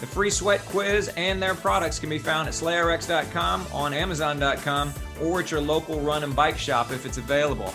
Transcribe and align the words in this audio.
The 0.00 0.06
free 0.06 0.30
sweat 0.30 0.60
quiz 0.66 1.08
and 1.16 1.42
their 1.42 1.54
products 1.54 1.98
can 1.98 2.10
be 2.10 2.18
found 2.18 2.48
at 2.48 2.54
slayrx.com, 2.54 3.66
on 3.72 3.94
amazon.com, 3.94 4.92
or 5.22 5.40
at 5.40 5.50
your 5.50 5.60
local 5.60 6.00
run 6.00 6.22
and 6.22 6.36
bike 6.36 6.58
shop 6.58 6.90
if 6.90 7.06
it's 7.06 7.16
available. 7.18 7.72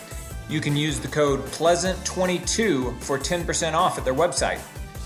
You 0.47 0.61
can 0.61 0.75
use 0.75 0.99
the 0.99 1.07
code 1.07 1.39
PLEASANT22 1.45 3.01
for 3.01 3.17
10% 3.17 3.73
off 3.73 3.97
at 3.97 4.05
their 4.05 4.13
website. 4.13 4.59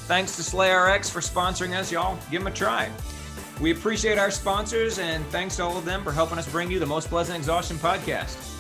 Thanks 0.08 0.36
to 0.36 0.42
SlayRx 0.42 1.10
for 1.10 1.20
sponsoring 1.20 1.78
us, 1.78 1.92
y'all. 1.92 2.18
Give 2.32 2.42
them 2.42 2.52
a 2.52 2.56
try. 2.56 2.90
We 3.62 3.72
appreciate 3.72 4.18
our 4.18 4.32
sponsors 4.32 5.00
and 5.00 5.26
thanks 5.28 5.56
to 5.58 5.64
all 5.64 5.78
of 5.78 5.86
them 5.86 6.04
for 6.04 6.12
helping 6.12 6.38
us 6.38 6.52
bring 6.52 6.70
you 6.70 6.80
the 6.80 6.86
Most 6.86 7.08
Pleasant 7.08 7.38
Exhaustion 7.38 7.78
podcast. 7.78 8.55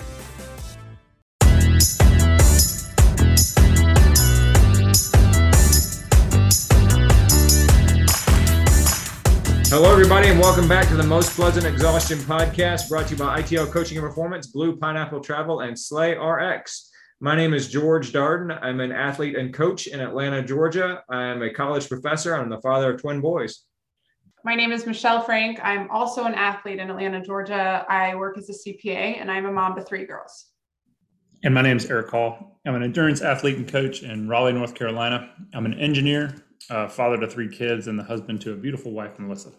Hello, 9.77 9.91
everybody, 9.91 10.29
and 10.29 10.39
welcome 10.39 10.69
back 10.69 10.87
to 10.87 10.95
the 10.95 11.03
Most 11.03 11.35
Pleasant 11.35 11.65
Exhaustion 11.65 12.17
podcast 12.19 12.87
brought 12.87 13.07
to 13.07 13.11
you 13.11 13.19
by 13.19 13.41
ITL 13.41 13.69
Coaching 13.69 13.97
and 13.97 14.07
Performance, 14.07 14.47
Blue 14.47 14.77
Pineapple 14.77 15.19
Travel, 15.19 15.59
and 15.59 15.77
Slay 15.77 16.15
RX. 16.15 16.89
My 17.19 17.35
name 17.35 17.53
is 17.53 17.67
George 17.67 18.13
Darden. 18.13 18.57
I'm 18.63 18.79
an 18.79 18.93
athlete 18.93 19.35
and 19.35 19.53
coach 19.53 19.87
in 19.87 19.99
Atlanta, 19.99 20.41
Georgia. 20.41 21.03
I'm 21.09 21.41
a 21.41 21.53
college 21.53 21.89
professor. 21.89 22.33
I'm 22.37 22.49
the 22.49 22.61
father 22.61 22.93
of 22.93 23.01
twin 23.01 23.19
boys. 23.19 23.63
My 24.45 24.55
name 24.55 24.71
is 24.71 24.85
Michelle 24.85 25.21
Frank. 25.21 25.59
I'm 25.61 25.91
also 25.91 26.23
an 26.23 26.35
athlete 26.35 26.79
in 26.79 26.89
Atlanta, 26.89 27.21
Georgia. 27.21 27.85
I 27.89 28.15
work 28.15 28.37
as 28.37 28.49
a 28.49 28.53
CPA 28.53 29.19
and 29.19 29.29
I'm 29.29 29.45
a 29.45 29.51
mom 29.51 29.75
to 29.75 29.81
three 29.81 30.05
girls. 30.05 30.45
And 31.43 31.53
my 31.53 31.61
name 31.61 31.75
is 31.75 31.85
Eric 31.91 32.11
Hall. 32.11 32.61
I'm 32.65 32.75
an 32.75 32.83
endurance 32.83 33.21
athlete 33.21 33.57
and 33.57 33.67
coach 33.67 34.03
in 34.03 34.29
Raleigh, 34.29 34.53
North 34.53 34.73
Carolina. 34.73 35.31
I'm 35.53 35.65
an 35.65 35.73
engineer, 35.73 36.44
uh, 36.69 36.87
father 36.87 37.17
to 37.17 37.27
three 37.27 37.49
kids, 37.49 37.87
and 37.87 37.97
the 37.97 38.03
husband 38.03 38.41
to 38.41 38.53
a 38.53 38.55
beautiful 38.55 38.91
wife, 38.91 39.17
Melissa. 39.19 39.49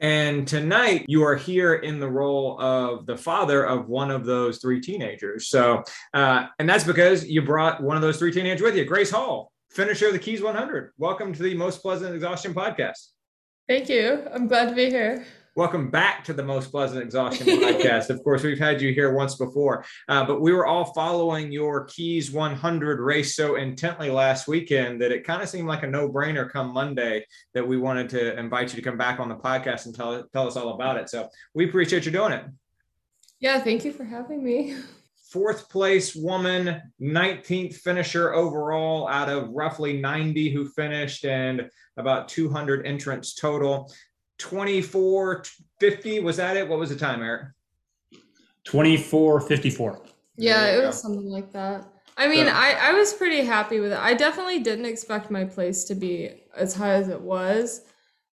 And 0.00 0.48
tonight 0.48 1.04
you 1.08 1.22
are 1.24 1.36
here 1.36 1.74
in 1.74 2.00
the 2.00 2.08
role 2.08 2.58
of 2.58 3.04
the 3.04 3.18
father 3.18 3.66
of 3.66 3.88
one 3.88 4.10
of 4.10 4.24
those 4.24 4.58
three 4.58 4.80
teenagers. 4.80 5.48
So, 5.48 5.84
uh, 6.14 6.46
and 6.58 6.66
that's 6.66 6.84
because 6.84 7.26
you 7.26 7.42
brought 7.42 7.82
one 7.82 7.96
of 7.96 8.02
those 8.02 8.18
three 8.18 8.32
teenagers 8.32 8.62
with 8.62 8.76
you, 8.76 8.86
Grace 8.86 9.10
Hall, 9.10 9.52
finisher 9.68 10.06
of 10.06 10.14
the 10.14 10.18
Keys 10.18 10.42
100. 10.42 10.92
Welcome 10.96 11.34
to 11.34 11.42
the 11.42 11.54
Most 11.54 11.82
Pleasant 11.82 12.14
Exhaustion 12.14 12.54
podcast. 12.54 13.08
Thank 13.68 13.90
you. 13.90 14.26
I'm 14.32 14.48
glad 14.48 14.70
to 14.70 14.74
be 14.74 14.88
here. 14.88 15.26
Welcome 15.56 15.90
back 15.90 16.22
to 16.24 16.32
the 16.32 16.44
Most 16.44 16.70
Pleasant 16.70 17.02
Exhaustion 17.02 17.44
podcast. 17.48 18.08
of 18.08 18.22
course, 18.22 18.44
we've 18.44 18.58
had 18.58 18.80
you 18.80 18.94
here 18.94 19.12
once 19.12 19.34
before, 19.34 19.84
uh, 20.08 20.24
but 20.24 20.40
we 20.40 20.52
were 20.52 20.64
all 20.64 20.94
following 20.94 21.50
your 21.50 21.86
Keys 21.86 22.30
100 22.30 23.00
race 23.00 23.34
so 23.34 23.56
intently 23.56 24.10
last 24.10 24.46
weekend 24.46 25.02
that 25.02 25.10
it 25.10 25.24
kind 25.24 25.42
of 25.42 25.48
seemed 25.48 25.66
like 25.66 25.82
a 25.82 25.88
no 25.88 26.08
brainer 26.08 26.48
come 26.48 26.72
Monday 26.72 27.26
that 27.54 27.66
we 27.66 27.76
wanted 27.76 28.08
to 28.10 28.38
invite 28.38 28.70
you 28.70 28.76
to 28.76 28.82
come 28.82 28.96
back 28.96 29.18
on 29.18 29.28
the 29.28 29.34
podcast 29.34 29.86
and 29.86 29.94
tell, 29.94 30.22
tell 30.32 30.46
us 30.46 30.54
all 30.54 30.74
about 30.74 30.96
it. 30.96 31.10
So 31.10 31.28
we 31.52 31.68
appreciate 31.68 32.06
you 32.06 32.12
doing 32.12 32.32
it. 32.32 32.44
Yeah, 33.40 33.58
thank 33.58 33.84
you 33.84 33.92
for 33.92 34.04
having 34.04 34.44
me. 34.44 34.76
Fourth 35.32 35.68
place 35.68 36.14
woman, 36.14 36.80
19th 37.02 37.74
finisher 37.74 38.34
overall 38.34 39.08
out 39.08 39.28
of 39.28 39.48
roughly 39.50 40.00
90 40.00 40.50
who 40.52 40.68
finished 40.68 41.24
and 41.24 41.68
about 41.96 42.28
200 42.28 42.86
entrants 42.86 43.34
total. 43.34 43.92
24 44.40 45.44
50 45.78 46.20
was 46.20 46.36
that 46.36 46.56
it 46.56 46.68
what 46.68 46.78
was 46.78 46.90
the 46.90 46.96
time 46.96 47.22
eric 47.22 47.48
24 48.64 49.40
54 49.40 50.02
yeah 50.36 50.66
it 50.66 50.84
was 50.84 51.00
something 51.00 51.30
like 51.30 51.52
that 51.52 51.86
i 52.16 52.26
mean 52.26 52.46
so, 52.46 52.52
i 52.52 52.76
i 52.80 52.92
was 52.92 53.12
pretty 53.12 53.44
happy 53.44 53.80
with 53.80 53.92
it 53.92 53.98
i 53.98 54.14
definitely 54.14 54.58
didn't 54.58 54.86
expect 54.86 55.30
my 55.30 55.44
place 55.44 55.84
to 55.84 55.94
be 55.94 56.30
as 56.56 56.74
high 56.74 56.94
as 56.94 57.08
it 57.08 57.20
was 57.20 57.82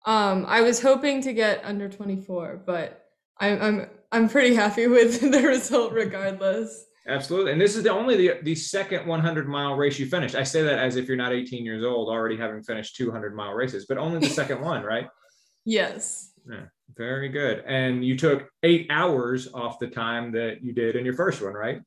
um 0.05 0.45
i 0.47 0.61
was 0.61 0.81
hoping 0.81 1.21
to 1.21 1.33
get 1.33 1.63
under 1.63 1.89
24 1.89 2.63
but 2.65 3.05
i'm 3.39 3.61
i'm 3.61 3.89
I'm 4.13 4.29
pretty 4.29 4.53
happy 4.55 4.87
with 4.97 5.19
the 5.19 5.41
result 5.41 5.91
regardless. 5.91 6.85
Absolutely. 7.05 7.51
And 7.51 7.59
this 7.59 7.75
is 7.75 7.83
the 7.83 7.91
only 7.91 8.15
the, 8.15 8.39
the 8.43 8.55
second 8.55 9.05
100 9.05 9.49
mile 9.49 9.75
race 9.75 9.99
you 9.99 10.05
finished. 10.05 10.35
I 10.35 10.43
say 10.43 10.61
that 10.61 10.79
as 10.79 10.95
if 10.95 11.07
you're 11.07 11.17
not 11.17 11.33
18 11.33 11.65
years 11.65 11.83
old, 11.83 12.07
already 12.07 12.37
having 12.37 12.63
finished 12.63 12.95
200 12.95 13.35
mile 13.35 13.51
races, 13.51 13.85
but 13.89 13.97
only 13.97 14.19
the 14.19 14.33
second 14.33 14.61
one, 14.73 14.83
right? 14.83 15.07
Yes. 15.65 16.31
Yeah, 16.49 16.65
very 16.95 17.29
good. 17.29 17.63
And 17.65 18.05
you 18.05 18.17
took 18.17 18.49
eight 18.63 18.87
hours 18.89 19.51
off 19.53 19.79
the 19.79 19.87
time 19.87 20.31
that 20.33 20.63
you 20.63 20.73
did 20.73 20.95
in 20.95 21.05
your 21.05 21.15
first 21.15 21.41
one, 21.41 21.53
right? 21.53 21.81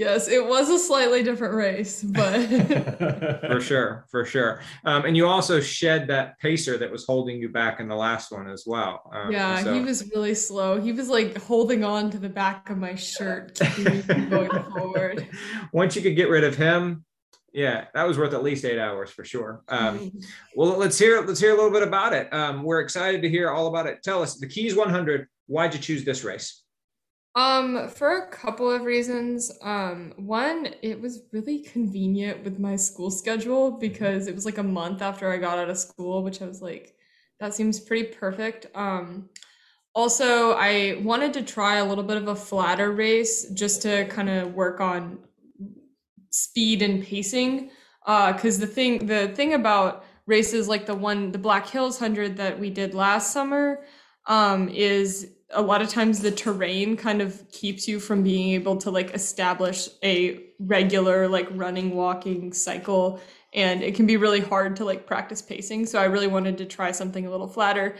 Yes, 0.00 0.28
it 0.28 0.46
was 0.46 0.70
a 0.70 0.78
slightly 0.78 1.22
different 1.22 1.52
race, 1.52 2.02
but 2.02 2.46
for 3.50 3.60
sure, 3.60 4.06
for 4.10 4.24
sure. 4.24 4.62
Um, 4.86 5.04
and 5.04 5.14
you 5.14 5.26
also 5.26 5.60
shed 5.60 6.08
that 6.08 6.38
pacer 6.38 6.78
that 6.78 6.90
was 6.90 7.04
holding 7.04 7.36
you 7.36 7.50
back 7.50 7.80
in 7.80 7.88
the 7.88 7.94
last 7.94 8.32
one 8.32 8.48
as 8.48 8.64
well. 8.66 9.02
Um, 9.12 9.30
yeah, 9.30 9.62
so. 9.62 9.74
he 9.74 9.80
was 9.80 10.10
really 10.14 10.34
slow. 10.34 10.80
He 10.80 10.92
was 10.92 11.10
like 11.10 11.36
holding 11.42 11.84
on 11.84 12.08
to 12.12 12.18
the 12.18 12.30
back 12.30 12.70
of 12.70 12.78
my 12.78 12.94
shirt, 12.94 13.60
keeping 13.60 13.98
me 13.98 14.26
going 14.30 14.50
forward. 14.72 15.28
Once 15.74 15.96
you 15.96 16.00
could 16.00 16.16
get 16.16 16.30
rid 16.30 16.44
of 16.44 16.56
him, 16.56 17.04
yeah, 17.52 17.86
that 17.94 18.06
was 18.06 18.18
worth 18.18 18.32
at 18.32 18.42
least 18.42 18.64
eight 18.64 18.78
hours 18.78 19.10
for 19.10 19.24
sure. 19.24 19.62
Um, 19.68 20.12
well, 20.54 20.76
let's 20.76 20.98
hear 20.98 21.20
let's 21.22 21.40
hear 21.40 21.52
a 21.52 21.56
little 21.56 21.70
bit 21.70 21.82
about 21.82 22.12
it. 22.12 22.32
Um, 22.32 22.62
we're 22.62 22.80
excited 22.80 23.22
to 23.22 23.28
hear 23.28 23.50
all 23.50 23.66
about 23.66 23.86
it. 23.86 24.02
Tell 24.02 24.22
us 24.22 24.36
the 24.36 24.46
Keys 24.46 24.76
100. 24.76 25.26
Why'd 25.46 25.74
you 25.74 25.80
choose 25.80 26.04
this 26.04 26.22
race? 26.24 26.62
Um, 27.36 27.88
for 27.88 28.18
a 28.18 28.28
couple 28.28 28.70
of 28.70 28.82
reasons. 28.82 29.52
Um, 29.62 30.12
one, 30.16 30.74
it 30.82 31.00
was 31.00 31.22
really 31.32 31.60
convenient 31.60 32.44
with 32.44 32.58
my 32.58 32.76
school 32.76 33.10
schedule 33.10 33.72
because 33.72 34.26
it 34.26 34.34
was 34.34 34.44
like 34.44 34.58
a 34.58 34.62
month 34.62 35.00
after 35.00 35.32
I 35.32 35.36
got 35.36 35.58
out 35.58 35.70
of 35.70 35.78
school, 35.78 36.22
which 36.22 36.42
I 36.42 36.46
was 36.46 36.60
like, 36.60 36.94
that 37.38 37.54
seems 37.54 37.78
pretty 37.80 38.08
perfect. 38.08 38.66
Um, 38.74 39.28
also, 39.94 40.52
I 40.52 41.00
wanted 41.02 41.32
to 41.34 41.42
try 41.42 41.76
a 41.76 41.84
little 41.84 42.04
bit 42.04 42.16
of 42.16 42.28
a 42.28 42.36
flatter 42.36 42.92
race 42.92 43.50
just 43.50 43.82
to 43.82 44.06
kind 44.06 44.28
of 44.28 44.54
work 44.54 44.80
on 44.80 45.18
speed 46.30 46.82
and 46.82 47.02
pacing. 47.02 47.70
Uh, 48.06 48.32
because 48.32 48.58
the 48.58 48.66
thing, 48.66 49.06
the 49.06 49.28
thing 49.28 49.54
about 49.54 50.04
races 50.26 50.68
like 50.68 50.86
the 50.86 50.94
one, 50.94 51.32
the 51.32 51.38
Black 51.38 51.66
Hills 51.68 51.98
Hundred 51.98 52.36
that 52.38 52.58
we 52.58 52.70
did 52.70 52.94
last 52.94 53.32
summer, 53.32 53.84
um, 54.26 54.68
is 54.68 55.32
a 55.52 55.62
lot 55.62 55.82
of 55.82 55.88
times 55.88 56.20
the 56.20 56.30
terrain 56.30 56.96
kind 56.96 57.20
of 57.20 57.48
keeps 57.50 57.88
you 57.88 57.98
from 57.98 58.22
being 58.22 58.50
able 58.54 58.76
to 58.76 58.90
like 58.90 59.14
establish 59.14 59.88
a 60.02 60.44
regular 60.60 61.28
like 61.28 61.48
running 61.52 61.94
walking 61.94 62.52
cycle 62.52 63.20
and 63.52 63.82
it 63.82 63.94
can 63.94 64.06
be 64.06 64.16
really 64.16 64.40
hard 64.40 64.76
to 64.76 64.84
like 64.84 65.06
practice 65.06 65.42
pacing 65.42 65.86
so 65.86 65.98
i 66.00 66.04
really 66.04 66.26
wanted 66.26 66.56
to 66.58 66.64
try 66.64 66.92
something 66.92 67.26
a 67.26 67.30
little 67.30 67.48
flatter 67.48 67.96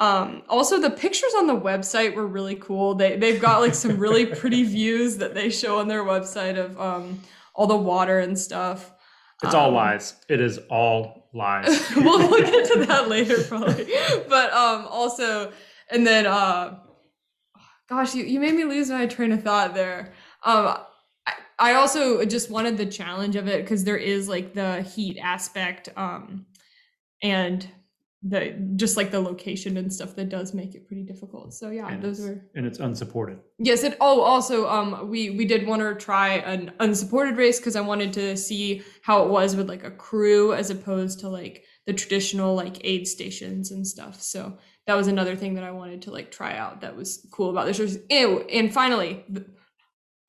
um, 0.00 0.42
also 0.48 0.80
the 0.80 0.90
pictures 0.90 1.32
on 1.36 1.46
the 1.46 1.56
website 1.56 2.14
were 2.14 2.26
really 2.26 2.56
cool 2.56 2.94
they, 2.94 3.16
they've 3.16 3.40
got 3.40 3.60
like 3.60 3.74
some 3.74 3.98
really 3.98 4.26
pretty 4.26 4.64
views 4.64 5.16
that 5.18 5.34
they 5.34 5.48
show 5.48 5.78
on 5.78 5.88
their 5.88 6.04
website 6.04 6.56
of 6.56 6.80
um, 6.80 7.20
all 7.54 7.66
the 7.66 7.76
water 7.76 8.18
and 8.18 8.38
stuff. 8.38 8.92
It's 9.42 9.54
um, 9.54 9.60
all 9.60 9.70
lies. 9.72 10.14
It 10.28 10.40
is 10.40 10.58
all 10.70 11.28
lies. 11.34 11.90
We'll, 11.96 12.18
we'll 12.18 12.42
get 12.42 12.72
to 12.72 12.84
that 12.86 13.08
later 13.08 13.42
probably. 13.44 13.86
But 14.28 14.52
um 14.52 14.86
also 14.86 15.52
and 15.90 16.06
then 16.06 16.26
uh 16.26 16.78
gosh, 17.92 18.14
you, 18.14 18.24
you 18.24 18.40
made 18.40 18.54
me 18.54 18.64
lose 18.64 18.88
my 18.88 19.06
train 19.06 19.32
of 19.32 19.42
thought 19.42 19.74
there. 19.74 20.14
Um, 20.44 20.78
I, 21.26 21.32
I 21.58 21.74
also 21.74 22.24
just 22.24 22.50
wanted 22.50 22.78
the 22.78 22.86
challenge 22.86 23.36
of 23.36 23.48
it 23.48 23.62
because 23.62 23.84
there 23.84 23.98
is 23.98 24.28
like 24.28 24.54
the 24.54 24.80
heat 24.82 25.18
aspect, 25.18 25.90
um, 25.94 26.46
and 27.22 27.68
the 28.22 28.54
just 28.76 28.96
like 28.96 29.10
the 29.10 29.20
location 29.20 29.76
and 29.76 29.92
stuff 29.92 30.14
that 30.14 30.28
does 30.28 30.54
make 30.54 30.74
it 30.74 30.86
pretty 30.86 31.02
difficult. 31.02 31.52
So 31.52 31.70
yeah, 31.70 31.88
and 31.88 32.02
those 32.02 32.20
were 32.20 32.44
and 32.54 32.64
it's 32.64 32.78
unsupported. 32.78 33.40
Yes, 33.58 33.82
it 33.82 33.96
oh 34.00 34.20
also 34.20 34.68
um 34.68 35.08
we 35.10 35.30
we 35.30 35.44
did 35.44 35.66
want 35.66 35.82
to 35.82 35.94
try 35.94 36.34
an 36.34 36.72
unsupported 36.78 37.36
race 37.36 37.58
because 37.58 37.74
I 37.74 37.80
wanted 37.80 38.12
to 38.14 38.36
see 38.36 38.82
how 39.02 39.24
it 39.24 39.30
was 39.30 39.56
with 39.56 39.68
like 39.68 39.82
a 39.82 39.90
crew 39.90 40.54
as 40.54 40.70
opposed 40.70 41.20
to 41.20 41.28
like 41.28 41.64
the 41.86 41.92
traditional 41.92 42.54
like 42.54 42.84
aid 42.84 43.08
stations 43.08 43.72
and 43.72 43.84
stuff. 43.84 44.22
So 44.22 44.56
that 44.86 44.94
was 44.94 45.08
another 45.08 45.34
thing 45.34 45.54
that 45.54 45.64
I 45.64 45.72
wanted 45.72 46.02
to 46.02 46.12
like 46.12 46.30
try 46.30 46.56
out 46.56 46.80
that 46.82 46.96
was 46.96 47.26
cool 47.32 47.50
about 47.50 47.66
this 47.66 47.80
race. 47.80 47.98
Ew. 48.08 48.40
And 48.52 48.72
finally, 48.72 49.24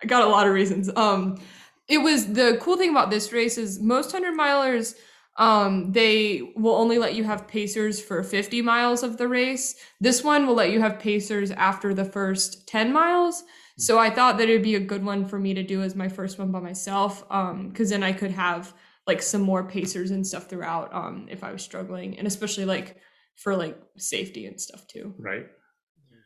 I 0.01 0.05
got 0.07 0.23
a 0.23 0.29
lot 0.29 0.47
of 0.47 0.53
reasons. 0.53 0.89
Um, 0.95 1.39
it 1.87 1.99
was 1.99 2.33
the 2.33 2.57
cool 2.61 2.77
thing 2.77 2.89
about 2.89 3.11
this 3.11 3.31
race 3.31 3.57
is 3.57 3.79
most 3.79 4.11
hundred 4.11 4.35
milers 4.35 4.95
um 5.37 5.91
they 5.91 6.53
will 6.55 6.75
only 6.75 6.97
let 6.97 7.15
you 7.15 7.23
have 7.23 7.47
pacers 7.47 7.99
for 8.01 8.21
50 8.21 8.61
miles 8.61 9.01
of 9.01 9.17
the 9.17 9.27
race 9.27 9.75
this 9.99 10.23
one 10.23 10.45
will 10.45 10.53
let 10.53 10.71
you 10.71 10.79
have 10.79 10.99
pacers 10.99 11.51
after 11.51 11.93
the 11.93 12.05
first 12.05 12.67
10 12.67 12.93
miles 12.93 13.43
so 13.77 13.97
i 13.97 14.09
thought 14.09 14.37
that 14.37 14.47
it 14.49 14.53
would 14.53 14.63
be 14.63 14.75
a 14.75 14.79
good 14.79 15.03
one 15.03 15.25
for 15.25 15.39
me 15.39 15.53
to 15.53 15.63
do 15.63 15.81
as 15.81 15.95
my 15.95 16.07
first 16.07 16.37
one 16.37 16.51
by 16.51 16.59
myself 16.59 17.25
um 17.31 17.69
because 17.69 17.89
then 17.89 18.03
i 18.03 18.13
could 18.13 18.31
have 18.31 18.73
like 19.07 19.21
some 19.21 19.41
more 19.41 19.63
pacers 19.63 20.11
and 20.11 20.25
stuff 20.25 20.47
throughout 20.47 20.93
um 20.93 21.27
if 21.29 21.43
i 21.43 21.51
was 21.51 21.63
struggling 21.63 22.17
and 22.19 22.27
especially 22.27 22.65
like 22.65 22.97
for 23.35 23.55
like 23.55 23.77
safety 23.97 24.45
and 24.45 24.59
stuff 24.59 24.87
too. 24.87 25.13
Right. 25.17 25.47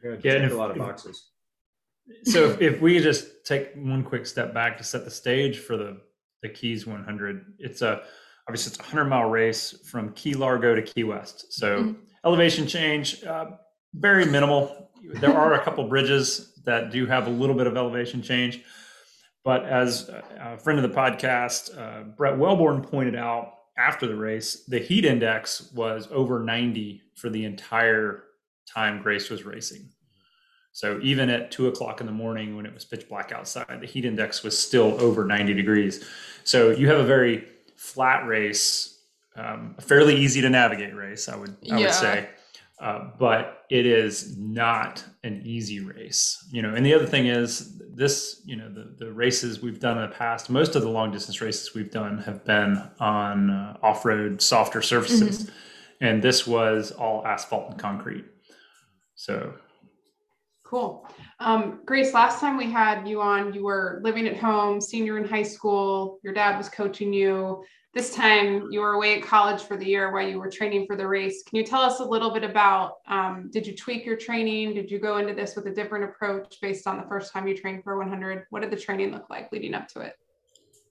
Good. 0.02 0.24
Yeah, 0.24 0.34
and 0.34 0.52
a 0.52 0.56
lot 0.56 0.72
of 0.72 0.78
boxes. 0.78 1.30
So 2.24 2.52
if, 2.52 2.62
if 2.62 2.82
we 2.82 3.00
just 3.00 3.46
take 3.46 3.74
one 3.76 4.04
quick 4.04 4.26
step 4.26 4.54
back 4.54 4.78
to 4.78 4.84
set 4.84 5.04
the 5.06 5.12
stage 5.12 5.60
for 5.60 5.76
the 5.76 6.02
the 6.44 6.50
Keys 6.50 6.86
100, 6.86 7.56
it's 7.58 7.82
a 7.82 8.04
obviously 8.48 8.72
it's 8.72 8.80
a 8.80 8.84
100 8.84 9.06
mile 9.06 9.30
race 9.30 9.76
from 9.84 10.14
Key 10.14 10.34
Largo 10.34 10.76
to 10.76 10.82
Key 10.82 11.04
West. 11.04 11.54
So 11.54 11.80
mm-hmm. 11.80 12.00
elevation 12.26 12.68
change, 12.68 13.24
uh, 13.24 13.52
very 13.94 14.26
minimal. 14.26 14.90
There 15.16 15.36
are 15.36 15.54
a 15.54 15.64
couple 15.64 15.88
bridges 15.88 16.54
that 16.66 16.92
do 16.92 17.06
have 17.06 17.28
a 17.28 17.30
little 17.30 17.56
bit 17.56 17.68
of 17.68 17.76
elevation 17.76 18.22
change. 18.22 18.64
But 19.44 19.66
as 19.66 20.10
a 20.10 20.58
friend 20.58 20.78
of 20.80 20.90
the 20.90 20.96
podcast, 20.96 21.78
uh, 21.78 22.04
Brett 22.04 22.38
Wellborn 22.38 22.82
pointed 22.82 23.16
out, 23.16 23.54
after 23.78 24.08
the 24.08 24.16
race, 24.16 24.64
the 24.68 24.80
heat 24.80 25.06
index 25.06 25.72
was 25.72 26.08
over 26.12 26.40
90 26.40 27.02
for 27.16 27.30
the 27.30 27.46
entire 27.46 28.24
time 28.68 29.02
Grace 29.02 29.30
was 29.30 29.46
racing. 29.46 29.90
So 30.72 31.00
even 31.02 31.30
at 31.30 31.52
two 31.52 31.68
o'clock 31.68 32.02
in 32.02 32.08
the 32.08 32.14
morning 32.14 32.56
when 32.56 32.66
it 32.66 32.74
was 32.74 32.86
pitch 32.86 33.08
black 33.08 33.32
outside, 33.32 33.80
the 33.80 33.88
heat 33.88 34.06
index 34.06 34.44
was 34.44 34.58
still 34.58 35.00
over 35.00 35.26
90 35.26 35.54
degrees. 35.54 36.04
So 36.44 36.72
you 36.72 36.88
have 36.88 37.00
a 37.00 37.06
very 37.06 37.48
flat 37.78 38.28
race, 38.28 39.02
um, 39.36 39.76
a 39.78 39.82
fairly 39.82 40.16
easy 40.16 40.42
to 40.42 40.50
navigate 40.50 40.96
race, 40.96 41.30
I 41.30 41.36
would 41.36 41.52
I 41.72 41.78
yeah. 41.78 41.78
would 41.78 41.94
say. 41.94 42.30
Uh, 42.80 43.10
but 43.18 43.66
it 43.72 43.88
is 43.88 44.38
not 44.38 45.04
an 45.24 45.42
easy 45.44 45.80
race, 45.80 46.46
you 46.52 46.62
know. 46.62 46.76
And 46.76 46.86
the 46.86 46.94
other 46.94 47.08
thing 47.08 47.26
is 47.26 47.82
this, 47.92 48.44
you 48.46 48.56
know, 48.56 48.72
the 48.72 48.94
the 48.98 49.12
races 49.12 49.62
we've 49.62 49.80
done 49.80 49.98
in 49.98 50.08
the 50.08 50.16
past, 50.16 50.52
most 50.52 50.76
of 50.76 50.84
the 50.84 50.90
long 50.90 51.12
distance 51.12 51.42
races 51.42 51.74
we've 51.74 51.90
done 51.90 52.20
have 52.20 52.46
been 52.46 52.80
on 53.00 53.50
uh, 53.50 53.78
off 53.82 54.06
road, 54.06 54.44
softer 54.44 54.84
surfaces, 54.84 55.46
mm-hmm. 55.46 56.06
and 56.06 56.22
this 56.22 56.46
was 56.46 56.92
all 56.92 57.26
asphalt 57.26 57.72
and 57.72 57.80
concrete. 57.80 58.26
So 59.16 59.56
Cool. 60.68 61.08
Um, 61.40 61.80
Grace, 61.86 62.14
last 62.14 62.42
time 62.42 62.58
we 62.58 62.70
had 62.70 63.08
you 63.08 63.22
on, 63.22 63.54
you 63.54 63.64
were 63.64 64.02
living 64.04 64.28
at 64.28 64.38
home, 64.38 64.82
senior 64.82 65.18
in 65.18 65.26
high 65.26 65.44
school. 65.44 66.20
Your 66.24 66.34
dad 66.34 66.58
was 66.58 66.68
coaching 66.68 67.14
you 67.14 67.64
this 67.98 68.14
time 68.14 68.68
you 68.70 68.80
were 68.80 68.94
away 68.94 69.18
at 69.18 69.24
college 69.24 69.64
for 69.64 69.76
the 69.76 69.86
year 69.86 70.14
while 70.14 70.28
you 70.28 70.40
were 70.40 70.52
training 70.52 70.86
for 70.86 70.96
the 70.96 71.08
race. 71.08 71.42
Can 71.44 71.58
you 71.58 71.64
tell 71.64 71.82
us 71.82 72.00
a 72.00 72.06
little 72.06 72.30
bit 72.30 72.44
about 72.44 72.98
um, 73.08 73.50
did 73.52 73.66
you 73.66 73.76
tweak 73.76 74.06
your 74.06 74.16
training? 74.16 74.76
Did 74.76 74.92
you 74.92 75.00
go 75.00 75.18
into 75.18 75.34
this 75.34 75.56
with 75.56 75.66
a 75.66 75.72
different 75.72 76.06
approach 76.06 76.58
based 76.62 76.86
on 76.86 76.98
the 76.98 77.08
first 77.08 77.34
time 77.34 77.48
you 77.48 77.58
trained 77.58 77.84
for 77.84 77.98
100? 77.98 78.46
What 78.52 78.62
did 78.62 78.70
the 78.70 78.78
training 78.78 79.12
look 79.12 79.30
like 79.32 79.52
leading 79.52 79.74
up 79.74 79.88
to 79.90 80.02
it? 80.02 80.14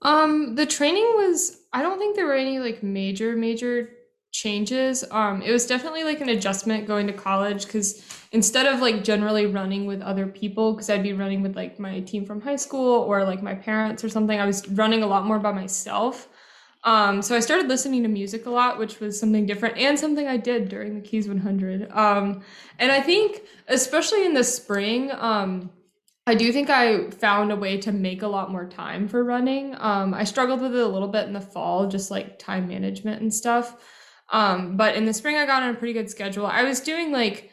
Um, 0.03 0.57
the 0.57 0.67
training 0.67 1.05
was 1.15 1.61
I 1.73 1.81
don't 1.83 1.99
think 1.99 2.17
there 2.17 2.27
were 2.27 2.35
any 2.35 2.59
like 2.59 2.83
major 2.83 3.37
major 3.37 3.91
changes. 4.37 5.05
Um, 5.11 5.43
it 5.43 5.51
was 5.51 5.67
definitely 5.67 6.05
like 6.05 6.21
an 6.21 6.29
adjustment 6.29 6.87
going 6.87 7.07
to 7.07 7.13
college 7.13 7.65
because 7.65 8.05
instead 8.33 8.67
of 8.67 8.81
like 8.81 9.03
generally 9.03 9.47
running 9.47 9.87
with 9.87 10.03
other 10.03 10.27
people, 10.27 10.75
because 10.75 10.91
I'd 10.91 11.03
be 11.03 11.15
running 11.15 11.43
with 11.43 11.57
like 11.57 11.79
my 11.79 12.01
team 12.01 12.27
from 12.27 12.41
high 12.41 12.57
school 12.57 13.03
or 13.03 13.25
like 13.25 13.43
my 13.43 13.55
parents 13.55 14.05
or 14.05 14.09
something, 14.09 14.39
I 14.39 14.47
was 14.47 14.69
running 14.69 15.03
a 15.03 15.07
lot 15.07 15.25
more 15.25 15.39
by 15.39 15.53
myself. 15.53 16.29
Um, 16.85 17.23
so 17.23 17.35
I 17.35 17.41
started 17.41 17.67
listening 17.67 18.03
to 18.03 18.09
music 18.09 18.47
a 18.47 18.51
lot, 18.51 18.79
which 18.79 19.01
was 19.01 19.19
something 19.19 19.47
different 19.47 19.79
and 19.79 19.99
something 19.99 20.29
I 20.29 20.37
did 20.37 20.69
during 20.69 20.95
the 20.95 21.01
Keys 21.01 21.27
100. 21.27 21.91
Um, 21.91 22.43
and 22.79 22.93
I 22.93 23.01
think, 23.01 23.41
especially 23.69 24.25
in 24.25 24.35
the 24.35 24.45
spring, 24.45 25.11
um, 25.13 25.71
I 26.29 26.35
do 26.35 26.53
think 26.53 26.71
I 26.71 27.11
found 27.11 27.53
a 27.53 27.57
way 27.57 27.79
to 27.79 27.93
make 27.93 28.23
a 28.23 28.29
lot 28.29 28.53
more 28.53 28.69
time 28.69 29.09
for 29.09 29.25
running. 29.25 29.75
Um, 29.79 30.13
I 30.13 30.25
struggled 30.25 30.61
with 30.61 30.75
it 30.75 30.81
a 30.81 30.87
little 30.87 31.09
bit 31.09 31.27
in 31.27 31.33
the 31.33 31.41
fall, 31.41 31.89
just 31.89 32.11
like 32.11 32.39
time 32.39 32.69
management 32.69 33.23
and 33.23 33.33
stuff. 33.33 33.77
Um, 34.31 34.77
but 34.77 34.97
in 34.97 35.05
the 35.05 35.15
spring, 35.15 35.37
I 35.37 35.47
got 35.47 35.63
on 35.63 35.71
a 35.71 35.79
pretty 35.79 35.93
good 35.93 36.11
schedule. 36.11 36.47
I 36.47 36.63
was 36.65 36.81
doing 36.81 37.13
like 37.13 37.51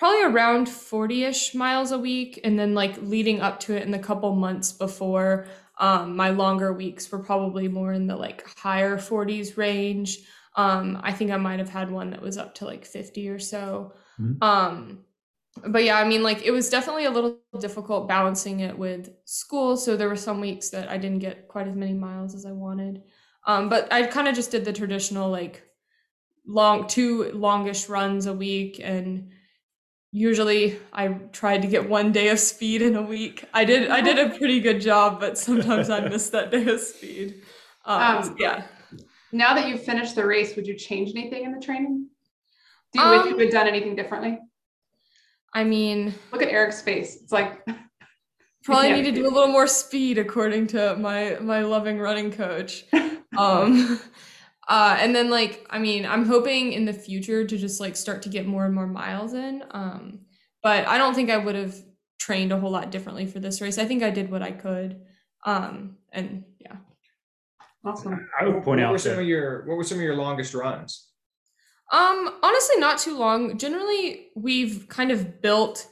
probably 0.00 0.24
around 0.24 0.66
40 0.66 1.24
ish 1.24 1.54
miles 1.54 1.92
a 1.92 1.98
week. 1.98 2.40
And 2.42 2.58
then 2.58 2.74
like 2.74 2.96
leading 3.02 3.42
up 3.42 3.60
to 3.60 3.76
it 3.76 3.82
in 3.82 3.90
the 3.90 3.98
couple 3.98 4.34
months 4.34 4.72
before, 4.72 5.46
um, 5.78 6.16
my 6.16 6.30
longer 6.30 6.72
weeks 6.72 7.12
were 7.12 7.18
probably 7.18 7.68
more 7.68 7.92
in 7.92 8.06
the 8.06 8.16
like 8.16 8.46
higher 8.56 8.96
40s 8.96 9.58
range. 9.58 10.18
Um, 10.56 10.98
I 11.02 11.12
think 11.12 11.30
I 11.30 11.36
might 11.36 11.58
have 11.58 11.68
had 11.68 11.90
one 11.90 12.10
that 12.10 12.22
was 12.22 12.38
up 12.38 12.54
to 12.56 12.64
like 12.64 12.86
50 12.86 13.28
or 13.28 13.38
so. 13.38 13.92
Mm-hmm. 14.18 14.42
Um, 14.42 15.04
but 15.66 15.84
yeah, 15.84 15.98
I 15.98 16.04
mean, 16.04 16.22
like 16.22 16.42
it 16.42 16.50
was 16.50 16.70
definitely 16.70 17.04
a 17.04 17.10
little 17.10 17.38
difficult 17.60 18.08
balancing 18.08 18.60
it 18.60 18.78
with 18.78 19.10
school. 19.26 19.76
So 19.76 19.96
there 19.98 20.08
were 20.08 20.16
some 20.16 20.40
weeks 20.40 20.70
that 20.70 20.88
I 20.88 20.96
didn't 20.96 21.18
get 21.18 21.46
quite 21.46 21.68
as 21.68 21.76
many 21.76 21.92
miles 21.92 22.34
as 22.34 22.46
I 22.46 22.52
wanted. 22.52 23.02
Um, 23.46 23.68
but 23.68 23.92
I 23.92 24.06
kind 24.06 24.28
of 24.28 24.34
just 24.34 24.50
did 24.50 24.64
the 24.64 24.72
traditional 24.72 25.30
like 25.30 25.62
long 26.50 26.88
two 26.88 27.30
longish 27.32 27.88
runs 27.88 28.26
a 28.26 28.32
week 28.32 28.80
and 28.82 29.30
usually 30.10 30.78
I 30.92 31.08
tried 31.08 31.62
to 31.62 31.68
get 31.68 31.88
one 31.88 32.10
day 32.10 32.28
of 32.28 32.40
speed 32.40 32.82
in 32.82 32.96
a 32.96 33.02
week. 33.02 33.44
I 33.54 33.64
did 33.64 33.88
I 33.88 34.00
did 34.00 34.18
a 34.18 34.30
pretty 34.38 34.60
good 34.60 34.80
job, 34.80 35.20
but 35.20 35.38
sometimes 35.38 35.88
I 35.88 36.00
missed 36.08 36.32
that 36.32 36.50
day 36.50 36.66
of 36.66 36.80
speed. 36.80 37.42
Um, 37.84 38.02
um, 38.02 38.36
yeah. 38.38 38.64
Now 39.32 39.54
that 39.54 39.68
you've 39.68 39.82
finished 39.84 40.16
the 40.16 40.26
race, 40.26 40.56
would 40.56 40.66
you 40.66 40.76
change 40.76 41.10
anything 41.10 41.44
in 41.44 41.52
the 41.52 41.60
training? 41.60 42.08
Do 42.92 43.00
you 43.00 43.06
um, 43.06 43.18
wish 43.18 43.32
you 43.32 43.38
had 43.38 43.50
done 43.50 43.68
anything 43.68 43.94
differently? 43.94 44.38
I 45.54 45.62
mean, 45.62 46.14
look 46.32 46.42
at 46.42 46.48
Eric's 46.48 46.82
face. 46.82 47.16
It's 47.22 47.32
like 47.32 47.64
probably 48.64 48.92
need 48.92 49.04
to 49.04 49.12
do 49.12 49.22
a 49.22 49.30
little 49.30 49.52
more 49.52 49.68
speed 49.68 50.18
according 50.18 50.66
to 50.68 50.96
my 50.96 51.38
my 51.40 51.62
loving 51.62 51.98
running 51.98 52.32
coach. 52.32 52.84
Um 53.38 54.00
uh 54.70 54.96
and 54.98 55.14
then 55.14 55.28
like 55.28 55.66
I 55.68 55.78
mean, 55.78 56.06
I'm 56.06 56.24
hoping 56.24 56.72
in 56.72 56.86
the 56.86 56.92
future 56.94 57.46
to 57.46 57.58
just 57.58 57.80
like 57.80 57.96
start 57.96 58.22
to 58.22 58.30
get 58.30 58.46
more 58.46 58.64
and 58.64 58.74
more 58.74 58.86
miles 58.86 59.34
in. 59.34 59.62
Um 59.72 60.20
but 60.62 60.86
I 60.88 60.96
don't 60.96 61.14
think 61.14 61.30
I 61.30 61.36
would 61.36 61.54
have 61.54 61.74
trained 62.18 62.52
a 62.52 62.58
whole 62.58 62.70
lot 62.70 62.90
differently 62.90 63.26
for 63.26 63.40
this 63.40 63.60
race. 63.60 63.76
I 63.78 63.84
think 63.84 64.02
I 64.02 64.10
did 64.10 64.30
what 64.30 64.42
I 64.42 64.52
could. 64.52 65.02
Um 65.44 65.98
and 66.12 66.44
yeah. 66.58 66.76
Awesome. 67.84 68.28
I 68.40 68.46
would 68.46 68.62
point 68.62 68.80
what 68.80 68.86
out 68.86 68.92
were 68.92 68.98
some 68.98 69.18
of 69.18 69.26
your 69.26 69.66
what 69.66 69.76
were 69.76 69.84
some 69.84 69.98
of 69.98 70.04
your 70.04 70.16
longest 70.16 70.54
runs? 70.54 71.08
Um, 71.92 72.38
honestly, 72.42 72.76
not 72.78 72.98
too 72.98 73.18
long. 73.18 73.58
Generally, 73.58 74.28
we've 74.36 74.86
kind 74.88 75.10
of 75.10 75.42
built 75.42 75.88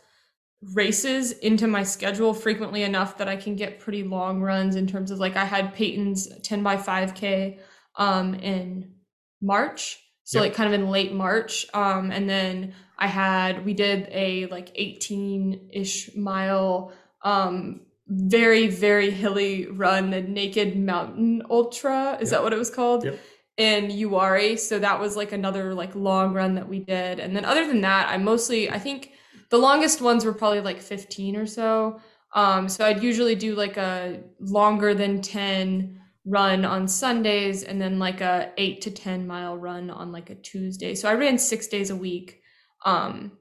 races 0.63 1.33
into 1.33 1.67
my 1.67 1.83
schedule 1.83 2.35
frequently 2.35 2.83
enough 2.83 3.19
that 3.19 3.29
I 3.29 3.37
can 3.37 3.57
get 3.57 3.79
pretty 3.79 4.03
long 4.03 4.41
runs 4.41 4.77
in 4.77 4.87
terms 4.87 5.11
of 5.11 5.19
like 5.19 5.37
I 5.37 5.45
had 5.45 5.75
Peyton's 5.75 6.29
10 6.43 6.63
by 6.63 6.77
5K 6.77 7.59
um 7.99 8.35
in 8.35 8.95
March. 9.43 9.99
So 10.25 10.39
yep. 10.39 10.49
like 10.49 10.55
kind 10.55 10.73
of 10.73 10.81
in 10.81 10.91
late 10.91 11.13
March. 11.13 11.67
Um, 11.75 12.11
and 12.11 12.29
then 12.29 12.75
I 12.99 13.07
had 13.07 13.65
we 13.65 13.75
did 13.75 14.09
a 14.11 14.47
like 14.47 14.75
18-ish 14.75 16.17
mile 16.17 16.93
um 17.23 17.83
very, 18.11 18.69
very 18.69 19.11
hilly 19.11 19.67
run, 19.67 20.09
the 20.09 20.23
Naked 20.23 20.79
Mountain 20.79 21.43
Ultra. 21.51 22.17
Is 22.21 22.31
yep. 22.31 22.39
that 22.39 22.43
what 22.43 22.55
it 22.55 22.59
was 22.59 22.71
called? 22.71 23.05
Yep 23.05 23.19
in 23.59 23.89
Uwharrie. 23.89 24.59
So 24.59 24.79
that 24.79 25.01
was 25.01 25.17
like 25.17 25.33
another 25.33 25.75
like 25.75 25.95
long 25.95 26.33
run 26.33 26.55
that 26.55 26.69
we 26.69 26.79
did. 26.79 27.19
And 27.19 27.37
then 27.37 27.45
other 27.45 27.67
than 27.67 27.83
that, 27.83 28.09
I 28.09 28.17
mostly 28.17 28.71
I 28.71 28.79
think 28.79 29.13
the 29.51 29.59
longest 29.59 30.01
ones 30.01 30.25
were 30.25 30.33
probably 30.33 30.61
like 30.61 30.81
15 30.81 31.37
or 31.37 31.47
so. 31.47 32.01
Um, 32.35 32.69
so 32.69 32.85
I'd 32.85 33.03
usually 33.03 33.35
do 33.35 33.55
like 33.55 33.77
a 33.77 34.21
longer 34.39 34.95
than 34.95 35.21
10 35.21 35.98
run 36.29 36.65
on 36.65 36.87
Sundays 36.89 37.63
and 37.63 37.81
then 37.81 37.99
like 37.99 38.21
a 38.21 38.53
8 38.57 38.81
to 38.83 38.91
10 38.91 39.27
mile 39.27 39.57
run 39.57 39.91
on 39.91 40.13
like 40.13 40.31
a 40.31 40.35
Tuesday. 40.35 40.95
So 40.95 41.09
I 41.09 41.15
ran 41.15 41.39
6 41.39 41.67
days 41.69 41.91
a 41.91 41.97
week. 41.97 42.43
Um, 42.85 43.33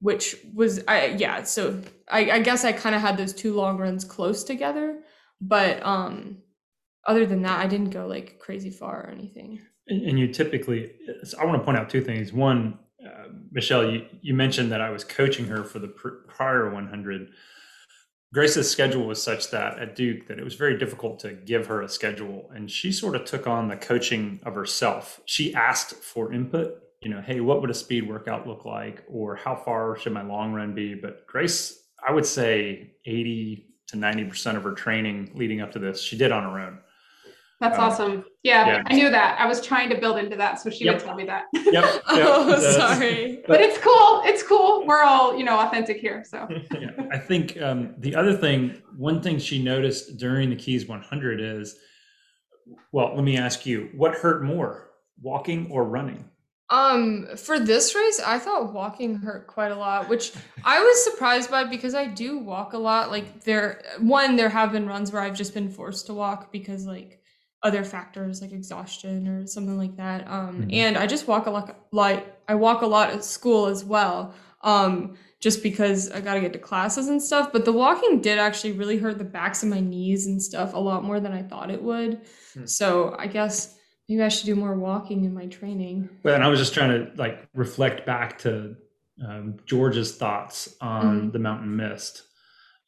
which 0.00 0.36
was 0.52 0.82
I 0.86 1.06
yeah, 1.06 1.44
so 1.44 1.80
I, 2.10 2.30
I 2.30 2.38
guess 2.40 2.62
I 2.64 2.72
kind 2.72 2.94
of 2.94 3.00
had 3.00 3.16
those 3.16 3.32
two 3.32 3.54
long 3.54 3.78
runs 3.78 4.04
close 4.04 4.44
together, 4.44 5.00
but 5.40 5.82
um 5.82 6.42
other 7.06 7.26
than 7.26 7.42
that, 7.42 7.60
I 7.60 7.66
didn't 7.66 7.90
go 7.90 8.06
like 8.06 8.38
crazy 8.38 8.70
far 8.70 9.04
or 9.04 9.10
anything. 9.10 9.60
And, 9.86 10.18
you 10.18 10.28
typically, 10.28 10.92
I 11.38 11.44
want 11.44 11.60
to 11.60 11.64
point 11.64 11.76
out 11.76 11.90
two 11.90 12.00
things. 12.00 12.32
One, 12.32 12.78
uh, 13.04 13.28
Michelle, 13.52 13.90
you, 13.90 14.06
you 14.22 14.32
mentioned 14.32 14.72
that 14.72 14.80
I 14.80 14.88
was 14.88 15.04
coaching 15.04 15.44
her 15.46 15.62
for 15.62 15.78
the 15.78 15.88
pr- 15.88 16.24
prior 16.26 16.70
100. 16.70 17.28
Grace's 18.34 18.68
schedule 18.68 19.06
was 19.06 19.22
such 19.22 19.52
that 19.52 19.78
at 19.78 19.94
Duke 19.94 20.26
that 20.26 20.40
it 20.40 20.44
was 20.44 20.56
very 20.56 20.76
difficult 20.76 21.20
to 21.20 21.34
give 21.34 21.68
her 21.68 21.82
a 21.82 21.88
schedule, 21.88 22.50
and 22.52 22.68
she 22.68 22.90
sort 22.90 23.14
of 23.14 23.24
took 23.24 23.46
on 23.46 23.68
the 23.68 23.76
coaching 23.76 24.40
of 24.44 24.56
herself. 24.56 25.20
She 25.24 25.54
asked 25.54 25.94
for 25.94 26.32
input. 26.32 26.80
You 27.00 27.10
know, 27.10 27.20
hey, 27.20 27.38
what 27.38 27.60
would 27.60 27.70
a 27.70 27.74
speed 27.74 28.08
workout 28.08 28.44
look 28.44 28.64
like, 28.64 29.04
or 29.06 29.36
how 29.36 29.54
far 29.54 29.96
should 29.96 30.12
my 30.12 30.22
long 30.22 30.52
run 30.52 30.74
be? 30.74 30.94
But 30.94 31.28
Grace, 31.28 31.84
I 32.04 32.10
would 32.10 32.26
say 32.26 32.94
80 33.06 33.68
to 33.88 33.96
90 33.96 34.24
percent 34.24 34.56
of 34.56 34.64
her 34.64 34.72
training 34.72 35.30
leading 35.34 35.60
up 35.60 35.70
to 35.72 35.78
this, 35.78 36.02
she 36.02 36.18
did 36.18 36.32
on 36.32 36.42
her 36.42 36.58
own. 36.58 36.78
That's 37.60 37.78
um, 37.78 37.84
awesome. 37.84 38.24
Yeah, 38.42 38.66
yeah, 38.66 38.82
I 38.86 38.94
knew 38.94 39.10
that. 39.10 39.40
I 39.40 39.46
was 39.46 39.64
trying 39.64 39.88
to 39.90 39.96
build 39.96 40.18
into 40.18 40.36
that, 40.36 40.60
so 40.60 40.70
she 40.70 40.84
yep. 40.84 40.96
would 40.96 41.04
tell 41.04 41.14
me 41.14 41.24
that. 41.24 41.44
Yep. 41.54 41.64
yep. 41.74 42.02
oh, 42.08 42.60
sorry. 42.60 43.42
But, 43.46 43.58
but, 43.58 43.60
it's 43.60 43.78
cool. 43.78 44.22
It's 44.24 44.42
cool. 44.42 44.86
We're 44.86 45.02
all, 45.02 45.36
you 45.36 45.44
know, 45.44 45.58
authentic 45.58 45.98
here. 45.98 46.24
So 46.26 46.48
yeah. 46.72 46.90
I 47.12 47.18
think 47.18 47.60
um, 47.60 47.94
the 47.98 48.14
other 48.16 48.34
thing, 48.34 48.82
one 48.96 49.20
thing 49.20 49.38
she 49.38 49.62
noticed 49.62 50.16
during 50.16 50.50
the 50.50 50.56
Keys 50.56 50.86
100 50.86 51.40
is, 51.40 51.76
well, 52.92 53.14
let 53.14 53.24
me 53.24 53.36
ask 53.36 53.66
you, 53.66 53.90
what 53.94 54.14
hurt 54.14 54.42
more, 54.42 54.90
walking 55.22 55.70
or 55.70 55.84
running? 55.84 56.24
Um, 56.70 57.28
for 57.36 57.60
this 57.60 57.94
race, 57.94 58.20
I 58.24 58.38
thought 58.38 58.72
walking 58.72 59.16
hurt 59.16 59.46
quite 59.46 59.72
a 59.72 59.76
lot, 59.76 60.08
which 60.08 60.32
I 60.64 60.80
was 60.80 61.04
surprised 61.04 61.50
by 61.50 61.64
because 61.64 61.94
I 61.94 62.06
do 62.06 62.38
walk 62.38 62.72
a 62.72 62.78
lot. 62.78 63.10
Like 63.10 63.44
there, 63.44 63.82
one, 64.00 64.36
there 64.36 64.48
have 64.48 64.72
been 64.72 64.86
runs 64.86 65.12
where 65.12 65.22
I've 65.22 65.36
just 65.36 65.54
been 65.54 65.70
forced 65.70 66.06
to 66.06 66.14
walk 66.14 66.50
because 66.50 66.86
like 66.86 67.20
other 67.64 67.82
factors 67.82 68.42
like 68.42 68.52
exhaustion 68.52 69.26
or 69.26 69.46
something 69.46 69.78
like 69.78 69.96
that. 69.96 70.28
Um, 70.28 70.62
mm-hmm. 70.62 70.74
And 70.74 70.98
I 70.98 71.06
just 71.06 71.26
walk 71.26 71.46
a 71.46 71.50
lot, 71.50 71.74
like 71.90 72.38
I 72.46 72.54
walk 72.54 72.82
a 72.82 72.86
lot 72.86 73.10
at 73.10 73.24
school 73.24 73.66
as 73.66 73.84
well, 73.84 74.34
um, 74.62 75.16
just 75.40 75.62
because 75.62 76.10
I 76.10 76.20
got 76.20 76.34
to 76.34 76.40
get 76.40 76.52
to 76.52 76.58
classes 76.58 77.08
and 77.08 77.20
stuff. 77.20 77.52
But 77.52 77.64
the 77.64 77.72
walking 77.72 78.20
did 78.20 78.38
actually 78.38 78.72
really 78.72 78.98
hurt 78.98 79.16
the 79.16 79.24
backs 79.24 79.62
of 79.62 79.70
my 79.70 79.80
knees 79.80 80.26
and 80.26 80.40
stuff 80.40 80.74
a 80.74 80.78
lot 80.78 81.04
more 81.04 81.20
than 81.20 81.32
I 81.32 81.42
thought 81.42 81.70
it 81.70 81.82
would. 81.82 82.20
Mm-hmm. 82.22 82.66
So 82.66 83.16
I 83.18 83.26
guess 83.26 83.74
maybe 84.10 84.22
I 84.22 84.28
should 84.28 84.46
do 84.46 84.54
more 84.54 84.74
walking 84.74 85.24
in 85.24 85.32
my 85.32 85.46
training. 85.46 86.10
Well, 86.22 86.34
and 86.34 86.44
I 86.44 86.48
was 86.48 86.60
just 86.60 86.74
trying 86.74 86.90
to 86.90 87.10
like 87.16 87.48
reflect 87.54 88.04
back 88.04 88.38
to 88.40 88.76
um, 89.26 89.56
George's 89.64 90.16
thoughts 90.16 90.76
on 90.82 91.04
mm-hmm. 91.04 91.30
the 91.30 91.38
mountain 91.38 91.74
mist 91.74 92.24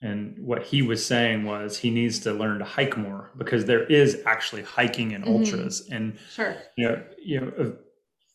and 0.03 0.37
what 0.39 0.63
he 0.63 0.83
was 0.83 1.05
saying 1.05 1.45
was 1.45 1.79
he 1.79 1.91
needs 1.91 2.19
to 2.21 2.33
learn 2.33 2.59
to 2.59 2.65
hike 2.65 2.97
more 2.97 3.31
because 3.39 3.65
there 3.65 3.85
is 3.85 4.23
actually 4.27 4.63
hiking 4.63 5.13
in 5.13 5.23
mm-hmm. 5.23 5.33
ultras. 5.33 5.89
And 5.91 6.19
sure. 6.31 6.57
you 6.77 6.89
know 6.89 7.03
you 7.23 7.41
know 7.41 7.53
uh, 7.59 7.71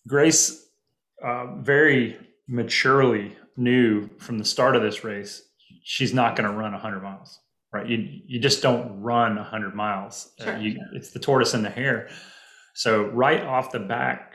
grace 0.08 0.68
uh, 1.24 1.56
very 1.58 2.18
maturely 2.48 3.38
knew 3.58 4.10
from 4.18 4.40
the 4.40 4.46
start 4.46 4.76
of 4.76 4.82
this 4.82 5.04
race 5.04 5.44
she's 5.84 6.14
not 6.14 6.36
going 6.36 6.50
to 6.50 6.56
run 6.56 6.72
100 6.72 7.02
miles 7.02 7.40
right? 7.72 7.88
You 7.88 8.22
you 8.26 8.40
just 8.40 8.62
don't 8.62 9.02
run 9.02 9.36
100 9.36 9.76
miles. 9.76 10.34
Uh, 10.40 10.46
sure. 10.46 10.58
you, 10.58 10.80
it's 10.94 11.12
the 11.12 11.20
tortoise 11.20 11.54
and 11.54 11.64
the 11.64 11.70
hare. 11.70 12.10
So 12.74 13.06
right 13.06 13.42
off 13.44 13.72
the 13.72 13.80
back 13.80 14.31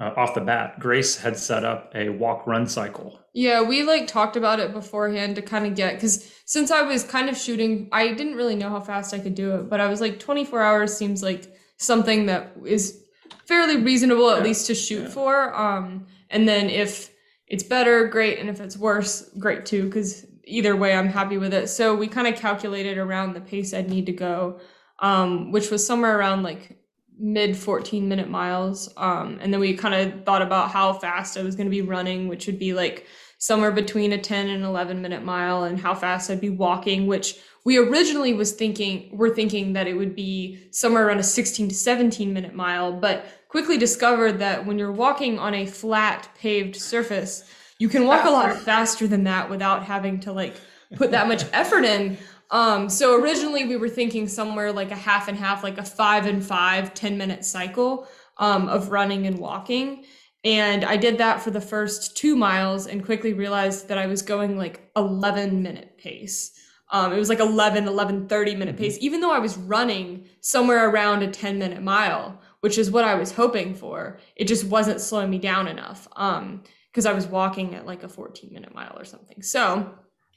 uh, 0.00 0.10
off 0.16 0.34
the 0.34 0.40
bat, 0.40 0.80
Grace 0.80 1.16
had 1.16 1.36
set 1.36 1.64
up 1.64 1.92
a 1.94 2.08
walk 2.08 2.46
run 2.46 2.66
cycle. 2.66 3.20
Yeah, 3.32 3.62
we 3.62 3.82
like 3.82 4.06
talked 4.06 4.36
about 4.36 4.60
it 4.60 4.72
beforehand 4.72 5.36
to 5.36 5.42
kind 5.42 5.66
of 5.66 5.74
get 5.74 5.94
because 5.94 6.32
since 6.44 6.70
I 6.70 6.82
was 6.82 7.04
kind 7.04 7.28
of 7.28 7.36
shooting, 7.36 7.88
I 7.92 8.12
didn't 8.12 8.36
really 8.36 8.56
know 8.56 8.70
how 8.70 8.80
fast 8.80 9.14
I 9.14 9.18
could 9.18 9.34
do 9.34 9.54
it, 9.56 9.68
but 9.68 9.80
I 9.80 9.86
was 9.86 10.00
like 10.00 10.18
24 10.18 10.62
hours 10.62 10.96
seems 10.96 11.22
like 11.22 11.54
something 11.76 12.26
that 12.26 12.52
is 12.64 13.04
fairly 13.46 13.76
reasonable 13.76 14.30
at 14.30 14.38
yeah. 14.38 14.44
least 14.44 14.66
to 14.68 14.74
shoot 14.74 15.04
yeah. 15.04 15.08
for. 15.08 15.54
Um, 15.54 16.06
and 16.30 16.48
then 16.48 16.70
if 16.70 17.10
it's 17.46 17.62
better, 17.62 18.06
great, 18.06 18.38
and 18.38 18.48
if 18.48 18.60
it's 18.60 18.76
worse, 18.76 19.30
great 19.38 19.66
too, 19.66 19.84
because 19.84 20.26
either 20.44 20.76
way, 20.76 20.94
I'm 20.94 21.08
happy 21.08 21.38
with 21.38 21.54
it. 21.54 21.68
So 21.68 21.94
we 21.94 22.08
kind 22.08 22.26
of 22.26 22.36
calculated 22.36 22.98
around 22.98 23.34
the 23.34 23.40
pace 23.40 23.74
I'd 23.74 23.90
need 23.90 24.06
to 24.06 24.12
go, 24.12 24.60
um, 24.98 25.52
which 25.52 25.70
was 25.70 25.86
somewhere 25.86 26.18
around 26.18 26.42
like 26.42 26.78
mid 27.18 27.56
14 27.56 28.08
minute 28.08 28.28
miles. 28.28 28.92
Um, 28.96 29.38
and 29.40 29.52
then 29.52 29.60
we 29.60 29.74
kind 29.74 29.94
of 29.94 30.24
thought 30.24 30.42
about 30.42 30.70
how 30.70 30.92
fast 30.92 31.36
I 31.36 31.42
was 31.42 31.56
going 31.56 31.66
to 31.66 31.70
be 31.70 31.82
running, 31.82 32.28
which 32.28 32.46
would 32.46 32.58
be 32.58 32.74
like 32.74 33.06
somewhere 33.38 33.70
between 33.70 34.12
a 34.12 34.18
10 34.18 34.48
and 34.48 34.64
11 34.64 35.02
minute 35.02 35.24
mile, 35.24 35.64
and 35.64 35.78
how 35.78 35.94
fast 35.94 36.30
I'd 36.30 36.40
be 36.40 36.50
walking, 36.50 37.06
which 37.06 37.38
we 37.64 37.78
originally 37.78 38.34
was 38.34 38.52
thinking, 38.52 39.10
we're 39.12 39.34
thinking 39.34 39.72
that 39.72 39.86
it 39.86 39.94
would 39.94 40.14
be 40.14 40.68
somewhere 40.70 41.06
around 41.06 41.18
a 41.18 41.24
16 41.24 41.68
to 41.68 41.74
17 41.74 42.32
minute 42.32 42.54
mile, 42.54 42.92
but 42.92 43.26
quickly 43.48 43.78
discovered 43.78 44.38
that 44.40 44.66
when 44.66 44.78
you're 44.78 44.92
walking 44.92 45.38
on 45.38 45.54
a 45.54 45.66
flat 45.66 46.28
paved 46.38 46.76
surface, 46.76 47.44
you 47.78 47.88
can 47.88 48.06
walk 48.06 48.24
a 48.24 48.30
lot 48.30 48.56
faster 48.56 49.06
than 49.06 49.24
that 49.24 49.48
without 49.48 49.84
having 49.84 50.20
to 50.20 50.32
like 50.32 50.54
put 50.96 51.10
that 51.10 51.28
much 51.28 51.44
effort 51.52 51.84
in. 51.84 52.18
Um, 52.50 52.88
so 52.88 53.20
originally 53.20 53.64
we 53.64 53.76
were 53.76 53.88
thinking 53.88 54.28
somewhere 54.28 54.72
like 54.72 54.90
a 54.90 54.96
half 54.96 55.28
and 55.28 55.36
half, 55.36 55.62
like 55.62 55.78
a 55.78 55.84
five 55.84 56.26
and 56.26 56.44
five, 56.44 56.94
10 56.94 57.18
minute 57.18 57.44
cycle 57.44 58.06
um, 58.38 58.68
of 58.68 58.90
running 58.90 59.26
and 59.26 59.38
walking. 59.38 60.04
And 60.44 60.84
I 60.84 60.96
did 60.96 61.18
that 61.18 61.40
for 61.40 61.50
the 61.50 61.60
first 61.60 62.16
two 62.16 62.36
miles 62.36 62.86
and 62.86 63.04
quickly 63.04 63.32
realized 63.32 63.88
that 63.88 63.98
I 63.98 64.06
was 64.06 64.22
going 64.22 64.58
like 64.58 64.90
11 64.94 65.62
minute 65.62 65.96
pace. 65.96 66.52
Um, 66.90 67.12
it 67.12 67.18
was 67.18 67.30
like 67.30 67.40
11, 67.40 67.88
11, 67.88 68.28
30 68.28 68.54
minute 68.54 68.76
pace, 68.76 68.98
even 69.00 69.20
though 69.20 69.32
I 69.32 69.38
was 69.38 69.56
running 69.56 70.28
somewhere 70.40 70.88
around 70.88 71.22
a 71.22 71.30
10 71.30 71.58
minute 71.58 71.82
mile, 71.82 72.40
which 72.60 72.76
is 72.76 72.90
what 72.90 73.04
I 73.04 73.14
was 73.14 73.32
hoping 73.32 73.74
for. 73.74 74.18
It 74.36 74.44
just 74.44 74.64
wasn't 74.64 75.00
slowing 75.00 75.30
me 75.30 75.38
down 75.38 75.66
enough. 75.66 76.06
Um, 76.14 76.62
because 76.94 77.06
I 77.06 77.12
was 77.12 77.26
walking 77.26 77.74
at 77.74 77.86
like 77.86 78.04
a 78.04 78.08
14 78.08 78.52
minute 78.52 78.72
mile 78.72 78.96
or 78.96 79.04
something. 79.04 79.42
So 79.42 79.92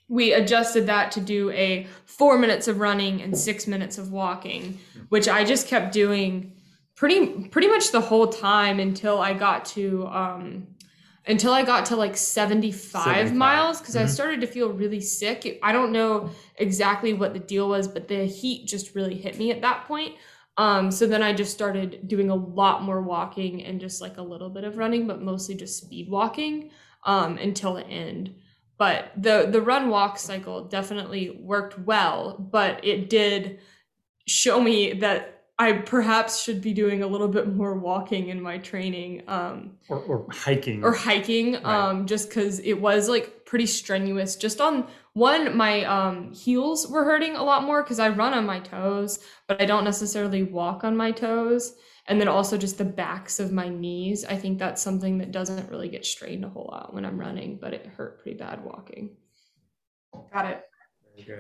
we 0.10 0.34
adjusted 0.34 0.88
that 0.88 1.12
to 1.14 1.20
do 1.22 1.50
a 1.52 1.88
four 2.06 2.38
minutes 2.38 2.68
of 2.68 2.80
running 2.80 3.22
and 3.22 3.38
six 3.38 3.68
minutes 3.68 3.98
of 3.98 4.12
walking, 4.12 4.80
which 5.10 5.28
I 5.28 5.44
just 5.44 5.68
kept 5.68 5.92
doing 5.94 6.54
pretty 6.96 7.48
pretty 7.50 7.68
much 7.68 7.92
the 7.92 8.02
whole 8.02 8.28
time 8.28 8.80
until 8.80 9.20
I 9.20 9.34
got 9.34 9.66
to 9.66 10.08
um, 10.08 10.68
until 11.28 11.52
I 11.54 11.64
got 11.64 11.88
to 11.88 11.98
like 11.98 12.16
75, 12.16 13.04
75. 13.04 13.36
miles 13.36 13.80
because 13.82 13.98
I 13.98 14.04
Mhm. 14.06 14.10
started 14.10 14.42
to 14.42 14.48
feel 14.48 14.70
really 14.72 15.02
sick. 15.02 15.60
I 15.62 15.74
don't 15.74 15.92
know 15.92 16.30
exactly 16.56 17.14
what 17.14 17.34
the 17.34 17.40
deal 17.40 17.68
was, 17.68 17.88
but 17.90 18.08
the 18.08 18.24
heat 18.26 18.66
just 18.66 18.96
really 18.96 19.16
hit 19.16 19.38
me 19.38 19.52
at 19.52 19.62
that 19.62 19.86
point. 19.88 20.16
Um, 20.56 20.90
so 20.90 21.06
then 21.06 21.22
I 21.22 21.34
just 21.34 21.52
started 21.54 22.08
doing 22.08 22.30
a 22.32 22.36
lot 22.36 22.82
more 22.82 23.02
walking 23.02 23.64
and 23.64 23.80
just 23.80 24.02
like 24.02 24.18
a 24.18 24.22
little 24.24 24.50
bit 24.50 24.64
of 24.64 24.78
running, 24.78 25.06
but 25.06 25.22
mostly 25.22 25.54
just 25.54 25.78
speed 25.84 26.10
walking 26.10 26.72
um, 27.06 27.38
until 27.38 27.74
the 27.76 27.86
end. 27.86 28.34
But 28.78 29.12
the 29.18 29.48
the 29.52 29.62
run 29.62 29.90
walk 29.90 30.20
cycle 30.20 30.66
definitely 30.66 31.32
worked 31.42 31.80
well, 31.80 32.38
but 32.40 32.84
it 32.86 33.10
did 33.10 33.60
show 34.28 34.62
me 34.62 34.94
that 34.94 35.34
I 35.60 35.74
perhaps 35.74 36.40
should 36.42 36.62
be 36.62 36.74
doing 36.74 37.02
a 37.02 37.08
little 37.08 37.28
bit 37.28 37.48
more 37.54 37.76
walking 37.80 38.30
in 38.30 38.40
my 38.42 38.60
training. 38.60 39.24
Um, 39.28 39.78
or, 39.90 40.00
or 40.00 40.28
hiking 40.32 40.84
or 40.84 40.94
hiking 40.94 41.54
Right. 41.54 41.66
um 41.66 42.06
just 42.06 42.30
because 42.30 42.60
it 42.60 42.76
was 42.80 43.10
like 43.10 43.46
pretty 43.46 43.66
strenuous 43.66 44.36
just 44.36 44.62
on 44.62 44.88
one 45.14 45.56
my 45.58 45.84
um 45.86 46.34
heels 46.34 46.88
were 46.88 47.04
hurting 47.06 47.36
a 47.38 47.44
lot 47.44 47.64
more 47.64 47.82
because 47.82 47.98
i 48.00 48.10
run 48.10 48.34
on 48.34 48.46
my 48.46 48.60
toes 48.60 49.20
but 49.48 49.62
i 49.62 49.66
don't 49.66 49.86
necessarily 49.86 50.44
walk 50.44 50.84
on 50.84 50.98
my 50.98 51.12
toes 51.12 51.76
and 52.08 52.20
then 52.22 52.28
also 52.28 52.58
just 52.58 52.78
the 52.78 52.86
backs 52.86 53.40
of 53.40 53.52
my 53.52 53.68
knees 53.68 54.26
i 54.26 54.36
think 54.36 54.58
that's 54.58 54.82
something 54.82 55.18
that 55.18 55.32
doesn't 55.32 55.70
really 55.70 55.90
get 55.90 56.06
strained 56.06 56.46
a 56.46 56.50
whole 56.50 56.70
lot 56.72 56.94
when 56.94 57.06
i'm 57.06 57.20
running 57.20 57.58
but 57.60 57.74
it 57.74 57.86
hurt 57.86 58.22
pretty 58.22 58.38
bad 58.38 58.64
walking 58.64 59.16
Got 60.34 60.46
it. 60.46 60.64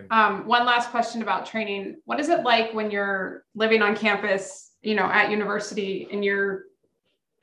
Um, 0.09 0.47
one 0.47 0.65
last 0.65 0.89
question 0.89 1.21
about 1.21 1.45
training. 1.45 1.97
What 2.05 2.19
is 2.19 2.29
it 2.29 2.43
like 2.43 2.73
when 2.73 2.89
you're 2.89 3.43
living 3.53 3.81
on 3.81 3.95
campus, 3.95 4.71
you 4.81 4.95
know, 4.95 5.05
at 5.05 5.29
university 5.29 6.07
and 6.11 6.25
you're 6.25 6.63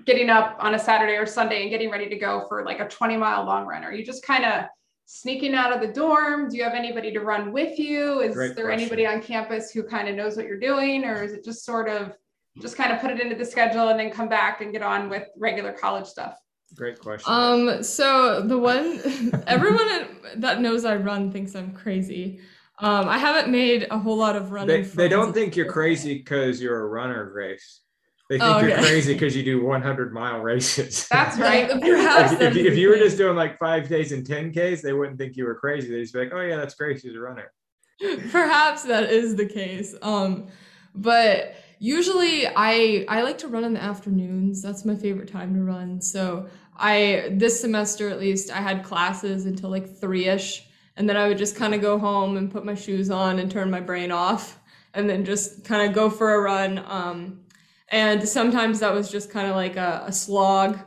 getting 0.05 0.31
up 0.31 0.57
on 0.59 0.75
a 0.75 0.79
Saturday 0.79 1.15
or 1.15 1.27
Sunday 1.27 1.63
and 1.63 1.71
getting 1.71 1.91
ready 1.91 2.09
to 2.09 2.17
go 2.17 2.45
for 2.49 2.65
like 2.65 2.81
a 2.81 2.89
20 2.89 3.17
mile 3.17 3.45
long 3.45 3.67
run? 3.67 3.85
Are 3.85 3.93
you 3.93 4.05
just 4.05 4.25
kind 4.25 4.45
of 4.45 4.65
sneaking 5.07 5.55
out 5.55 5.73
of 5.73 5.81
the 5.81 5.93
dorm? 5.93 6.49
Do 6.49 6.57
you 6.57 6.65
have 6.65 6.75
anybody 6.75 7.13
to 7.13 7.21
run 7.21 7.53
with 7.53 7.79
you? 7.79 8.21
Is 8.21 8.35
Great 8.35 8.57
there 8.57 8.67
question. 8.67 8.81
anybody 8.81 9.07
on 9.07 9.23
campus 9.23 9.71
who 9.71 9.85
kind 9.85 10.09
of 10.09 10.17
knows 10.17 10.37
what 10.37 10.47
you're 10.47 10.59
doing? 10.59 11.05
Or 11.05 11.23
is 11.23 11.33
it 11.33 11.45
just 11.45 11.65
sort 11.65 11.89
of 11.89 12.17
just 12.61 12.77
kind 12.77 12.93
of 12.93 13.01
put 13.01 13.11
it 13.11 13.21
into 13.21 13.35
the 13.35 13.45
schedule 13.45 13.89
and 13.89 13.99
then 13.99 14.11
come 14.11 14.29
back 14.29 14.61
and 14.61 14.73
get 14.73 14.83
on 14.83 15.09
with 15.09 15.29
regular 15.37 15.73
college 15.73 16.07
stuff? 16.07 16.39
Great 16.75 16.99
question. 16.99 17.33
Um, 17.33 17.83
so 17.83 18.41
the 18.41 18.59
one 18.59 19.01
everyone 19.47 20.09
that 20.37 20.61
knows 20.61 20.85
I 20.85 20.97
run 20.97 21.31
thinks 21.31 21.55
I'm 21.55 21.73
crazy. 21.73 22.41
Um, 22.81 23.09
I 23.09 23.19
haven't 23.19 23.53
made 23.53 23.87
a 23.91 23.99
whole 23.99 24.17
lot 24.17 24.35
of 24.35 24.51
running. 24.51 24.83
they, 24.83 24.83
they 24.83 25.09
don't 25.09 25.33
think 25.33 25.55
you're 25.55 25.71
crazy 25.71 26.19
because 26.19 26.61
you're 26.61 26.81
a 26.81 26.87
runner, 26.87 27.31
Grace. 27.31 27.83
They 28.29 28.39
think 28.39 28.57
Oh, 28.57 28.59
you're 28.61 28.79
crazy 28.79 29.13
because 29.13 29.37
you 29.37 29.45
do 29.45 29.63
100 29.63 30.13
mile 30.13 30.41
races. 30.41 31.07
That's 31.09 31.39
right. 31.39 31.69
Perhaps 31.69 32.33
if, 32.33 32.39
that's 32.41 32.57
if, 32.57 32.67
if 32.67 32.77
you 32.77 32.89
were 32.89 32.97
just 32.97 33.17
doing 33.17 33.37
like 33.37 33.59
5Ks 33.61 34.13
and 34.13 34.27
10Ks, 34.27 34.81
they 34.81 34.93
wouldn't 34.93 35.19
think 35.19 35.37
you 35.37 35.45
were 35.45 35.55
crazy. 35.55 35.91
They'd 35.91 36.01
just 36.01 36.15
be 36.15 36.21
like, 36.21 36.33
oh, 36.33 36.41
yeah, 36.41 36.57
that's 36.57 36.75
Grace. 36.75 37.03
She's 37.03 37.15
a 37.15 37.21
runner. 37.21 37.53
Perhaps 38.31 38.85
that 38.85 39.11
is 39.11 39.37
the 39.37 39.47
case. 39.47 39.95
Um, 40.03 40.49
but 40.95 41.55
usually 41.79 42.47
I 42.47 43.05
I 43.09 43.23
like 43.23 43.39
to 43.39 43.49
run 43.49 43.65
in 43.65 43.75
the 43.75 43.83
afternoons. 43.83 44.63
That's 44.63 44.85
my 44.85 44.95
favorite 44.95 45.29
time 45.29 45.55
to 45.55 45.63
run. 45.63 46.01
So 46.01 46.47
I 46.77 47.31
this 47.33 47.61
semester 47.61 48.09
at 48.09 48.19
least 48.19 48.51
I 48.51 48.61
had 48.61 48.85
classes 48.85 49.47
until 49.47 49.71
like 49.71 49.99
three 49.99 50.27
ish, 50.27 50.67
and 50.97 51.09
then 51.09 51.17
I 51.17 51.29
would 51.29 51.39
just 51.39 51.57
kind 51.57 51.75
of 51.75 51.81
go 51.81 51.99
home 51.99 52.37
and 52.37 52.51
put 52.51 52.65
my 52.65 52.75
shoes 52.75 53.11
on 53.11 53.39
and 53.39 53.51
turn 53.51 53.71
my 53.71 53.81
brain 53.81 54.11
off, 54.11 54.61
and 54.95 55.09
then 55.09 55.25
just 55.25 55.65
kind 55.65 55.89
of 55.89 55.95
go 55.95 56.11
for 56.11 56.35
a 56.35 56.41
run. 56.41 56.83
Um, 56.87 57.41
and 57.89 58.27
sometimes 58.29 58.81
that 58.81 58.93
was 58.93 59.11
just 59.11 59.31
kind 59.31 59.49
of 59.49 59.55
like 59.55 59.77
a, 59.77 60.05
a 60.07 60.13
slog. 60.13 60.79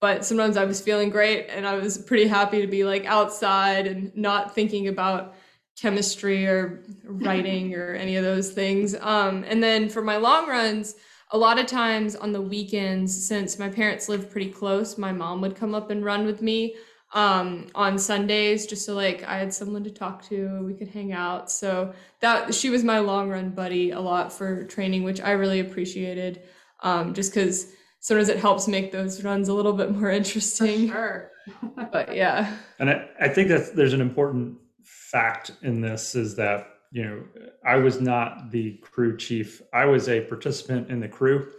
But 0.00 0.24
sometimes 0.24 0.56
I 0.56 0.64
was 0.64 0.80
feeling 0.80 1.08
great 1.08 1.46
and 1.48 1.66
I 1.66 1.76
was 1.76 1.96
pretty 1.96 2.28
happy 2.28 2.60
to 2.60 2.66
be 2.66 2.84
like 2.84 3.06
outside 3.06 3.86
and 3.86 4.14
not 4.14 4.54
thinking 4.54 4.88
about 4.88 5.34
chemistry 5.80 6.46
or 6.46 6.84
writing 7.04 7.74
or 7.78 7.94
any 7.94 8.16
of 8.16 8.24
those 8.24 8.50
things. 8.50 8.94
Um, 9.00 9.44
and 9.46 9.62
then 9.62 9.88
for 9.88 10.02
my 10.02 10.16
long 10.16 10.48
runs, 10.48 10.94
a 11.32 11.38
lot 11.38 11.58
of 11.58 11.66
times 11.66 12.14
on 12.14 12.32
the 12.32 12.40
weekends, 12.40 13.26
since 13.26 13.58
my 13.58 13.68
parents 13.68 14.08
live 14.08 14.30
pretty 14.30 14.50
close, 14.50 14.96
my 14.96 15.12
mom 15.12 15.40
would 15.40 15.56
come 15.56 15.74
up 15.74 15.90
and 15.90 16.04
run 16.04 16.24
with 16.24 16.40
me 16.40 16.76
um, 17.14 17.66
on 17.74 17.98
Sundays, 17.98 18.66
just 18.66 18.84
so 18.84 18.94
like 18.94 19.24
I 19.24 19.38
had 19.38 19.52
someone 19.52 19.84
to 19.84 19.90
talk 19.90 20.22
to, 20.28 20.62
we 20.64 20.74
could 20.74 20.88
hang 20.88 21.12
out. 21.12 21.50
So 21.50 21.94
that 22.20 22.54
she 22.54 22.70
was 22.70 22.84
my 22.84 22.98
long 22.98 23.28
run 23.28 23.50
buddy 23.50 23.90
a 23.90 24.00
lot 24.00 24.32
for 24.32 24.64
training, 24.64 25.02
which 25.02 25.20
I 25.20 25.32
really 25.32 25.60
appreciated, 25.60 26.42
um, 26.82 27.14
just 27.14 27.32
because 27.32 27.72
sometimes 28.00 28.28
it 28.28 28.38
helps 28.38 28.68
make 28.68 28.92
those 28.92 29.24
runs 29.24 29.48
a 29.48 29.54
little 29.54 29.72
bit 29.72 29.90
more 29.90 30.00
For 30.02 30.10
interesting. 30.10 30.88
sure. 30.88 31.30
But 31.92 32.16
yeah. 32.16 32.56
And 32.80 32.90
I, 32.90 33.08
I 33.20 33.28
think 33.28 33.48
that 33.50 33.76
there's 33.76 33.92
an 33.92 34.00
important 34.00 34.58
fact 34.86 35.52
in 35.62 35.80
this 35.80 36.14
is 36.14 36.34
that, 36.36 36.68
you 36.92 37.04
know, 37.04 37.22
I 37.64 37.76
was 37.76 38.00
not 38.00 38.50
the 38.50 38.78
crew 38.78 39.16
chief. 39.16 39.60
I 39.72 39.84
was 39.84 40.08
a 40.08 40.20
participant 40.22 40.90
in 40.90 41.00
the 41.00 41.08
crew. 41.08 41.52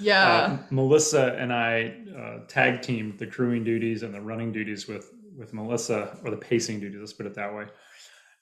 Yeah. 0.00 0.28
Uh, 0.28 0.58
Melissa 0.70 1.36
and 1.38 1.52
I 1.52 1.94
uh, 2.18 2.46
tag 2.48 2.82
teamed 2.82 3.18
the 3.18 3.26
crewing 3.26 3.64
duties 3.64 4.02
and 4.02 4.12
the 4.12 4.20
running 4.20 4.52
duties 4.52 4.88
with 4.88 5.12
with 5.38 5.54
Melissa, 5.54 6.18
or 6.24 6.30
the 6.30 6.36
pacing 6.36 6.78
duties. 6.80 7.00
Let's 7.00 7.12
put 7.14 7.24
it 7.24 7.34
that 7.34 7.54
way. 7.54 7.64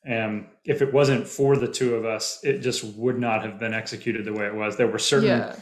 And 0.04 0.46
if 0.64 0.82
it 0.82 0.92
wasn't 0.92 1.26
for 1.26 1.56
the 1.56 1.68
two 1.68 1.94
of 1.94 2.04
us, 2.04 2.40
it 2.42 2.58
just 2.60 2.82
would 2.96 3.18
not 3.18 3.44
have 3.44 3.60
been 3.60 3.72
executed 3.72 4.24
the 4.24 4.32
way 4.32 4.46
it 4.46 4.54
was. 4.54 4.76
There 4.76 4.88
were 4.88 4.98
certain 4.98 5.28
yeah. 5.28 5.56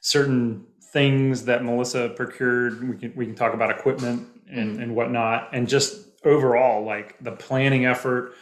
certain 0.00 0.66
things 0.92 1.44
that 1.44 1.64
Melissa 1.64 2.10
procured. 2.10 2.86
We 2.86 2.96
can 2.96 3.12
we 3.16 3.24
can 3.26 3.34
talk 3.34 3.54
about 3.54 3.70
equipment 3.70 4.28
and 4.50 4.76
Mhm. 4.78 4.82
and 4.82 4.96
whatnot, 4.96 5.50
and 5.52 5.68
just 5.68 6.13
overall 6.24 6.84
like 6.84 7.16
the 7.20 7.32
planning 7.32 7.86
effort, 7.86 8.34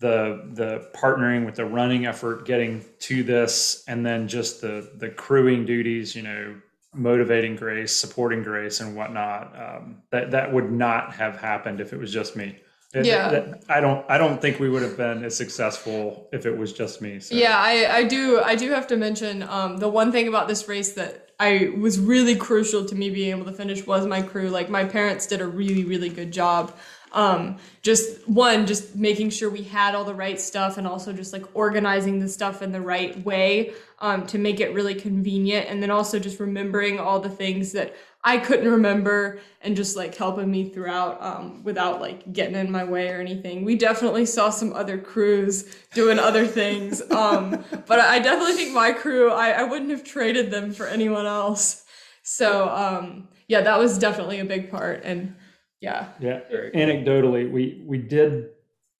the 0.00 0.48
the 0.54 0.88
partnering 0.94 1.44
with 1.46 1.56
the 1.56 1.64
running 1.64 2.06
effort, 2.06 2.46
getting 2.46 2.84
to 3.00 3.22
this, 3.22 3.84
and 3.88 4.04
then 4.04 4.28
just 4.28 4.60
the 4.60 4.90
the 4.96 5.08
crewing 5.08 5.64
duties. 5.66 6.14
You 6.16 6.22
know, 6.22 6.56
motivating 6.94 7.56
Grace, 7.56 7.94
supporting 7.94 8.42
Grace, 8.42 8.80
and 8.80 8.96
whatnot. 8.96 9.54
Um, 9.58 10.02
that 10.10 10.30
that 10.32 10.52
would 10.52 10.70
not 10.72 11.12
have 11.14 11.36
happened 11.36 11.80
if 11.80 11.92
it 11.92 11.98
was 11.98 12.12
just 12.12 12.36
me. 12.36 12.56
It- 12.92 13.06
Yeah. 13.06 13.28
that- 13.30 13.64
I 13.68 13.80
don't. 13.80 14.04
I 14.08 14.18
don't 14.18 14.40
think 14.40 14.58
we 14.58 14.68
would 14.68 14.82
have 14.82 14.96
been 14.96 15.22
as 15.24 15.36
successful 15.36 16.28
if 16.32 16.44
it 16.46 16.56
was 16.56 16.72
just 16.72 17.00
me. 17.00 17.20
So. 17.20 17.34
Yeah, 17.36 17.56
I, 17.56 17.98
I 17.98 18.04
do 18.04 18.40
I 18.40 18.56
do 18.56 18.70
have 18.70 18.86
to 18.88 18.96
mention 18.96 19.42
um, 19.44 19.76
the 19.76 19.88
one 19.88 20.10
thing 20.10 20.26
about 20.28 20.48
this 20.48 20.66
race 20.66 20.92
that 20.94 21.28
I 21.38 21.72
was 21.78 21.98
really 22.00 22.34
crucial 22.34 22.84
to 22.84 22.94
me 22.94 23.08
being 23.10 23.30
able 23.30 23.44
to 23.46 23.52
finish 23.52 23.86
was 23.86 24.06
my 24.06 24.22
crew. 24.22 24.48
Like 24.48 24.68
my 24.70 24.84
parents 24.84 25.26
did 25.26 25.40
a 25.40 25.46
really 25.46 25.84
really 25.84 26.08
good 26.08 26.32
job. 26.32 26.72
Um, 27.12 27.58
just 27.82 28.28
one, 28.28 28.66
just 28.66 28.94
making 28.94 29.30
sure 29.30 29.50
we 29.50 29.62
had 29.62 29.94
all 29.94 30.04
the 30.04 30.14
right 30.14 30.40
stuff, 30.40 30.78
and 30.78 30.86
also 30.86 31.12
just 31.12 31.32
like 31.32 31.44
organizing 31.54 32.18
the 32.18 32.28
stuff 32.28 32.62
in 32.62 32.72
the 32.72 32.80
right 32.80 33.22
way 33.24 33.72
um, 33.98 34.26
to 34.28 34.38
make 34.38 34.60
it 34.60 34.74
really 34.74 34.94
convenient, 34.94 35.68
and 35.68 35.82
then 35.82 35.90
also 35.90 36.18
just 36.18 36.40
remembering 36.40 36.98
all 36.98 37.20
the 37.20 37.30
things 37.30 37.72
that 37.72 37.94
I 38.22 38.36
couldn't 38.36 38.70
remember 38.70 39.40
and 39.62 39.74
just 39.74 39.96
like 39.96 40.14
helping 40.14 40.50
me 40.50 40.68
throughout 40.68 41.22
um, 41.22 41.64
without 41.64 42.00
like 42.00 42.30
getting 42.32 42.54
in 42.54 42.70
my 42.70 42.84
way 42.84 43.08
or 43.08 43.20
anything. 43.20 43.64
We 43.64 43.76
definitely 43.76 44.26
saw 44.26 44.50
some 44.50 44.74
other 44.74 44.98
crews 44.98 45.74
doing 45.94 46.18
other 46.18 46.46
things. 46.46 47.02
Um, 47.20 47.64
but 47.86 48.00
I 48.00 48.18
definitely 48.18 48.54
think 48.54 48.72
my 48.72 48.92
crew, 48.92 49.30
I, 49.30 49.50
I 49.50 49.62
wouldn't 49.64 49.90
have 49.90 50.04
traded 50.04 50.50
them 50.50 50.72
for 50.72 50.86
anyone 50.86 51.26
else. 51.26 51.84
So 52.22 52.68
um, 52.68 53.28
yeah, 53.46 53.60
that 53.60 53.78
was 53.78 53.98
definitely 53.98 54.40
a 54.40 54.44
big 54.44 54.70
part. 54.70 55.02
And 55.04 55.34
yeah. 55.80 56.08
Yeah. 56.20 56.40
Very 56.50 56.70
Anecdotally, 56.72 57.50
we 57.50 57.82
we 57.86 57.98
did 57.98 58.50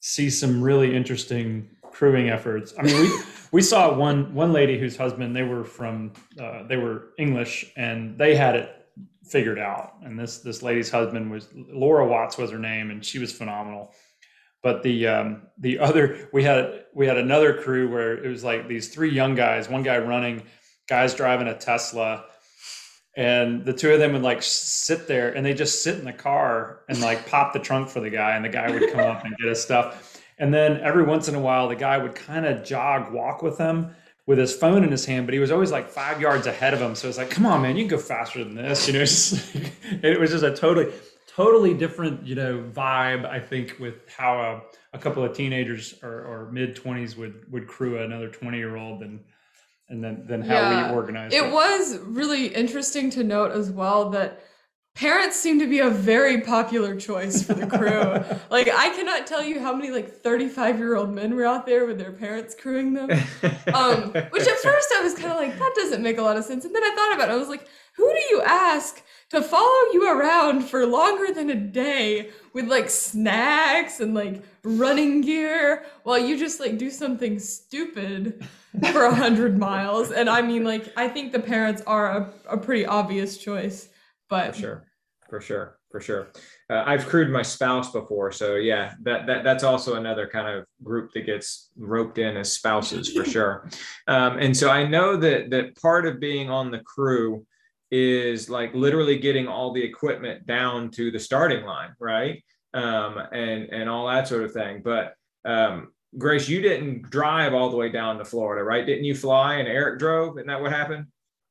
see 0.01 0.31
some 0.31 0.63
really 0.63 0.95
interesting 0.97 1.69
crewing 1.83 2.31
efforts. 2.31 2.73
I 2.79 2.83
mean, 2.83 3.01
we 3.01 3.23
we 3.53 3.63
saw 3.63 3.95
one 3.95 4.35
one 4.35 4.53
lady 4.53 4.79
whose 4.79 4.97
husband 4.97 5.37
they 5.37 5.43
were 5.43 5.65
from 5.65 6.13
uh, 6.41 6.63
they 6.65 6.77
were 6.77 7.11
English 7.19 7.73
and 7.77 8.19
they 8.19 8.35
had 8.35 8.57
it 8.57 8.77
figured 9.25 9.59
out. 9.59 9.95
And 10.03 10.19
this 10.19 10.39
this 10.39 10.63
lady's 10.63 10.91
husband 10.91 11.31
was 11.31 11.49
Laura 11.55 12.07
Watts 12.07 12.39
was 12.39 12.51
her 12.51 12.59
name, 12.59 12.91
and 12.91 13.05
she 13.05 13.19
was 13.19 13.33
phenomenal. 13.33 13.93
But 14.63 14.83
the 14.83 15.07
um, 15.07 15.43
the 15.59 15.79
other 15.79 16.29
we 16.33 16.43
had 16.43 16.85
we 16.95 17.07
had 17.07 17.19
another 17.19 17.55
crew 17.55 17.91
where 17.91 18.23
it 18.23 18.29
was 18.29 18.43
like 18.43 18.69
these 18.69 18.89
three 18.89 19.13
young 19.13 19.35
guys, 19.35 19.69
one 19.69 19.83
guy 19.83 19.99
running, 19.99 20.43
guys 20.89 21.15
driving 21.15 21.49
a 21.49 21.57
Tesla, 21.57 22.25
and 23.17 23.65
the 23.65 23.73
two 23.73 23.93
of 23.93 23.99
them 23.99 24.13
would 24.13 24.23
like 24.23 24.43
sit 24.43 25.09
there 25.09 25.33
and 25.33 25.45
they 25.45 25.55
just 25.55 25.83
sit 25.83 25.99
in 25.99 26.05
the 26.05 26.13
car 26.13 26.81
and 26.89 27.01
like 27.01 27.29
pop 27.29 27.53
the 27.53 27.59
trunk 27.59 27.89
for 27.89 28.01
the 28.01 28.11
guy 28.11 28.37
and 28.37 28.45
the 28.45 28.49
guy 28.49 28.71
would 28.71 28.91
come 28.93 29.01
up 29.01 29.25
and 29.25 29.37
get 29.39 29.49
his 29.49 29.61
stuff 29.61 30.23
and 30.39 30.55
then 30.55 30.81
every 30.81 31.03
once 31.03 31.29
in 31.29 31.35
a 31.35 31.41
while 31.41 31.69
the 31.69 31.77
guy 31.77 31.99
would 31.99 32.15
kind 32.15 32.47
of 32.47 32.65
jog 32.65 33.13
walk 33.13 33.43
with 33.43 33.59
them 33.59 33.95
with 34.27 34.39
his 34.39 34.55
phone 34.55 34.85
in 34.85 34.91
his 34.91 35.05
hand 35.05 35.27
but 35.27 35.35
he 35.35 35.41
was 35.41 35.51
always 35.51 35.73
like 35.73 35.89
five 35.89 36.21
yards 36.21 36.47
ahead 36.47 36.73
of 36.73 36.81
him 36.81 36.95
so 36.95 37.09
it's 37.09 37.19
like 37.19 37.31
come 37.31 37.47
on 37.47 37.63
man 37.63 37.77
you 37.77 37.83
can 37.83 37.97
go 37.97 37.99
faster 37.99 38.45
than 38.45 38.55
this 38.55 38.87
you 38.87 38.93
know 38.93 39.01
it 40.09 40.21
was 40.21 40.31
just 40.31 40.45
a 40.45 40.55
totally 40.55 40.93
totally 41.41 41.75
different, 41.75 42.27
you 42.27 42.35
know, 42.35 42.63
vibe. 42.73 43.25
I 43.25 43.39
think 43.39 43.77
with 43.79 44.09
how 44.09 44.41
a, 44.41 44.97
a 44.97 44.99
couple 44.99 45.25
of 45.25 45.35
teenagers 45.35 45.95
or, 46.03 46.25
or 46.25 46.51
mid 46.53 46.77
twenties 46.77 47.17
would 47.17 47.51
would 47.51 47.67
crew 47.67 48.03
another 48.03 48.29
twenty 48.29 48.59
year 48.59 48.77
old 48.77 49.03
and 49.03 49.21
and 49.91 50.03
then 50.03 50.25
then 50.27 50.41
how 50.43 50.55
Yeah. 50.55 50.91
we 50.91 50.95
organize 50.97 51.33
It 51.35 51.51
was 51.53 51.99
really 51.99 52.47
interesting 52.47 53.11
to 53.11 53.25
note 53.25 53.53
as 53.53 53.71
well 53.71 54.11
that 54.11 54.41
parents 54.95 55.37
seem 55.39 55.59
to 55.59 55.67
be 55.69 55.79
a 55.81 55.91
very 55.91 56.41
popular 56.41 56.97
choice 56.97 57.43
for 57.43 57.55
the 57.55 57.67
crew. 57.67 58.39
like 58.51 58.69
I 58.69 58.89
cannot 58.91 59.27
tell 59.27 59.43
you 59.43 59.61
how 59.61 59.73
many 59.75 59.91
like 59.91 60.09
35 60.23 60.79
year 60.79 60.97
old 60.97 61.11
men 61.11 61.35
were 61.35 61.45
out 61.45 61.67
there 61.67 61.87
with 61.87 61.99
their 61.99 62.13
parents 62.13 62.55
crewing 62.61 62.95
them. 62.95 63.11
Um, 63.75 64.13
which 64.31 64.47
at 64.47 64.59
first 64.59 64.89
I 64.97 65.01
was 65.03 65.15
kind 65.15 65.33
of 65.33 65.37
like, 65.39 65.59
that 65.59 65.73
doesn't 65.77 66.03
make 66.03 66.19
a 66.19 66.23
lot 66.23 66.37
of 66.37 66.45
sense. 66.45 66.65
And 66.65 66.75
then 66.75 66.83
I 66.83 66.95
thought 66.95 67.15
about 67.15 67.29
it. 67.29 67.33
I 67.33 67.37
was 67.37 67.49
like, 67.49 67.67
who 67.97 68.05
do 68.13 68.21
you 68.35 68.43
ask 68.43 69.03
to 69.31 69.41
follow 69.41 69.93
you 69.93 70.11
around 70.11 70.63
for 70.63 70.85
longer 70.87 71.33
than 71.33 71.51
a 71.51 71.55
day 71.55 72.31
with 72.53 72.67
like 72.67 72.91
snacks 72.91 74.01
and 74.01 74.13
like 74.13 74.43
running 74.65 75.21
gear 75.21 75.85
while 76.03 76.19
you 76.19 76.37
just 76.37 76.59
like 76.59 76.79
do 76.79 76.91
something 76.91 77.39
stupid 77.39 78.45
for 78.93 79.05
a 79.05 79.15
hundred 79.15 79.57
miles? 79.57 80.11
And 80.11 80.29
I 80.29 80.43
mean, 80.43 80.65
like, 80.65 80.93
I 80.97 81.09
think 81.09 81.33
the 81.33 81.41
parents 81.41 81.83
are 81.87 82.17
a, 82.17 82.33
a 82.51 82.59
pretty 82.59 82.85
obvious 82.87 83.39
choice, 83.39 83.89
but 84.29 84.55
for 84.55 84.61
sure. 84.61 84.87
For 85.29 85.41
sure. 85.41 85.77
For 85.91 86.01
sure. 86.01 86.29
Uh, 86.69 86.85
i've 86.87 87.05
crewed 87.07 87.31
my 87.31 87.43
spouse 87.43 87.91
before 87.91 88.31
so 88.31 88.55
yeah 88.55 88.95
that, 89.03 89.27
that 89.27 89.43
that's 89.43 89.65
also 89.65 89.97
another 89.97 90.29
kind 90.29 90.47
of 90.47 90.65
group 90.85 91.11
that 91.13 91.27
gets 91.27 91.71
roped 91.77 92.19
in 92.19 92.37
as 92.37 92.53
spouses 92.53 93.13
for 93.13 93.25
sure. 93.35 93.69
Um, 94.07 94.39
and 94.39 94.57
so 94.57 94.71
i 94.71 94.87
know 94.87 95.17
that 95.17 95.51
that 95.51 95.75
part 95.75 96.07
of 96.07 96.21
being 96.21 96.49
on 96.49 96.71
the 96.71 96.79
crew 96.79 97.45
is 97.91 98.49
like 98.49 98.75
literally 98.75 99.19
getting 99.19 99.49
all 99.49 99.73
the 99.73 99.83
equipment 99.83 100.47
down 100.47 100.91
to 100.91 101.11
the 101.11 101.19
starting 101.19 101.65
line 101.65 101.91
right? 101.99 102.43
Um, 102.73 103.19
and 103.33 103.65
and 103.71 103.89
all 103.89 104.07
that 104.09 104.29
sort 104.29 104.45
of 104.45 104.53
thing. 104.53 104.83
But 104.85 105.15
um, 105.45 105.93
grace 106.19 106.49
you 106.49 106.61
didn't 106.61 107.03
drive 107.11 107.55
all 107.55 107.71
the 107.71 107.77
way 107.77 107.89
down 107.89 108.19
to 108.19 108.25
florida 108.25 108.63
right? 108.65 108.87
Didn't 108.87 109.05
you 109.05 109.15
fly 109.15 109.57
and 109.57 109.69
eric 109.69 109.99
drove? 109.99 110.39
Isn't 110.39 110.49
that 110.49 110.61
what 110.61 110.73
happened? 110.73 111.07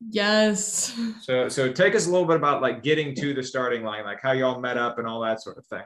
Yes. 0.10 0.98
so 1.22 1.50
so 1.50 1.72
take 1.72 1.96
us 1.96 2.08
a 2.08 2.12
little 2.12 2.28
bit 2.28 2.38
about 2.38 2.62
like 2.62 2.84
getting 2.84 3.14
to 3.16 3.34
the 3.34 3.44
starting 3.44 3.84
line, 3.84 4.06
like 4.06 4.22
how 4.22 4.32
y'all 4.32 4.60
met 4.60 4.78
up 4.78 4.98
and 4.98 5.08
all 5.08 5.22
that 5.22 5.42
sort 5.42 5.58
of 5.58 5.66
thing. 5.66 5.84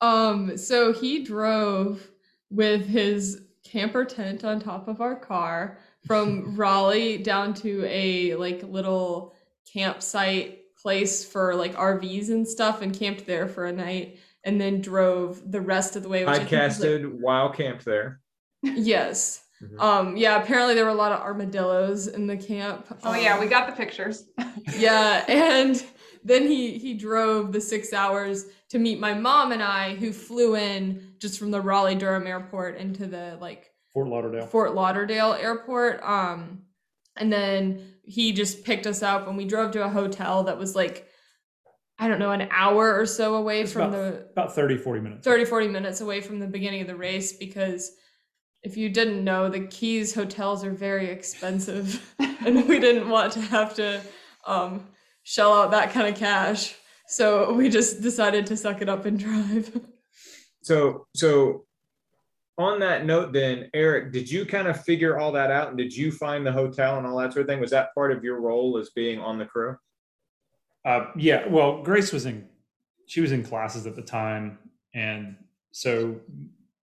Um, 0.00 0.56
so 0.56 0.92
he 0.92 1.24
drove 1.24 2.06
with 2.50 2.86
his 2.86 3.42
camper 3.64 4.04
tent 4.04 4.44
on 4.44 4.60
top 4.60 4.88
of 4.88 5.00
our 5.00 5.16
car 5.16 5.78
from 6.06 6.54
Raleigh 6.56 7.18
down 7.18 7.54
to 7.54 7.84
a 7.86 8.34
like 8.36 8.62
little 8.62 9.34
campsite 9.72 10.60
place 10.76 11.24
for 11.24 11.54
like 11.54 11.74
RVs 11.74 12.28
and 12.30 12.46
stuff 12.46 12.82
and 12.82 12.96
camped 12.96 13.26
there 13.26 13.48
for 13.48 13.66
a 13.66 13.72
night 13.72 14.18
and 14.44 14.60
then 14.60 14.80
drove 14.80 15.50
the 15.50 15.60
rest 15.60 15.96
of 15.96 16.02
the 16.02 16.08
way. 16.08 16.24
which 16.24 16.28
I 16.36 16.44
think 16.44 16.50
was, 16.62 16.80
like- 16.80 17.20
while 17.20 17.50
camped 17.50 17.84
there. 17.84 18.20
yes. 18.62 19.42
Mhm. 19.62 19.80
Um, 19.80 20.16
yeah, 20.18 20.40
apparently 20.42 20.74
there 20.74 20.84
were 20.84 20.90
a 20.90 20.94
lot 20.94 21.12
of 21.12 21.20
armadillos 21.20 22.08
in 22.08 22.26
the 22.26 22.36
camp. 22.36 22.86
Oh 23.04 23.14
yeah, 23.14 23.34
Um, 23.34 23.40
we 23.40 23.46
got 23.46 23.66
the 23.66 23.72
pictures. 23.72 24.24
yeah 24.78 25.24
and 25.28 25.82
then 26.24 26.42
he 26.46 26.76
he 26.78 26.94
drove 26.94 27.52
the 27.52 27.60
six 27.60 27.92
hours 27.92 28.46
to 28.70 28.78
meet 28.80 28.98
my 28.98 29.14
mom 29.14 29.52
and 29.52 29.62
i 29.62 29.94
who 29.94 30.12
flew 30.12 30.56
in 30.56 31.12
just 31.20 31.38
from 31.38 31.52
the 31.52 31.60
raleigh 31.60 31.94
durham 31.94 32.26
airport 32.26 32.76
into 32.78 33.06
the 33.06 33.38
like 33.40 33.70
Fort 33.96 34.08
Lauderdale. 34.08 34.46
fort 34.46 34.74
lauderdale 34.74 35.32
airport 35.32 36.02
um 36.02 36.60
and 37.16 37.32
then 37.32 37.94
he 38.04 38.32
just 38.32 38.62
picked 38.62 38.86
us 38.86 39.02
up 39.02 39.26
and 39.26 39.38
we 39.38 39.46
drove 39.46 39.70
to 39.70 39.82
a 39.82 39.88
hotel 39.88 40.42
that 40.44 40.58
was 40.58 40.76
like 40.76 41.08
i 41.98 42.06
don't 42.06 42.18
know 42.18 42.30
an 42.30 42.46
hour 42.50 42.94
or 43.00 43.06
so 43.06 43.36
away 43.36 43.62
It's 43.62 43.72
from 43.72 43.88
about- 43.88 43.92
the 43.92 44.26
About 44.32 44.54
30, 44.54 44.76
40 44.76 45.00
minutes. 45.00 45.24
30 45.24 45.46
40 45.46 45.68
minutes 45.68 46.02
away 46.02 46.20
from 46.20 46.40
the 46.40 46.46
beginning 46.46 46.82
of 46.82 46.88
the 46.88 46.94
race 46.94 47.32
because 47.32 47.90
if 48.62 48.76
you 48.76 48.90
didn't 48.90 49.24
know 49.24 49.48
the 49.48 49.60
keys 49.60 50.14
hotels 50.14 50.62
are 50.62 50.72
very 50.72 51.08
expensive 51.08 52.14
and 52.18 52.68
we 52.68 52.78
didn't 52.78 53.08
want 53.08 53.32
to 53.32 53.40
have 53.40 53.72
to 53.76 54.02
um, 54.46 54.86
shell 55.22 55.54
out 55.54 55.70
that 55.70 55.90
kind 55.94 56.06
of 56.06 56.16
cash 56.16 56.74
so 57.08 57.50
we 57.54 57.70
just 57.70 58.02
decided 58.02 58.44
to 58.44 58.58
suck 58.58 58.82
it 58.82 58.90
up 58.90 59.06
and 59.06 59.18
drive 59.18 59.80
So 60.60 61.06
so 61.14 61.62
on 62.58 62.80
that 62.80 63.04
note, 63.04 63.32
then 63.32 63.70
Eric, 63.74 64.12
did 64.12 64.30
you 64.30 64.46
kind 64.46 64.66
of 64.66 64.82
figure 64.82 65.18
all 65.18 65.32
that 65.32 65.50
out, 65.50 65.68
and 65.68 65.76
did 65.76 65.94
you 65.94 66.10
find 66.10 66.46
the 66.46 66.52
hotel 66.52 66.96
and 66.96 67.06
all 67.06 67.18
that 67.18 67.32
sort 67.32 67.42
of 67.42 67.48
thing? 67.48 67.60
Was 67.60 67.70
that 67.70 67.94
part 67.94 68.12
of 68.12 68.24
your 68.24 68.40
role 68.40 68.78
as 68.78 68.90
being 68.90 69.18
on 69.18 69.38
the 69.38 69.44
crew? 69.44 69.76
Uh, 70.84 71.06
yeah, 71.16 71.46
well, 71.48 71.82
Grace 71.82 72.12
was 72.12 72.26
in, 72.26 72.48
she 73.06 73.20
was 73.20 73.32
in 73.32 73.42
classes 73.42 73.86
at 73.86 73.96
the 73.96 74.02
time, 74.02 74.58
and 74.94 75.36
so 75.72 76.16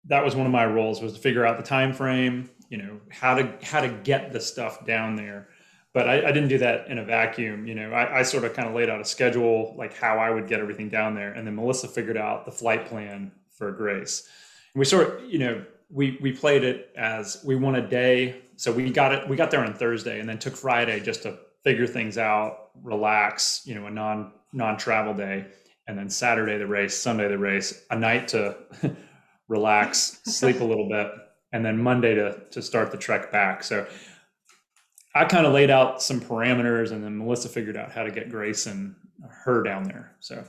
that 0.06 0.24
was 0.24 0.36
one 0.36 0.46
of 0.46 0.52
my 0.52 0.66
roles 0.66 1.02
was 1.02 1.14
to 1.14 1.20
figure 1.20 1.46
out 1.46 1.58
the 1.58 1.64
time 1.64 1.94
frame, 1.94 2.50
you 2.70 2.78
know, 2.78 3.00
how 3.10 3.34
to 3.34 3.52
how 3.64 3.82
to 3.82 3.90
get 3.90 4.32
the 4.32 4.40
stuff 4.40 4.86
down 4.86 5.16
there. 5.16 5.48
But 5.94 6.10
I, 6.10 6.28
I 6.28 6.32
didn't 6.32 6.50
do 6.50 6.58
that 6.58 6.88
in 6.88 6.98
a 6.98 7.06
vacuum, 7.06 7.66
you 7.66 7.76
know. 7.76 7.92
I, 7.92 8.20
I 8.20 8.24
sort 8.24 8.44
of 8.44 8.54
kind 8.54 8.68
of 8.68 8.74
laid 8.74 8.90
out 8.90 9.00
a 9.00 9.06
schedule, 9.06 9.76
like 9.78 9.96
how 9.96 10.18
I 10.18 10.30
would 10.30 10.48
get 10.48 10.60
everything 10.60 10.90
down 10.90 11.16
there, 11.16 11.34
and 11.34 11.48
then 11.48 11.56
Melissa 11.56 11.88
figured 11.88 12.18
out 12.18 12.46
the 12.46 12.52
flight 12.52 12.86
plan 12.86 13.32
for 13.50 13.72
Grace. 13.72 14.28
We 14.76 14.86
sort 14.86 15.08
of, 15.08 15.30
you 15.30 15.40
know, 15.40 15.66
we 15.90 16.18
we 16.22 16.32
played 16.32 16.64
it 16.64 16.90
as 16.98 17.44
we 17.46 17.56
won 17.56 17.76
a 17.76 17.88
day, 17.88 18.42
so 18.56 18.72
we 18.72 18.90
got 18.90 19.14
it. 19.14 19.28
We 19.30 19.36
got 19.36 19.52
there 19.52 19.64
on 19.64 19.74
Thursday, 19.74 20.20
and 20.20 20.28
then 20.28 20.40
took 20.40 20.56
Friday 20.56 21.00
just 21.00 21.24
to 21.24 21.38
figure 21.64 21.88
things 21.88 22.18
out, 22.18 22.72
relax, 22.82 23.62
you 23.66 23.76
know, 23.76 23.86
a 23.86 23.92
non 23.92 24.34
non 24.52 24.78
travel 24.78 25.14
day, 25.14 25.46
and 25.88 25.98
then 25.98 26.10
Saturday 26.10 26.58
the 26.58 26.68
race, 26.68 26.98
Sunday 26.98 27.28
the 27.28 27.38
race, 27.38 27.86
a 27.92 27.96
night 27.96 28.28
to 28.30 28.58
relax, 29.48 30.20
sleep 30.26 30.62
a 30.62 30.64
little 30.64 30.90
bit, 30.90 31.12
and 31.52 31.64
then 31.64 31.78
Monday 31.78 32.16
to 32.16 32.40
to 32.52 32.62
start 32.62 32.92
the 32.92 32.98
trek 32.98 33.32
back. 33.32 33.64
So 33.64 33.86
I 35.16 35.26
kind 35.26 35.46
of 35.46 35.54
laid 35.54 35.70
out 35.70 36.02
some 36.02 36.20
parameters, 36.20 36.92
and 36.92 37.04
then 37.04 37.18
Melissa 37.18 37.50
figured 37.50 37.78
out 37.78 37.92
how 37.92 38.04
to 38.04 38.12
get 38.12 38.30
Grace 38.30 38.66
and 38.66 38.96
her 39.46 39.62
down 39.62 39.84
there. 39.84 40.16
So 40.20 40.44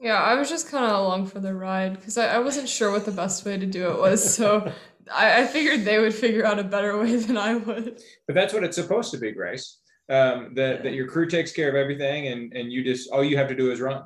yeah 0.00 0.20
i 0.22 0.34
was 0.34 0.48
just 0.48 0.70
kind 0.70 0.84
of 0.84 0.98
along 0.98 1.26
for 1.26 1.40
the 1.40 1.54
ride 1.54 1.94
because 1.94 2.18
I, 2.18 2.34
I 2.34 2.38
wasn't 2.38 2.68
sure 2.68 2.90
what 2.90 3.04
the 3.04 3.12
best 3.12 3.44
way 3.44 3.56
to 3.58 3.66
do 3.66 3.90
it 3.90 3.98
was 3.98 4.34
so 4.34 4.70
I, 5.12 5.42
I 5.42 5.46
figured 5.46 5.84
they 5.84 5.98
would 5.98 6.14
figure 6.14 6.46
out 6.46 6.58
a 6.58 6.64
better 6.64 6.98
way 6.98 7.16
than 7.16 7.36
i 7.36 7.54
would 7.54 8.00
But 8.26 8.34
that's 8.34 8.54
what 8.54 8.64
it's 8.64 8.76
supposed 8.76 9.10
to 9.12 9.18
be, 9.18 9.32
Grace. 9.32 9.78
Um, 10.10 10.52
that 10.54 10.82
that 10.82 10.92
your 10.92 11.06
crew 11.08 11.26
takes 11.26 11.52
care 11.52 11.70
of 11.70 11.76
everything, 11.76 12.28
and 12.28 12.52
and 12.52 12.70
you 12.70 12.84
just 12.84 13.10
all 13.10 13.24
you 13.24 13.38
have 13.38 13.48
to 13.48 13.54
do 13.54 13.72
is 13.72 13.80
run. 13.80 14.02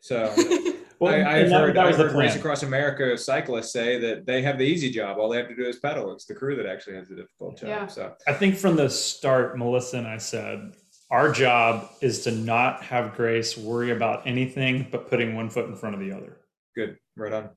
So. 0.00 0.32
well, 0.98 1.12
I, 1.12 1.18
and 1.18 1.28
I've 1.28 1.50
heard, 1.50 1.76
that 1.76 1.82
I've 1.82 1.88
was 1.88 1.96
the 1.98 2.04
heard 2.04 2.16
Race. 2.16 2.36
Across 2.36 2.62
America 2.62 3.18
cyclists 3.18 3.70
say 3.70 3.98
that 3.98 4.24
they 4.24 4.40
have 4.40 4.56
the 4.56 4.64
easy 4.64 4.90
job. 4.90 5.18
All 5.18 5.28
they 5.28 5.36
have 5.36 5.48
to 5.48 5.54
do 5.54 5.66
is 5.66 5.76
pedal. 5.78 6.10
It's 6.14 6.24
the 6.24 6.34
crew 6.34 6.56
that 6.56 6.64
actually 6.64 6.96
has 6.96 7.08
the 7.08 7.16
difficult 7.16 7.58
job. 7.58 7.68
Yeah. 7.68 7.86
So 7.86 8.14
I 8.26 8.32
think 8.32 8.56
from 8.56 8.76
the 8.76 8.88
start, 8.88 9.58
Melissa 9.58 9.98
and 9.98 10.06
I 10.06 10.16
said, 10.16 10.72
our 11.10 11.30
job 11.30 11.90
is 12.00 12.24
to 12.24 12.32
not 12.32 12.82
have 12.82 13.14
Grace 13.14 13.56
worry 13.56 13.90
about 13.90 14.26
anything 14.26 14.88
but 14.90 15.08
putting 15.08 15.36
one 15.36 15.50
foot 15.50 15.66
in 15.66 15.76
front 15.76 15.94
of 15.94 16.00
the 16.00 16.12
other. 16.12 16.38
good. 16.74 16.96
Right 17.16 17.32
on. 17.32 17.50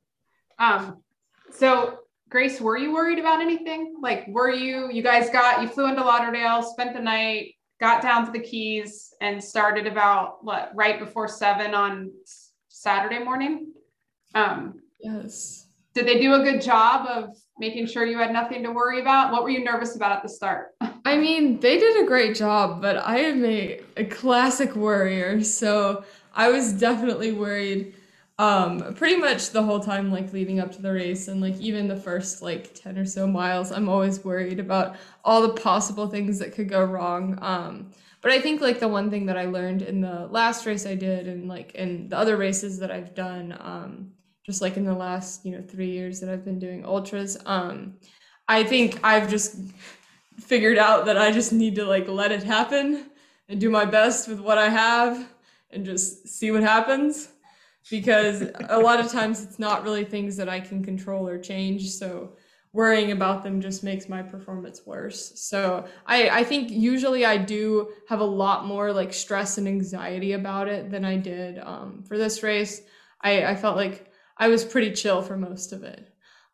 Um, 0.60 1.04
so 1.52 2.00
Grace, 2.30 2.62
were 2.62 2.78
you 2.78 2.94
worried 2.94 3.18
about 3.18 3.42
anything? 3.42 3.96
Like, 4.02 4.28
were 4.28 4.52
you, 4.52 4.92
you 4.92 5.02
guys 5.02 5.30
got, 5.32 5.62
you 5.62 5.68
flew 5.68 5.88
into 5.88 6.04
Lauderdale, 6.04 6.62
spent 6.62 6.94
the 6.94 7.02
night, 7.02 7.56
got 7.80 8.04
down 8.04 8.26
to 8.26 8.32
the 8.32 8.40
Keys 8.40 9.14
and 9.20 9.44
started 9.44 9.88
about 9.88 10.44
what, 10.44 10.72
right 10.76 11.00
before 11.00 11.28
seven 11.28 11.74
on 11.74 12.12
Saturday 12.68 13.20
morning? 13.20 13.74
Um, 14.36 14.82
yes 15.02 15.69
did 15.94 16.08
they 16.08 16.20
do 16.20 16.34
a 16.34 16.44
good 16.44 16.62
job 16.62 17.08
of 17.08 17.36
making 17.58 17.88
sure 17.88 18.06
you 18.06 18.18
had 18.18 18.32
nothing 18.32 18.64
to 18.64 18.72
worry 18.72 19.02
about? 19.02 19.32
What 19.32 19.44
were 19.44 19.50
you 19.50 19.64
nervous 19.64 19.96
about 19.96 20.12
at 20.12 20.24
the 20.24 20.30
start? 20.30 20.76
I 21.06 21.18
mean, 21.18 21.60
they 21.60 21.80
did 21.80 22.04
a 22.04 22.08
great 22.08 22.36
job, 22.36 22.82
but 22.82 22.98
I 22.98 23.20
am 23.20 23.44
a, 23.44 23.82
a 23.98 24.06
classic 24.06 24.76
worrier, 24.76 25.42
so 25.44 26.04
I 26.34 26.50
was 26.50 26.74
definitely 26.74 27.32
worried 27.32 27.96
um 28.40 28.94
pretty 28.94 29.18
much 29.18 29.50
the 29.50 29.62
whole 29.62 29.82
time 29.82 30.14
like 30.14 30.32
leading 30.32 30.62
up 30.62 30.72
to 30.72 30.82
the 30.82 30.92
race 30.92 31.28
and 31.28 31.42
like 31.42 31.58
even 31.58 31.90
the 31.90 31.96
first 31.96 32.42
like 32.42 32.74
10 32.74 32.98
or 32.98 33.06
so 33.06 33.28
miles 33.28 33.70
I'm 33.70 33.90
always 33.90 34.24
worried 34.24 34.62
about 34.62 34.96
all 35.26 35.42
the 35.42 35.62
possible 35.62 36.08
things 36.08 36.40
that 36.40 36.54
could 36.54 36.70
go 36.70 36.82
wrong 36.82 37.38
um 37.42 37.92
but 38.22 38.32
I 38.32 38.40
think 38.40 38.62
like 38.62 38.80
the 38.80 38.88
one 38.88 39.10
thing 39.10 39.26
that 39.26 39.38
I 39.38 39.46
learned 39.46 39.82
in 39.82 40.00
the 40.00 40.28
last 40.28 40.66
race 40.66 40.86
I 40.86 40.96
did 40.96 41.28
and 41.28 41.50
like 41.50 41.76
in 41.76 42.08
the 42.08 42.18
other 42.18 42.38
races 42.38 42.80
that 42.80 42.92
I've 42.92 43.14
done 43.14 43.58
um 43.60 44.14
just 44.50 44.62
like 44.64 44.78
in 44.78 44.84
the 44.84 44.94
last 44.94 45.46
you 45.46 45.52
know 45.52 45.62
3 45.62 45.88
years 45.88 46.20
that 46.20 46.30
I've 46.30 46.44
been 46.44 46.58
doing 46.58 46.84
ultras 46.84 47.38
um 47.46 47.98
I 48.48 48.64
think 48.64 49.00
I've 49.04 49.30
just 49.30 49.58
figured 50.40 50.80
out 50.80 51.06
that 51.06 51.20
I 51.20 51.32
just 51.32 51.54
need 51.54 51.76
to 51.76 51.86
like 51.86 52.08
let 52.08 52.32
it 52.32 52.42
happen 52.42 53.12
and 53.48 53.62
do 53.62 53.70
my 53.70 53.86
best 53.86 54.28
with 54.28 54.40
what 54.40 54.58
I 54.58 54.70
have 54.70 55.28
and 55.70 55.86
just 55.86 56.28
see 56.28 56.50
what 56.50 56.64
happens 56.64 57.30
because 57.92 58.50
a 58.70 58.80
lot 58.80 59.00
of 59.00 59.12
times 59.12 59.44
it's 59.44 59.60
not 59.60 59.84
really 59.84 60.04
things 60.04 60.36
that 60.38 60.50
I 60.50 60.60
can 60.60 60.84
control 60.84 61.28
or 61.28 61.38
change. 61.38 61.90
So 61.90 62.34
worrying 62.74 63.12
about 63.12 63.44
them 63.44 63.62
just 63.62 63.84
makes 63.84 64.10
my 64.10 64.22
performance 64.22 64.82
worse. 64.86 65.40
So 65.40 65.86
I, 66.06 66.30
I 66.30 66.44
think 66.44 66.72
usually 66.72 67.26
I 67.26 67.38
do 67.38 67.92
have 68.08 68.20
a 68.20 68.26
lot 68.26 68.66
more 68.66 68.92
like 68.92 69.14
stress 69.14 69.58
and 69.58 69.68
anxiety 69.68 70.34
about 70.34 70.68
it 70.68 70.90
than 70.92 71.06
I 71.06 71.18
did 71.18 71.60
um, 71.60 72.04
for 72.08 72.18
this 72.18 72.44
race. 72.44 72.82
I, 73.22 73.46
I 73.46 73.56
felt 73.56 73.76
like 73.76 74.09
I 74.40 74.48
was 74.48 74.64
pretty 74.64 74.92
chill 74.92 75.22
for 75.22 75.38
most 75.38 75.74
of 75.74 75.84
it. 75.84 76.08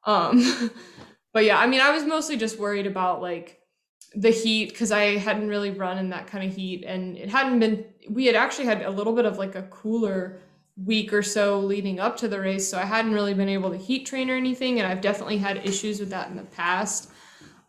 Um, 0.06 0.72
but 1.34 1.46
yeah, 1.46 1.60
I 1.60 1.68
mean, 1.68 1.82
I 1.82 1.92
was 1.92 2.04
mostly 2.04 2.36
just 2.36 2.60
worried 2.60 2.88
about 2.88 3.22
like 3.22 3.60
the 4.16 4.32
heat 4.32 4.70
because 4.70 4.92
I 4.92 5.18
hadn't 5.18 5.48
really 5.48 5.72
run 5.72 5.98
in 5.98 6.10
that 6.10 6.28
kind 6.28 6.48
of 6.48 6.56
heat 6.56 6.84
and 6.86 7.18
it 7.18 7.30
hadn't 7.30 7.60
been, 7.60 7.86
we 8.10 8.26
had 8.26 8.36
actually 8.36 8.66
had 8.66 8.82
a 8.82 8.90
little 8.90 9.14
bit 9.14 9.26
of 9.26 9.38
like 9.38 9.56
a 9.56 9.64
cooler 9.64 10.40
week 10.78 11.14
or 11.14 11.22
so 11.22 11.60
leading 11.60 12.00
up 12.00 12.18
to 12.18 12.28
the 12.28 12.40
race. 12.40 12.70
So 12.70 12.78
I 12.78 12.86
hadn't 12.86 13.14
really 13.14 13.34
been 13.34 13.50
able 13.50 13.70
to 13.72 13.78
heat 13.78 14.06
train 14.06 14.30
or 14.30 14.36
anything. 14.36 14.80
And 14.80 14.88
I've 14.88 15.02
definitely 15.02 15.38
had 15.38 15.66
issues 15.66 16.00
with 16.00 16.10
that 16.10 16.30
in 16.30 16.36
the 16.36 16.44
past. 16.44 17.12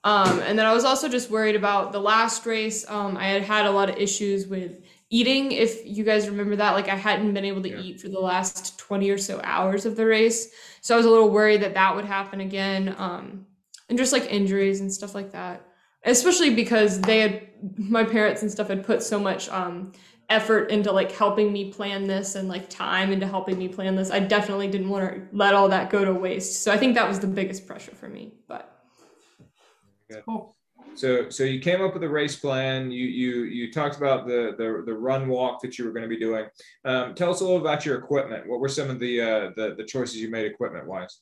Um, 0.04 0.40
and 0.40 0.58
then 0.58 0.66
I 0.66 0.72
was 0.72 0.84
also 0.84 1.08
just 1.08 1.30
worried 1.30 1.56
about 1.56 1.92
the 1.92 2.00
last 2.00 2.46
race. 2.46 2.88
Um, 2.88 3.16
I 3.16 3.26
had 3.26 3.42
had 3.42 3.66
a 3.66 3.70
lot 3.70 3.90
of 3.90 3.96
issues 3.96 4.46
with 4.46 4.80
eating. 5.10 5.52
If 5.52 5.80
you 5.84 6.04
guys 6.04 6.28
remember 6.28 6.56
that, 6.56 6.72
like 6.72 6.88
I 6.88 6.96
hadn't 6.96 7.34
been 7.34 7.44
able 7.44 7.62
to 7.62 7.70
yeah. 7.70 7.80
eat 7.80 8.00
for 8.00 8.08
the 8.08 8.20
last 8.20 8.78
20 8.78 9.10
or 9.10 9.18
so 9.18 9.40
hours 9.44 9.86
of 9.86 9.96
the 9.96 10.06
race. 10.06 10.50
So 10.80 10.94
I 10.94 10.96
was 10.96 11.06
a 11.06 11.10
little 11.10 11.30
worried 11.30 11.62
that 11.62 11.74
that 11.74 11.94
would 11.94 12.04
happen 12.04 12.40
again. 12.40 12.94
Um, 12.98 13.46
and 13.88 13.98
just 13.98 14.12
like 14.12 14.26
injuries 14.32 14.80
and 14.80 14.92
stuff 14.92 15.14
like 15.14 15.32
that. 15.32 15.66
Especially 16.04 16.54
because 16.54 17.00
they 17.00 17.20
had, 17.20 17.48
my 17.76 18.04
parents 18.04 18.42
and 18.42 18.50
stuff 18.50 18.68
had 18.68 18.84
put 18.84 19.02
so 19.02 19.18
much 19.18 19.48
um, 19.48 19.92
effort 20.28 20.70
into 20.70 20.92
like 20.92 21.12
helping 21.12 21.52
me 21.52 21.72
plan 21.72 22.06
this 22.06 22.34
and 22.34 22.48
like 22.48 22.68
time 22.68 23.12
into 23.12 23.26
helping 23.26 23.58
me 23.58 23.68
plan 23.68 23.96
this. 23.96 24.10
I 24.10 24.20
definitely 24.20 24.68
didn't 24.68 24.88
want 24.88 25.14
to 25.14 25.22
let 25.32 25.54
all 25.54 25.68
that 25.68 25.90
go 25.90 26.04
to 26.04 26.12
waste. 26.12 26.62
So 26.62 26.72
I 26.72 26.76
think 26.76 26.94
that 26.94 27.08
was 27.08 27.20
the 27.20 27.26
biggest 27.26 27.66
pressure 27.66 27.94
for 27.94 28.08
me. 28.08 28.34
But 28.48 28.72
cool. 30.24 30.55
So 30.98 31.28
so 31.30 31.44
you 31.44 31.60
came 31.60 31.82
up 31.82 31.94
with 31.94 32.02
a 32.02 32.08
race 32.08 32.36
plan. 32.36 32.90
You 32.90 33.06
you 33.06 33.44
you 33.44 33.72
talked 33.72 33.96
about 33.96 34.26
the 34.26 34.54
the, 34.56 34.82
the 34.86 34.94
run 34.94 35.28
walk 35.28 35.60
that 35.62 35.78
you 35.78 35.84
were 35.84 35.92
going 35.92 36.02
to 36.02 36.08
be 36.08 36.18
doing. 36.18 36.46
Um, 36.84 37.14
tell 37.14 37.30
us 37.30 37.40
a 37.40 37.44
little 37.44 37.60
about 37.60 37.84
your 37.84 37.98
equipment. 37.98 38.48
What 38.48 38.60
were 38.60 38.68
some 38.68 38.90
of 38.90 38.98
the 38.98 39.20
uh, 39.20 39.50
the 39.56 39.74
the 39.76 39.84
choices 39.84 40.16
you 40.16 40.30
made 40.30 40.46
equipment 40.46 40.86
wise? 40.86 41.20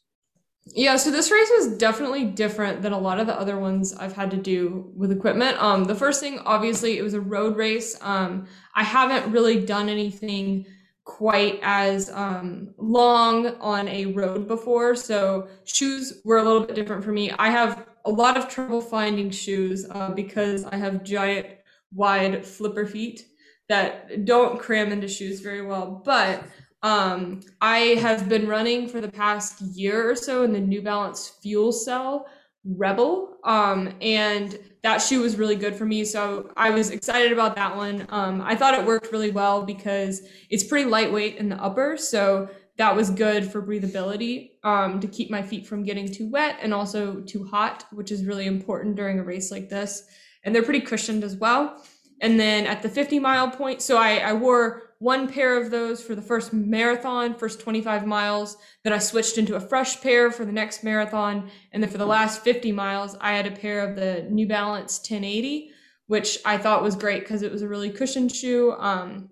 Yeah, 0.67 0.97
so 0.97 1.11
this 1.11 1.31
race 1.31 1.51
was 1.59 1.77
definitely 1.77 2.25
different 2.25 2.81
than 2.81 2.93
a 2.93 2.99
lot 2.99 3.21
of 3.21 3.27
the 3.27 3.39
other 3.39 3.59
ones 3.59 3.95
I've 3.95 4.15
had 4.15 4.31
to 4.31 4.39
do 4.39 4.91
with 4.97 5.13
equipment. 5.13 5.63
Um, 5.63 5.85
the 5.85 5.95
first 5.95 6.21
thing, 6.21 6.39
obviously, 6.47 6.97
it 6.97 7.03
was 7.03 7.13
a 7.13 7.21
road 7.21 7.57
race. 7.57 7.99
Um, 8.01 8.47
I 8.75 8.83
haven't 8.83 9.31
really 9.31 9.65
done 9.67 9.91
anything 9.91 10.65
quite 11.05 11.61
as 11.63 12.11
um, 12.11 12.73
long 12.79 13.49
on 13.61 13.89
a 13.89 14.07
road 14.07 14.49
before, 14.49 14.97
so 14.97 15.49
shoes 15.65 16.23
were 16.25 16.39
a 16.39 16.43
little 16.43 16.63
bit 16.63 16.75
different 16.75 17.05
for 17.05 17.13
me. 17.13 17.31
I 17.33 17.51
have 17.51 17.87
a 18.05 18.11
lot 18.11 18.37
of 18.37 18.49
trouble 18.49 18.81
finding 18.81 19.31
shoes 19.31 19.87
uh, 19.91 20.11
because 20.11 20.65
I 20.65 20.77
have 20.77 21.05
giant, 21.05 21.47
wide 21.93 22.45
flipper 22.45 22.87
feet 22.87 23.25
that 23.69 24.25
don't 24.25 24.59
cram 24.59 24.93
into 24.93 25.09
shoes 25.09 25.41
very 25.41 25.63
well, 25.63 26.03
but 26.05 26.45
um, 26.83 27.41
I 27.63 27.79
have 28.01 28.29
been 28.29 28.47
running 28.47 28.89
for 28.89 29.01
the 29.01 29.11
past 29.11 29.63
year 29.63 30.11
or 30.11 30.15
so 30.15 30.43
in 30.43 30.53
the 30.53 30.61
New 30.61 30.83
Balance 30.83 31.39
Fuel 31.43 31.73
Cell 31.73 32.27
Rebel, 32.67 33.39
um, 33.45 33.95
and 34.03 34.59
that 34.83 34.99
shoe 34.99 35.23
was 35.23 35.37
really 35.37 35.57
good 35.57 35.75
for 35.75 35.87
me. 35.87 36.05
So 36.05 36.51
I 36.59 36.71
was 36.71 36.91
excited 36.91 37.33
about 37.33 37.57
that 37.57 37.75
one. 37.75 38.07
Um, 38.11 38.43
I 38.43 38.55
thought 38.55 38.75
it 38.75 38.85
worked 38.85 39.13
really 39.13 39.31
well 39.31 39.63
because 39.63 40.21
it's 40.51 40.65
pretty 40.65 40.89
lightweight 40.89 41.37
in 41.37 41.49
the 41.49 41.57
upper, 41.57 41.97
so 41.97 42.51
that 42.77 42.97
was 42.97 43.11
good 43.11 43.51
for 43.51 43.63
breathability 43.63 44.51
um, 44.65 45.01
to 45.01 45.07
keep 45.07 45.31
my 45.31 45.43
feet 45.43 45.67
from 45.67 45.85
getting 45.85 46.11
too 46.11 46.29
wet 46.29 46.59
and 46.61 46.75
also 46.75 47.21
too 47.21 47.45
hot, 47.45 47.85
which 47.93 48.11
is 48.11 48.25
really 48.25 48.47
important 48.47 48.97
during 48.97 49.19
a 49.19 49.25
race 49.25 49.51
like 49.51 49.69
this. 49.69 50.05
And 50.43 50.55
they're 50.55 50.63
pretty 50.63 50.81
cushioned 50.81 51.23
as 51.23 51.37
well. 51.37 51.83
And 52.21 52.39
then 52.39 52.67
at 52.67 52.83
the 52.83 52.89
50 52.89 53.19
mile 53.19 53.51
point, 53.51 53.81
so 53.81 53.97
I, 53.97 54.17
I 54.19 54.33
wore 54.33 54.95
one 54.99 55.29
pair 55.29 55.61
of 55.61 55.71
those 55.71 56.03
for 56.03 56.15
the 56.15 56.23
first 56.23 56.53
marathon, 56.53 57.35
first 57.35 57.61
25 57.61 58.07
miles. 58.07 58.57
Then 58.83 58.93
I 58.93 58.99
switched 58.99 59.39
into 59.39 59.57
a 59.57 59.61
fresh 59.61 60.01
pair 60.01 60.31
for 60.31 60.45
the 60.45 60.53
next 60.53 60.83
marathon. 60.83 61.51
And 61.73 61.83
then 61.83 61.91
for 61.91 61.99
the 61.99 62.07
last 62.07 62.43
50 62.43 62.73
miles, 62.73 63.17
I 63.21 63.33
had 63.33 63.47
a 63.47 63.51
pair 63.51 63.81
of 63.87 63.97
the 63.97 64.27
New 64.31 64.49
Balance 64.49 64.99
1080, 64.99 65.71
which 66.07 66.39
I 66.45 66.59
thought 66.59 66.83
was 66.83 66.97
great 66.97 67.21
because 67.21 67.43
it 67.43 67.53
was 67.53 67.63
a 67.63 67.69
really 67.69 67.91
cushioned 67.91 68.35
shoe. 68.35 68.73
Um, 68.73 69.31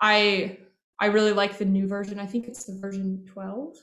I 0.00 0.58
I 0.98 1.06
really 1.06 1.32
like 1.32 1.58
the 1.58 1.64
new 1.64 1.86
version. 1.86 2.18
I 2.18 2.26
think 2.26 2.48
it's 2.48 2.64
the 2.64 2.78
version 2.78 3.24
12 3.32 3.76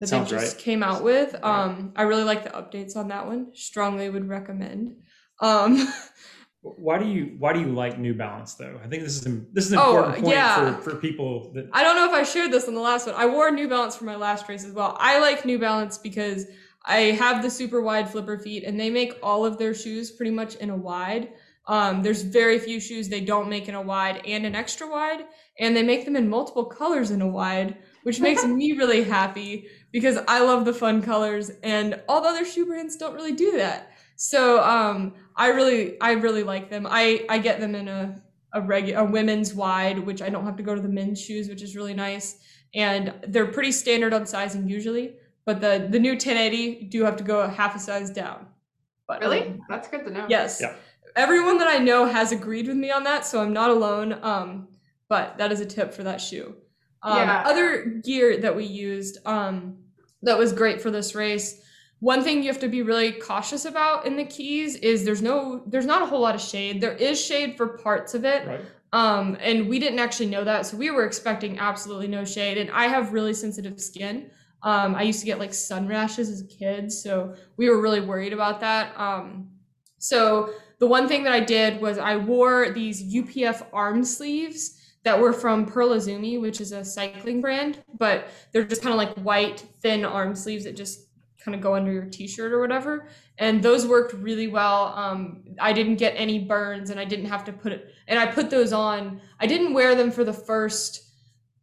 that 0.00 0.08
Sounds 0.08 0.30
they 0.30 0.36
just 0.36 0.56
right. 0.56 0.64
came 0.64 0.82
out 0.82 1.02
with. 1.02 1.34
Um, 1.42 1.92
I 1.96 2.02
really 2.02 2.24
like 2.24 2.44
the 2.44 2.50
updates 2.50 2.96
on 2.96 3.08
that 3.08 3.26
one. 3.26 3.48
Strongly 3.54 4.08
would 4.08 4.28
recommend. 4.28 4.96
Um, 5.40 5.92
Why 6.60 6.98
do 6.98 7.06
you 7.06 7.36
why 7.38 7.52
do 7.52 7.60
you 7.60 7.68
like 7.68 7.98
New 7.98 8.14
Balance 8.14 8.54
though? 8.54 8.80
I 8.82 8.88
think 8.88 9.04
this 9.04 9.16
is 9.16 9.24
this 9.52 9.66
is 9.66 9.72
an 9.72 9.78
oh, 9.80 9.96
important 9.96 10.24
point 10.24 10.36
yeah. 10.36 10.76
for, 10.76 10.90
for 10.90 10.96
people 10.96 11.52
that 11.54 11.68
I 11.72 11.84
don't 11.84 11.94
know 11.94 12.06
if 12.06 12.12
I 12.12 12.24
shared 12.24 12.50
this 12.50 12.66
on 12.66 12.74
the 12.74 12.80
last 12.80 13.06
one. 13.06 13.14
I 13.16 13.26
wore 13.26 13.50
New 13.52 13.68
Balance 13.68 13.96
for 13.96 14.04
my 14.04 14.16
last 14.16 14.48
race 14.48 14.64
as 14.64 14.72
well. 14.72 14.96
I 14.98 15.20
like 15.20 15.44
New 15.44 15.60
Balance 15.60 15.98
because 15.98 16.46
I 16.84 17.12
have 17.12 17.42
the 17.42 17.50
super 17.50 17.80
wide 17.80 18.10
flipper 18.10 18.38
feet 18.38 18.64
and 18.64 18.78
they 18.78 18.90
make 18.90 19.18
all 19.22 19.46
of 19.46 19.56
their 19.56 19.72
shoes 19.72 20.10
pretty 20.10 20.32
much 20.32 20.56
in 20.56 20.70
a 20.70 20.76
wide. 20.76 21.30
Um, 21.68 22.02
there's 22.02 22.22
very 22.22 22.58
few 22.58 22.80
shoes 22.80 23.08
they 23.08 23.20
don't 23.20 23.50
make 23.50 23.68
in 23.68 23.74
a 23.74 23.82
wide 23.82 24.22
and 24.26 24.46
an 24.46 24.54
extra 24.54 24.88
wide, 24.88 25.26
and 25.58 25.76
they 25.76 25.82
make 25.82 26.06
them 26.06 26.16
in 26.16 26.28
multiple 26.28 26.64
colors 26.64 27.10
in 27.10 27.20
a 27.20 27.28
wide, 27.28 27.76
which 28.04 28.20
makes 28.20 28.44
me 28.46 28.72
really 28.72 29.04
happy 29.04 29.68
because 29.92 30.18
I 30.26 30.40
love 30.40 30.64
the 30.64 30.72
fun 30.72 31.02
colors, 31.02 31.50
and 31.62 32.00
all 32.08 32.22
the 32.22 32.28
other 32.28 32.46
shoe 32.46 32.64
brands 32.64 32.96
don't 32.96 33.14
really 33.14 33.34
do 33.34 33.52
that. 33.58 33.92
So 34.16 34.62
um, 34.62 35.14
I 35.36 35.48
really, 35.48 36.00
I 36.00 36.12
really 36.12 36.42
like 36.42 36.70
them. 36.70 36.86
I 36.88 37.26
I 37.28 37.38
get 37.38 37.60
them 37.60 37.74
in 37.74 37.86
a 37.86 38.20
a 38.54 38.62
regular 38.62 39.00
a 39.00 39.04
women's 39.04 39.54
wide, 39.54 39.98
which 39.98 40.22
I 40.22 40.30
don't 40.30 40.44
have 40.44 40.56
to 40.56 40.62
go 40.62 40.74
to 40.74 40.80
the 40.80 40.88
men's 40.88 41.20
shoes, 41.20 41.48
which 41.48 41.62
is 41.62 41.76
really 41.76 41.94
nice. 41.94 42.38
And 42.74 43.14
they're 43.28 43.46
pretty 43.46 43.72
standard 43.72 44.14
on 44.14 44.26
sizing 44.26 44.68
usually, 44.68 45.16
but 45.44 45.60
the 45.60 45.86
the 45.90 45.98
new 45.98 46.12
1080 46.12 46.84
do 46.84 47.04
have 47.04 47.16
to 47.16 47.24
go 47.24 47.40
a 47.40 47.48
half 47.48 47.76
a 47.76 47.78
size 47.78 48.10
down. 48.10 48.46
But 49.06 49.20
really, 49.20 49.42
um, 49.42 49.60
that's 49.68 49.88
good 49.88 50.04
to 50.04 50.10
know. 50.10 50.26
Yes. 50.28 50.60
Yeah. 50.60 50.74
Everyone 51.18 51.58
that 51.58 51.68
I 51.68 51.78
know 51.78 52.06
has 52.06 52.32
agreed 52.32 52.66
with 52.66 52.76
me 52.76 52.90
on 52.90 53.04
that, 53.04 53.26
so 53.26 53.42
I'm 53.42 53.52
not 53.52 53.70
alone. 53.70 54.18
Um, 54.22 54.68
but 55.08 55.36
that 55.38 55.52
is 55.52 55.60
a 55.60 55.66
tip 55.66 55.92
for 55.92 56.04
that 56.04 56.20
shoe. 56.20 56.54
Um, 57.02 57.18
yeah. 57.18 57.42
Other 57.46 57.84
gear 57.84 58.38
that 58.38 58.56
we 58.56 58.64
used 58.64 59.18
um, 59.26 59.78
that 60.22 60.38
was 60.38 60.52
great 60.52 60.80
for 60.80 60.90
this 60.90 61.14
race 61.14 61.62
one 62.00 62.22
thing 62.22 62.42
you 62.42 62.48
have 62.48 62.60
to 62.60 62.68
be 62.68 62.82
really 62.82 63.12
cautious 63.12 63.64
about 63.64 64.06
in 64.06 64.16
the 64.16 64.24
keys 64.24 64.76
is 64.76 65.04
there's 65.04 65.22
no 65.22 65.62
there's 65.66 65.86
not 65.86 66.02
a 66.02 66.06
whole 66.06 66.20
lot 66.20 66.34
of 66.34 66.40
shade 66.40 66.80
there 66.80 66.92
is 66.92 67.22
shade 67.22 67.56
for 67.56 67.78
parts 67.78 68.14
of 68.14 68.24
it 68.24 68.46
right. 68.46 68.60
um 68.92 69.36
and 69.40 69.68
we 69.68 69.78
didn't 69.78 69.98
actually 69.98 70.26
know 70.26 70.44
that 70.44 70.66
so 70.66 70.76
we 70.76 70.90
were 70.90 71.04
expecting 71.04 71.58
absolutely 71.58 72.08
no 72.08 72.24
shade 72.24 72.58
and 72.58 72.70
i 72.70 72.86
have 72.86 73.12
really 73.12 73.34
sensitive 73.34 73.80
skin 73.80 74.30
um 74.62 74.94
i 74.94 75.02
used 75.02 75.20
to 75.20 75.26
get 75.26 75.38
like 75.38 75.52
sun 75.52 75.88
rashes 75.88 76.30
as 76.30 76.40
a 76.40 76.46
kid 76.46 76.90
so 76.90 77.34
we 77.56 77.68
were 77.68 77.80
really 77.80 78.00
worried 78.00 78.32
about 78.32 78.60
that 78.60 78.92
um 78.98 79.48
so 79.98 80.50
the 80.78 80.86
one 80.86 81.08
thing 81.08 81.24
that 81.24 81.32
i 81.32 81.40
did 81.40 81.80
was 81.80 81.98
i 81.98 82.16
wore 82.16 82.70
these 82.70 83.02
upf 83.14 83.66
arm 83.72 84.04
sleeves 84.04 84.78
that 85.04 85.18
were 85.18 85.32
from 85.32 85.64
Pearl 85.64 85.90
Izumi, 85.90 86.40
which 86.40 86.60
is 86.60 86.72
a 86.72 86.84
cycling 86.84 87.40
brand, 87.40 87.82
but 87.98 88.28
they're 88.52 88.64
just 88.64 88.82
kind 88.82 88.92
of 88.92 88.98
like 88.98 89.14
white, 89.24 89.64
thin 89.80 90.04
arm 90.04 90.34
sleeves 90.34 90.64
that 90.64 90.76
just 90.76 91.08
kind 91.42 91.54
of 91.54 91.60
go 91.60 91.74
under 91.74 91.92
your 91.92 92.04
t-shirt 92.04 92.52
or 92.52 92.60
whatever. 92.60 93.08
And 93.38 93.62
those 93.62 93.86
worked 93.86 94.12
really 94.12 94.48
well. 94.48 94.92
Um, 94.96 95.44
i 95.60 95.72
didn't 95.72 95.96
get 95.96 96.14
any 96.16 96.40
burns 96.40 96.90
and 96.90 97.00
i 97.00 97.04
didn't 97.04 97.26
have 97.26 97.44
to 97.44 97.52
put 97.52 97.72
it 97.72 97.94
and 98.06 98.18
i 98.18 98.26
put 98.26 98.50
those 98.50 98.72
on. 98.72 99.20
I 99.40 99.46
didn't 99.46 99.72
wear 99.72 99.94
them 99.94 100.10
for 100.10 100.24
the 100.24 100.32
first 100.32 101.04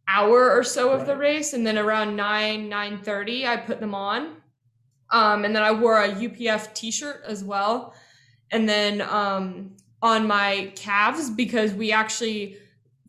hour 0.08 0.50
or 0.50 0.64
so 0.64 0.90
of 0.90 1.00
right. 1.00 1.06
the 1.06 1.16
race 1.16 1.52
and 1.52 1.66
then 1.66 1.78
around 1.78 2.16
9 2.16 2.68
9 2.68 2.98
30 2.98 3.46
i 3.46 3.56
put 3.56 3.80
them 3.80 3.94
on. 3.94 4.36
Um, 5.12 5.44
and 5.44 5.54
then 5.54 5.62
i 5.62 5.70
wore 5.70 6.02
a 6.02 6.08
upf 6.08 6.74
t-shirt 6.74 7.22
as 7.26 7.44
well 7.44 7.94
and 8.50 8.68
then 8.68 9.00
um, 9.02 9.76
on 10.02 10.26
my 10.26 10.72
calves 10.76 11.30
because 11.30 11.72
we 11.72 11.92
actually 11.92 12.56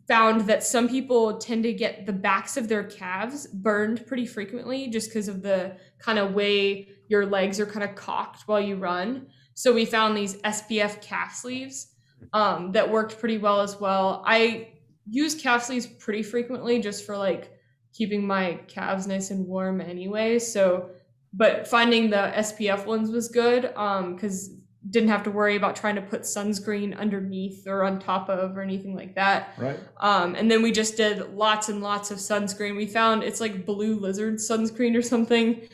found 0.08 0.41
that 0.41 0.63
some 0.63 0.88
people 0.88 1.38
tend 1.38 1.63
to 1.63 1.73
get 1.73 2.06
the 2.06 2.13
backs 2.13 2.56
of 2.56 2.69
their 2.69 2.84
calves 2.84 3.45
burned 3.47 4.06
pretty 4.08 4.26
frequently 4.26 4.88
just 4.88 5.10
because 5.10 5.28
of 5.28 5.41
the 5.41 5.76
kind 6.00 6.17
of 6.17 6.34
way 6.34 6.88
your 7.10 7.26
legs 7.26 7.60
are 7.60 7.65
kind 7.65 7.84
of 7.84 7.95
cocked 7.95 8.47
while 8.47 8.62
you 8.62 8.76
run. 8.76 9.28
So 9.54 9.73
we 9.73 9.86
found 9.86 10.15
these 10.15 10.36
SPF 10.38 11.02
calf 11.02 11.36
sleeves 11.36 11.93
um, 12.34 12.71
that 12.71 12.89
worked 12.89 13.19
pretty 13.19 13.38
well 13.38 13.60
as 13.62 13.80
well. 13.80 14.23
I 14.26 14.69
use 15.10 15.36
calf 15.36 15.63
sleeves 15.63 15.88
pretty 15.88 16.23
frequently 16.23 16.80
just 16.80 17.06
for 17.06 17.17
like 17.17 17.52
keeping 17.93 18.26
my 18.26 18.60
calves 18.67 19.08
nice 19.08 19.32
and 19.32 19.45
warm 19.45 19.82
anyway. 19.82 20.39
So, 20.39 20.91
but 21.34 21.67
finding 21.67 22.10
the 22.10 22.32
SPF 22.36 22.86
ones 22.86 23.10
was 23.10 23.28
good 23.28 23.63
because 23.63 24.50
um, 24.50 24.57
didn't 24.90 25.10
have 25.10 25.24
to 25.24 25.32
worry 25.32 25.56
about 25.56 25.76
trying 25.76 25.96
to 25.96 26.02
put 26.02 26.22
sunscreen 26.22 26.98
underneath 26.98 27.68
or 27.68 27.84
on 27.84 28.00
top 28.00 28.30
of 28.30 28.58
or 28.58 28.62
anything 28.62 28.96
like 28.96 29.16
that. 29.16 29.54
Right. 29.58 29.80
Um, 29.98 30.36
and 30.36 30.50
then 30.50 30.62
we 30.62 30.72
just 30.72 30.98
did 30.98 31.34
lots 31.34 31.70
and 31.70 31.82
lots 31.82 32.12
of 32.12 32.20
sunscreen. 32.20 32.76
We 32.76 32.88
found 32.88 33.24
it's 33.24 33.42
like 33.42 33.66
blue 33.66 34.00
lizard 34.00 34.36
sunscreen 34.36 34.96
or 34.96 35.02
something. 35.02 35.68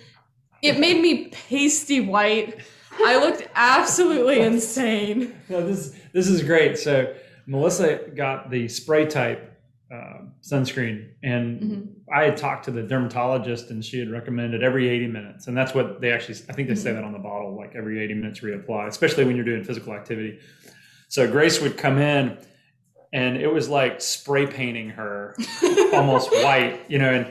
It 0.62 0.80
made 0.80 1.02
me 1.02 1.28
pasty 1.28 2.00
white. 2.00 2.62
I 3.04 3.18
looked 3.18 3.48
absolutely 3.56 4.40
insane. 4.42 5.36
No, 5.50 5.66
this 5.66 5.96
this 6.14 6.28
is 6.28 6.44
great. 6.44 6.78
So 6.78 7.14
Melissa 7.46 7.98
got 8.16 8.50
the 8.50 8.68
spray 8.68 9.06
type 9.06 9.53
uh, 9.92 10.22
sunscreen, 10.42 11.08
and 11.24 11.62
Mhm. 11.62 11.88
I 12.12 12.24
had 12.26 12.38
talked 12.38 12.66
to 12.66 12.72
the 12.72 12.82
dermatologist, 12.84 13.70
and 13.70 13.84
she 13.84 14.00
had 14.00 14.10
recommended 14.10 14.64
every 14.64 14.90
80 14.90 15.08
minutes, 15.08 15.48
and 15.48 15.56
that's 15.56 15.74
what 15.76 16.02
they 16.02 16.12
actually. 16.12 16.36
I 16.50 16.54
think 16.54 16.68
they 16.68 16.76
say 16.76 16.94
that 16.94 17.04
on 17.04 17.12
the 17.14 17.20
bottle, 17.20 17.56
like 17.56 17.76
every 17.76 18.00
80 18.04 18.14
minutes 18.16 18.40
reapply, 18.40 18.88
especially 18.88 19.24
when 19.26 19.36
you're 19.36 19.46
doing 19.46 19.64
physical 19.64 19.94
activity. 19.94 20.40
So 21.10 21.30
Grace 21.30 21.62
would 21.62 21.78
come 21.78 22.00
in, 22.00 22.38
and 23.12 23.38
it 23.38 23.54
was 23.54 23.70
like 23.70 24.02
spray 24.02 24.48
painting 24.48 24.90
her 24.92 25.36
almost 25.94 26.32
white, 26.32 26.82
you 26.88 26.98
know, 26.98 27.12
and 27.14 27.28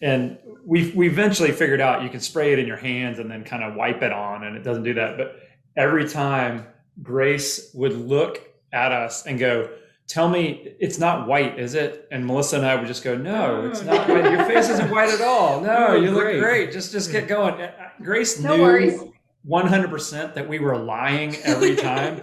and 0.00 0.38
we 0.64 0.92
we 0.94 1.08
eventually 1.08 1.50
figured 1.50 1.80
out 1.80 2.02
you 2.02 2.10
can 2.10 2.20
spray 2.20 2.52
it 2.52 2.58
in 2.60 2.66
your 2.66 2.76
hands 2.76 3.18
and 3.18 3.28
then 3.30 3.42
kind 3.44 3.64
of 3.64 3.74
wipe 3.74 4.02
it 4.02 4.12
on, 4.12 4.44
and 4.44 4.56
it 4.56 4.62
doesn't 4.62 4.84
do 4.84 4.94
that. 4.94 5.16
But 5.16 5.36
every 5.76 6.08
time 6.08 6.66
Grace 7.02 7.72
would 7.74 7.94
look 7.96 8.40
at 8.72 8.92
us 8.92 9.26
and 9.26 9.38
go, 9.38 9.68
"Tell 10.08 10.28
me, 10.28 10.74
it's 10.80 10.98
not 10.98 11.26
white, 11.26 11.58
is 11.58 11.74
it?" 11.74 12.06
And 12.10 12.26
Melissa 12.26 12.56
and 12.56 12.66
I 12.66 12.76
would 12.76 12.86
just 12.86 13.02
go, 13.04 13.16
"No, 13.16 13.66
it's 13.66 13.82
not 13.82 14.08
white. 14.08 14.30
Your 14.30 14.44
face 14.44 14.68
isn't 14.68 14.90
white 14.90 15.10
at 15.10 15.20
all. 15.20 15.60
No, 15.70 15.88
Oh, 15.88 15.94
you 15.94 16.10
look 16.10 16.22
great. 16.24 16.40
great. 16.40 16.72
Just 16.72 16.92
just 16.92 17.10
get 17.12 17.28
going." 17.28 17.54
Uh, 17.60 17.70
Grace 18.02 18.38
No 18.40 18.56
knew 18.56 18.62
worries. 18.62 19.00
100% 19.48 20.34
that 20.34 20.48
we 20.48 20.58
were 20.58 20.76
lying 20.78 21.36
every 21.44 21.76
time 21.90 22.22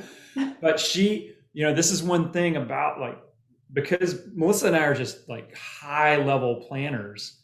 but 0.60 0.80
she 0.80 1.36
you 1.54 1.64
know 1.66 1.72
this 1.74 1.92
is 1.92 2.02
one 2.02 2.32
thing 2.32 2.56
about 2.56 3.00
like 3.00 3.18
because 3.74 4.22
melissa 4.34 4.68
and 4.68 4.76
i 4.76 4.80
are 4.86 4.96
just 4.96 5.30
like 5.30 5.56
high 5.56 6.16
level 6.16 6.66
planners 6.68 7.40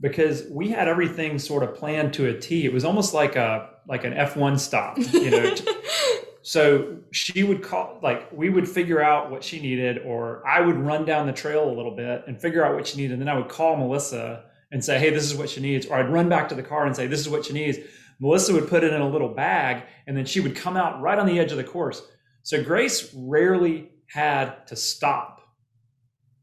because 0.00 0.44
we 0.50 0.68
had 0.70 0.88
everything 0.88 1.38
sort 1.38 1.62
of 1.62 1.74
planned 1.74 2.12
to 2.14 2.26
a 2.26 2.34
t 2.38 2.64
it 2.64 2.72
was 2.72 2.84
almost 2.84 3.14
like 3.14 3.36
a 3.36 3.70
like 3.86 4.02
an 4.04 4.12
f1 4.12 4.58
stop 4.58 4.98
you 4.98 5.30
know 5.30 5.54
so 6.42 6.96
she 7.12 7.44
would 7.44 7.62
call 7.62 7.98
like 8.02 8.28
we 8.32 8.50
would 8.50 8.68
figure 8.68 9.00
out 9.00 9.30
what 9.30 9.44
she 9.44 9.60
needed 9.60 9.98
or 10.04 10.46
i 10.46 10.60
would 10.60 10.76
run 10.76 11.04
down 11.04 11.26
the 11.26 11.32
trail 11.32 11.70
a 11.70 11.74
little 11.74 11.94
bit 11.94 12.24
and 12.26 12.40
figure 12.40 12.64
out 12.64 12.74
what 12.74 12.86
she 12.86 12.96
needed. 12.96 13.12
And 13.12 13.22
then 13.22 13.28
i 13.28 13.36
would 13.36 13.48
call 13.48 13.76
melissa 13.76 14.44
and 14.72 14.84
say 14.84 14.98
hey 14.98 15.10
this 15.10 15.24
is 15.24 15.36
what 15.36 15.48
she 15.48 15.60
needs. 15.60 15.86
Or 15.86 15.96
i'd 15.96 16.10
run 16.10 16.28
back 16.28 16.48
to 16.48 16.54
the 16.54 16.62
car 16.62 16.84
and 16.84 16.94
say 16.94 17.06
this 17.06 17.20
is 17.20 17.28
what 17.28 17.44
she 17.44 17.52
needs. 17.52 17.78
Melissa 18.18 18.52
would 18.52 18.68
put 18.68 18.84
it 18.84 18.92
in 18.92 19.00
a 19.00 19.08
little 19.08 19.28
bag 19.28 19.84
and 20.06 20.16
then 20.16 20.24
she 20.24 20.40
would 20.40 20.54
come 20.54 20.76
out 20.76 21.00
right 21.00 21.18
on 21.18 21.26
the 21.26 21.38
edge 21.38 21.50
of 21.50 21.56
the 21.56 21.64
course. 21.64 22.02
So 22.42 22.62
grace 22.62 23.12
rarely 23.14 23.90
had 24.06 24.66
to 24.68 24.76
stop. 24.76 25.40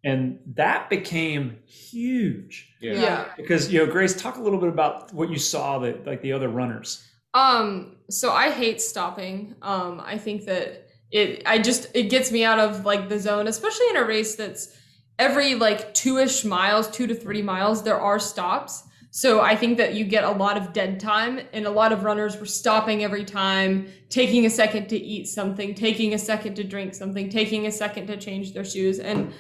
And 0.04 0.40
that 0.56 0.90
became 0.90 1.58
huge. 1.66 2.74
Yeah. 2.80 2.94
yeah. 2.94 3.26
because 3.36 3.72
you 3.72 3.80
know 3.80 3.92
grace 3.92 4.20
talk 4.20 4.38
a 4.38 4.42
little 4.42 4.60
bit 4.60 4.70
about 4.70 5.14
what 5.14 5.30
you 5.30 5.38
saw 5.38 5.80
that 5.80 6.06
like 6.06 6.22
the 6.22 6.32
other 6.32 6.48
runners 6.48 7.06
Um, 7.34 7.98
so 8.10 8.32
I 8.32 8.50
hate 8.50 8.82
stopping. 8.82 9.56
Um, 9.62 10.02
I 10.04 10.18
think 10.18 10.46
that 10.46 10.88
it 11.12 11.44
I 11.46 11.60
just 11.60 11.88
it 11.94 12.10
gets 12.10 12.32
me 12.32 12.44
out 12.44 12.60
of 12.60 12.86
like 12.86 13.10
the 13.10 13.20
zone, 13.20 13.48
especially 13.48 13.88
in 13.90 13.98
a 13.98 14.04
race 14.04 14.36
that's 14.36 14.76
every 15.18 15.56
like 15.56 15.94
two-ish 15.94 16.46
miles, 16.46 16.90
two 16.90 17.06
to 17.08 17.14
three 17.14 17.42
miles, 17.42 17.84
there 17.84 18.00
are 18.00 18.20
stops. 18.20 18.84
So 19.12 19.42
I 19.42 19.56
think 19.56 19.78
that 19.78 19.96
you 19.96 20.06
get 20.06 20.24
a 20.24 20.32
lot 20.32 20.56
of 20.56 20.72
dead 20.72 21.00
time 21.00 21.42
and 21.52 21.66
a 21.66 21.72
lot 21.72 21.92
of 21.92 22.04
runners 22.04 22.40
were 22.40 22.46
stopping 22.46 23.04
every 23.04 23.26
time, 23.26 23.88
taking 24.10 24.46
a 24.46 24.50
second 24.50 24.88
to 24.90 24.98
eat 24.98 25.28
something, 25.28 25.74
taking 25.74 26.14
a 26.14 26.18
second 26.18 26.56
to 26.56 26.64
drink 26.64 26.94
something, 26.94 27.28
taking 27.28 27.66
a 27.66 27.72
second 27.72 28.06
to 28.08 28.18
change 28.18 28.54
their 28.54 28.64
shoes. 28.64 29.00
And 29.00 29.34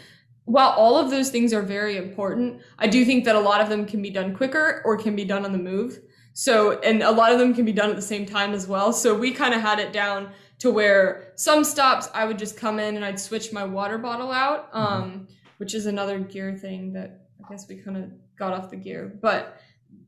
while 0.45 0.71
all 0.71 0.97
of 0.97 1.11
those 1.11 1.29
things 1.29 1.53
are 1.53 1.61
very 1.61 1.97
important, 1.97 2.61
I 2.79 2.87
do 2.87 3.05
think 3.05 3.25
that 3.25 3.35
a 3.35 3.39
lot 3.39 3.61
of 3.61 3.69
them 3.69 3.85
can 3.85 4.01
be 4.01 4.09
done 4.09 4.35
quicker 4.35 4.81
or 4.85 4.97
can 4.97 5.15
be 5.15 5.23
done 5.23 5.45
on 5.45 5.51
the 5.51 5.59
move. 5.59 5.99
So, 6.39 6.79
and 6.79 7.03
a 7.03 7.11
lot 7.11 7.33
of 7.33 7.37
them 7.37 7.53
can 7.53 7.65
be 7.65 7.73
done 7.73 7.89
at 7.89 7.97
the 7.97 8.01
same 8.01 8.25
time 8.25 8.53
as 8.53 8.65
well. 8.65 8.93
So 8.93 9.13
we 9.13 9.31
kind 9.31 9.53
of 9.53 9.59
had 9.59 9.77
it 9.77 9.91
down 9.91 10.29
to 10.59 10.71
where 10.71 11.33
some 11.35 11.65
stops 11.65 12.07
I 12.13 12.23
would 12.23 12.39
just 12.39 12.55
come 12.55 12.79
in 12.79 12.95
and 12.95 13.03
I'd 13.03 13.19
switch 13.19 13.51
my 13.51 13.65
water 13.65 13.97
bottle 13.97 14.31
out, 14.31 14.69
um, 14.71 15.27
which 15.57 15.75
is 15.75 15.85
another 15.85 16.17
gear 16.17 16.55
thing 16.55 16.93
that 16.93 17.25
I 17.43 17.49
guess 17.49 17.67
we 17.67 17.75
kind 17.75 17.97
of 17.97 18.05
got 18.37 18.53
off 18.53 18.69
the 18.69 18.77
gear. 18.77 19.19
But 19.21 19.59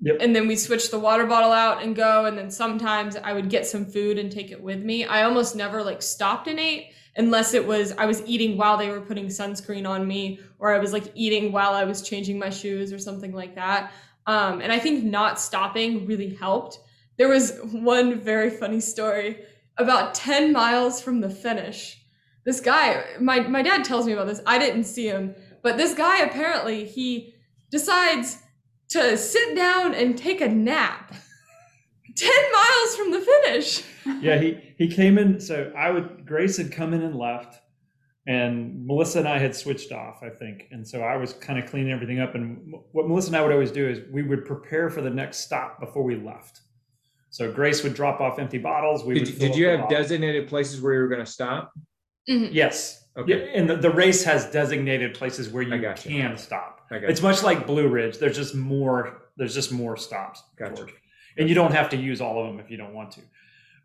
Yep. 0.04 0.18
and 0.22 0.34
then 0.34 0.48
we 0.48 0.56
switch 0.56 0.90
the 0.90 0.98
water 0.98 1.26
bottle 1.26 1.52
out 1.52 1.84
and 1.84 1.96
go. 1.98 2.24
And 2.26 2.38
then 2.38 2.50
sometimes 2.50 3.18
I 3.18 3.34
would 3.34 3.50
get 3.50 3.68
some 3.68 3.86
food 3.86 4.18
and 4.18 4.32
take 4.32 4.52
it 4.52 4.62
with 4.64 4.82
me. 4.82 5.04
I 5.04 5.24
almost 5.24 5.54
never 5.56 5.84
like 5.84 6.02
stopped 6.02 6.48
and 6.48 6.60
ate 6.60 6.94
unless 7.18 7.54
it 7.54 7.68
was 7.68 7.92
I 7.98 8.06
was 8.06 8.24
eating 8.26 8.58
while 8.58 8.78
they 8.78 8.90
were 8.90 9.02
putting 9.02 9.26
sunscreen 9.26 9.86
on 9.88 10.08
me, 10.08 10.40
or 10.60 10.74
I 10.74 10.80
was 10.80 10.94
like 10.94 11.12
eating 11.14 11.52
while 11.52 11.74
I 11.74 11.84
was 11.84 12.02
changing 12.02 12.40
my 12.40 12.50
shoes 12.50 12.94
or 12.94 13.00
something 13.00 13.34
like 13.34 13.56
that. 13.56 13.92
Um, 14.32 14.62
and 14.62 14.72
I 14.72 14.80
think 14.80 15.04
not 15.04 15.42
stopping 15.42 16.08
really 16.08 16.34
helped. 16.34 16.80
There 17.18 17.28
was 17.28 17.60
one 17.74 18.18
very 18.18 18.50
funny 18.50 18.80
story 18.80 19.40
about 19.78 20.16
10 20.16 20.54
miles 20.54 21.02
from 21.02 21.20
the 21.20 21.30
finish. 21.30 22.02
This 22.46 22.62
guy, 22.62 23.04
my, 23.20 23.42
my 23.42 23.62
dad 23.62 23.84
tells 23.84 24.06
me 24.06 24.14
about 24.14 24.28
this. 24.28 24.40
I 24.48 24.58
didn't 24.58 24.86
see 24.86 25.08
him, 25.08 25.36
but 25.62 25.76
this 25.76 25.94
guy 25.94 26.22
apparently 26.22 26.86
he 26.86 27.34
decides 27.72 28.38
to 28.92 29.18
sit 29.18 29.54
down 29.54 29.94
and 29.94 30.18
take 30.18 30.40
a 30.40 30.48
nap 30.48 31.14
10 32.16 32.30
miles 32.54 32.96
from 32.96 33.12
the 33.12 33.20
finish. 33.20 33.84
yeah, 34.22 34.38
he 34.38 34.58
he 34.78 34.88
came 34.88 35.18
in. 35.18 35.42
So 35.42 35.74
I 35.76 35.92
would 35.92 36.26
Grace 36.26 36.56
had 36.56 36.72
come 36.72 36.94
in 36.94 37.02
and 37.02 37.18
left, 37.18 37.61
and 38.32 38.86
Melissa 38.88 39.20
and 39.20 39.28
I 39.28 39.38
had 39.40 39.54
switched 39.56 39.92
off, 39.92 40.18
I 40.24 40.30
think. 40.30 40.68
And 40.72 40.88
so 40.88 41.02
I 41.02 41.16
was 41.18 41.34
kind 41.34 41.58
of 41.60 41.70
cleaning 41.70 41.92
everything 41.92 42.20
up. 42.20 42.36
And 42.36 42.74
what 42.92 43.08
Melissa 43.08 43.28
and 43.30 43.36
I 43.38 43.42
would 43.42 43.52
always 43.52 43.72
do 43.72 43.88
is 43.88 44.00
we 44.12 44.24
would 44.24 44.46
prepare 44.46 44.90
for 44.90 45.02
the 45.02 45.10
next 45.10 45.40
stop 45.40 45.80
before 45.80 46.04
we 46.04 46.16
left. 46.16 46.62
So 47.30 47.52
Grace 47.52 47.84
would 47.84 47.94
drop 47.94 48.20
off 48.22 48.40
empty 48.40 48.58
bottles. 48.58 49.04
We 49.04 49.14
Did, 49.16 49.22
would 49.22 49.30
you- 49.34 49.40
did 49.40 49.56
you 49.56 49.68
have 49.68 49.80
bottle. 49.82 49.98
designated 49.98 50.48
places 50.48 50.82
where 50.82 50.94
you 50.94 51.00
were 51.02 51.08
going 51.08 51.26
to 51.26 51.32
stop? 51.32 51.72
Yes. 52.28 53.06
Okay. 53.18 53.32
Yeah, 53.32 53.52
and 53.60 53.70
the, 53.70 53.76
the 53.76 53.90
race 53.90 54.24
has 54.24 54.46
designated 54.52 55.14
places 55.16 55.50
where 55.50 55.64
you 55.64 55.82
got 55.82 56.06
you. 56.06 56.12
can 56.12 56.38
stop. 56.38 56.82
I 56.92 57.00
got 57.00 57.10
It's 57.10 57.22
much 57.22 57.44
like 57.44 57.68
Blue 57.68 57.88
Ridge. 57.90 58.18
There's 58.20 58.38
just 58.38 58.56
more. 58.56 59.24
There's 59.38 59.54
just 59.54 59.72
more 59.72 59.98
stops. 59.98 60.42
Gotcha. 60.58 60.76
George. 60.76 60.94
And 61.38 61.50
you 61.50 61.56
don't 61.56 61.74
have 61.74 61.90
to 61.90 61.98
use 61.98 62.22
all 62.22 62.40
of 62.42 62.48
them 62.48 62.60
if 62.60 62.70
you 62.72 62.78
don't 62.78 62.94
want 62.94 63.12
to. 63.14 63.22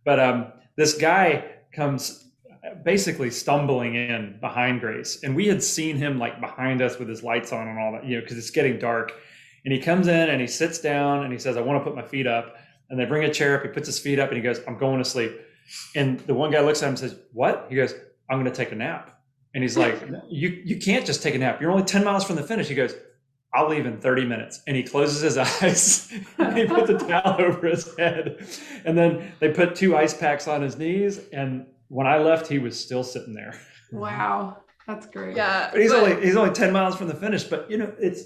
But 0.04 0.20
um, 0.20 0.52
this 0.76 0.96
guy 0.96 1.44
comes 1.72 2.25
basically 2.84 3.30
stumbling 3.30 3.94
in 3.94 4.38
behind 4.40 4.80
Grace, 4.80 5.22
and 5.22 5.34
we 5.34 5.46
had 5.46 5.62
seen 5.62 5.96
him 5.96 6.18
like 6.18 6.40
behind 6.40 6.82
us 6.82 6.98
with 6.98 7.08
his 7.08 7.22
lights 7.22 7.52
on 7.52 7.68
and 7.68 7.78
all 7.78 7.92
that, 7.92 8.04
you 8.04 8.16
know, 8.16 8.22
because 8.22 8.38
it's 8.38 8.50
getting 8.50 8.78
dark. 8.78 9.12
And 9.64 9.72
he 9.72 9.80
comes 9.80 10.06
in 10.06 10.30
and 10.30 10.40
he 10.40 10.46
sits 10.46 10.78
down 10.78 11.24
and 11.24 11.32
he 11.32 11.38
says, 11.38 11.56
"I 11.56 11.60
want 11.60 11.80
to 11.80 11.84
put 11.84 11.96
my 11.96 12.06
feet 12.06 12.26
up." 12.26 12.56
And 12.88 12.98
they 12.98 13.04
bring 13.04 13.24
a 13.24 13.32
chair 13.32 13.56
up. 13.56 13.62
He 13.62 13.68
puts 13.68 13.86
his 13.86 13.98
feet 13.98 14.18
up 14.18 14.28
and 14.28 14.36
he 14.36 14.42
goes, 14.42 14.60
"I'm 14.66 14.78
going 14.78 14.98
to 14.98 15.04
sleep." 15.04 15.32
And 15.94 16.20
the 16.20 16.34
one 16.34 16.50
guy 16.50 16.60
looks 16.60 16.82
at 16.82 16.86
him 16.86 16.90
and 16.90 16.98
says, 16.98 17.16
"What?" 17.32 17.66
He 17.68 17.74
goes, 17.74 17.94
"I'm 18.30 18.38
going 18.38 18.50
to 18.50 18.56
take 18.56 18.72
a 18.72 18.76
nap." 18.76 19.18
And 19.54 19.62
he's 19.64 19.76
like, 19.76 20.00
"You 20.28 20.50
you 20.64 20.78
can't 20.78 21.04
just 21.04 21.22
take 21.22 21.34
a 21.34 21.38
nap. 21.38 21.60
You're 21.60 21.70
only 21.72 21.84
ten 21.84 22.04
miles 22.04 22.24
from 22.24 22.36
the 22.36 22.42
finish." 22.42 22.68
He 22.68 22.74
goes, 22.74 22.94
"I'll 23.54 23.68
leave 23.68 23.86
in 23.86 23.98
30 23.98 24.24
minutes." 24.24 24.62
And 24.66 24.76
he 24.76 24.82
closes 24.82 25.22
his 25.22 25.36
eyes. 25.62 26.12
and 26.38 26.56
he 26.56 26.66
puts 26.66 26.90
a 26.90 26.98
towel 26.98 27.36
over 27.40 27.66
his 27.66 27.96
head, 27.96 28.46
and 28.84 28.96
then 28.96 29.32
they 29.40 29.50
put 29.50 29.74
two 29.74 29.96
ice 29.96 30.14
packs 30.14 30.46
on 30.46 30.62
his 30.62 30.76
knees. 30.76 31.20
And 31.32 31.66
when 31.88 32.06
I 32.06 32.18
left, 32.18 32.46
he 32.46 32.58
was 32.58 32.78
still 32.78 33.04
sitting 33.04 33.34
there. 33.34 33.58
Wow, 33.92 34.58
that's 34.86 35.06
great. 35.06 35.36
Yeah. 35.36 35.70
But 35.72 35.80
he's 35.80 35.92
but- 35.92 36.02
only 36.12 36.24
he's 36.26 36.36
only 36.36 36.52
10 36.52 36.72
miles 36.72 36.96
from 36.96 37.08
the 37.08 37.14
finish. 37.14 37.44
But 37.44 37.70
you 37.70 37.78
know, 37.78 37.92
it's 37.98 38.22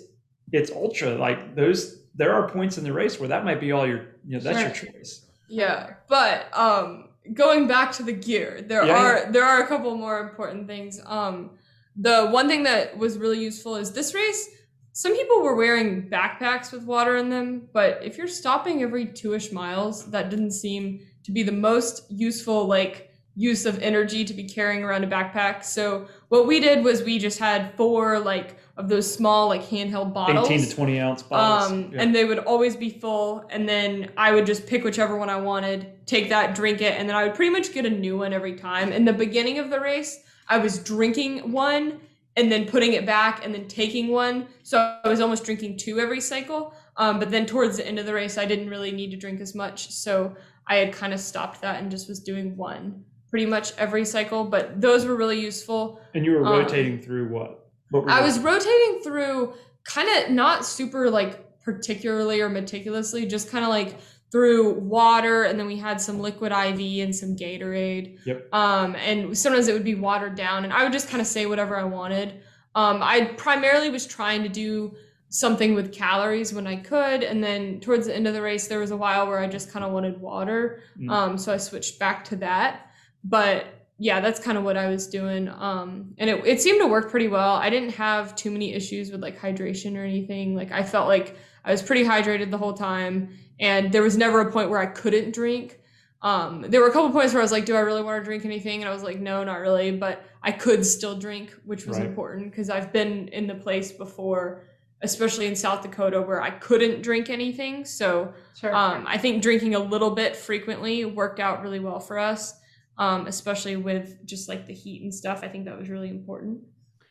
it's 0.52 0.70
ultra 0.70 1.10
like 1.16 1.54
those. 1.54 1.98
There 2.14 2.32
are 2.32 2.48
points 2.48 2.76
in 2.78 2.84
the 2.84 2.92
race 2.92 3.20
where 3.20 3.28
that 3.28 3.44
might 3.44 3.60
be 3.60 3.72
all 3.72 3.86
your 3.86 4.16
you 4.26 4.36
know 4.36 4.40
that's 4.40 4.58
Sure. 4.58 4.68
your 4.88 4.92
choice. 4.94 5.26
Yeah, 5.48 5.94
but 6.08 6.46
um 6.56 7.08
going 7.34 7.66
back 7.68 7.92
to 7.92 8.02
the 8.02 8.12
gear, 8.12 8.62
there 8.66 8.84
Yeah, 8.84 8.96
are 9.26 9.32
there 9.32 9.44
are 9.44 9.62
a 9.62 9.66
couple 9.66 9.94
more 9.96 10.18
important 10.20 10.66
things. 10.66 11.00
Um 11.06 11.50
the 11.96 12.28
one 12.28 12.48
thing 12.48 12.62
that 12.64 12.96
was 12.96 13.18
really 13.18 13.38
useful 13.40 13.76
is 13.76 13.92
this 13.92 14.14
race 14.14 14.48
some 14.92 15.14
people 15.14 15.40
were 15.42 15.54
wearing 15.54 16.10
backpacks 16.10 16.72
with 16.72 16.82
water 16.82 17.16
in 17.16 17.30
them, 17.30 17.68
but 17.72 18.00
if 18.02 18.18
you're 18.18 18.26
stopping 18.26 18.82
every 18.82 19.06
two-ish 19.06 19.52
miles, 19.52 20.10
that 20.10 20.30
didn't 20.30 20.50
seem 20.50 21.00
to 21.22 21.30
be 21.30 21.44
the 21.44 21.52
most 21.52 22.10
useful 22.10 22.66
like 22.66 23.09
use 23.36 23.64
of 23.64 23.78
energy 23.78 24.24
to 24.24 24.34
be 24.34 24.44
carrying 24.44 24.82
around 24.82 25.04
a 25.04 25.06
backpack. 25.06 25.64
So 25.64 26.06
what 26.28 26.46
we 26.46 26.60
did 26.60 26.84
was 26.84 27.02
we 27.02 27.18
just 27.18 27.38
had 27.38 27.74
four 27.76 28.18
like 28.18 28.56
of 28.76 28.88
those 28.88 29.12
small 29.12 29.48
like 29.48 29.62
handheld 29.62 30.12
bottles. 30.12 30.50
18 30.50 30.66
to 30.68 30.74
20 30.74 31.00
ounce 31.00 31.22
bottles. 31.22 31.70
Um, 31.70 31.90
Yeah. 31.92 32.02
and 32.02 32.14
they 32.14 32.24
would 32.24 32.40
always 32.40 32.76
be 32.76 32.90
full, 32.90 33.44
and 33.50 33.68
then 33.68 34.10
I 34.16 34.32
would 34.32 34.46
just 34.46 34.66
pick 34.66 34.84
whichever 34.84 35.16
one 35.16 35.28
I 35.30 35.36
wanted, 35.36 36.06
take 36.06 36.28
that, 36.30 36.54
drink 36.54 36.80
it, 36.80 36.98
and 36.98 37.08
then 37.08 37.16
I 37.16 37.24
would 37.24 37.34
pretty 37.34 37.50
much 37.50 37.72
get 37.72 37.86
a 37.86 37.90
new 37.90 38.18
one 38.18 38.32
every 38.32 38.54
time. 38.54 38.92
In 38.92 39.04
the 39.04 39.12
beginning 39.12 39.58
of 39.58 39.70
the 39.70 39.80
race, 39.80 40.18
I 40.48 40.58
was 40.58 40.78
drinking 40.78 41.52
one 41.52 42.00
and 42.36 42.50
then 42.50 42.66
putting 42.66 42.94
it 42.94 43.04
back 43.06 43.44
and 43.44 43.54
then 43.54 43.68
taking 43.68 44.08
one, 44.08 44.46
so 44.62 44.78
I 45.04 45.08
was 45.08 45.20
almost 45.20 45.44
drinking 45.44 45.76
two 45.78 46.00
every 46.00 46.20
cycle. 46.20 46.74
Um, 46.96 47.18
but 47.18 47.30
then 47.30 47.46
towards 47.46 47.76
the 47.76 47.86
end 47.86 47.98
of 47.98 48.06
the 48.06 48.14
race, 48.14 48.38
I 48.38 48.44
didn't 48.44 48.68
really 48.68 48.92
need 48.92 49.10
to 49.12 49.16
drink 49.16 49.40
as 49.40 49.54
much, 49.54 49.90
so 49.90 50.34
I 50.66 50.76
had 50.76 50.92
kind 50.92 51.12
of 51.12 51.20
stopped 51.20 51.60
that 51.62 51.80
and 51.82 51.90
just 51.90 52.08
was 52.08 52.20
doing 52.20 52.56
one 52.56 53.04
pretty 53.30 53.46
much 53.46 53.72
every 53.78 54.04
cycle. 54.04 54.44
But 54.44 54.80
those 54.80 55.06
were 55.06 55.16
really 55.16 55.40
useful. 55.40 56.00
and 56.14 56.24
you 56.24 56.32
were 56.32 56.44
um, 56.44 56.52
rotating 56.52 57.00
through 57.00 57.28
what? 57.28 57.68
what 57.90 58.08
I 58.08 58.20
was 58.20 58.38
rotating 58.38 59.00
through 59.02 59.54
kind 59.84 60.08
of 60.18 60.30
not 60.30 60.66
super 60.66 61.10
like 61.10 61.62
particularly 61.62 62.40
or 62.40 62.48
meticulously, 62.48 63.26
just 63.26 63.50
kind 63.50 63.64
of 63.64 63.70
like 63.70 63.98
through 64.30 64.74
water 64.74 65.44
and 65.44 65.58
then 65.58 65.66
we 65.66 65.76
had 65.76 66.00
some 66.00 66.20
liquid 66.20 66.52
IV 66.52 67.04
and 67.04 67.14
some 67.14 67.36
Gatorade. 67.36 68.18
Yep. 68.24 68.54
Um, 68.54 68.94
and 68.96 69.36
sometimes 69.36 69.66
it 69.66 69.72
would 69.72 69.84
be 69.84 69.96
watered 69.96 70.36
down 70.36 70.64
and 70.64 70.72
I 70.72 70.84
would 70.84 70.92
just 70.92 71.08
kind 71.08 71.20
of 71.20 71.26
say 71.26 71.46
whatever 71.46 71.76
I 71.76 71.84
wanted. 71.84 72.40
Um, 72.74 73.02
I 73.02 73.24
primarily 73.36 73.90
was 73.90 74.06
trying 74.06 74.44
to 74.44 74.48
do 74.48 74.94
something 75.30 75.74
with 75.74 75.92
calories 75.92 76.52
when 76.52 76.66
I 76.66 76.76
could. 76.76 77.22
And 77.22 77.42
then 77.42 77.80
towards 77.80 78.06
the 78.06 78.14
end 78.14 78.26
of 78.26 78.34
the 78.34 78.42
race, 78.42 78.68
there 78.68 78.80
was 78.80 78.90
a 78.90 78.96
while 78.96 79.26
where 79.26 79.38
I 79.38 79.46
just 79.46 79.70
kind 79.72 79.84
of 79.84 79.92
wanted 79.92 80.20
water. 80.20 80.82
Mm. 80.98 81.10
Um, 81.10 81.38
so 81.38 81.52
I 81.52 81.56
switched 81.56 81.98
back 81.98 82.24
to 82.26 82.36
that. 82.36 82.89
But 83.24 83.66
yeah, 83.98 84.20
that's 84.20 84.40
kind 84.40 84.56
of 84.56 84.64
what 84.64 84.76
I 84.78 84.88
was 84.88 85.06
doing. 85.06 85.48
Um, 85.48 86.14
and 86.18 86.30
it, 86.30 86.46
it 86.46 86.60
seemed 86.60 86.80
to 86.80 86.86
work 86.86 87.10
pretty 87.10 87.28
well. 87.28 87.56
I 87.56 87.68
didn't 87.68 87.90
have 87.90 88.34
too 88.34 88.50
many 88.50 88.72
issues 88.72 89.10
with 89.10 89.20
like 89.20 89.38
hydration 89.38 89.96
or 89.96 90.04
anything. 90.04 90.54
Like 90.56 90.72
I 90.72 90.82
felt 90.82 91.06
like 91.06 91.36
I 91.64 91.70
was 91.70 91.82
pretty 91.82 92.04
hydrated 92.04 92.50
the 92.50 92.56
whole 92.58 92.72
time 92.72 93.36
and 93.58 93.92
there 93.92 94.02
was 94.02 94.16
never 94.16 94.40
a 94.40 94.50
point 94.50 94.70
where 94.70 94.78
I 94.80 94.86
couldn't 94.86 95.34
drink. 95.34 95.78
Um, 96.22 96.64
there 96.68 96.80
were 96.80 96.88
a 96.88 96.92
couple 96.92 97.10
points 97.10 97.34
where 97.34 97.42
I 97.42 97.44
was 97.44 97.52
like, 97.52 97.66
do 97.66 97.76
I 97.76 97.80
really 97.80 98.02
want 98.02 98.20
to 98.20 98.24
drink 98.24 98.46
anything? 98.46 98.80
And 98.80 98.88
I 98.88 98.92
was 98.92 99.02
like, 99.02 99.20
no, 99.20 99.44
not 99.44 99.60
really. 99.60 99.90
But 99.92 100.24
I 100.42 100.52
could 100.52 100.84
still 100.86 101.18
drink, 101.18 101.54
which 101.66 101.86
was 101.86 101.98
Right. 101.98 102.06
important 102.06 102.50
because 102.50 102.70
I've 102.70 102.92
been 102.92 103.28
in 103.28 103.46
the 103.46 103.54
place 103.54 103.92
before, 103.92 104.64
especially 105.02 105.46
in 105.46 105.54
South 105.56 105.82
Dakota, 105.82 106.20
where 106.22 106.40
I 106.42 106.50
couldn't 106.50 107.02
drink 107.02 107.28
anything. 107.30 107.84
So 107.84 108.32
Sure. 108.58 108.74
um, 108.74 109.04
I 109.06 109.18
think 109.18 109.42
drinking 109.42 109.74
a 109.74 109.78
little 109.78 110.10
bit 110.10 110.36
frequently 110.36 111.04
worked 111.04 111.40
out 111.40 111.62
really 111.62 111.80
well 111.80 112.00
for 112.00 112.18
us, 112.18 112.54
um, 112.98 113.26
especially 113.26 113.76
with 113.76 114.24
just 114.26 114.48
like 114.48 114.66
the 114.66 114.74
heat 114.74 115.02
and 115.02 115.14
stuff. 115.14 115.40
I 115.42 115.48
think 115.48 115.64
that 115.64 115.78
was 115.78 115.88
really 115.88 116.08
important. 116.10 116.60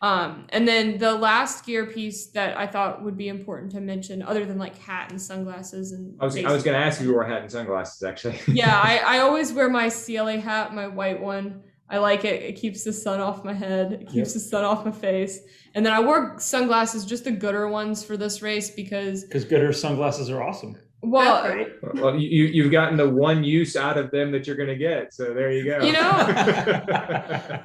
Um, 0.02 0.46
and 0.50 0.66
then 0.66 0.98
the 0.98 1.14
last 1.14 1.66
gear 1.66 1.86
piece 1.86 2.28
that 2.28 2.58
I 2.58 2.68
thought 2.68 3.04
would 3.04 3.18
be 3.18 3.28
important 3.28 3.72
to 3.74 3.82
mention, 3.82 4.22
other 4.22 4.46
than 4.46 4.58
like 4.58 4.78
hat 4.78 5.12
and 5.12 5.22
sunglasses 5.22 5.92
and 5.92 6.16
I 6.22 6.26
was, 6.26 6.38
I 6.38 6.52
was 6.54 6.64
going 6.64 6.80
to 6.80 6.86
ask 6.86 7.02
if 7.02 7.08
you 7.08 7.14
wore 7.14 7.24
a 7.24 7.28
hat 7.28 7.42
and 7.42 7.52
sunglasses, 7.52 8.02
actually. 8.04 8.40
yeah, 8.48 8.80
I, 8.82 8.98
I 9.06 9.20
always 9.20 9.52
wear 9.52 9.70
my 9.70 9.88
Ciele 9.88 10.40
hat, 10.40 10.74
my 10.74 10.88
white 10.88 11.20
one. 11.20 11.64
I 11.90 11.98
like 11.98 12.24
it. 12.24 12.44
It 12.44 12.54
keeps 12.54 12.84
the 12.84 12.94
sun 12.94 13.20
off 13.20 13.44
my 13.44 13.52
head. 13.54 13.92
It 13.92 14.00
keeps 14.02 14.16
Yep. 14.16 14.34
the 14.36 14.40
sun 14.40 14.64
off 14.64 14.86
my 14.86 14.92
face. 14.92 15.40
And 15.74 15.84
then 15.86 15.92
I 15.92 16.00
wore 16.00 16.36
sunglasses, 16.40 17.04
just 17.04 17.24
the 17.24 17.32
Goodr 17.32 17.70
ones 17.70 18.04
for 18.04 18.16
this 18.16 18.42
race 18.42 18.70
because, 18.70 19.24
Because 19.24 19.44
Goodr 19.44 19.74
sunglasses 19.74 20.30
are 20.30 20.42
awesome. 20.42 20.78
Well, 21.02 21.44
right. 21.48 21.70
well, 21.96 22.16
you, 22.16 22.28
you- 22.30 22.52
you've 22.64 22.72
gotten 22.72 22.98
the 22.98 23.10
one 23.10 23.44
use 23.44 23.76
out 23.76 23.98
of 23.98 24.12
them 24.12 24.32
that 24.32 24.46
you're 24.48 24.56
going 24.58 24.70
to 24.70 24.76
get. 24.76 25.14
So 25.14 25.34
there 25.34 25.52
you 25.52 25.64
go. 25.66 25.80
You 25.86 25.94
know, 25.94 26.00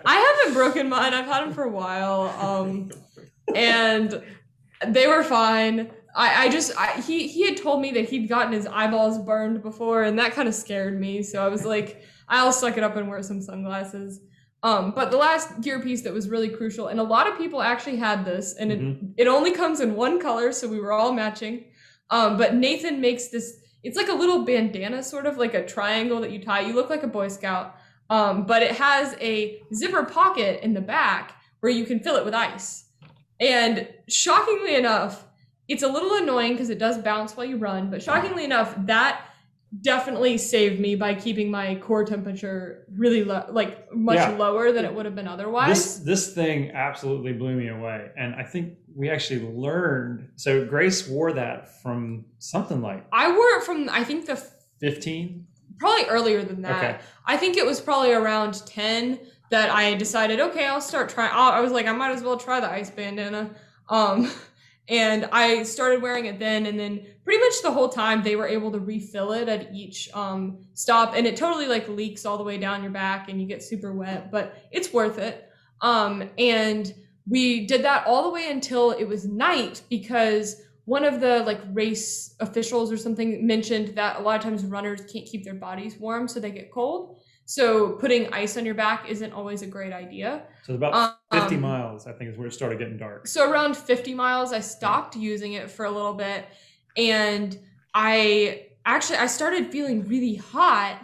I 0.05 0.37
haven't 0.41 0.55
broken 0.55 0.89
mine. 0.89 1.14
I've 1.14 1.26
had 1.26 1.43
them 1.45 1.53
for 1.53 1.64
a 1.64 1.70
while. 1.70 2.22
Um, 2.41 2.91
and 3.55 4.22
they 4.87 5.07
were 5.07 5.22
fine. 5.22 5.91
I, 6.16 6.45
I 6.45 6.49
just 6.49 6.72
I, 6.78 7.01
he 7.01 7.26
he 7.26 7.45
had 7.47 7.57
told 7.57 7.80
me 7.80 7.91
that 7.93 8.09
he'd 8.09 8.28
gotten 8.28 8.53
his 8.53 8.66
eyeballs 8.66 9.18
burned 9.18 9.62
before, 9.62 10.03
and 10.05 10.18
that 10.18 10.32
kind 10.32 10.47
of 10.49 10.55
scared 10.55 11.01
me. 11.01 11.22
So 11.22 11.45
I 11.45 11.49
was 11.49 11.64
like, 11.74 12.03
I'll 12.28 12.53
suck 12.53 12.76
it 12.76 12.85
up 12.85 12.97
and 12.97 13.09
wear 13.09 13.22
some 13.22 13.43
sunglasses. 13.43 14.20
Um, 14.62 14.93
but 14.95 15.11
the 15.11 15.18
last 15.18 15.61
gear 15.61 15.78
piece 15.82 16.01
that 16.03 16.12
was 16.14 16.28
really 16.28 16.49
crucial, 16.49 16.87
and 16.87 16.99
a 16.99 17.03
lot 17.03 17.26
of 17.30 17.37
people 17.37 17.61
actually 17.61 17.97
had 17.97 18.24
this, 18.24 18.55
and 18.55 18.70
Mhm. 18.70 19.12
it, 19.18 19.22
it 19.24 19.28
only 19.28 19.51
comes 19.53 19.80
in 19.80 19.95
one 19.95 20.18
color, 20.18 20.53
so 20.53 20.66
we 20.68 20.80
were 20.80 20.93
all 20.93 21.12
matching. 21.12 21.64
Um, 22.11 22.37
but 22.37 22.55
Nathan 22.55 23.01
makes 23.01 23.29
this. 23.29 23.61
It's 23.83 23.97
like 23.97 24.09
a 24.09 24.15
little 24.15 24.45
bandana, 24.45 25.03
sort 25.03 25.27
of 25.27 25.37
like 25.37 25.55
a 25.55 25.65
triangle 25.65 26.21
that 26.21 26.31
you 26.31 26.43
tie. 26.43 26.61
You 26.61 26.75
look 26.75 26.91
like 26.91 27.03
a 27.03 27.09
Boy 27.09 27.29
Scout, 27.29 27.77
um, 28.09 28.47
but 28.47 28.63
it 28.63 28.73
has 28.73 29.15
a 29.21 29.61
zipper 29.75 30.05
pocket 30.05 30.63
in 30.63 30.75
the 30.75 30.81
back 30.81 31.41
where 31.61 31.73
you 31.73 31.85
can 31.85 32.01
fill 32.01 32.17
it 32.17 32.25
with 32.25 32.35
ice. 32.35 32.87
And 33.41 33.89
shockingly 34.09 34.75
enough, 34.75 35.25
it's 35.69 35.83
a 35.83 35.89
little 35.89 36.15
annoying 36.15 36.53
because 36.53 36.71
it 36.71 36.79
does 36.79 36.99
bounce 36.99 37.37
while 37.37 37.47
you 37.47 37.57
run, 37.57 37.91
but 37.91 38.03
shockingly 38.03 38.45
enough, 38.45 38.75
that 38.87 39.23
definitely 39.81 40.39
saved 40.39 40.81
me 40.81 40.95
by 40.95 41.14
keeping 41.14 41.51
my 41.51 41.75
core 41.77 42.05
temperature 42.05 42.85
really 42.97 43.25
low, 43.25 43.45
like 43.51 43.93
much 43.95 44.16
Yeah. 44.16 44.31
lower 44.37 44.72
than 44.72 44.85
it 44.85 44.95
would 44.95 45.05
have 45.07 45.14
been 45.14 45.29
otherwise. 45.29 45.68
This 45.68 45.97
this 45.99 46.35
thing 46.35 46.70
absolutely 46.72 47.33
blew 47.33 47.55
me 47.55 47.68
away, 47.68 48.11
and 48.16 48.35
I 48.35 48.45
think 48.45 48.75
we 48.95 49.11
actually 49.11 49.41
learned. 49.53 50.29
So 50.37 50.64
Grace 50.64 51.09
wore 51.09 51.33
that 51.33 51.81
from 51.83 52.25
something 52.39 52.81
like 52.81 53.05
I 53.12 53.29
wore 53.31 53.59
it 53.59 53.64
from 53.64 53.89
I 53.91 54.05
think 54.05 54.27
the 54.27 54.37
fifteen. 54.81 55.47
probably 55.79 56.05
earlier 56.07 56.43
than 56.45 56.62
that. 56.62 56.77
Okay. 56.95 56.97
I 57.27 57.37
think 57.37 57.57
it 57.57 57.66
was 57.66 57.81
probably 57.81 58.12
around 58.12 58.64
10 58.66 59.18
that 59.51 59.70
I 59.70 59.95
decided, 59.95 60.39
okay, 60.41 60.66
I'll 60.66 60.81
start 60.81 61.09
trying. 61.09 61.31
I 61.33 61.61
was 61.61 61.72
like, 61.72 61.87
I 61.87 61.93
might 61.93 62.12
as 62.12 62.22
well 62.22 62.37
try 62.37 62.61
the 62.61 62.70
ice 62.70 62.91
bandana. 62.91 63.51
Um, 63.89 64.31
and 64.89 65.29
I 65.33 65.62
started 65.64 66.01
wearing 66.01 66.27
it 66.27 66.39
then, 66.39 66.66
and 66.66 66.79
then 66.79 67.07
pretty 67.25 67.41
much 67.41 67.55
the 67.62 67.70
whole 67.70 67.89
time 67.89 68.22
they 68.22 68.37
were 68.37 68.47
able 68.47 68.70
to 68.72 68.79
refill 68.79 69.33
it 69.33 69.49
at 69.49 69.72
each 69.75 70.09
um, 70.14 70.59
stop, 70.75 71.14
and 71.16 71.27
it 71.27 71.37
totally 71.37 71.66
like 71.66 71.89
leaks 71.89 72.25
all 72.27 72.37
the 72.39 72.45
way 72.45 72.59
down 72.59 72.83
your 72.83 72.93
back, 72.93 73.29
and 73.29 73.41
you 73.41 73.47
get 73.47 73.62
super 73.62 73.93
wet, 73.95 74.31
but 74.31 74.57
it's 74.70 74.93
worth 74.93 75.18
it. 75.18 75.49
Um, 75.81 76.29
and 76.39 76.93
we 77.29 77.66
did 77.66 77.83
that 77.85 78.07
all 78.07 78.22
the 78.25 78.31
way 78.31 78.51
until 78.51 78.91
it 78.93 79.05
was 79.05 79.25
night 79.27 79.83
because 79.89 80.61
one 80.85 81.05
of 81.05 81.20
the 81.20 81.41
like 81.45 81.61
race 81.72 82.35
officials 82.41 82.93
or 82.93 82.99
something 82.99 83.47
mentioned 83.47 83.89
that 83.97 84.18
a 84.18 84.22
lot 84.22 84.37
of 84.37 84.43
times 84.43 84.62
runners 84.66 85.01
can't 85.11 85.25
keep 85.25 85.43
their 85.43 85.55
bodies 85.55 85.97
warm 85.99 86.29
so 86.29 86.39
they 86.39 86.51
get 86.51 86.70
cold 86.70 87.18
so 87.47 87.93
putting 87.93 88.31
ice 88.35 88.59
on 88.59 88.66
your 88.66 88.75
back 88.75 89.09
isn't 89.09 89.33
always 89.33 89.62
a 89.62 89.66
great 89.66 89.93
idea 89.95 90.43
So 90.64 90.75
about 90.75 91.16
fifty 91.33 91.55
Um, 91.55 91.62
miles, 91.62 92.07
I 92.07 92.12
think, 92.12 92.31
is 92.31 92.37
where 92.37 92.47
it 92.49 92.53
started 92.53 92.79
getting 92.79 92.99
dark. 92.99 93.27
so 93.27 93.51
around 93.51 93.75
50 93.75 94.12
miles 94.12 94.53
i 94.53 94.61
stopped 94.61 95.16
using 95.16 95.55
it 95.55 95.70
for 95.70 95.87
a 95.87 95.91
little 95.91 96.12
bit 96.14 96.45
and 96.97 97.59
i 97.95 98.66
actually 98.86 99.18
i 99.18 99.26
started 99.26 99.70
feeling 99.70 100.07
really 100.09 100.36
hot 100.36 100.99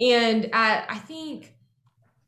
and 0.00 0.46
at 0.54 0.86
i 0.90 0.98
think 0.98 1.52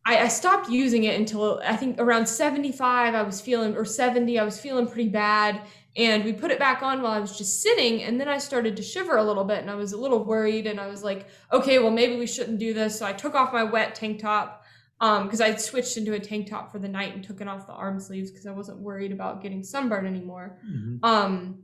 I, 0.06 0.20
I 0.24 0.28
stopped 0.28 0.70
using 0.70 1.04
it 1.04 1.18
until 1.18 1.60
i 1.64 1.76
think 1.76 2.00
around 2.00 2.26
75 2.26 3.14
i 3.14 3.22
was 3.22 3.40
feeling 3.40 3.76
or 3.76 3.84
70 3.84 4.38
i 4.38 4.44
was 4.44 4.60
feeling 4.60 4.86
pretty 4.86 5.08
bad. 5.10 5.62
And 5.96 6.24
we 6.24 6.32
put 6.32 6.52
it 6.52 6.60
back 6.60 6.82
on 6.82 7.02
while 7.02 7.12
i 7.12 7.18
was 7.18 7.36
just 7.36 7.60
sitting 7.60 8.02
and 8.04 8.20
then 8.20 8.28
i 8.28 8.38
started 8.38 8.76
to 8.76 8.82
shiver 8.82 9.16
a 9.16 9.22
little 9.22 9.44
bit 9.44 9.58
and 9.58 9.70
i 9.70 9.74
was 9.74 9.92
a 9.92 9.96
little 9.96 10.22
worried 10.24 10.66
and 10.66 10.78
i 10.80 10.86
was 10.86 11.02
like 11.02 11.26
okay 11.52 11.78
well 11.80 11.90
maybe 11.90 12.16
we 12.16 12.26
shouldn't 12.26 12.58
do 12.58 12.72
this. 12.72 12.98
So 12.98 13.04
i 13.04 13.12
took 13.12 13.34
off 13.34 13.52
my 13.52 13.64
wet 13.64 13.94
tank 13.96 14.20
top 14.20 14.62
um 15.00 15.24
because 15.24 15.40
i 15.40 15.54
switched 15.56 15.96
into 15.96 16.12
a 16.14 16.20
tank 16.20 16.48
top 16.48 16.70
for 16.70 16.78
the 16.78 16.88
night 16.88 17.14
and 17.14 17.24
took 17.24 17.40
it 17.40 17.48
off 17.48 17.66
the 17.66 17.72
arm 17.72 17.98
sleeves 17.98 18.30
because 18.30 18.46
i 18.46 18.52
wasn't 18.52 18.78
worried 18.78 19.12
about 19.12 19.42
getting 19.42 19.62
sunburned 19.64 20.06
anymore. 20.06 20.58
Mhm. 20.64 21.00
um 21.02 21.58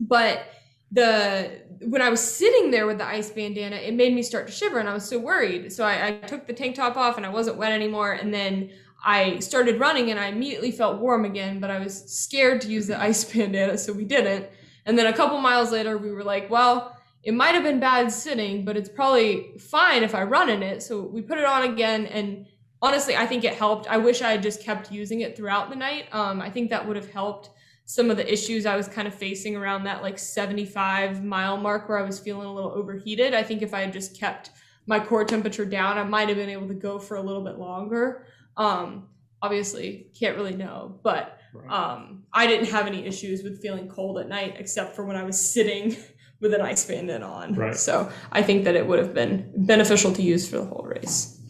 but 0.00 0.46
the 0.90 1.60
when 1.82 2.00
i 2.00 2.08
was 2.08 2.20
sitting 2.20 2.70
there 2.70 2.86
with 2.86 2.98
the 2.98 3.06
ice 3.06 3.30
bandana 3.30 3.76
it 3.76 3.94
made 3.94 4.14
me 4.14 4.22
start 4.22 4.46
to 4.46 4.52
shiver 4.52 4.78
and 4.78 4.88
i 4.88 4.94
was 4.94 5.08
so 5.08 5.18
worried. 5.18 5.72
So 5.72 5.84
I, 5.84 6.08
I 6.08 6.10
took 6.12 6.46
the 6.46 6.52
tank 6.52 6.76
top 6.76 6.96
off 6.96 7.16
and 7.16 7.26
i 7.26 7.28
wasn't 7.28 7.56
wet 7.56 7.72
anymore. 7.72 8.12
And 8.12 8.32
then 8.32 8.70
i 9.04 9.38
started 9.38 9.78
running 9.78 10.10
and 10.10 10.18
i 10.18 10.26
immediately 10.26 10.72
felt 10.72 11.00
warm 11.00 11.24
again 11.24 11.60
but 11.60 11.70
i 11.70 11.78
was 11.78 12.10
scared 12.10 12.60
to 12.62 12.68
use 12.68 12.86
the 12.86 13.00
ice 13.00 13.24
bandana 13.32 13.76
so 13.78 13.92
we 13.92 14.04
didn't. 14.04 14.46
And 14.86 14.98
then 14.98 15.06
a 15.06 15.12
couple 15.12 15.38
miles 15.38 15.70
later 15.70 15.98
we 15.98 16.10
were 16.10 16.24
like 16.24 16.50
well 16.50 16.96
it 17.22 17.34
might 17.34 17.54
have 17.54 17.64
been 17.64 17.80
bad 17.80 18.10
sitting 18.10 18.64
but 18.64 18.76
it's 18.76 18.88
probably 18.88 19.52
fine 19.58 20.02
if 20.02 20.14
i 20.14 20.22
run 20.22 20.48
in 20.48 20.62
it. 20.62 20.82
So 20.82 21.02
we 21.02 21.20
put 21.20 21.38
it 21.38 21.44
on 21.44 21.64
again 21.64 22.06
and 22.06 22.46
honestly 22.80 23.14
i 23.14 23.26
think 23.26 23.44
it 23.44 23.54
helped. 23.54 23.86
I 23.88 23.98
wish 23.98 24.22
i 24.22 24.30
had 24.30 24.42
just 24.42 24.62
kept 24.62 24.90
using 24.90 25.20
it 25.20 25.36
throughout 25.36 25.68
the 25.68 25.76
night. 25.76 26.06
Um, 26.12 26.40
i 26.40 26.48
think 26.48 26.70
that 26.70 26.86
would 26.86 26.96
have 26.96 27.10
helped 27.10 27.50
some 27.88 28.10
of 28.10 28.18
the 28.18 28.30
issues 28.30 28.66
I 28.66 28.76
was 28.76 28.86
kind 28.86 29.08
of 29.08 29.14
facing 29.14 29.56
around 29.56 29.84
that 29.84 30.02
like 30.02 30.18
75 30.18 31.24
mile 31.24 31.56
mark 31.56 31.88
where 31.88 31.98
I 31.98 32.02
was 32.02 32.18
feeling 32.20 32.46
a 32.46 32.52
little 32.52 32.70
overheated. 32.72 33.32
I 33.32 33.42
think 33.42 33.62
if 33.62 33.72
I 33.72 33.80
had 33.80 33.94
just 33.94 34.14
kept 34.14 34.50
my 34.86 35.00
core 35.00 35.24
temperature 35.24 35.64
down, 35.64 35.96
I 35.96 36.04
might 36.04 36.28
have 36.28 36.36
been 36.36 36.50
able 36.50 36.68
to 36.68 36.74
go 36.74 36.98
for 36.98 37.16
a 37.16 37.22
little 37.22 37.42
bit 37.42 37.58
longer. 37.58 38.26
Um, 38.58 39.08
obviously, 39.40 40.10
can't 40.18 40.36
really 40.36 40.54
know, 40.54 41.00
but 41.02 41.34
Right. 41.54 41.70
um, 41.70 42.24
I 42.30 42.46
didn't 42.46 42.66
have 42.66 42.86
any 42.86 43.06
issues 43.06 43.42
with 43.42 43.62
feeling 43.62 43.88
cold 43.88 44.18
at 44.18 44.28
night 44.28 44.56
except 44.58 44.94
for 44.94 45.06
when 45.06 45.16
I 45.16 45.24
was 45.24 45.40
sitting 45.54 45.96
with 46.40 46.52
an 46.52 46.60
ice 46.60 46.84
bandana 46.84 47.24
on. 47.26 47.54
Right. 47.54 47.74
So 47.74 48.12
I 48.30 48.42
think 48.42 48.64
that 48.64 48.76
it 48.76 48.86
would 48.86 48.98
have 48.98 49.14
been 49.14 49.50
beneficial 49.56 50.12
to 50.12 50.20
use 50.20 50.46
for 50.46 50.58
the 50.58 50.66
whole 50.66 50.84
race. 50.86 51.40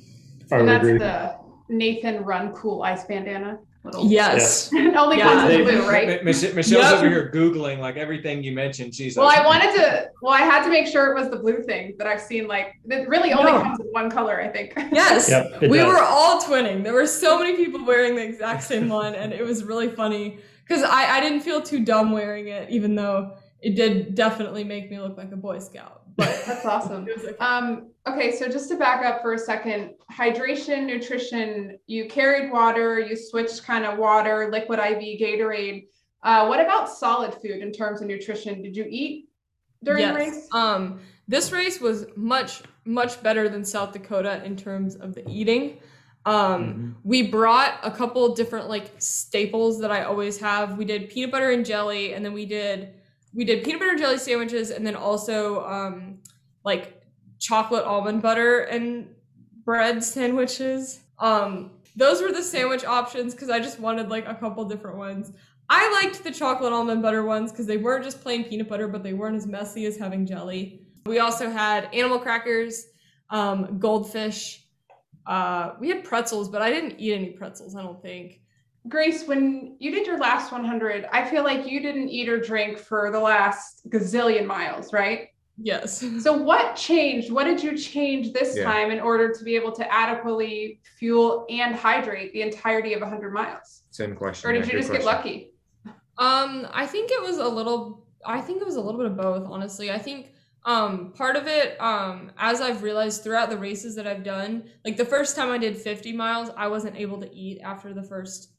I 0.52 0.58
and 0.60 0.68
that's 0.68 0.86
agree. 0.86 0.98
the 0.98 1.34
Nathan 1.68 2.22
Run 2.22 2.52
Cool 2.52 2.84
Ice 2.84 3.04
Bandana. 3.06 3.58
Little- 3.84 4.06
Yes. 4.10 4.70
it 4.72 4.94
only 4.96 5.18
Yeah. 5.18 5.24
comes 5.24 5.52
in 5.52 5.64
They- 5.64 5.70
blue, 5.76 5.88
right? 5.88 6.08
Mi- 6.08 6.22
Mich- 6.32 6.54
Michelle's 6.54 6.84
Yep. 6.84 6.94
over 6.94 7.08
here 7.08 7.30
Googling 7.32 7.78
like 7.78 7.96
everything 7.96 8.42
you 8.42 8.52
mentioned. 8.52 8.94
She's 8.94 9.16
Well, 9.16 9.26
like, 9.26 9.38
I 9.38 9.46
wanted 9.46 9.74
to. 9.76 10.10
Well, 10.20 10.32
I 10.34 10.40
had 10.40 10.64
to 10.64 10.68
make 10.70 10.86
sure 10.86 11.10
it 11.12 11.18
was 11.20 11.30
the 11.30 11.36
blue 11.36 11.62
thing 11.62 11.94
that 11.98 12.06
I've 12.06 12.20
seen. 12.20 12.48
Like, 12.48 12.74
it 12.88 13.08
really 13.08 13.32
only 13.32 13.52
No. 13.52 13.62
comes 13.62 13.80
in 13.80 13.86
one 13.86 14.10
color, 14.10 14.40
I 14.40 14.48
think. 14.48 14.74
Yes. 14.92 15.30
Yep, 15.30 15.62
we 15.70 15.78
does. 15.78 15.86
were 15.86 16.02
all 16.02 16.40
twinning. 16.42 16.82
There 16.82 16.92
were 16.94 17.06
so 17.06 17.38
many 17.38 17.54
people 17.56 17.84
wearing 17.84 18.16
the 18.16 18.22
exact 18.22 18.64
same 18.64 18.88
one, 19.00 19.14
and 19.14 19.32
it 19.32 19.44
was 19.44 19.62
really 19.64 19.88
funny 19.88 20.38
because 20.66 20.82
I, 20.82 21.16
I 21.16 21.20
didn't 21.20 21.40
feel 21.40 21.62
too 21.62 21.84
dumb 21.84 22.10
wearing 22.12 22.48
it, 22.48 22.68
even 22.70 22.94
though 22.94 23.36
it 23.62 23.74
did 23.74 24.14
definitely 24.14 24.64
make 24.64 24.90
me 24.90 24.98
look 25.00 25.16
like 25.16 25.32
a 25.32 25.36
Boy 25.36 25.60
Scout. 25.60 26.02
But 26.18 26.42
That's 26.46 26.66
awesome. 26.66 27.06
okay. 27.08 27.36
Um, 27.38 27.90
okay, 28.08 28.36
so 28.36 28.48
just 28.48 28.68
to 28.70 28.76
back 28.76 29.06
up 29.06 29.22
for 29.22 29.34
a 29.34 29.38
second, 29.38 29.94
hydration, 30.12 30.84
nutrition, 30.84 31.78
you 31.86 32.08
carried 32.08 32.50
water, 32.50 32.98
you 32.98 33.16
switched 33.16 33.62
kind 33.62 33.84
of 33.84 33.98
water, 33.98 34.50
liquid 34.50 34.80
IV, 34.80 34.98
Gatorade. 34.98 35.86
Uh, 36.24 36.46
what 36.46 36.60
about 36.60 36.90
solid 36.90 37.34
food 37.34 37.62
in 37.62 37.70
terms 37.70 38.00
of 38.00 38.08
nutrition? 38.08 38.60
Did 38.62 38.76
you 38.76 38.84
eat 38.90 39.28
during 39.84 40.08
the 40.08 40.14
race? 40.14 40.48
Um, 40.52 40.98
this 41.28 41.52
race 41.52 41.80
was 41.80 42.06
much 42.16 42.62
much 42.84 43.22
better 43.22 43.48
than 43.48 43.64
South 43.64 43.92
Dakota 43.92 44.42
in 44.44 44.56
terms 44.56 44.96
of 44.96 45.14
the 45.14 45.28
eating. 45.28 45.78
Um, 46.26 46.34
mm-hmm. 46.34 46.90
We 47.04 47.22
brought 47.22 47.78
a 47.84 47.92
couple 47.92 48.34
different 48.34 48.68
like 48.68 48.90
staples 48.98 49.80
that 49.82 49.92
I 49.92 50.02
always 50.02 50.40
have. 50.40 50.76
We 50.76 50.84
did 50.84 51.10
peanut 51.10 51.30
butter 51.30 51.50
and 51.52 51.64
jelly, 51.64 52.14
and 52.14 52.24
then 52.24 52.32
we 52.32 52.44
did 52.44 52.94
we 53.34 53.44
did 53.44 53.64
peanut 53.64 53.80
butter 53.80 53.96
jelly 53.96 54.18
sandwiches, 54.18 54.70
and 54.70 54.86
then 54.86 54.96
also 54.96 55.64
um, 55.66 56.18
like 56.64 57.02
chocolate 57.38 57.84
almond 57.84 58.22
butter 58.22 58.60
and 58.60 59.08
bread 59.64 60.02
sandwiches. 60.02 61.00
Um, 61.18 61.72
those 61.96 62.22
were 62.22 62.32
the 62.32 62.42
sandwich 62.42 62.84
options 62.84 63.34
because 63.34 63.50
I 63.50 63.58
just 63.58 63.80
wanted 63.80 64.08
like 64.08 64.26
a 64.26 64.34
couple 64.34 64.64
different 64.64 64.98
ones. 64.98 65.32
I 65.70 65.90
liked 66.02 66.24
the 66.24 66.30
chocolate 66.30 66.72
almond 66.72 67.02
butter 67.02 67.24
ones 67.24 67.50
because 67.50 67.66
they 67.66 67.76
weren't 67.76 68.04
just 68.04 68.22
plain 68.22 68.44
peanut 68.44 68.68
butter, 68.68 68.88
but 68.88 69.02
they 69.02 69.12
weren't 69.12 69.36
as 69.36 69.46
messy 69.46 69.84
as 69.84 69.96
having 69.98 70.24
jelly. 70.24 70.86
We 71.06 71.18
also 71.18 71.50
had 71.50 71.92
animal 71.92 72.18
crackers, 72.18 72.86
um, 73.30 73.78
goldfish. 73.78 74.64
Uh, 75.26 75.72
we 75.78 75.88
had 75.88 76.04
pretzels, 76.04 76.48
but 76.48 76.62
I 76.62 76.70
didn't 76.70 76.98
eat 76.98 77.12
any 77.12 77.30
pretzels, 77.30 77.76
I 77.76 77.82
don't 77.82 78.00
think. 78.00 78.40
Grace, 78.86 79.26
when 79.26 79.76
you 79.80 79.90
did 79.90 80.06
your 80.06 80.18
last 80.18 80.52
100, 80.52 81.06
I 81.12 81.28
feel 81.28 81.42
like 81.42 81.66
you 81.66 81.80
didn't 81.80 82.08
eat 82.08 82.28
or 82.28 82.40
drink 82.40 82.78
for 82.78 83.10
the 83.10 83.20
last 83.20 83.88
gazillion 83.90 84.46
miles, 84.46 84.92
right? 84.92 85.28
Yes. 85.60 86.04
So 86.20 86.32
what 86.32 86.76
changed? 86.76 87.30
What 87.32 87.44
did 87.44 87.62
you 87.62 87.76
change 87.76 88.32
this 88.32 88.56
yeah. 88.56 88.64
time 88.64 88.90
in 88.90 89.00
order 89.00 89.32
to 89.32 89.44
be 89.44 89.56
able 89.56 89.72
to 89.72 89.92
adequately 89.92 90.80
fuel 90.98 91.46
and 91.50 91.74
hydrate 91.74 92.32
the 92.32 92.42
entirety 92.42 92.94
of 92.94 93.00
100 93.00 93.32
miles? 93.32 93.82
Same 93.90 94.14
question. 94.14 94.48
Or 94.48 94.52
did 94.52 94.66
yeah, 94.66 94.72
you 94.72 94.78
just 94.78 94.90
question. 94.90 95.06
get 95.06 95.16
lucky? 95.16 95.50
Um, 96.18 96.66
I 96.72 96.86
think 96.86 97.10
it 97.10 97.22
was 97.22 97.38
a 97.38 97.48
little 97.48 98.06
I 98.26 98.40
think 98.40 98.60
it 98.60 98.66
was 98.66 98.74
a 98.74 98.80
little 98.80 98.98
bit 98.98 99.06
of 99.06 99.16
both, 99.16 99.46
honestly. 99.48 99.90
I 99.90 99.98
think 99.98 100.32
um 100.64 101.12
part 101.12 101.36
of 101.36 101.46
it 101.46 101.80
um 101.80 102.32
as 102.36 102.60
I've 102.60 102.82
realized 102.82 103.22
throughout 103.22 103.48
the 103.48 103.56
races 103.56 103.94
that 103.96 104.06
I've 104.06 104.24
done, 104.24 104.64
like 104.84 104.96
the 104.96 105.04
first 105.04 105.36
time 105.36 105.50
I 105.50 105.58
did 105.58 105.76
50 105.76 106.12
miles, 106.12 106.50
I 106.56 106.68
wasn't 106.68 106.96
able 106.96 107.20
to 107.20 107.32
eat 107.34 107.60
after 107.62 107.94
the 107.94 108.02
first 108.02 108.52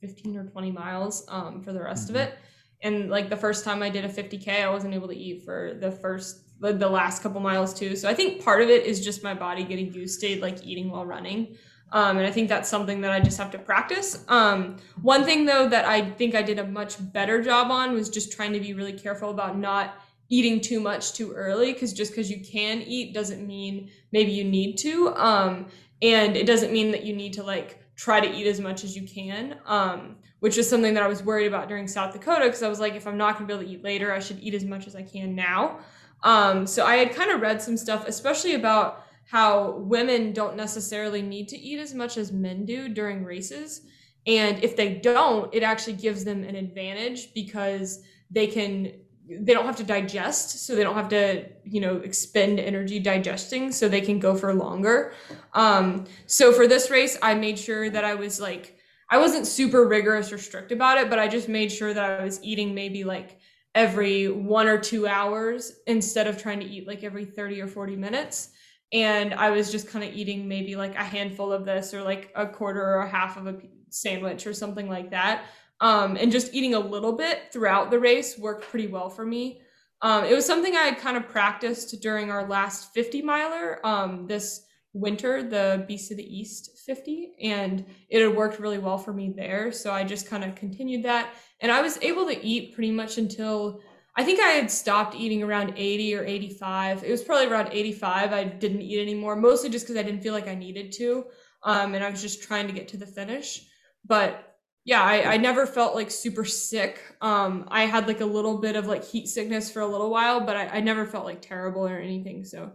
15 0.00 0.36
or 0.36 0.44
20 0.44 0.70
miles 0.70 1.24
um 1.28 1.62
for 1.62 1.72
the 1.72 1.82
rest 1.82 2.08
mm-hmm. 2.08 2.16
of 2.16 2.22
it. 2.22 2.38
And 2.82 3.10
like 3.10 3.30
the 3.30 3.36
first 3.36 3.64
time 3.64 3.82
I 3.82 3.88
did 3.88 4.04
a 4.04 4.08
50k, 4.08 4.62
I 4.62 4.70
wasn't 4.70 4.94
able 4.94 5.08
to 5.08 5.16
eat 5.16 5.44
for 5.44 5.76
the 5.80 5.90
first 5.90 6.60
the, 6.60 6.72
the 6.72 6.88
last 6.88 7.22
couple 7.22 7.40
miles 7.40 7.74
too. 7.74 7.96
So 7.96 8.08
I 8.08 8.14
think 8.14 8.42
part 8.42 8.62
of 8.62 8.68
it 8.68 8.84
is 8.84 9.04
just 9.04 9.22
my 9.22 9.34
body 9.34 9.64
getting 9.64 9.92
used 9.92 10.20
to 10.20 10.40
like 10.40 10.64
eating 10.64 10.90
while 10.90 11.04
running. 11.04 11.56
Um, 11.92 12.18
and 12.18 12.26
I 12.26 12.32
think 12.32 12.48
that's 12.48 12.68
something 12.68 13.00
that 13.02 13.12
I 13.12 13.20
just 13.20 13.38
have 13.38 13.50
to 13.52 13.58
practice. 13.58 14.24
Um, 14.28 14.76
one 15.02 15.24
thing 15.24 15.44
though 15.44 15.68
that 15.68 15.84
I 15.84 16.10
think 16.10 16.34
I 16.34 16.42
did 16.42 16.58
a 16.58 16.66
much 16.66 16.96
better 17.12 17.42
job 17.42 17.70
on 17.70 17.92
was 17.92 18.08
just 18.08 18.32
trying 18.32 18.52
to 18.54 18.60
be 18.60 18.74
really 18.74 18.92
careful 18.92 19.30
about 19.30 19.58
not 19.58 19.94
eating 20.28 20.60
too 20.60 20.80
much 20.80 21.12
too 21.12 21.32
early 21.32 21.72
because 21.72 21.92
just 21.92 22.10
because 22.10 22.30
you 22.30 22.44
can 22.44 22.82
eat 22.82 23.14
doesn't 23.14 23.46
mean 23.46 23.90
maybe 24.12 24.32
you 24.32 24.44
need 24.44 24.76
to. 24.78 25.14
Um, 25.14 25.66
and 26.02 26.36
it 26.36 26.46
doesn't 26.46 26.72
mean 26.72 26.90
that 26.90 27.04
you 27.04 27.14
need 27.14 27.34
to 27.34 27.42
like 27.42 27.85
try 27.96 28.20
to 28.20 28.30
eat 28.30 28.46
as 28.46 28.60
much 28.60 28.84
as 28.84 28.94
you 28.94 29.06
can. 29.06 29.58
Um, 29.66 30.16
which 30.40 30.58
is 30.58 30.68
something 30.68 30.94
that 30.94 31.02
I 31.02 31.08
was 31.08 31.22
worried 31.22 31.46
about 31.46 31.68
during 31.68 31.88
South 31.88 32.12
Dakota 32.12 32.44
because 32.44 32.62
I 32.62 32.68
was 32.68 32.78
like, 32.78 32.94
if 32.94 33.06
I'm 33.06 33.16
not 33.16 33.34
gonna 33.34 33.46
be 33.46 33.54
able 33.54 33.64
to 33.64 33.70
eat 33.70 33.82
later, 33.82 34.12
I 34.12 34.18
should 34.18 34.38
eat 34.40 34.54
as 34.54 34.64
much 34.64 34.86
as 34.86 34.94
I 34.94 35.02
can 35.02 35.34
now. 35.34 35.78
Um, 36.22 36.66
so 36.66 36.84
I 36.84 36.96
had 36.96 37.14
kind 37.14 37.30
of 37.30 37.40
read 37.40 37.60
some 37.60 37.76
stuff, 37.76 38.06
especially 38.06 38.54
about 38.54 39.04
how 39.30 39.78
women 39.78 40.32
don't 40.32 40.56
necessarily 40.56 41.22
need 41.22 41.48
to 41.48 41.58
eat 41.58 41.78
as 41.78 41.94
much 41.94 42.16
as 42.16 42.32
men 42.32 42.64
do 42.64 42.88
during 42.88 43.24
races. 43.24 43.82
And 44.26 44.62
if 44.62 44.76
they 44.76 44.94
don't, 44.94 45.52
it 45.54 45.62
actually 45.62 45.94
gives 45.94 46.24
them 46.24 46.44
an 46.44 46.56
advantage 46.56 47.32
because 47.32 48.02
they 48.30 48.46
can 48.46 48.92
they 49.28 49.52
don't 49.52 49.66
have 49.66 49.76
to 49.76 49.84
digest 49.84 50.66
so 50.66 50.74
they 50.74 50.82
don't 50.82 50.94
have 50.94 51.08
to 51.08 51.44
you 51.64 51.80
know 51.80 51.96
expend 51.98 52.60
energy 52.60 52.98
digesting 52.98 53.72
so 53.72 53.88
they 53.88 54.00
can 54.00 54.18
go 54.18 54.34
for 54.34 54.52
longer 54.54 55.12
um 55.54 56.04
so 56.26 56.52
for 56.52 56.66
this 56.66 56.90
race 56.90 57.18
i 57.22 57.34
made 57.34 57.58
sure 57.58 57.90
that 57.90 58.04
i 58.04 58.14
was 58.14 58.40
like 58.40 58.76
i 59.10 59.18
wasn't 59.18 59.46
super 59.46 59.86
rigorous 59.86 60.32
or 60.32 60.38
strict 60.38 60.70
about 60.70 60.98
it 60.98 61.10
but 61.10 61.18
i 61.18 61.26
just 61.26 61.48
made 61.48 61.70
sure 61.72 61.92
that 61.92 62.04
i 62.04 62.24
was 62.24 62.42
eating 62.42 62.74
maybe 62.74 63.04
like 63.04 63.38
every 63.74 64.28
one 64.28 64.68
or 64.68 64.78
two 64.78 65.06
hours 65.06 65.80
instead 65.86 66.26
of 66.26 66.40
trying 66.40 66.60
to 66.60 66.66
eat 66.66 66.86
like 66.86 67.02
every 67.04 67.24
30 67.24 67.60
or 67.60 67.66
40 67.66 67.96
minutes 67.96 68.50
and 68.92 69.34
I 69.34 69.50
was 69.50 69.72
just 69.72 69.88
kind 69.88 70.04
of 70.04 70.14
eating 70.14 70.46
maybe 70.46 70.76
like 70.76 70.94
a 70.94 71.02
handful 71.02 71.52
of 71.52 71.64
this 71.64 71.92
or 71.92 72.02
like 72.02 72.30
a 72.34 72.46
quarter 72.46 72.82
or 72.82 73.00
a 73.00 73.08
half 73.08 73.36
of 73.36 73.46
a 73.46 73.56
sandwich 73.90 74.46
or 74.46 74.54
something 74.54 74.88
like 74.88 75.10
that. 75.10 75.46
Um, 75.80 76.16
and 76.16 76.32
just 76.32 76.54
eating 76.54 76.74
a 76.74 76.80
little 76.80 77.12
bit 77.12 77.52
throughout 77.52 77.90
the 77.90 78.00
race 78.00 78.38
worked 78.38 78.64
pretty 78.64 78.86
well 78.86 79.10
for 79.10 79.26
me. 79.26 79.60
Um, 80.02 80.24
it 80.24 80.34
was 80.34 80.46
something 80.46 80.74
I 80.74 80.82
had 80.82 80.98
kind 80.98 81.16
of 81.16 81.28
practiced 81.28 82.00
during 82.00 82.30
our 82.30 82.46
last 82.48 82.92
50 82.94 83.22
miler 83.22 83.84
um, 83.84 84.26
this 84.26 84.66
winter, 84.92 85.42
the 85.42 85.84
Beast 85.86 86.10
of 86.10 86.16
the 86.16 86.38
East 86.38 86.78
50, 86.86 87.34
and 87.42 87.84
it 88.08 88.22
had 88.22 88.34
worked 88.34 88.58
really 88.58 88.78
well 88.78 88.98
for 88.98 89.12
me 89.12 89.32
there. 89.36 89.70
So 89.72 89.92
I 89.92 90.04
just 90.04 90.28
kind 90.28 90.44
of 90.44 90.54
continued 90.54 91.04
that. 91.04 91.34
And 91.60 91.70
I 91.70 91.82
was 91.82 91.98
able 92.02 92.26
to 92.26 92.44
eat 92.44 92.74
pretty 92.74 92.90
much 92.90 93.18
until 93.18 93.80
I 94.16 94.24
think 94.24 94.40
I 94.40 94.48
had 94.48 94.70
stopped 94.70 95.14
eating 95.14 95.42
around 95.42 95.74
80 95.76 96.14
or 96.14 96.24
85. 96.24 97.04
It 97.04 97.10
was 97.10 97.22
probably 97.22 97.46
around 97.46 97.68
85. 97.72 98.32
I 98.32 98.44
didn't 98.44 98.80
eat 98.80 99.00
anymore, 99.00 99.36
mostly 99.36 99.68
just 99.68 99.86
because 99.86 99.98
I 99.98 100.02
didn't 100.02 100.22
feel 100.22 100.32
like 100.32 100.48
I 100.48 100.54
needed 100.54 100.92
to. 100.92 101.26
Um, 101.62 101.94
and 101.94 102.02
I 102.02 102.10
was 102.10 102.22
just 102.22 102.42
trying 102.42 102.66
to 102.66 102.72
get 102.72 102.88
to 102.88 102.96
the 102.96 103.06
finish. 103.06 103.66
But 104.06 104.55
yeah, 104.86 105.02
I, 105.02 105.34
I 105.34 105.36
never 105.36 105.66
felt 105.66 105.96
like 105.96 106.12
super 106.12 106.44
sick. 106.44 107.00
Um, 107.20 107.66
I 107.68 107.86
had 107.86 108.06
like 108.06 108.20
a 108.20 108.24
little 108.26 108.58
bit 108.58 108.76
of 108.76 108.86
like 108.86 109.04
heat 109.04 109.26
sickness 109.26 109.68
for 109.68 109.80
a 109.80 109.86
little 109.86 110.10
while, 110.10 110.40
but 110.40 110.56
I, 110.56 110.68
I 110.68 110.80
never 110.80 111.04
felt 111.04 111.24
like 111.24 111.42
terrible 111.42 111.84
or 111.84 111.98
anything. 111.98 112.44
So 112.44 112.70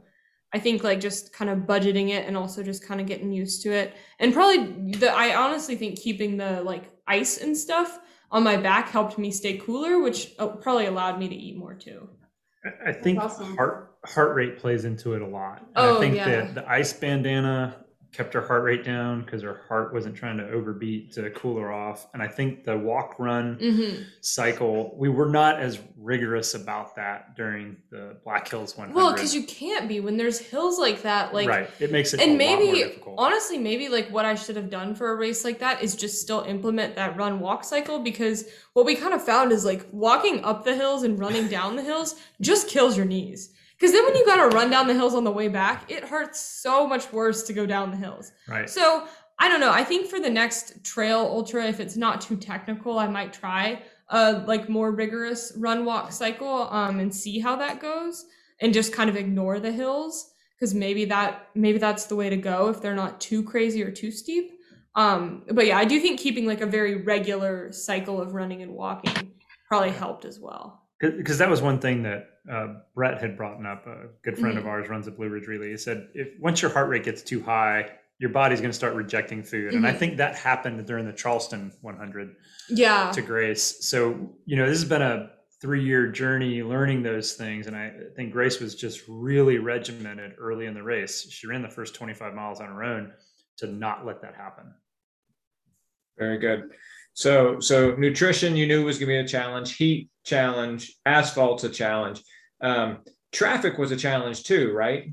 I 0.53 0.59
think 0.59 0.84
like 0.84 0.99
just 0.99 1.32
kind 1.32 1.49
of 1.49 1.59
budgeting 1.59 2.09
it 2.09 2.28
and 2.28 2.36
also 2.36 2.64
just 2.64 2.86
kind 2.86 2.99
of 2.99 3.07
getting 3.07 3.32
used 3.32 3.64
to 3.64 3.72
it. 3.72 3.95
And 4.20 4.34
probably 4.34 4.91
the, 4.91 5.09
I 5.09 5.36
honestly 5.36 5.78
think 5.78 5.99
keeping 5.99 6.36
the 6.36 6.62
like 6.64 6.91
ice 7.07 7.38
and 7.38 7.57
stuff 7.57 7.97
on 8.30 8.43
my 8.43 8.57
back 8.57 8.89
helped 8.89 9.18
me 9.18 9.32
stay 9.32 9.55
cooler, 9.57 10.01
which 10.01 10.34
uh, 10.38 10.47
probably 10.47 10.88
allowed 10.88 11.18
me 11.18 11.30
to 11.30 11.36
eat 11.36 11.55
more 11.55 11.76
too. 11.76 12.09
I 12.86 12.91
think 12.91 13.20
awesome. 13.20 13.55
heart 13.55 13.95
heart 14.05 14.36
rate 14.36 14.59
plays 14.59 14.84
into 14.84 15.14
it 15.14 15.22
a 15.22 15.28
lot. 15.28 15.66
Oh, 15.78 15.95
I 15.95 15.99
think 16.01 16.16
yeah. 16.16 16.45
the, 16.45 16.53
the 16.55 16.70
ice 16.70 16.91
bandana 16.91 17.81
kept 18.14 18.34
her 18.34 18.45
heart 18.45 18.64
rate 18.64 18.84
down 18.84 19.22
because 19.22 19.41
her 19.41 19.62
heart 19.70 19.93
wasn't 19.93 20.16
trying 20.16 20.38
to 20.38 20.49
overbeat 20.49 21.14
to 21.14 21.30
cool 21.32 21.57
her 21.57 21.72
off. 21.72 22.07
And 22.14 22.22
I 22.22 22.28
think 22.28 22.66
the 22.66 22.78
walk 22.78 23.16
run 23.18 23.57
mm-hmm. 23.57 24.03
cycle, 24.20 24.93
we 24.97 25.07
were 25.07 25.30
not 25.30 25.62
as 25.62 25.80
rigorous 25.97 26.53
about 26.53 26.95
that 26.97 27.38
during 27.38 27.78
the 27.89 28.18
Black 28.26 28.49
Hills 28.49 28.78
one. 28.78 28.91
Well, 28.91 29.14
because 29.14 29.34
you 29.34 29.43
can't 29.43 29.88
be 29.88 30.01
when 30.01 30.18
there's 30.18 30.39
hills 30.39 30.78
like 30.78 31.03
that. 31.03 31.34
Like 31.34 31.47
right, 31.47 31.70
it 31.80 31.91
makes 31.91 32.14
it 32.14 32.20
and 32.20 32.38
maybe 32.38 33.01
honestly, 33.18 33.57
maybe 33.57 33.88
like 33.88 34.09
what 34.09 34.26
I 34.26 34.36
should 34.36 34.57
have 34.57 34.70
done 34.70 34.93
for 34.93 35.12
a 35.12 35.16
race 35.16 35.45
like 35.45 35.59
that 35.59 35.82
is 35.82 35.95
just 35.95 36.22
still 36.22 36.41
implement 36.41 36.95
that 36.97 37.16
run 37.16 37.39
walk 37.39 37.64
cycle 37.64 37.99
because 37.99 38.45
what 38.74 38.86
we 38.86 38.95
kind 38.95 39.14
of 39.14 39.24
found 39.24 39.53
is 39.53 39.64
like 39.64 39.86
walking 39.91 40.43
up 40.43 40.66
the 40.66 40.76
hills 40.76 41.03
and 41.03 41.18
running 41.18 41.47
down 41.47 41.78
the 41.78 41.84
hills 41.84 42.16
just 42.41 42.68
kills 42.68 42.97
your 42.97 43.05
knees. 43.05 43.53
Because 43.82 43.94
then 43.94 44.06
when 44.06 44.16
you 44.16 44.24
got 44.28 44.36
to 44.36 44.56
run 44.56 44.70
down 44.70 44.86
the 44.86 44.94
hills 44.94 45.16
on 45.16 45.24
the 45.24 45.32
way 45.32 45.48
back, 45.48 45.90
it 45.90 46.04
hurts 46.04 46.40
so 46.40 46.86
much 46.86 47.12
worse 47.12 47.42
to 47.42 47.54
go 47.54 47.66
down 47.66 47.90
the 47.90 47.98
hills. 47.98 48.32
Right. 48.48 48.70
So 48.70 49.08
I 49.40 49.50
don't 49.50 49.60
know. 49.60 49.72
I 49.72 49.84
think 49.84 50.06
for 50.06 50.20
the 50.20 50.30
next 50.30 50.84
trail 50.84 51.18
ultra, 51.22 51.66
if 51.66 51.80
it's 51.80 51.98
not 51.98 52.22
too 52.22 52.38
technical, 52.38 53.00
I 53.00 53.08
might 53.08 53.34
try 53.34 53.82
a 54.10 54.34
like 54.46 54.70
more 54.70 54.92
rigorous 54.92 55.54
run 55.58 55.84
walk 55.84 56.12
cycle 56.12 56.68
um, 56.70 57.00
and 57.00 57.14
see 57.14 57.40
how 57.40 57.56
that 57.56 57.80
goes, 57.80 58.24
and 58.60 58.72
just 58.72 58.94
kind 58.94 59.10
of 59.10 59.16
ignore 59.16 59.60
the 59.60 59.72
hills 59.72 60.32
because 60.56 60.76
maybe 60.76 61.06
that 61.06 61.48
maybe 61.56 61.80
that's 61.80 62.06
the 62.06 62.16
way 62.16 62.30
to 62.30 62.38
go 62.38 62.70
if 62.70 62.84
they're 62.84 62.94
not 62.94 63.20
too 63.20 63.42
crazy 63.42 63.82
or 63.82 63.90
too 63.90 64.12
steep. 64.12 64.52
Um, 64.94 65.44
but 65.52 65.66
yeah, 65.66 65.80
I 65.80 65.86
do 65.86 66.00
think 66.00 66.20
keeping 66.20 66.46
like 66.46 66.62
a 66.62 66.68
very 66.68 67.02
regular 67.02 67.72
cycle 67.72 68.22
of 68.22 68.36
running 68.36 68.62
and 68.62 68.74
walking 68.74 69.32
probably 69.68 69.90
helped 69.90 70.24
as 70.26 70.40
well. 70.40 70.84
Because 71.00 71.40
that 71.40 71.50
was 71.50 71.64
one 71.64 71.80
thing 71.80 72.04
that 72.04 72.28
uh, 72.50 72.68
Brett 72.96 73.22
had 73.22 73.38
brought 73.38 73.64
up. 73.66 73.86
A 73.88 74.08
good 74.24 74.38
friend 74.38 74.58
mm-hmm. 74.58 74.66
of 74.66 74.68
ours 74.68 74.89
runs 74.89 75.08
a 75.08 75.12
Blue 75.12 75.30
Ridge 75.30 75.48
Relay. 75.48 75.72
He 75.72 75.78
said 75.78 76.10
if 76.14 76.30
once 76.39 76.62
your 76.62 76.72
heart 76.72 76.89
rate 76.89 77.04
gets 77.04 77.22
too 77.22 77.42
high, 77.42 77.92
your 78.20 78.30
body's 78.30 78.60
going 78.60 78.72
to 78.72 78.78
start 78.78 78.94
rejecting 78.94 79.44
food, 79.44 79.70
mm-hmm. 79.70 79.78
and 79.78 79.86
I 79.86 79.89
mm-hmm. 79.89 80.00
think 80.00 80.18
that 80.18 80.36
happened 80.36 80.86
during 80.86 81.06
the 81.06 81.14
Charleston 81.14 81.72
100. 81.82 82.36
Yeah. 82.70 83.12
To 83.12 83.22
Grace. 83.22 83.86
So 83.88 84.30
you 84.46 84.56
know 84.56 84.68
this 84.68 84.80
has 84.80 84.89
been 84.89 85.02
a 85.02 85.32
three 85.62 85.84
year 85.84 86.08
journey 86.08 86.64
learning 86.64 87.04
those 87.04 87.34
things, 87.34 87.68
and 87.68 87.76
I 87.76 87.92
think 88.16 88.32
Grace 88.32 88.60
was 88.60 88.76
just 88.76 89.02
really 89.08 89.60
regimented 89.60 90.34
early 90.39 90.66
in 90.66 90.74
the 90.74 90.84
race. 90.84 91.30
She 91.30 91.48
ran 91.48 91.62
the 91.62 91.70
first 91.70 91.94
25 91.96 92.34
miles 92.34 92.60
on 92.60 92.68
her 92.68 92.84
own 92.84 93.12
to 93.58 93.68
not 93.68 94.06
let 94.06 94.22
that 94.24 94.36
happen. 94.36 94.74
Very 96.18 96.39
good. 96.39 96.72
So 97.14 97.60
so 97.60 97.96
nutrition 97.96 98.56
you 98.56 98.68
knew 98.68 98.86
was 98.86 98.98
going 98.98 99.10
to 99.10 99.14
be 99.14 99.26
a 99.26 99.28
challenge. 99.28 99.76
Heat 99.76 100.10
challenge. 100.24 100.94
Asphalt's 101.06 101.64
a 101.64 101.70
challenge. 101.70 102.22
Um, 102.62 102.99
traffic 103.32 103.78
was 103.78 103.91
a 103.91 103.97
challenge 103.97 104.43
too, 104.43 104.72
right? 104.72 105.12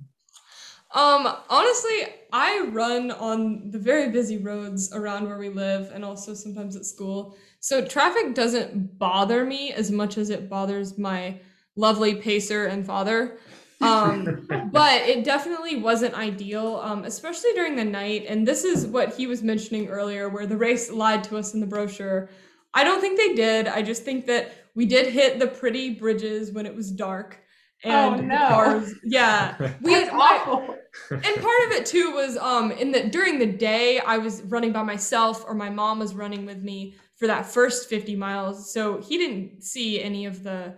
Um, 0.95 1.29
honestly, 1.51 2.07
I 2.33 2.69
run 2.73 3.11
on 3.11 3.71
the 3.71 3.79
very 3.79 4.11
busy 4.11 4.39
roads 4.39 4.93
around 4.93 5.27
where 5.27 5.39
we 5.39 5.51
live 5.51 5.91
and 5.93 6.05
also 6.05 6.33
sometimes 6.33 6.77
at 6.77 6.87
school. 6.87 7.37
So 7.61 7.85
traffic 7.85 8.35
doesn't 8.35 8.99
bother 8.99 9.45
me 9.45 9.73
as 9.73 9.91
much 9.91 10.17
as 10.17 10.31
it 10.31 10.49
bothers 10.49 10.97
my 10.97 11.41
lovely 11.77 12.15
pacer 12.15 12.67
and 12.67 12.87
father. 12.87 13.39
Um, 13.81 14.49
but 14.73 15.03
it 15.03 15.25
definitely 15.25 15.77
wasn't 15.77 16.15
ideal, 16.15 16.81
um, 16.83 17.05
especially 17.05 17.53
during 17.53 17.77
the 17.77 17.85
night. 17.85 18.25
And 18.27 18.49
this 18.49 18.65
is 18.65 18.87
what 18.87 19.15
he 19.15 19.27
was 19.27 19.43
mentioning 19.43 19.89
earlier, 19.89 20.31
where 20.31 20.47
the 20.47 20.57
race 20.57 20.91
lied 20.91 21.23
to 21.25 21.37
us 21.37 21.53
in 21.53 21.61
the 21.61 21.67
brochure. 21.67 22.31
I 22.73 22.85
don't 22.85 23.01
think 23.01 23.19
they 23.19 23.35
did. 23.35 23.69
I 23.69 23.83
just 23.83 24.05
think 24.05 24.27
that 24.27 24.53
we 24.79 24.87
did 24.87 25.13
hit 25.13 25.41
the 25.41 25.49
pretty 25.49 25.95
bridges 25.95 26.53
when 26.53 26.65
it 26.65 26.73
was 26.75 26.93
dark. 26.93 27.41
Oh, 27.85 28.13
And 28.13 28.29
no. 28.29 28.47
cars, 28.49 28.95
yeah. 29.05 29.57
We 29.83 29.93
had, 29.93 30.09
awful. 30.11 30.77
and 31.11 31.23
part 31.25 31.63
of 31.67 31.73
it 31.73 31.85
too 31.85 32.13
was 32.13 32.37
um 32.37 32.71
in 32.73 32.93
the 32.93 33.03
during 33.17 33.41
the 33.41 33.53
day 33.71 33.99
I 33.99 34.19
was 34.19 34.43
running 34.55 34.73
by 34.73 34.85
myself 34.85 35.45
or 35.49 35.55
my 35.55 35.69
mom 35.69 35.99
was 35.99 36.15
running 36.15 36.47
with 36.47 36.63
me 36.63 36.95
for 37.17 37.27
that 37.27 37.45
first 37.47 37.89
50 37.89 38.15
miles. 38.15 38.73
So 38.73 39.01
he 39.03 39.19
didn't 39.19 39.63
see 39.65 40.01
any 40.01 40.27
of 40.27 40.45
the 40.45 40.77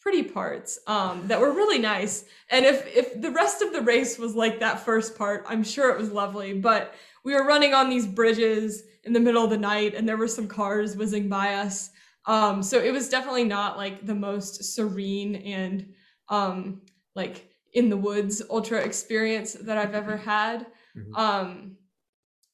pretty 0.00 0.22
parts 0.22 0.78
um 0.86 1.28
that 1.28 1.38
were 1.40 1.52
really 1.52 1.78
nice. 1.78 2.24
And 2.50 2.64
if 2.64 2.78
if 2.96 3.20
the 3.20 3.30
rest 3.42 3.60
of 3.60 3.72
the 3.74 3.82
race 3.82 4.18
was 4.18 4.34
like 4.34 4.60
that 4.60 4.80
first 4.88 5.16
part, 5.18 5.44
I'm 5.46 5.62
sure 5.62 5.90
it 5.90 5.98
was 5.98 6.10
lovely, 6.10 6.54
but 6.54 6.94
we 7.22 7.34
were 7.34 7.46
running 7.46 7.74
on 7.74 7.90
these 7.90 8.06
bridges 8.06 8.82
in 9.04 9.12
the 9.12 9.20
middle 9.26 9.44
of 9.44 9.50
the 9.50 9.58
night 9.74 9.94
and 9.94 10.08
there 10.08 10.16
were 10.22 10.28
some 10.38 10.48
cars 10.48 10.96
whizzing 10.96 11.28
by 11.28 11.48
us. 11.64 11.90
Um 12.26 12.62
so 12.62 12.78
it 12.78 12.92
was 12.92 13.08
definitely 13.08 13.44
not 13.44 13.76
like 13.76 14.06
the 14.06 14.14
most 14.14 14.74
serene 14.74 15.36
and 15.36 15.92
um 16.28 16.82
like 17.14 17.50
in 17.74 17.88
the 17.88 17.96
woods 17.96 18.42
ultra 18.50 18.80
experience 18.80 19.54
that 19.54 19.78
I've 19.78 19.94
ever 19.94 20.16
had. 20.16 20.66
Mhm. 20.96 21.18
Um 21.18 21.76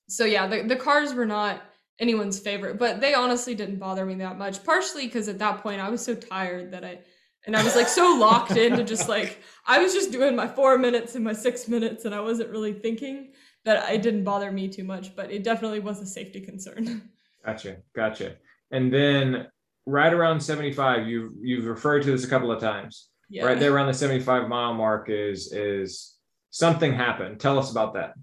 so 0.09 0.25
yeah, 0.25 0.47
the, 0.47 0.63
the 0.63 0.77
cars 0.77 1.13
were 1.15 1.27
not 1.27 1.63
anyone's 1.99 2.39
favorite, 2.39 2.79
but 2.79 3.01
they 3.01 3.15
honestly 3.15 3.55
didn't 3.55 3.79
bother 3.79 4.07
me 4.07 4.15
that 4.17 4.39
much. 4.39 4.65
Partially 4.65 5.07
because 5.07 5.29
at 5.29 5.39
that 5.39 5.63
point 5.63 5.81
I 5.81 5.91
was 5.91 6.05
so 6.05 6.15
tired 6.15 6.73
that 6.73 6.85
I 6.85 7.01
and 7.47 7.57
I 7.57 7.63
was 7.63 7.77
like 7.77 7.89
so 7.89 8.17
locked 8.19 8.57
into 8.57 8.85
just 8.85 9.09
like 9.09 9.43
I 9.67 9.79
was 9.79 9.93
just 9.93 10.13
doing 10.13 10.35
my 10.37 10.47
four 10.47 10.79
minutes 10.79 11.15
and 11.15 11.25
my 11.25 11.33
six 11.33 11.69
minutes 11.69 12.05
and 12.05 12.15
I 12.15 12.21
wasn't 12.21 12.51
really 12.51 12.73
thinking 12.73 13.33
that 13.65 13.93
it 13.93 14.03
didn't 14.03 14.25
bother 14.25 14.51
me 14.53 14.69
too 14.69 14.85
much, 14.85 15.15
but 15.15 15.31
it 15.31 15.45
definitely 15.45 15.81
was 15.81 16.01
a 16.01 16.07
safety 16.07 16.41
concern. 16.41 17.11
Gotcha, 17.47 17.77
gotcha. 17.95 18.37
And 18.73 18.93
then 18.93 19.47
right 19.89 20.13
around 20.13 20.41
75, 20.41 21.09
you've 21.09 21.33
you've 21.41 21.65
referred 21.65 22.03
to 22.03 22.11
this 22.11 22.25
a 22.25 22.29
couple 22.29 22.53
of 22.53 22.61
times. 22.61 23.09
yeah. 23.31 23.45
Right 23.45 23.59
there 23.59 23.73
around 23.75 23.87
the 23.87 23.95
75 23.95 24.49
mile 24.49 24.75
mark 24.75 25.09
is 25.09 25.53
is 25.53 26.15
something 26.51 26.93
happened. 26.93 27.41
Tell 27.41 27.59
us 27.59 27.71
about 27.71 27.95
that. 27.95 28.15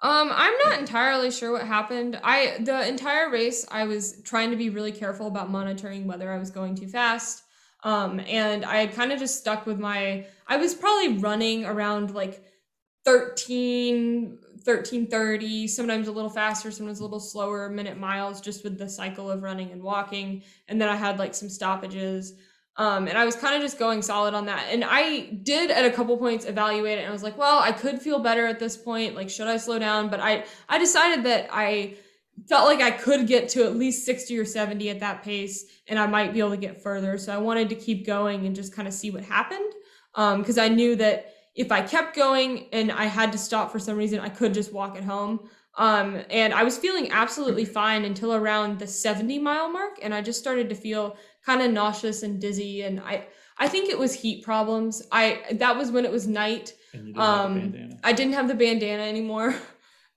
Um, 0.00 0.30
I'm 0.32 0.56
not 0.64 0.78
entirely 0.78 1.30
sure 1.30 1.52
what 1.52 1.62
happened. 1.62 2.18
I 2.22 2.58
the 2.60 2.88
entire 2.88 3.30
race 3.30 3.66
I 3.70 3.84
was 3.84 4.22
trying 4.22 4.50
to 4.50 4.56
be 4.56 4.70
really 4.70 4.92
careful 4.92 5.26
about 5.26 5.50
monitoring 5.50 6.06
whether 6.06 6.30
I 6.32 6.38
was 6.38 6.50
going 6.50 6.74
too 6.74 6.88
fast. 6.88 7.42
Um, 7.84 8.20
and 8.20 8.64
I 8.64 8.86
kind 8.86 9.10
of 9.10 9.18
just 9.18 9.38
stuck 9.40 9.66
with 9.66 9.80
my 9.80 10.26
I 10.46 10.56
was 10.56 10.74
probably 10.74 11.18
running 11.18 11.64
around 11.64 12.14
like 12.14 12.44
13 13.04 14.38
1330 14.64 15.66
sometimes 15.66 16.08
a 16.08 16.12
little 16.12 16.30
faster 16.30 16.70
sometimes 16.70 17.00
a 17.00 17.02
little 17.02 17.20
slower 17.20 17.68
minute 17.68 17.98
miles 17.98 18.40
just 18.40 18.64
with 18.64 18.78
the 18.78 18.88
cycle 18.88 19.30
of 19.30 19.42
running 19.42 19.70
and 19.72 19.82
walking. 19.82 20.42
And 20.68 20.80
then 20.80 20.88
i 20.88 20.96
had 20.96 21.18
like 21.18 21.34
some 21.34 21.48
stoppages. 21.48 22.34
Um, 22.76 23.06
and 23.06 23.18
i 23.18 23.24
was 23.24 23.36
kind 23.36 23.54
of 23.54 23.62
just 23.62 23.78
going 23.78 24.02
solid 24.02 24.34
on 24.34 24.46
that. 24.46 24.68
And 24.70 24.84
i 24.84 25.30
did 25.42 25.70
at 25.70 25.84
a 25.84 25.90
couple 25.90 26.16
points 26.16 26.44
evaluate 26.46 26.98
it. 26.98 27.02
And 27.02 27.08
i 27.08 27.12
was 27.12 27.22
like 27.22 27.36
well 27.36 27.60
i 27.60 27.72
could 27.72 28.00
feel 28.00 28.18
better 28.18 28.46
at 28.46 28.58
this 28.58 28.76
point. 28.76 29.14
Like 29.14 29.30
should 29.30 29.48
i 29.48 29.56
slow 29.56 29.78
down? 29.78 30.08
But 30.08 30.20
i 30.20 30.44
i 30.68 30.78
decided 30.78 31.24
that 31.24 31.48
i 31.52 31.96
felt 32.48 32.66
like 32.66 32.80
i 32.80 32.90
could 32.90 33.26
get 33.26 33.48
to 33.50 33.64
at 33.64 33.76
least 33.76 34.06
60 34.06 34.38
or 34.38 34.44
70 34.44 34.88
at 34.88 35.00
that 35.00 35.22
pace 35.22 35.66
and 35.86 35.98
i 35.98 36.06
might 36.06 36.32
be 36.32 36.38
able 36.38 36.50
to 36.50 36.56
get 36.56 36.82
further. 36.82 37.18
So 37.18 37.32
i 37.34 37.38
wanted 37.38 37.68
to 37.68 37.74
keep 37.74 38.06
going 38.06 38.46
and 38.46 38.56
just 38.56 38.74
kind 38.74 38.88
of 38.88 38.94
see 38.94 39.10
what 39.10 39.22
happened 39.24 39.72
because 40.14 40.58
i 40.58 40.68
knew 40.68 40.96
that 40.96 41.32
if 41.54 41.70
I 41.70 41.82
kept 41.82 42.16
going 42.16 42.68
and 42.72 42.90
I 42.90 43.04
had 43.04 43.32
to 43.32 43.38
stop 43.38 43.70
for 43.70 43.78
some 43.78 43.96
reason, 43.96 44.20
I 44.20 44.28
could 44.28 44.54
just 44.54 44.72
walk 44.72 44.96
it 44.96 45.04
home. 45.04 45.48
Um, 45.76 46.22
and 46.30 46.52
I 46.52 46.64
was 46.64 46.76
feeling 46.76 47.10
absolutely 47.12 47.64
fine 47.64 48.04
until 48.04 48.34
around 48.34 48.78
the 48.78 48.86
70 48.86 49.38
mile 49.38 49.70
mark, 49.70 49.98
and 50.02 50.14
I 50.14 50.20
just 50.20 50.38
started 50.38 50.68
to 50.68 50.74
feel 50.74 51.16
kind 51.44 51.62
of 51.62 51.70
nauseous 51.70 52.22
and 52.22 52.40
dizzy. 52.40 52.82
And 52.82 53.00
I, 53.00 53.26
I 53.58 53.68
think 53.68 53.88
it 53.88 53.98
was 53.98 54.12
heat 54.14 54.44
problems. 54.44 55.02
I 55.10 55.42
that 55.52 55.76
was 55.76 55.90
when 55.90 56.04
it 56.04 56.12
was 56.12 56.26
night. 56.26 56.74
And 56.92 57.08
you 57.08 57.14
didn't 57.14 57.26
Um. 57.26 57.90
I 58.04 58.12
didn't 58.12 58.34
have 58.34 58.48
the 58.48 58.54
bandana 58.54 59.02
anymore. 59.02 59.54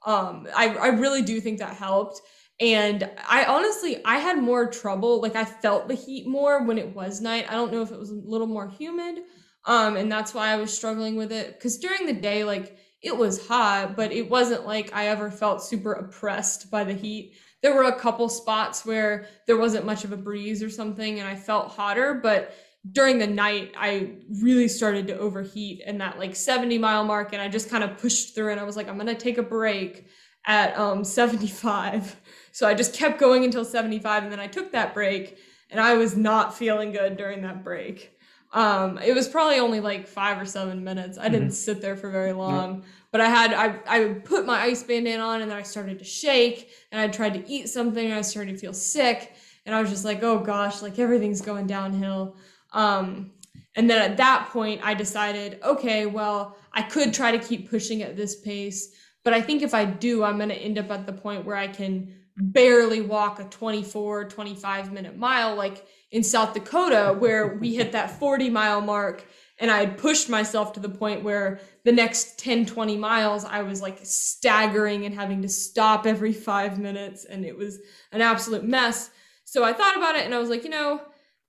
Um, 0.06 0.48
I, 0.56 0.70
I 0.70 0.88
really 0.90 1.24
do 1.24 1.42
think 1.42 1.58
that 1.58 1.74
helped. 1.74 2.22
And 2.62 3.10
I 3.28 3.46
honestly, 3.46 4.02
I 4.06 4.18
had 4.18 4.38
more 4.38 4.70
trouble. 4.70 5.20
Like 5.20 5.36
I 5.36 5.44
felt 5.44 5.88
the 5.88 5.96
heat 5.96 6.28
more 6.28 6.64
when 6.64 6.78
it 6.78 6.96
was 6.96 7.22
night. 7.22 7.48
I 7.50 7.54
don't 7.54 7.72
know 7.72 7.82
if 7.82 7.92
it 7.92 7.98
was 7.98 8.12
a 8.12 8.14
little 8.14 8.46
more 8.46 8.70
humid. 8.70 9.24
Um, 9.66 9.98
and 9.98 10.12
that's 10.12 10.34
why 10.34 10.50
I 10.50 10.58
was 10.58 10.76
struggling 10.76 11.16
with 11.16 11.32
it. 11.32 11.60
Cause 11.60 11.78
during 11.78 12.06
the 12.06 12.14
day, 12.14 12.44
like 12.44 12.78
it 13.02 13.16
was 13.16 13.48
hot, 13.48 13.96
but 13.96 14.12
it 14.12 14.30
wasn't 14.30 14.66
like 14.66 14.94
I 14.94 15.08
ever 15.08 15.30
felt 15.30 15.64
super 15.64 15.94
oppressed 15.94 16.72
by 16.72 16.84
the 16.84 16.94
heat. 16.94 17.36
There 17.62 17.76
were 17.76 17.84
a 17.84 18.00
couple 18.00 18.30
spots 18.30 18.86
where 18.86 19.28
there 19.48 19.58
wasn't 19.58 19.86
much 19.86 20.04
of 20.04 20.12
a 20.12 20.18
breeze 20.18 20.62
or 20.64 20.70
something 20.70 21.20
and 21.20 21.28
I 21.28 21.36
felt 21.36 21.72
hotter, 21.72 22.16
but 22.16 22.56
during 22.92 23.18
the 23.18 23.28
night 23.28 23.74
I 23.78 24.18
really 24.42 24.68
started 24.68 25.08
to 25.08 25.18
overheat 25.18 25.82
in 25.86 25.98
that 26.00 26.20
like 26.20 26.36
70 26.36 26.78
mile 26.78 27.04
mark 27.04 27.34
and 27.34 27.42
I 27.42 27.48
just 27.48 27.70
kind 27.70 27.84
of 27.84 27.98
pushed 27.98 28.36
through 28.36 28.52
and 28.52 28.60
I 28.60 28.64
was 28.64 28.76
like, 28.76 28.88
I'm 28.88 28.98
gonna 28.98 29.16
take 29.16 29.38
a 29.38 29.44
break 29.44 30.08
at 30.46 30.78
um 30.78 31.04
75. 31.04 32.16
So 32.52 32.68
I 32.68 32.74
just 32.74 32.94
kept 32.96 33.20
going 33.20 33.44
until 33.44 33.66
75 33.66 34.24
and 34.24 34.32
then 34.32 34.40
I 34.40 34.48
took 34.48 34.72
that 34.72 34.94
break 34.94 35.38
and 35.70 35.80
I 35.80 35.96
was 35.96 36.16
not 36.16 36.58
feeling 36.58 36.92
good 36.92 37.18
during 37.18 37.42
that 37.42 37.64
break. 37.64 38.15
Um, 38.56 38.98
it 39.00 39.14
was 39.14 39.28
probably 39.28 39.60
only 39.60 39.82
like 39.82 40.08
five 40.08 40.42
or 40.42 40.46
seven 40.46 40.82
minutes. 40.82 41.18
I 41.20 41.28
didn't 41.28 41.52
sit 41.52 41.82
there 41.82 41.98
for 41.98 42.10
very 42.10 42.32
long, 42.32 42.86
but 43.12 43.20
I 43.20 43.28
had 43.28 43.54
I 43.54 43.80
I 43.86 44.14
put 44.24 44.46
my 44.46 44.62
ice 44.62 44.82
bandana 44.82 45.22
on 45.22 45.42
and 45.42 45.52
then 45.52 45.58
I 45.58 45.62
started 45.62 46.00
to 46.00 46.06
shake 46.06 46.72
and 46.90 47.02
I 47.02 47.10
tried 47.10 47.34
to 47.34 47.48
eat 47.50 47.68
something 47.68 48.06
and 48.06 48.14
I 48.16 48.22
started 48.22 48.54
to 48.54 48.58
feel 48.58 48.74
sick 48.74 49.36
and 49.66 49.76
I 49.76 49.82
was 49.82 49.90
just 49.90 50.06
like, 50.06 50.24
oh 50.24 50.40
gosh, 50.40 50.82
like 50.82 50.98
everything's 51.00 51.42
going 51.42 51.68
downhill. 51.68 52.38
Um, 52.72 53.32
and 53.76 53.90
then 53.90 54.02
at 54.02 54.16
that 54.18 54.50
point, 54.52 54.80
I 54.84 54.94
decided, 54.94 55.60
okay, 55.62 56.06
well, 56.06 56.58
I 56.72 56.82
could 56.82 57.14
try 57.14 57.36
to 57.36 57.40
keep 57.40 57.70
pushing 57.70 58.04
at 58.04 58.16
this 58.16 58.40
pace, 58.40 58.96
but 59.26 59.34
I 59.34 59.42
think 59.42 59.64
if 59.64 59.74
I 59.74 59.84
do, 59.84 60.24
I'm 60.24 60.38
going 60.38 60.48
to 60.48 60.56
end 60.56 60.78
up 60.78 60.90
at 60.92 61.06
the 61.06 61.12
point 61.12 61.44
where 61.44 61.58
I 61.58 61.68
can 61.68 62.14
barely 62.38 63.02
walk 63.02 63.40
a 63.40 63.44
24, 63.46 64.30
25 64.30 64.94
minute 64.94 65.18
mile, 65.18 65.56
like 65.56 65.86
in 66.16 66.24
South 66.24 66.54
Dakota, 66.54 67.14
where 67.20 67.58
we 67.58 67.76
hit 67.76 67.92
that 67.92 68.10
40 68.10 68.50
mile 68.50 68.80
mark. 68.80 69.26
And 69.60 69.70
I 69.70 69.80
had 69.80 69.98
pushed 69.98 70.30
myself 70.30 70.72
to 70.74 70.80
the 70.80 70.88
point 70.88 71.26
where 71.26 71.60
the 71.84 71.92
next 71.92 72.40
10, 72.40 72.66
20 72.66 72.96
miles, 72.96 73.44
I 73.44 73.64
was 73.64 73.82
like 73.82 74.00
staggering 74.02 75.06
and 75.06 75.14
having 75.14 75.42
to 75.42 75.50
stop 75.50 76.08
every 76.08 76.32
five 76.32 76.80
minutes. 76.80 77.26
And 77.26 77.44
it 77.44 77.58
was 77.58 77.80
an 78.14 78.22
absolute 78.22 78.64
mess. 78.64 79.10
So 79.44 79.66
I 79.66 79.74
thought 79.74 79.98
about 79.98 80.16
it 80.16 80.24
and 80.24 80.34
I 80.34 80.40
was 80.40 80.50
like, 80.50 80.64
you 80.64 80.70
know, 80.70 81.02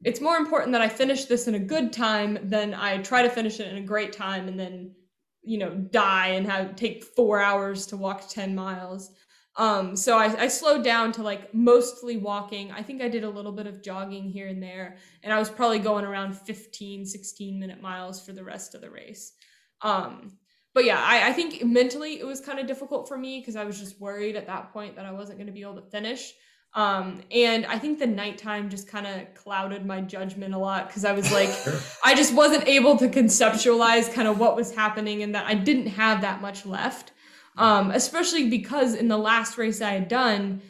it's 0.03 0.21
more 0.21 0.37
important 0.37 0.73
that 0.73 0.83
I 0.83 0.89
finish 0.89 1.27
this 1.27 1.47
in 1.47 1.55
a 1.55 1.61
good 1.61 1.93
time 1.93 2.37
than 2.43 2.75
I 2.75 2.99
try 2.99 3.23
to 3.23 3.31
finish 3.31 3.61
it 3.61 3.69
in 3.69 3.77
a 3.77 3.87
great 3.87 4.13
time 4.13 4.49
and 4.49 4.59
then, 4.59 4.97
you 5.43 5.59
know, 5.59 5.77
die 5.77 6.29
and 6.29 6.45
have 6.45 6.75
take 6.75 7.05
four 7.05 7.41
hours 7.41 7.87
to 7.87 7.97
walk 7.97 8.29
10 8.29 8.53
miles. 8.57 9.13
Um, 9.59 9.97
so 9.97 10.19
I, 10.19 10.43
I 10.43 10.49
slowed 10.49 10.85
down 10.85 11.13
to 11.13 11.23
like 11.23 11.55
mostly 11.55 12.19
walking. 12.19 12.73
I 12.73 12.83
think 12.83 13.01
I 13.01 13.09
did 13.09 13.25
a 13.25 13.31
little 13.31 13.53
bit 13.53 13.67
of 13.67 13.83
jogging 13.83 14.29
here 14.29 14.49
and 14.49 14.63
there, 14.63 14.97
and 15.23 15.33
I 15.33 15.39
was 15.39 15.49
probably 15.49 15.79
going 15.79 16.05
around 16.05 16.37
15, 16.37 17.07
16 17.07 17.59
minute 17.59 17.81
miles 17.81 18.25
for 18.25 18.33
the 18.33 18.45
rest 18.45 18.75
of 18.75 18.83
the 18.83 18.91
race. 18.91 19.33
Um, 19.81 20.39
but 20.75 20.85
yeah, 20.85 21.03
I, 21.03 21.29
I 21.29 21.33
think 21.33 21.65
mentally 21.65 22.21
it 22.21 22.27
was 22.27 22.41
kind 22.41 22.59
of 22.59 22.67
difficult 22.67 23.09
for 23.09 23.17
me 23.17 23.41
because 23.41 23.57
I 23.57 23.65
was 23.65 23.79
just 23.79 23.99
worried 23.99 24.37
at 24.37 24.47
that 24.47 24.75
point 24.75 24.97
that 24.97 25.07
I 25.07 25.13
wasn't 25.13 25.39
going 25.39 25.47
to 25.47 25.53
be 25.53 25.63
able 25.63 25.77
to 25.77 25.91
finish. 25.91 26.35
Um, 26.75 27.23
and 27.31 27.65
I 27.65 27.79
think 27.79 27.99
the 27.99 28.07
nighttime 28.07 28.69
just 28.69 28.87
kind 28.87 29.07
of 29.07 29.33
clouded 29.35 29.87
my 29.87 30.03
judgment 30.03 30.53
a 30.53 30.59
lot 30.59 30.89
because 30.89 31.07
I 31.07 31.13
was 31.13 31.33
like, 31.33 31.49
I 32.05 32.15
just 32.15 32.35
wasn't 32.35 32.69
able 32.69 32.99
to 32.99 33.09
conceptualize 33.09 34.13
kind 34.13 34.29
of 34.29 34.39
what 34.39 34.55
was 34.55 34.75
happening 34.75 35.23
and 35.23 35.35
that 35.35 35.47
I 35.47 35.55
didn't 35.55 35.87
have 35.87 36.21
that 36.21 36.43
much 36.43 36.67
left. 36.67 37.13
Um, 37.57 37.91
especially 37.91 38.49
because 38.51 38.95
in 38.95 39.09
the 39.09 39.17
last 39.17 39.57
race 39.57 39.81
I 39.81 39.91
had 39.93 40.09
done, 40.09 40.61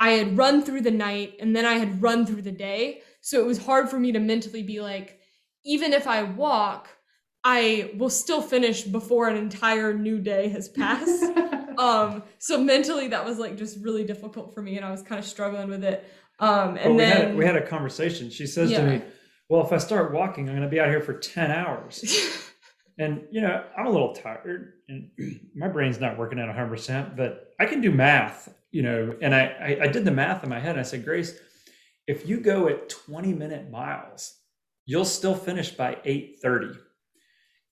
I 0.00 0.10
had 0.10 0.36
run 0.36 0.62
through 0.62 0.82
the 0.82 0.90
night 0.90 1.34
and 1.40 1.54
then 1.56 1.64
I 1.64 1.74
had 1.74 2.02
run 2.02 2.26
through 2.26 2.42
the 2.42 2.52
day. 2.52 3.00
So 3.20 3.40
it 3.40 3.46
was 3.46 3.64
hard 3.64 3.88
for 3.88 3.98
me 3.98 4.12
to 4.12 4.18
mentally 4.18 4.62
be 4.62 4.80
like, 4.80 5.18
even 5.64 5.92
if 5.92 6.06
I 6.06 6.24
walk, 6.24 6.88
I 7.42 7.92
will 7.96 8.10
still 8.10 8.42
finish 8.42 8.82
before 8.82 9.28
an 9.28 9.36
entire 9.36 9.94
new 9.94 10.18
day 10.18 10.48
has 10.48 10.68
passed. 10.68 11.22
um, 11.78 12.22
so 12.38 12.58
mentally 12.58 13.08
that 13.08 13.24
was 13.24 13.38
like 13.38 13.56
just 13.56 13.78
really 13.82 14.04
difficult 14.04 14.52
for 14.54 14.62
me 14.62 14.76
and 14.76 14.84
I 14.84 14.90
was 14.90 15.02
kind 15.02 15.18
of 15.18 15.24
struggling 15.24 15.68
with 15.68 15.84
it. 15.84 16.04
Um, 16.40 16.74
Well, 16.74 16.76
and 16.76 16.96
we, 16.96 16.98
then 16.98 17.28
had, 17.28 17.36
we 17.36 17.44
had 17.46 17.56
a 17.56 17.66
conversation. 17.66 18.28
She 18.30 18.46
says 18.46 18.70
Yeah. 18.70 18.80
to 18.80 18.86
me, 18.86 19.02
Well, 19.48 19.64
if 19.64 19.72
I 19.72 19.78
start 19.78 20.12
walking, 20.12 20.48
I'm 20.48 20.56
going 20.56 20.68
to 20.68 20.70
be 20.70 20.80
out 20.80 20.88
here 20.88 21.00
for 21.00 21.14
10 21.14 21.50
hours. 21.50 22.04
And, 22.98 23.24
you 23.30 23.40
know, 23.40 23.64
I'm 23.76 23.86
a 23.86 23.90
little 23.90 24.14
tired 24.14 24.74
and 24.88 25.10
my 25.54 25.68
brain's 25.68 26.00
not 26.00 26.16
working 26.16 26.38
at 26.38 26.48
100%, 26.48 27.16
but 27.16 27.52
I 27.58 27.66
can 27.66 27.80
do 27.80 27.90
math, 27.90 28.52
you 28.70 28.82
know. 28.82 29.16
And 29.20 29.34
I, 29.34 29.46
I, 29.80 29.84
I 29.84 29.86
did 29.88 30.04
the 30.04 30.10
math 30.12 30.44
in 30.44 30.50
my 30.50 30.60
head. 30.60 30.72
And 30.72 30.80
I 30.80 30.84
said, 30.84 31.04
Grace, 31.04 31.36
if 32.06 32.28
you 32.28 32.38
go 32.40 32.68
at 32.68 32.88
20 32.88 33.32
minute 33.32 33.70
miles, 33.70 34.36
you'll 34.86 35.04
still 35.04 35.34
finish 35.34 35.70
by 35.70 35.96
8.30. 36.06 36.78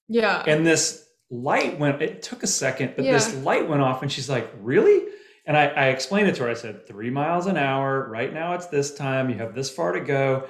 Yeah. 0.09 0.43
And 0.47 0.67
this 0.67 1.07
light 1.31 1.79
went, 1.79 2.03
it 2.03 2.23
took 2.23 2.43
a 2.43 2.47
second, 2.47 2.95
but 2.97 3.05
Yeah. 3.05 3.13
this 3.13 3.35
light 3.37 3.69
went 3.69 3.83
off 3.83 4.03
and 4.03 4.11
she's 4.11 4.29
like, 4.29 4.51
really? 4.61 5.07
And 5.47 5.57
I, 5.57 5.67
I 5.67 5.87
explained 5.89 6.29
it 6.29 6.35
to 6.37 6.45
her. 6.45 6.51
I 6.51 6.55
said, 6.55 6.87
three 6.87 7.11
miles 7.11 7.47
an 7.47 7.57
hour. 7.57 8.09
Right 8.09 8.33
now 8.33 8.55
it's 8.55 8.67
this 8.67 8.95
time. 8.95 9.29
You 9.31 9.37
have 9.37 9.55
this 9.55 9.71
far 9.71 9.93
to 9.93 10.01
go. 10.01 10.49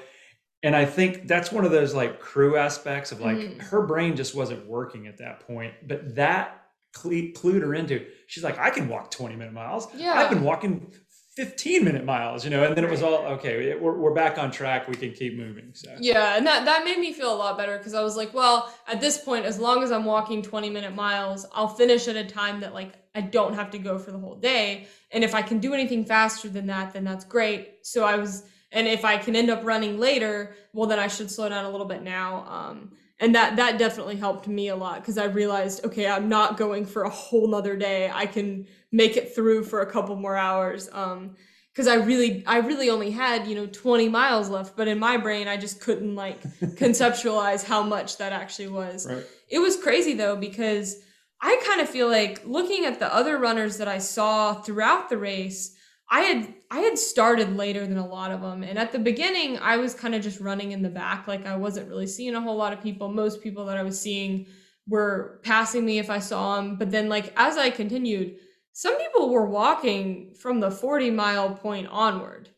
And 0.62 0.76
I 0.76 0.84
think 0.84 1.26
that's 1.26 1.50
one 1.50 1.64
of 1.64 1.70
those 1.72 1.92
like 1.94 2.20
crew 2.20 2.56
aspects 2.56 3.10
of 3.12 3.20
like 3.20 3.36
Mhm. 3.36 3.60
her 3.62 3.82
brain 3.82 4.16
just 4.16 4.34
wasn't 4.34 4.66
working 4.66 5.06
at 5.08 5.18
that 5.18 5.40
point. 5.46 5.74
But 5.86 6.14
that 6.14 6.64
cle- 6.94 7.32
clued 7.34 7.62
her 7.62 7.74
into, 7.74 8.06
she's 8.28 8.44
like, 8.44 8.58
I 8.58 8.70
can 8.70 8.88
walk 8.88 9.10
20 9.10 9.34
minute 9.34 9.52
miles. 9.52 9.88
Yeah. 9.96 10.14
I've 10.14 10.30
been 10.30 10.44
walking 10.44 10.92
15 11.34 11.82
minute 11.82 12.04
miles, 12.04 12.44
you 12.44 12.50
know, 12.50 12.62
and 12.62 12.76
then 12.76 12.84
it 12.84 12.90
was 12.90 13.02
all 13.02 13.14
okay. 13.24 13.74
We're, 13.76 13.96
we're 13.98 14.12
back 14.14 14.38
on 14.38 14.50
track. 14.50 14.86
We 14.86 14.94
can 14.96 15.12
keep 15.12 15.36
moving. 15.36 15.70
So, 15.72 15.90
Yeah, 15.98 16.36
and 16.36 16.46
that, 16.46 16.66
that 16.66 16.84
made 16.84 16.98
me 16.98 17.12
feel 17.12 17.32
a 17.32 17.34
lot 17.34 17.56
better 17.56 17.78
because 17.78 17.94
I 17.94 18.02
was 18.02 18.16
like, 18.16 18.32
well, 18.34 18.72
at 18.86 19.00
this 19.00 19.16
point, 19.18 19.46
as 19.46 19.58
long 19.58 19.82
as 19.82 19.90
I'm 19.90 20.04
walking 20.04 20.42
20 20.42 20.68
minute 20.70 20.94
miles, 20.94 21.46
I'll 21.54 21.68
finish 21.68 22.06
at 22.06 22.16
a 22.16 22.24
time 22.24 22.60
that 22.60 22.74
like 22.74 22.92
I 23.14 23.22
don't 23.22 23.54
have 23.54 23.70
to 23.70 23.78
go 23.78 23.98
for 23.98 24.12
the 24.12 24.18
whole 24.18 24.36
day. 24.36 24.86
And 25.10 25.24
if 25.24 25.34
I 25.34 25.42
can 25.42 25.58
do 25.58 25.74
anything 25.74 26.04
faster 26.04 26.48
than 26.48 26.66
that, 26.66 26.92
then 26.92 27.02
that's 27.02 27.24
great. 27.24 27.78
So 27.86 28.04
I 28.04 28.16
was, 28.16 28.44
and 28.72 28.88
if 28.88 29.04
I 29.04 29.18
can 29.18 29.36
end 29.36 29.50
up 29.50 29.64
running 29.64 29.98
later, 29.98 30.56
well, 30.72 30.88
then 30.88 30.98
I 30.98 31.08
should 31.08 31.30
slow 31.30 31.48
down 31.48 31.64
a 31.64 31.70
little 31.70 31.86
bit 31.86 32.02
now. 32.02 32.46
Um, 32.48 32.92
and 33.20 33.34
that 33.34 33.56
that 33.56 33.78
definitely 33.78 34.16
helped 34.16 34.48
me 34.48 34.68
a 34.68 34.76
lot 34.76 35.00
because 35.00 35.18
I 35.18 35.26
realized, 35.26 35.84
okay, 35.84 36.08
I'm 36.08 36.28
not 36.28 36.56
going 36.56 36.86
for 36.86 37.04
a 37.04 37.10
whole 37.10 37.46
nother 37.46 37.76
day. 37.76 38.10
I 38.12 38.26
can 38.26 38.66
make 38.90 39.16
it 39.16 39.34
through 39.34 39.64
for 39.64 39.80
a 39.80 39.90
couple 39.90 40.16
more 40.16 40.36
hours. 40.36 40.88
Um, 40.92 41.36
because 41.72 41.86
I 41.86 41.94
really 41.94 42.44
I 42.46 42.58
really 42.58 42.90
only 42.90 43.10
had, 43.10 43.46
you 43.46 43.54
know, 43.54 43.66
20 43.66 44.08
miles 44.08 44.50
left, 44.50 44.76
but 44.76 44.88
in 44.88 44.98
my 44.98 45.16
brain 45.16 45.48
I 45.48 45.56
just 45.56 45.80
couldn't 45.80 46.14
like 46.14 46.42
conceptualize 46.60 47.64
how 47.64 47.82
much 47.82 48.18
that 48.18 48.32
actually 48.32 48.68
was. 48.68 49.06
right. 49.06 49.24
It 49.48 49.58
was 49.58 49.76
crazy 49.76 50.14
though 50.14 50.36
because 50.36 50.96
I 51.40 51.60
kind 51.66 51.80
of 51.80 51.88
feel 51.88 52.08
like 52.08 52.42
looking 52.44 52.84
at 52.84 52.98
the 52.98 53.12
other 53.12 53.38
runners 53.38 53.78
that 53.78 53.88
I 53.88 53.98
saw 53.98 54.54
throughout 54.54 55.08
the 55.08 55.18
race, 55.18 55.74
I 56.10 56.20
had 56.20 56.54
I 56.70 56.80
had 56.80 56.98
started 56.98 57.56
later 57.56 57.86
than 57.86 57.98
a 57.98 58.06
lot 58.06 58.30
of 58.30 58.40
them. 58.40 58.62
And 58.62 58.78
at 58.78 58.92
the 58.92 58.98
beginning, 58.98 59.58
I 59.58 59.76
was 59.76 59.94
kind 59.94 60.14
of 60.14 60.22
just 60.22 60.40
running 60.40 60.72
in 60.72 60.82
the 60.82 60.88
back 60.88 61.26
like 61.26 61.46
I 61.46 61.56
wasn't 61.56 61.88
really 61.88 62.06
seeing 62.06 62.34
a 62.34 62.40
whole 62.40 62.56
lot 62.56 62.72
of 62.72 62.82
people. 62.82 63.08
Most 63.08 63.42
people 63.42 63.66
that 63.66 63.76
I 63.76 63.82
was 63.82 64.00
seeing 64.00 64.46
were 64.88 65.40
passing 65.42 65.84
me 65.84 65.98
if 65.98 66.10
I 66.10 66.18
saw 66.18 66.56
them, 66.56 66.76
but 66.76 66.90
then 66.90 67.08
like 67.08 67.32
as 67.36 67.56
I 67.56 67.70
continued, 67.70 68.36
some 68.72 68.96
people 68.98 69.30
were 69.30 69.46
walking 69.46 70.34
from 70.34 70.60
the 70.60 70.70
40 70.70 71.10
mile 71.10 71.54
point 71.54 71.88
onward. 71.88 72.48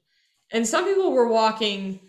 And 0.53 0.67
some 0.67 0.85
people 0.85 1.13
were 1.13 1.29
walking 1.29 2.01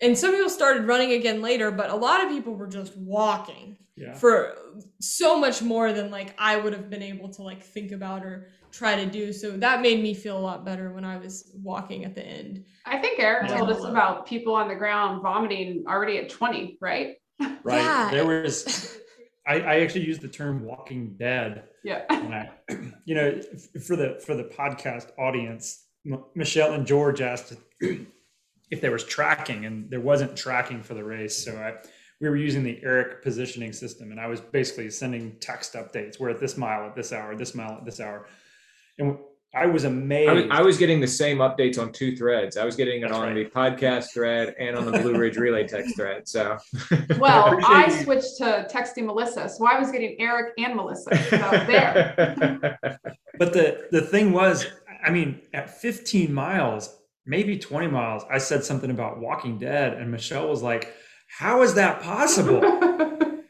and 0.00 0.16
some 0.16 0.32
people 0.32 0.50
started 0.50 0.86
running 0.86 1.12
again 1.12 1.42
later, 1.42 1.72
but 1.72 1.90
a 1.90 1.96
lot 1.96 2.24
of 2.24 2.30
people 2.30 2.54
were 2.54 2.68
just 2.68 2.96
walking 2.96 3.76
Yeah. 3.98 4.14
for 4.14 4.54
so 5.00 5.38
much 5.38 5.60
more 5.62 5.92
than 5.92 6.10
like 6.10 6.34
I 6.38 6.56
would 6.56 6.72
have 6.72 6.88
been 6.88 7.02
able 7.02 7.28
to 7.30 7.42
like 7.42 7.62
think 7.62 7.92
about 7.92 8.24
or 8.24 8.48
try 8.70 8.96
to 8.96 9.06
do. 9.06 9.32
So 9.32 9.50
that 9.56 9.80
made 9.80 10.02
me 10.02 10.14
feel 10.14 10.36
a 10.36 10.40
lot 10.40 10.64
better 10.64 10.92
when 10.92 11.04
I 11.04 11.16
was 11.16 11.50
walking 11.62 12.04
at 12.04 12.14
the 12.14 12.24
end. 12.24 12.64
I 12.84 12.98
think 12.98 13.18
Eric 13.18 13.48
Yeah. 13.48 13.56
told 13.56 13.70
us 13.70 13.82
about 13.84 14.26
people 14.26 14.54
on 14.54 14.68
the 14.68 14.74
ground 14.74 15.22
vomiting 15.22 15.84
already 15.88 16.18
at 16.18 16.28
20, 16.28 16.78
right? 16.80 17.16
Right. 17.40 17.78
Yeah. 17.82 18.10
There 18.10 18.26
was, 18.26 18.98
I, 19.46 19.60
I 19.60 19.80
actually 19.80 20.04
used 20.06 20.20
the 20.20 20.28
term 20.28 20.64
walking 20.64 21.16
dead. 21.18 21.64
Yeah. 21.82 22.04
I, 22.10 22.50
you 23.04 23.14
know, 23.14 23.40
for 23.86 23.96
the, 23.96 24.20
for 24.24 24.34
the 24.34 24.44
podcast 24.44 25.10
audience, 25.18 25.86
M- 26.06 26.24
Michelle 26.34 26.72
and 26.74 26.86
George 26.86 27.20
asked 27.20 27.54
if 27.80 28.80
there 28.80 28.90
was 28.90 29.04
tracking 29.04 29.64
and 29.64 29.90
there 29.90 30.00
wasn't 30.00 30.36
tracking 30.36 30.82
for 30.82 30.94
the 30.94 31.04
race. 31.04 31.42
So 31.42 31.56
I, 31.56 31.74
we 32.20 32.28
were 32.28 32.36
using 32.36 32.64
the 32.64 32.80
Eric 32.82 33.22
positioning 33.22 33.72
system 33.72 34.10
and 34.10 34.20
I 34.20 34.26
was 34.26 34.40
basically 34.40 34.90
sending 34.90 35.36
text 35.40 35.74
updates. 35.74 36.18
We're 36.18 36.30
at 36.30 36.40
this 36.40 36.56
mile 36.56 36.86
at 36.86 36.94
this 36.94 37.12
hour, 37.12 37.36
this 37.36 37.54
mile 37.54 37.72
at 37.72 37.84
this 37.84 38.00
hour. 38.00 38.26
And 38.98 39.18
I 39.54 39.66
was 39.66 39.84
amazed. 39.84 40.28
I 40.28 40.32
was, 40.34 40.44
I 40.50 40.62
was 40.62 40.78
getting 40.78 41.00
the 41.00 41.06
same 41.06 41.38
updates 41.38 41.78
on 41.78 41.92
two 41.92 42.16
threads. 42.16 42.56
I 42.56 42.64
was 42.64 42.76
getting 42.76 42.98
it 42.98 43.08
That's 43.08 43.14
on 43.14 43.34
right. 43.34 43.34
the 43.34 43.44
podcast 43.46 44.12
thread 44.12 44.54
and 44.58 44.76
on 44.76 44.84
the 44.84 44.98
Blue 44.98 45.16
Ridge 45.16 45.36
Relay 45.36 45.66
text 45.66 45.96
thread. 45.96 46.28
So, 46.28 46.58
Well, 47.18 47.58
I 47.64 48.02
switched 48.02 48.36
to 48.38 48.68
texting 48.70 49.06
Melissa. 49.06 49.48
So 49.48 49.66
I 49.66 49.78
was 49.78 49.90
getting 49.90 50.16
Eric 50.20 50.52
and 50.58 50.74
Melissa. 50.74 51.16
So 51.30 51.64
there. 51.66 52.78
But 53.38 53.52
the 53.52 53.86
the 53.92 54.00
thing 54.00 54.32
was, 54.32 54.66
I 55.06 55.10
mean, 55.10 55.40
at 55.54 55.70
15 55.70 56.34
miles, 56.34 56.96
maybe 57.24 57.56
20 57.56 57.86
miles, 57.86 58.24
I 58.28 58.38
said 58.38 58.64
something 58.64 58.90
about 58.90 59.20
Walking 59.20 59.58
Dead, 59.58 59.92
and 59.92 60.10
Michelle 60.10 60.48
was 60.48 60.60
like, 60.60 60.92
"How 61.28 61.62
is 61.62 61.74
that 61.74 62.02
possible?" 62.02 62.60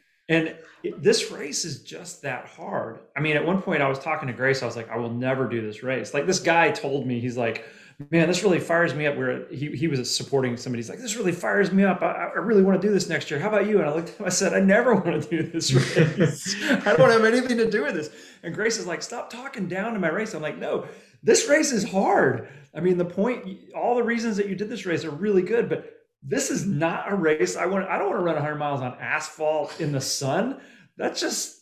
and 0.29 0.55
this 0.97 1.31
race 1.31 1.65
is 1.65 1.81
just 1.81 2.21
that 2.21 2.45
hard. 2.45 2.99
I 3.15 3.19
mean, 3.19 3.35
at 3.35 3.45
one 3.45 3.61
point, 3.61 3.81
I 3.81 3.89
was 3.89 3.99
talking 3.99 4.27
to 4.27 4.33
Grace. 4.33 4.61
I 4.61 4.65
was 4.65 4.75
like, 4.75 4.89
"I 4.89 4.97
will 4.97 5.11
never 5.11 5.47
do 5.47 5.61
this 5.61 5.83
race." 5.83 6.13
Like 6.13 6.25
this 6.25 6.39
guy 6.39 6.71
told 6.71 7.07
me, 7.07 7.19
he's 7.19 7.37
like. 7.37 7.65
Man, 8.11 8.29
this 8.29 8.43
really 8.43 8.61
fires 8.61 8.95
me 8.95 9.07
up. 9.07 9.17
Where 9.17 9.45
he, 9.49 9.75
he 9.75 9.89
was 9.89 10.15
supporting 10.15 10.55
somebody. 10.55 10.81
He's 10.81 10.89
like, 10.89 10.99
this 10.99 11.17
really 11.17 11.33
fires 11.33 11.73
me 11.73 11.83
up. 11.83 12.01
I, 12.01 12.29
I 12.33 12.37
really 12.37 12.63
want 12.63 12.81
to 12.81 12.87
do 12.87 12.93
this 12.93 13.09
next 13.09 13.29
year. 13.29 13.41
How 13.41 13.49
about 13.49 13.67
you? 13.67 13.79
And 13.79 13.89
I 13.89 13.93
looked 13.93 14.11
at 14.11 14.15
him. 14.15 14.25
I 14.25 14.29
said, 14.29 14.53
I 14.53 14.61
never 14.61 14.95
want 15.01 15.21
to 15.21 15.29
do 15.29 15.43
this 15.43 15.73
race. 15.97 16.55
I 16.63 16.95
don't 16.95 17.09
have 17.09 17.25
anything 17.25 17.57
to 17.57 17.69
do 17.69 17.83
with 17.83 17.95
this. 17.95 18.09
And 18.41 18.55
Grace 18.55 18.77
is 18.77 18.87
like, 18.87 19.01
stop 19.01 19.29
talking 19.29 19.67
down 19.67 19.91
to 19.95 19.99
my 19.99 20.07
race. 20.07 20.33
I'm 20.33 20.41
like, 20.41 20.57
no, 20.57 20.87
this 21.23 21.49
race 21.49 21.73
is 21.73 21.83
hard. 21.83 22.47
I 22.73 22.79
mean, 22.79 22.97
the 22.97 23.05
point, 23.05 23.73
all 23.75 23.95
the 23.95 24.03
reasons 24.03 24.37
that 24.37 24.47
you 24.47 24.55
did 24.55 24.69
this 24.69 24.85
race 24.85 25.03
are 25.03 25.11
really 25.11 25.41
good, 25.41 25.67
but 25.67 25.98
this 26.23 26.51
is 26.51 26.65
not 26.65 27.11
a 27.11 27.15
race. 27.15 27.55
I 27.55 27.65
want, 27.65 27.87
I 27.87 27.97
don't 27.97 28.07
want 28.09 28.19
to 28.19 28.23
run 28.23 28.35
100 28.35 28.55
miles 28.55 28.81
on 28.81 28.97
asphalt 28.99 29.79
in 29.79 29.91
the 29.91 30.01
sun. 30.01 30.59
That's 30.97 31.19
just, 31.21 31.61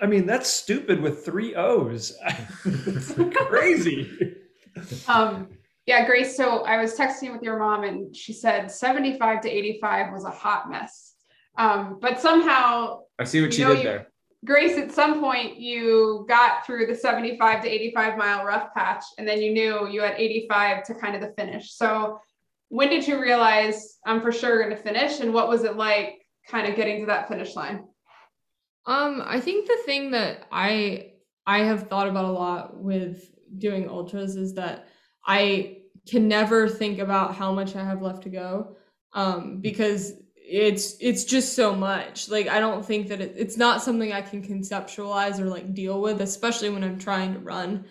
I 0.00 0.06
mean, 0.06 0.26
that's 0.26 0.48
stupid 0.50 1.00
with 1.00 1.24
three 1.24 1.54
O's. 1.54 2.16
it's 2.64 3.12
crazy. 3.36 4.36
um, 5.08 5.48
yeah, 5.86 6.06
Grace. 6.06 6.36
So 6.36 6.60
I 6.64 6.80
was 6.80 6.94
texting 6.96 7.32
with 7.32 7.42
your 7.42 7.58
mom 7.58 7.84
and 7.84 8.14
she 8.14 8.32
said 8.32 8.70
75 8.70 9.40
to 9.42 9.50
85 9.50 10.12
was 10.12 10.24
a 10.24 10.30
hot 10.30 10.70
mess. 10.70 11.14
Um, 11.56 11.98
but 12.00 12.20
somehow 12.20 13.00
I 13.18 13.24
see 13.24 13.40
what 13.40 13.56
You 13.56 13.58
you, 13.58 13.64
know, 13.68 13.74
did 13.74 13.78
you- 13.84 13.88
there. 13.88 14.06
Grace, 14.44 14.76
at 14.76 14.92
some 14.92 15.20
point 15.20 15.56
you 15.56 16.26
got 16.28 16.66
through 16.66 16.84
the 16.86 16.94
75 16.94 17.62
to 17.62 17.68
85 17.68 18.18
mile 18.18 18.44
rough 18.44 18.74
patch, 18.74 19.02
and 19.16 19.26
then 19.26 19.40
you 19.40 19.54
knew 19.54 19.88
you 19.88 20.02
had 20.02 20.16
85 20.18 20.84
to 20.84 20.94
kind 20.96 21.14
of 21.14 21.22
the 21.22 21.32
finish. 21.34 21.72
So, 21.72 22.18
when 22.74 22.88
did 22.88 23.06
you 23.06 23.20
realize 23.20 23.98
I'm 24.04 24.20
for 24.20 24.32
sure 24.32 24.58
going 24.58 24.76
to 24.76 24.82
finish? 24.82 25.20
And 25.20 25.32
what 25.32 25.48
was 25.48 25.62
it 25.62 25.76
like 25.76 26.26
kind 26.48 26.66
of 26.68 26.74
getting 26.74 27.02
to 27.02 27.06
that 27.06 27.28
finish 27.28 27.54
line? 27.54 27.84
Um, 28.84 29.22
I 29.24 29.38
think 29.38 29.68
the 29.68 29.78
thing 29.86 30.10
that 30.10 30.48
I 30.50 31.12
I 31.46 31.60
have 31.60 31.88
thought 31.88 32.08
about 32.08 32.24
a 32.24 32.32
lot 32.32 32.76
with 32.76 33.30
doing 33.58 33.88
ultras 33.88 34.34
is 34.34 34.54
that 34.54 34.88
I 35.24 35.82
can 36.10 36.26
never 36.26 36.68
think 36.68 36.98
about 36.98 37.36
how 37.36 37.52
much 37.52 37.76
I 37.76 37.84
have 37.84 38.02
left 38.02 38.24
to 38.24 38.28
go. 38.28 38.76
Um, 39.12 39.60
because 39.60 40.14
it's 40.34 40.96
it's 40.98 41.22
just 41.22 41.54
so 41.54 41.76
much. 41.76 42.28
Like 42.28 42.48
I 42.48 42.58
don't 42.58 42.84
think 42.84 43.06
that 43.06 43.20
it, 43.20 43.34
it's 43.36 43.56
not 43.56 43.82
something 43.82 44.12
I 44.12 44.20
can 44.20 44.42
conceptualize 44.42 45.38
or 45.38 45.44
like 45.44 45.74
deal 45.74 46.02
with, 46.02 46.20
especially 46.20 46.70
when 46.70 46.82
I'm 46.82 46.98
trying 46.98 47.34
to 47.34 47.38
run. 47.38 47.84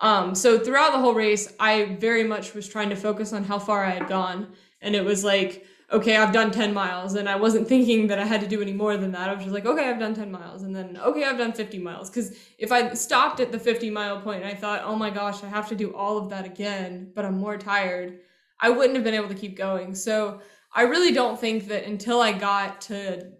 Um, 0.00 0.34
so 0.34 0.58
throughout 0.58 0.92
the 0.92 0.98
whole 0.98 1.14
race, 1.14 1.52
I 1.58 1.96
very 1.98 2.24
much 2.24 2.54
was 2.54 2.68
trying 2.68 2.90
to 2.90 2.96
focus 2.96 3.32
on 3.32 3.44
how 3.44 3.58
far 3.58 3.84
I 3.84 3.90
had 3.90 4.08
gone, 4.08 4.48
and 4.80 4.94
it 4.94 5.04
was 5.04 5.24
like 5.24 5.66
okay, 5.90 6.16
I've 6.16 6.32
done 6.32 6.50
10 6.50 6.74
miles. 6.74 7.14
And 7.14 7.28
I 7.28 7.36
wasn't 7.36 7.66
thinking 7.66 8.08
that 8.08 8.18
I 8.18 8.24
had 8.24 8.40
to 8.42 8.46
do 8.46 8.60
any 8.60 8.72
more 8.72 8.96
than 8.96 9.12
that. 9.12 9.30
I 9.30 9.34
was 9.34 9.44
just 9.44 9.54
like, 9.54 9.66
okay, 9.66 9.88
I've 9.88 9.98
done 9.98 10.14
10 10.14 10.30
miles. 10.30 10.62
And 10.62 10.74
then, 10.74 10.98
okay, 10.98 11.24
I've 11.24 11.38
done 11.38 11.52
50 11.52 11.78
miles. 11.78 12.10
Because 12.10 12.36
if 12.58 12.72
I 12.72 12.92
stopped 12.94 13.40
at 13.40 13.52
the 13.52 13.58
50 13.58 13.90
mile 13.90 14.20
point 14.20 14.42
and 14.42 14.50
I 14.50 14.54
thought, 14.54 14.82
oh 14.84 14.96
my 14.96 15.10
gosh, 15.10 15.42
I 15.42 15.48
have 15.48 15.68
to 15.68 15.74
do 15.74 15.94
all 15.94 16.18
of 16.18 16.30
that 16.30 16.44
again, 16.44 17.12
but 17.14 17.24
I'm 17.24 17.38
more 17.38 17.56
tired, 17.56 18.20
I 18.60 18.70
wouldn't 18.70 18.96
have 18.96 19.04
been 19.04 19.14
able 19.14 19.28
to 19.28 19.34
keep 19.34 19.56
going. 19.56 19.94
So 19.94 20.40
I 20.74 20.82
really 20.82 21.12
don't 21.12 21.40
think 21.40 21.68
that 21.68 21.84
until 21.84 22.20
I 22.20 22.32
got 22.32 22.82
to 22.82 23.32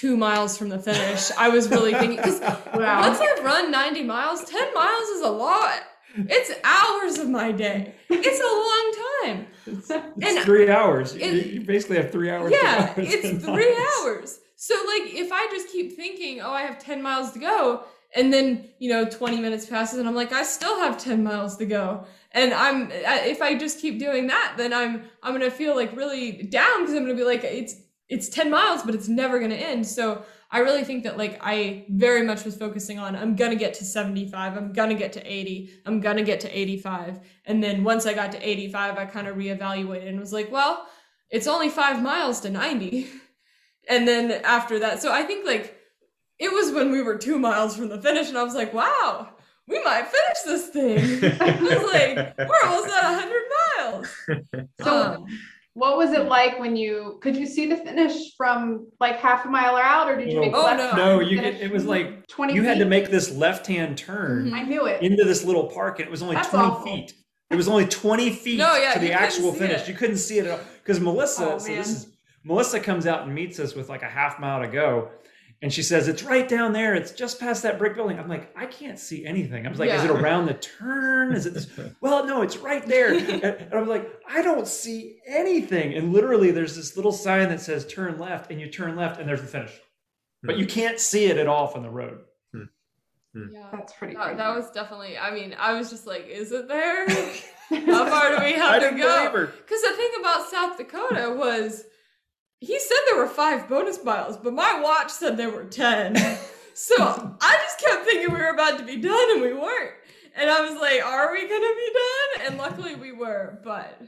two 0.00 0.16
miles 0.16 0.56
from 0.58 0.68
the 0.68 0.78
finish, 0.78 1.30
I 1.38 1.48
was 1.48 1.68
really 1.70 1.92
thinking, 1.94 2.16
because 2.16 2.40
Wow. 2.40 3.00
once 3.08 3.18
I've 3.20 3.44
run 3.44 3.70
90 3.70 4.02
miles, 4.02 4.44
10 4.44 4.74
miles 4.74 5.08
is 5.16 5.22
a 5.22 5.28
lot. 5.30 5.80
It's 6.18 6.50
hours 6.64 7.18
of 7.18 7.28
my 7.28 7.52
day. 7.52 7.94
It's 8.08 8.40
a 8.40 8.54
long 8.68 8.86
time. 9.36 9.46
It's, 9.66 9.90
it's 10.18 10.44
three 10.44 10.70
hours. 10.70 11.14
You- 11.14 11.20
it- 11.22 11.46
you 11.46 11.60
basically 11.60 11.96
have 11.96 12.10
three 12.10 12.30
hours. 12.30 12.52
Yeah, 12.52 12.94
go. 12.94 13.02
it's 13.06 13.44
three 13.44 13.74
miles. 13.74 14.06
hours. 14.06 14.40
So 14.56 14.74
like 14.74 15.12
if 15.14 15.30
I 15.32 15.46
just 15.50 15.68
keep 15.70 15.94
thinking, 15.96 16.40
oh, 16.40 16.50
I 16.50 16.62
have 16.62 16.78
10 16.78 17.02
miles 17.02 17.32
to 17.32 17.38
go, 17.38 17.84
and 18.14 18.32
then, 18.32 18.70
you 18.78 18.88
know, 18.88 19.04
20 19.04 19.40
minutes 19.40 19.66
passes 19.66 19.98
and 19.98 20.08
I'm 20.08 20.14
like, 20.14 20.32
I 20.32 20.42
still 20.42 20.78
have 20.78 20.96
10 20.96 21.22
miles 21.22 21.56
to 21.58 21.66
go. 21.66 22.06
And 22.32 22.54
I'm 22.54 22.90
if 22.90 23.42
I 23.42 23.56
just 23.58 23.80
keep 23.80 23.98
doing 23.98 24.26
that, 24.28 24.54
then 24.56 24.72
I'm 24.72 25.02
I'm 25.22 25.32
going 25.36 25.40
to 25.50 25.54
feel 25.54 25.74
like 25.76 25.94
really 25.96 26.32
down 26.44 26.80
because 26.82 26.94
I'm 26.94 27.04
going 27.04 27.16
to 27.16 27.22
be 27.22 27.24
like 27.26 27.44
it's 27.44 27.74
it's 28.08 28.28
10 28.28 28.50
miles, 28.50 28.82
but 28.82 28.94
it's 28.94 29.08
never 29.08 29.38
going 29.38 29.50
to 29.50 29.56
end. 29.56 29.86
So 29.86 30.24
I 30.50 30.60
really 30.60 30.84
think 30.84 31.04
that 31.04 31.18
like 31.18 31.38
I 31.42 31.86
very 31.88 32.22
much 32.22 32.44
was 32.44 32.56
focusing 32.56 32.98
on 32.98 33.16
I'm 33.16 33.34
going 33.34 33.50
to 33.50 33.56
get 33.56 33.74
to 33.74 33.84
75, 33.84 34.56
I'm 34.56 34.72
going 34.72 34.90
to 34.90 34.94
get 34.94 35.12
to 35.14 35.32
80, 35.32 35.70
I'm 35.86 36.00
going 36.00 36.16
to 36.16 36.22
get 36.22 36.40
to 36.40 36.58
85. 36.58 37.20
And 37.46 37.62
then 37.62 37.82
once 37.82 38.06
I 38.06 38.14
got 38.14 38.32
to 38.32 38.48
85, 38.48 38.96
I 38.96 39.04
kind 39.06 39.26
of 39.26 39.36
reevaluated 39.36 40.08
and 40.08 40.20
was 40.20 40.32
like, 40.32 40.52
well, 40.52 40.86
it's 41.30 41.48
only 41.48 41.68
5 41.68 42.02
miles 42.02 42.40
to 42.40 42.50
90. 42.50 43.08
And 43.88 44.08
then 44.08 44.32
after 44.42 44.80
that, 44.80 45.00
so 45.00 45.12
I 45.12 45.22
think 45.22 45.46
like 45.46 45.76
it 46.40 46.52
was 46.52 46.72
when 46.72 46.90
we 46.90 47.02
were 47.02 47.16
two 47.16 47.38
miles 47.38 47.76
from 47.76 47.88
the 47.88 48.02
finish, 48.02 48.28
and 48.28 48.36
I 48.36 48.42
was 48.42 48.54
like, 48.54 48.74
wow, 48.74 49.28
we 49.68 49.82
might 49.84 50.06
finish 50.08 50.38
this 50.44 50.68
thing. 50.68 50.98
I 51.40 51.60
was 51.60 51.92
like, 51.92 52.36
we're 52.48 52.68
almost 52.68 52.92
at 52.92 53.04
100 53.04 53.42
miles. 53.78 54.68
So, 54.82 55.02
Um, 55.02 55.26
what 55.76 55.98
was 55.98 56.12
it 56.12 56.24
like 56.24 56.58
when 56.58 56.74
you 56.74 57.18
could 57.22 57.36
you 57.36 57.46
see 57.46 57.66
the 57.66 57.76
finish 57.76 58.34
from 58.34 58.86
like 58.98 59.16
half 59.18 59.44
a 59.44 59.48
mile 59.48 59.76
out, 59.76 60.08
or 60.08 60.16
did 60.16 60.32
you 60.32 60.40
make 60.40 60.54
Oh, 60.54 60.62
left 60.62 60.96
no. 60.96 61.16
No, 61.16 61.20
you 61.20 61.38
finish 61.38 61.60
it 61.60 61.70
was 61.70 61.84
like 61.84 62.26
twenty. 62.28 62.54
you 62.54 62.62
had 62.62 62.78
to 62.78 62.86
make 62.86 63.10
this 63.10 63.30
left-hand 63.30 63.98
turn 63.98 64.50
Mhm. 64.50 64.54
I 64.54 64.62
knew 64.62 64.86
it. 64.86 65.02
into 65.02 65.22
this 65.24 65.44
little 65.44 65.64
park, 65.64 65.98
and 66.00 66.08
it 66.08 66.10
was 66.10 66.22
only 66.22 66.34
That's 66.36 66.48
20 66.48 66.64
awful. 66.66 66.84
feet. 66.86 67.12
It 67.50 67.56
was 67.56 67.68
only 67.68 67.84
20 67.86 68.30
feet 68.30 68.58
No, 68.58 68.74
yeah, 68.76 68.94
to 68.94 68.98
the 68.98 69.12
actual 69.12 69.52
finish. 69.52 69.82
it. 69.82 69.88
You 69.88 69.94
couldn't 69.94 70.16
see 70.16 70.38
it 70.38 70.46
at 70.46 70.52
all 70.52 70.60
because 70.82 70.98
Melissa. 70.98 71.52
Oh, 71.54 71.58
so 71.58 71.68
this 71.74 71.88
is 71.90 72.06
Melissa 72.42 72.80
comes 72.80 73.06
out 73.06 73.24
and 73.24 73.34
meets 73.34 73.58
us 73.60 73.74
with 73.74 73.90
like 73.90 74.02
a 74.02 74.08
half 74.08 74.40
mile 74.40 74.62
to 74.62 74.68
go, 74.68 75.10
and 75.62 75.72
she 75.72 75.82
says 75.82 76.06
it's 76.06 76.22
right 76.22 76.48
down 76.48 76.72
there. 76.72 76.94
It's 76.94 77.12
just 77.12 77.40
past 77.40 77.62
that 77.62 77.78
brick 77.78 77.94
building. 77.94 78.18
I'm 78.18 78.28
like, 78.28 78.52
I 78.56 78.66
can't 78.66 78.98
see 78.98 79.24
anything. 79.24 79.66
I 79.66 79.70
was 79.70 79.78
like, 79.78 79.90
is 79.90 80.04
it 80.04 80.10
around 80.10 80.46
the 80.46 80.54
turn? 80.54 81.34
Is 81.34 81.46
it 81.46 81.54
this? 81.54 81.68
well, 82.00 82.26
no, 82.26 82.42
it's 82.42 82.58
right 82.58 82.86
there. 82.86 83.14
and, 83.16 83.42
and 83.42 83.74
I'm 83.74 83.88
like, 83.88 84.06
I 84.28 84.42
don't 84.42 84.68
see 84.68 85.18
anything. 85.26 85.94
And 85.94 86.12
literally, 86.12 86.50
there's 86.50 86.76
this 86.76 86.96
little 86.96 87.12
sign 87.12 87.48
that 87.48 87.60
says 87.60 87.86
turn 87.86 88.18
left, 88.18 88.50
and 88.50 88.60
you 88.60 88.70
turn 88.70 88.96
left, 88.96 89.18
and 89.18 89.28
there's 89.28 89.40
the 89.40 89.46
finish. 89.46 89.72
But 90.42 90.58
you 90.58 90.66
can't 90.66 91.00
see 91.00 91.24
it 91.24 91.38
at 91.38 91.48
all 91.48 91.66
from 91.66 91.82
the 91.82 91.90
road. 91.90 92.20
yeah. 92.54 93.68
That's 93.72 93.92
pretty. 93.94 94.14
That, 94.14 94.22
crazy. 94.22 94.36
that 94.36 94.54
was 94.54 94.70
definitely, 94.70 95.18
I 95.18 95.32
mean, 95.32 95.56
I 95.58 95.72
was 95.72 95.90
just 95.90 96.06
like, 96.06 96.28
is 96.28 96.52
it 96.52 96.68
there? 96.68 97.08
How 97.68 98.06
far 98.06 98.28
do 98.36 98.44
we 98.44 98.54
I 98.54 98.78
have 98.78 98.90
to 98.90 98.96
go? 98.96 99.46
Because 99.46 99.82
the 99.82 99.94
thing 99.96 100.10
about 100.20 100.48
South 100.48 100.76
Dakota 100.76 101.34
was 101.36 101.84
he 102.60 102.78
said 102.78 102.96
there 103.06 103.18
were 103.18 103.28
five 103.28 103.68
bonus 103.68 104.02
miles, 104.02 104.36
but 104.36 104.54
my 104.54 104.80
watch 104.80 105.10
said 105.10 105.36
there 105.36 105.50
were 105.50 105.64
10. 105.64 106.16
so 106.74 106.96
I 107.40 107.58
just 107.62 107.80
kept 107.80 108.04
thinking 108.04 108.32
we 108.32 108.40
were 108.40 108.48
about 108.48 108.78
to 108.78 108.84
be 108.84 108.96
done 108.96 109.32
and 109.32 109.42
we 109.42 109.52
weren't. 109.52 109.92
And 110.34 110.50
I 110.50 110.60
was 110.60 110.80
like, 110.80 111.02
are 111.04 111.32
we 111.32 111.48
going 111.48 111.62
to 111.62 111.74
be 111.76 111.92
done? 111.92 112.46
And 112.46 112.58
luckily 112.58 112.94
we 112.94 113.12
were, 113.12 113.60
but 113.64 114.00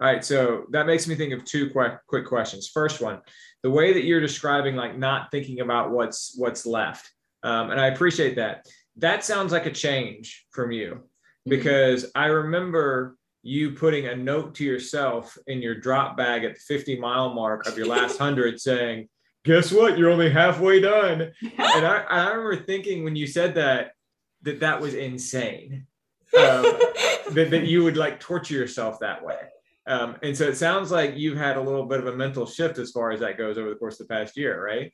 All 0.00 0.08
right, 0.08 0.24
so 0.24 0.66
that 0.70 0.86
makes 0.86 1.06
me 1.06 1.14
think 1.14 1.32
of 1.32 1.44
two 1.44 1.70
quick 1.70 1.92
quick 2.08 2.26
questions. 2.26 2.68
First 2.68 3.00
one, 3.00 3.20
the 3.62 3.70
way 3.70 3.92
that 3.92 4.04
you're 4.04 4.20
describing 4.20 4.74
like 4.74 4.98
not 4.98 5.30
thinking 5.30 5.60
about 5.60 5.92
what's 5.92 6.34
what's 6.36 6.66
left, 6.66 7.08
um, 7.44 7.70
and 7.70 7.80
I 7.80 7.86
appreciate 7.86 8.36
that. 8.36 8.66
That 8.96 9.24
sounds 9.24 9.52
like 9.52 9.66
a 9.66 9.70
change 9.70 10.46
from 10.50 10.72
you 10.72 11.04
because 11.46 12.10
I 12.14 12.26
remember 12.26 13.16
you 13.44 13.72
putting 13.72 14.06
a 14.06 14.16
note 14.16 14.54
to 14.54 14.64
yourself 14.64 15.36
in 15.46 15.60
your 15.60 15.74
drop 15.74 16.16
bag 16.16 16.44
at 16.44 16.54
the 16.54 16.60
50 16.60 16.98
mile 16.98 17.34
mark 17.34 17.66
of 17.66 17.76
your 17.76 17.86
last 17.86 18.18
hundred 18.24 18.58
saying, 18.60 19.08
"Guess 19.44 19.70
what? 19.70 19.98
You're 19.98 20.10
only 20.10 20.30
halfway 20.30 20.80
done." 20.80 21.30
And 21.42 21.86
I, 21.86 22.04
I 22.08 22.28
remember 22.30 22.64
thinking 22.64 23.04
when 23.04 23.16
you 23.16 23.26
said 23.26 23.54
that 23.56 23.92
that 24.42 24.60
that 24.60 24.80
was 24.80 24.94
insane. 24.94 25.86
Um, 26.34 26.64
that, 27.30 27.50
that 27.50 27.64
you 27.66 27.84
would 27.84 27.96
like 27.96 28.18
torture 28.18 28.54
yourself 28.54 28.98
that 28.98 29.24
way. 29.24 29.38
Um, 29.86 30.16
and 30.20 30.36
so 30.36 30.48
it 30.48 30.56
sounds 30.56 30.90
like 30.90 31.16
you've 31.16 31.38
had 31.38 31.56
a 31.56 31.60
little 31.60 31.86
bit 31.86 32.00
of 32.00 32.08
a 32.08 32.16
mental 32.16 32.44
shift 32.44 32.78
as 32.78 32.90
far 32.90 33.12
as 33.12 33.20
that 33.20 33.38
goes 33.38 33.56
over 33.56 33.68
the 33.68 33.76
course 33.76 34.00
of 34.00 34.08
the 34.08 34.14
past 34.14 34.36
year, 34.36 34.60
right? 34.60 34.92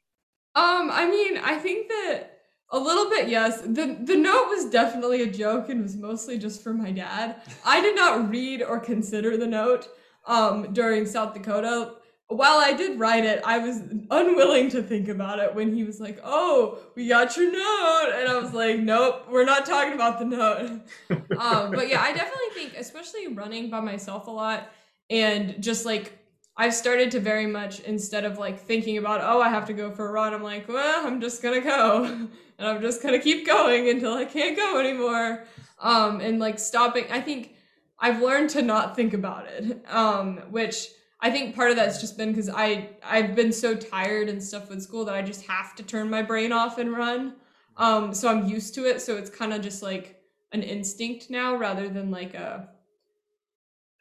Um, 0.55 0.91
I 0.93 1.09
mean, 1.09 1.39
I 1.39 1.57
think 1.57 1.89
that 1.89 2.40
a 2.73 2.79
little 2.79 3.11
bit, 3.11 3.29
yes. 3.29 3.61
The 3.63 3.99
the 4.01 4.17
note 4.17 4.49
was 4.49 4.67
definitely 4.71 5.23
a 5.23 5.31
joke 5.31 5.69
and 5.69 5.83
was 5.83 5.97
mostly 5.97 6.39
just 6.39 6.63
for 6.63 6.73
my 6.73 6.93
dad. 6.93 7.43
I 7.65 7.81
did 7.81 7.97
not 7.97 8.31
read 8.31 8.63
or 8.63 8.79
consider 8.79 9.37
the 9.37 9.47
note 9.47 9.89
um 10.27 10.73
during 10.73 11.07
South 11.07 11.35
Dakota. 11.35 11.95
While 12.29 12.59
I 12.59 12.73
did 12.73 13.01
write 13.01 13.25
it, 13.25 13.43
I 13.45 13.59
was 13.59 13.83
unwilling 14.09 14.71
to 14.71 14.85
think 14.85 15.09
about 15.09 15.41
it 15.41 15.53
when 15.53 15.75
he 15.75 15.83
was 15.83 15.99
like, 15.99 16.21
"Oh, 16.23 16.79
we 16.95 17.09
got 17.09 17.37
your 17.37 17.51
note," 17.51 18.13
and 18.15 18.29
I 18.29 18.39
was 18.41 18.53
like, 18.53 18.79
"Nope, 18.79 19.27
we're 19.29 19.45
not 19.45 19.67
talking 19.67 19.95
about 19.95 20.21
the 20.21 20.27
note." 20.27 20.71
um, 21.11 21.73
but 21.73 21.89
yeah, 21.89 22.01
I 22.01 22.13
definitely 22.13 22.51
think, 22.55 22.75
especially 22.77 23.27
running 23.27 23.69
by 23.69 23.81
myself 23.81 24.29
a 24.29 24.31
lot, 24.31 24.71
and 25.11 25.61
just 25.61 25.85
like 25.85 26.20
I've 26.61 26.75
started 26.75 27.11
to 27.13 27.21
very 27.21 27.47
much 27.47 27.81
instead 27.81 28.27
of 28.27 28.37
like 28.37 28.61
thinking 28.61 28.99
about, 28.99 29.23
oh, 29.23 29.41
I 29.41 29.49
have 29.49 29.65
to 29.69 29.73
go 29.73 29.91
for 29.91 30.07
a 30.07 30.13
run, 30.13 30.35
I'm 30.35 30.43
like, 30.43 30.69
well, 30.69 31.07
I'm 31.07 31.19
just 31.19 31.43
gonna 31.43 31.63
go. 31.63 32.05
and 32.59 32.69
I'm 32.69 32.83
just 32.83 33.03
gonna 33.03 33.19
keep 33.19 33.47
going 33.47 33.89
until 33.89 34.13
I 34.13 34.27
can't 34.27 34.55
go 34.55 34.79
anymore. 34.79 35.47
Um, 35.79 36.21
and 36.21 36.39
like 36.39 36.59
stopping, 36.59 37.07
I 37.11 37.23
think 37.23 37.55
I've 37.99 38.21
learned 38.21 38.51
to 38.51 38.61
not 38.61 38.95
think 38.95 39.15
about 39.15 39.47
it. 39.49 39.83
Um, 39.89 40.37
which 40.51 40.89
I 41.21 41.31
think 41.31 41.57
part 41.57 41.71
of 41.71 41.79
that's 41.79 41.99
just 41.99 42.19
been 42.19 42.29
because 42.29 42.51
I 42.51 42.91
I've 43.03 43.35
been 43.35 43.53
so 43.53 43.75
tired 43.75 44.29
and 44.29 44.43
stuff 44.43 44.69
with 44.69 44.83
school 44.83 45.07
that 45.07 45.15
I 45.15 45.23
just 45.23 45.47
have 45.47 45.75
to 45.77 45.83
turn 45.83 46.11
my 46.11 46.21
brain 46.21 46.53
off 46.53 46.77
and 46.77 46.93
run. 46.93 47.37
Um, 47.79 48.13
so 48.13 48.29
I'm 48.29 48.47
used 48.47 48.75
to 48.75 48.85
it. 48.85 49.01
So 49.01 49.17
it's 49.17 49.31
kind 49.31 49.55
of 49.55 49.63
just 49.63 49.83
like 49.83 50.23
an 50.53 50.63
instinct 50.63 51.31
now 51.31 51.57
rather 51.57 51.89
than 51.89 52.11
like 52.11 52.35
a 52.35 52.69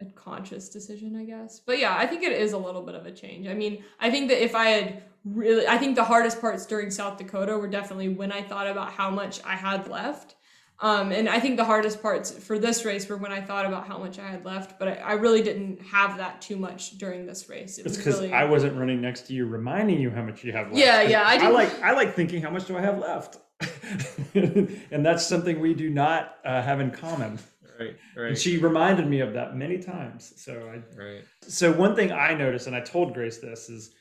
a 0.02 0.06
conscious 0.06 0.70
decision, 0.70 1.16
I 1.16 1.26
guess. 1.26 1.60
But 1.60 1.80
yeah, 1.80 1.96
I 1.96 2.08
think 2.08 2.24
it 2.24 2.32
is 2.32 2.54
a 2.54 2.58
little 2.58 2.82
bit 2.82 2.96
of 2.96 3.06
a 3.06 3.12
change. 3.12 3.48
I 3.48 3.54
mean, 3.54 3.84
I 4.00 4.10
think 4.10 4.30
that 4.30 4.44
if 4.44 4.56
I 4.56 4.70
had 4.70 5.04
really, 5.26 5.68
I 5.68 5.78
think 5.78 5.96
the 5.96 6.04
hardest 6.04 6.40
parts 6.40 6.66
during 6.66 6.90
South 6.90 7.18
Dakota 7.18 7.58
were 7.58 7.68
definitely 7.68 8.10
when 8.10 8.32
I 8.32 8.42
thought 8.42 8.68
about 8.68 8.94
how 8.94 9.10
much 9.10 9.44
I 9.44 9.56
had 9.56 9.88
left. 9.88 10.36
Um, 10.82 11.12
and 11.12 11.28
I 11.28 11.42
think 11.42 11.58
the 11.58 11.66
hardest 11.66 12.02
parts 12.02 12.32
for 12.32 12.58
this 12.58 12.86
race 12.86 13.10
were 13.10 13.18
when 13.18 13.34
I 13.34 13.42
thought 13.42 13.66
about 13.66 13.86
how 13.86 13.98
much 13.98 14.18
I 14.18 14.30
had 14.30 14.46
left, 14.46 14.80
but 14.80 14.88
I, 14.88 14.94
I 14.94 15.14
really 15.14 15.44
didn't 15.44 15.82
have 15.82 16.16
that 16.18 16.42
too 16.42 16.56
much 16.56 16.98
during 16.98 17.26
this 17.26 17.50
race. 17.50 17.78
It 17.78 17.86
It's 17.86 17.98
because 17.98 18.22
really, 18.22 18.32
I 18.34 18.46
wasn't 18.46 18.78
running 18.78 19.02
next 19.02 19.28
to 19.28 19.34
you, 19.34 19.46
reminding 19.46 20.00
you 20.00 20.10
how 20.10 20.22
much 20.22 20.42
you 20.42 20.54
have 20.54 20.68
left. 20.68 20.78
Yeah, 20.78 21.02
yeah, 21.02 21.24
I 21.26 21.36
I, 21.36 21.50
like 21.50 21.82
I 21.82 21.92
like 21.92 22.16
thinking 22.16 22.42
how 22.42 22.50
much 22.50 22.66
do 22.66 22.78
I 22.78 22.82
have 22.82 22.98
left, 22.98 23.40
and 24.34 25.06
that's 25.06 25.28
something 25.28 25.60
we 25.60 25.74
do 25.74 25.90
not 25.90 26.38
uh, 26.46 26.62
have 26.62 26.80
in 26.80 26.92
common. 26.92 27.40
Right, 27.80 28.30
And 28.30 28.38
she 28.38 28.58
reminded 28.58 29.08
me 29.08 29.22
of 29.22 29.34
that 29.34 29.56
many 29.56 29.80
times. 29.80 30.34
So 30.36 30.70
I 30.72 31.00
right. 31.02 31.24
so 31.42 31.72
one 31.72 31.96
thing 31.96 32.12
I 32.12 32.34
noticed, 32.34 32.68
and 32.68 32.76
I 32.76 32.82
told 32.82 33.14
Grace 33.14 33.38
this, 33.38 33.70
is 33.70 33.92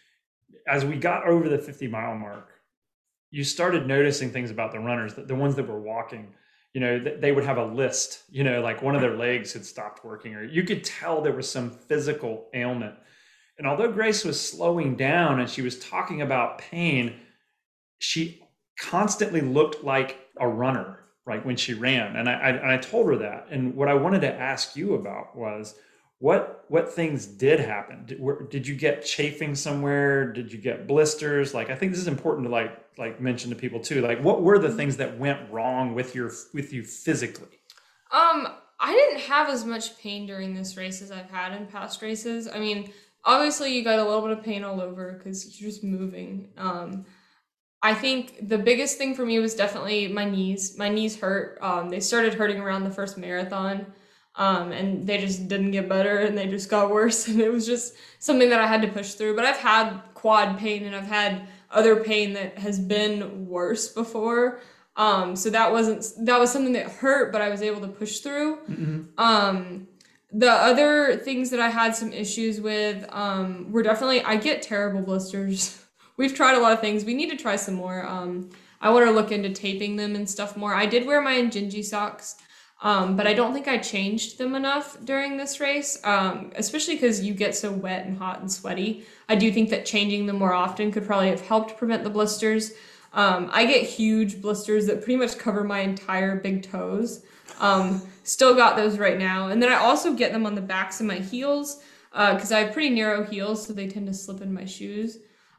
as 0.67 0.85
we 0.85 0.97
got 0.97 1.27
over 1.27 1.49
the 1.49 1.59
50 1.59 1.87
mile 1.89 2.15
mark, 2.15 2.51
you 3.31 3.45
started 3.45 3.87
noticing 3.87 4.31
things 4.31 4.51
about 4.51 4.73
the 4.73 4.81
runners, 4.81 5.15
the, 5.15 5.23
the 5.23 5.35
ones 5.35 5.55
that 5.57 5.69
were 5.69 5.81
walking. 5.81 6.35
You 6.75 6.81
know, 6.81 6.99
th- 6.99 7.21
they 7.21 7.33
would 7.33 7.45
have 7.45 7.59
a 7.59 7.65
list, 7.65 8.23
you 8.31 8.45
know, 8.45 8.61
like 8.61 8.83
one 8.83 8.95
of 8.95 9.01
their 9.01 9.17
legs 9.17 9.53
had 9.53 9.65
stopped 9.65 10.05
working, 10.05 10.35
or 10.35 10.45
you 10.45 10.63
could 10.65 10.85
tell 10.85 11.21
there 11.21 11.33
was 11.33 11.51
some 11.51 11.71
physical 11.71 12.49
ailment. 12.55 12.95
And 13.59 13.67
although 13.67 13.91
Grace 13.91 14.25
was 14.25 14.41
slowing 14.41 14.95
down 14.95 15.41
and 15.41 15.51
she 15.51 15.63
was 15.63 15.79
talking 15.79 16.23
about 16.23 16.59
pain, 16.59 17.15
she 17.99 18.43
constantly 18.79 19.41
looked 19.41 19.83
like 19.83 20.29
a 20.39 20.47
runner, 20.47 21.01
right, 21.29 21.45
when 21.47 21.57
she 21.57 21.75
ran. 21.75 22.17
And 22.17 22.29
I, 22.29 22.33
I, 22.33 22.75
I 22.75 22.77
told 22.79 23.07
her 23.09 23.17
that. 23.19 23.47
And 23.51 23.77
what 23.77 23.89
I 23.89 23.95
wanted 23.95 24.23
to 24.23 24.35
ask 24.35 24.77
you 24.77 24.95
about 24.95 25.37
was, 25.37 25.75
what 26.21 26.65
what 26.67 26.93
things 26.93 27.27
did 27.27 27.61
happen 27.61 28.05
did, 28.05 28.19
did 28.51 28.67
you 28.67 28.75
get 28.75 29.05
chafing 29.05 29.55
somewhere 29.55 30.33
did 30.33 30.53
you 30.53 30.59
get 30.59 30.89
blisters 30.89 31.55
like 31.55 31.71
i 31.71 31.77
think 31.77 31.93
this 31.93 32.01
is 32.01 32.09
important 32.09 32.45
to 32.45 32.51
like 32.51 32.73
like 32.99 33.21
mention 33.21 33.51
to 33.51 33.55
people 33.55 33.79
too 33.79 34.01
like 34.01 34.21
what 34.21 34.43
were 34.43 34.59
the 34.59 34.69
things 34.69 34.97
that 34.97 35.17
went 35.17 35.39
wrong 35.53 35.95
with 35.95 36.17
your 36.17 36.33
with 36.53 36.73
you 36.73 36.83
physically 36.83 37.59
Um, 38.11 38.49
I 38.81 38.93
didn't 38.93 39.21
have 39.21 39.49
as 39.49 39.65
much 39.65 39.99
pain 39.99 40.27
during 40.27 40.55
this 40.55 40.77
race 40.77 41.03
as 41.03 41.11
I've 41.11 41.31
had 41.31 41.53
in 41.53 41.67
past 41.67 42.01
races. 42.01 42.49
I 42.49 42.59
mean, 42.59 42.93
obviously 43.25 43.77
you 43.77 43.83
got 43.85 43.99
a 43.99 44.05
little 44.05 44.23
bit 44.23 44.39
of 44.39 44.45
pain 44.45 44.65
all 44.65 44.81
over 44.81 45.13
because 45.13 45.61
you're 45.61 45.71
just 45.71 45.85
moving. 45.85 46.49
Um, 46.57 47.05
I 47.83 47.95
think 47.95 48.49
the 48.49 48.59
biggest 48.59 48.99
thing 48.99 49.15
for 49.15 49.25
me 49.25 49.39
was 49.39 49.55
definitely 49.55 50.09
my 50.09 50.25
knees. 50.25 50.77
My 50.77 50.89
knees 50.89 51.19
hurt. 51.19 51.59
Um, 51.63 51.89
they 51.91 52.01
started 52.01 52.35
hurting 52.35 52.59
around 52.59 52.85
the 52.85 52.91
first 52.91 53.17
marathon. 53.19 53.87
Um, 54.35 54.71
and 54.71 55.05
they 55.05 55.19
just 55.19 55.49
didn't 55.49 55.73
get 55.73 55.89
better 55.89 56.19
and 56.19 56.39
they 56.39 56.47
just 56.47 56.71
got 56.71 56.91
worse 56.93 57.27
and 57.27 57.41
it 57.41 57.51
was 57.51 57.67
just 57.67 57.95
something 58.21 58.49
that 58.51 58.61
I 58.61 58.69
had 58.69 58.83
to 58.83 58.89
push 58.89 59.15
through. 59.15 59.35
But 59.35 59.45
I've 59.45 59.57
had 59.57 60.01
quad 60.15 60.59
pain 60.59 60.85
and 60.85 60.95
I've 60.95 61.07
had 61.09 61.49
other 61.71 61.97
pain 61.97 62.33
that 62.35 62.59
has 62.59 62.79
been 62.79 63.47
worse 63.49 63.89
before. 63.89 64.61
Um, 64.97 65.37
so 65.37 65.51
that 65.51 65.71
wasn't 65.71 66.05
that 66.27 66.39
was 66.41 66.51
something 66.53 66.73
that 66.73 66.91
hurt, 66.91 67.33
but 67.33 67.41
I 67.41 67.49
was 67.49 67.63
able 67.63 67.81
to 67.83 67.89
push 67.89 68.19
through. 68.19 68.59
Um, 69.19 69.87
the 70.33 70.51
other 70.51 71.17
things 71.17 71.51
that 71.51 71.61
I 71.61 71.71
had 71.71 71.95
some 71.95 72.13
issues 72.13 72.61
with 72.61 73.07
um, 73.11 73.71
were 73.73 73.83
definitely 73.83 74.23
I 74.23 74.37
get 74.37 74.63
terrible 74.63 75.03
blisters. 75.03 75.85
We've 76.19 76.35
tried 76.35 76.57
a 76.57 76.61
lot 76.61 76.73
of 76.73 76.81
things. 76.81 77.05
We 77.05 77.15
need 77.15 77.31
to 77.31 77.37
try 77.37 77.57
some 77.57 77.75
more. 77.75 78.05
Um, 78.05 78.51
I 78.81 78.91
want 78.91 79.07
to 79.07 79.13
look 79.13 79.33
into 79.33 79.51
taping 79.51 79.97
them 79.97 80.15
and 80.15 80.29
stuff 80.29 80.57
more. 80.57 80.75
I 80.75 80.85
did 80.85 81.07
wear 81.07 81.23
my 81.23 81.35
Injinji 81.35 81.85
socks, 81.85 82.37
um, 82.83 83.17
but 83.17 83.27
I 83.27 83.35
don't 83.35 83.55
think 83.55 83.69
I 83.69 83.79
changed 83.79 84.37
them 84.37 84.55
enough 84.55 84.99
during 85.05 85.37
this 85.37 85.61
race, 85.61 85.99
um, 86.05 86.53
especially 86.57 86.95
because 86.95 87.23
you 87.25 87.35
get 87.35 87.55
so 87.55 87.73
wet 87.73 88.05
and 88.05 88.19
hot 88.19 88.41
and 88.41 88.51
sweaty. 88.51 89.05
I 89.29 89.37
do 89.37 89.51
think 89.53 89.71
that 89.71 89.87
changing 89.87 90.27
them 90.27 90.39
more 90.39 90.53
often 90.53 90.93
could 90.93 91.07
probably 91.07 91.31
have 91.31 91.41
helped 91.41 91.79
prevent 91.79 92.05
the 92.05 92.11
blisters. 92.11 92.73
Um, 93.13 93.49
I 93.53 93.65
get 93.65 93.85
huge 93.85 94.43
blisters 94.43 94.87
that 94.87 95.03
pretty 95.03 95.17
much 95.17 95.39
cover 95.39 95.65
my 95.65 95.81
entire 95.81 96.37
big 96.37 96.63
toes. 96.63 97.25
Um, 97.61 98.03
still 98.25 98.55
got 98.55 98.77
those 98.77 98.99
right 98.99 99.19
now. 99.19 99.49
And 99.49 99.63
then 99.63 99.73
I 99.73 99.77
also 99.77 100.15
get 100.15 100.33
them 100.33 100.47
on 100.47 100.55
the 100.55 100.61
backs 100.61 101.01
of 101.01 101.07
my 101.07 101.19
heels 101.19 101.81
because 102.11 102.53
I 102.53 102.61
have 102.61 102.73
pretty 102.73 102.91
narrow 102.91 103.25
heels, 103.25 103.67
so 103.67 103.73
they 103.73 103.87
tend 103.87 104.07
to 104.09 104.15
slip 104.15 104.41
in 104.41 104.53
my 104.53 104.65
shoes. 104.65 105.19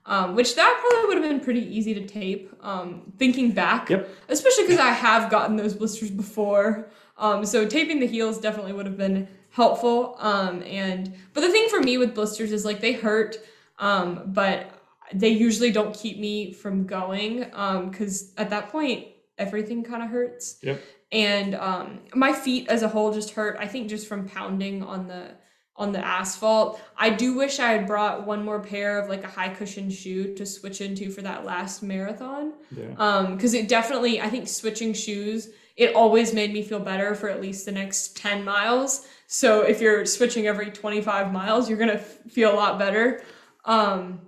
Um, 0.10 0.34
which 0.34 0.56
that 0.56 0.76
probably 0.82 1.08
would 1.08 1.24
have 1.24 1.32
been 1.32 1.40
pretty 1.40 1.64
easy 1.78 1.94
to 1.94 2.04
tape. 2.06 2.52
Um, 2.62 3.14
thinking 3.20 3.52
back, 3.52 3.92
Yep. 3.92 4.10
especially 4.28 4.64
because 4.64 4.80
I 4.80 4.90
have 4.90 5.30
gotten 5.30 5.56
those 5.56 5.76
blisters 5.76 6.10
before. 6.10 6.90
Um, 7.18 7.46
so 7.46 7.68
taping 7.68 8.00
the 8.00 8.08
heels 8.08 8.40
definitely 8.40 8.74
would 8.74 8.88
have 8.88 8.98
been 8.98 9.28
helpful. 9.52 10.16
Um, 10.18 10.64
and 10.64 11.14
but 11.34 11.42
the 11.42 11.50
thing 11.50 11.70
for 11.70 11.80
me 11.80 12.00
with 12.00 12.16
blisters 12.16 12.52
is 12.52 12.66
like 12.66 12.82
they 12.82 12.94
hurt, 12.94 13.38
um, 13.78 14.24
but 14.26 14.72
they 15.14 15.30
usually 15.30 15.70
don't 15.72 15.94
keep 15.94 16.18
me 16.18 16.54
from 16.54 16.88
going 16.88 17.42
because 17.90 18.34
at 18.38 18.50
that 18.50 18.70
point 18.70 19.08
everything 19.38 19.84
kind 19.84 20.02
of 20.02 20.10
hurts. 20.10 20.58
Yep. 20.64 20.82
And 21.12 21.54
um, 21.56 22.00
my 22.16 22.34
feet 22.34 22.68
as 22.68 22.82
a 22.84 22.88
whole 22.88 23.14
just 23.14 23.32
hurt. 23.32 23.58
I 23.60 23.68
think 23.68 23.90
just 23.90 24.08
from 24.08 24.28
pounding 24.28 24.82
on 24.84 25.08
the 25.08 25.32
on 25.80 25.94
the 25.94 26.06
asphalt. 26.06 26.80
I 26.98 27.10
do 27.10 27.34
wish 27.34 27.60
I 27.60 27.72
had 27.72 27.88
brought 27.88 28.28
one 28.28 28.44
more 28.44 28.60
pair 28.60 29.00
of 29.00 29.10
like 29.10 29.24
a 29.24 29.28
high 29.28 29.50
cushion 29.50 29.90
shoe 29.90 30.36
to 30.36 30.46
switch 30.46 30.82
into 30.82 31.10
for 31.10 31.22
that 31.22 31.46
last 31.46 31.82
marathon. 31.82 32.54
Yeah. 32.70 32.94
Um, 32.98 33.36
because 33.36 33.54
it 33.54 33.70
definitely, 33.70 34.20
I 34.20 34.30
think 34.30 34.50
switching 34.50 34.94
shoes, 34.94 35.50
it 35.78 35.96
always 35.96 36.34
made 36.34 36.52
me 36.52 36.62
feel 36.62 36.82
better 36.82 37.16
for 37.16 37.30
at 37.30 37.42
least 37.42 37.66
the 37.66 37.72
next 37.72 38.18
10 38.18 38.44
miles. 38.44 39.08
So 39.28 39.62
if 39.62 39.80
you're 39.80 40.06
switching 40.06 40.48
every 40.48 40.70
25 40.70 41.32
miles, 41.32 41.70
you're 41.70 41.78
gonna 41.78 41.94
f- 41.94 42.18
feel 42.30 42.54
a 42.54 42.58
lot 42.58 42.78
better. 42.78 43.24
Um, 43.64 44.20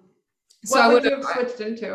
so 0.63 0.79
what 0.79 0.85
I 0.85 0.87
would 0.87 1.03
would 1.03 1.11
you 1.11 1.15
have 1.17 1.25
switched 1.25 1.59
into? 1.59 1.93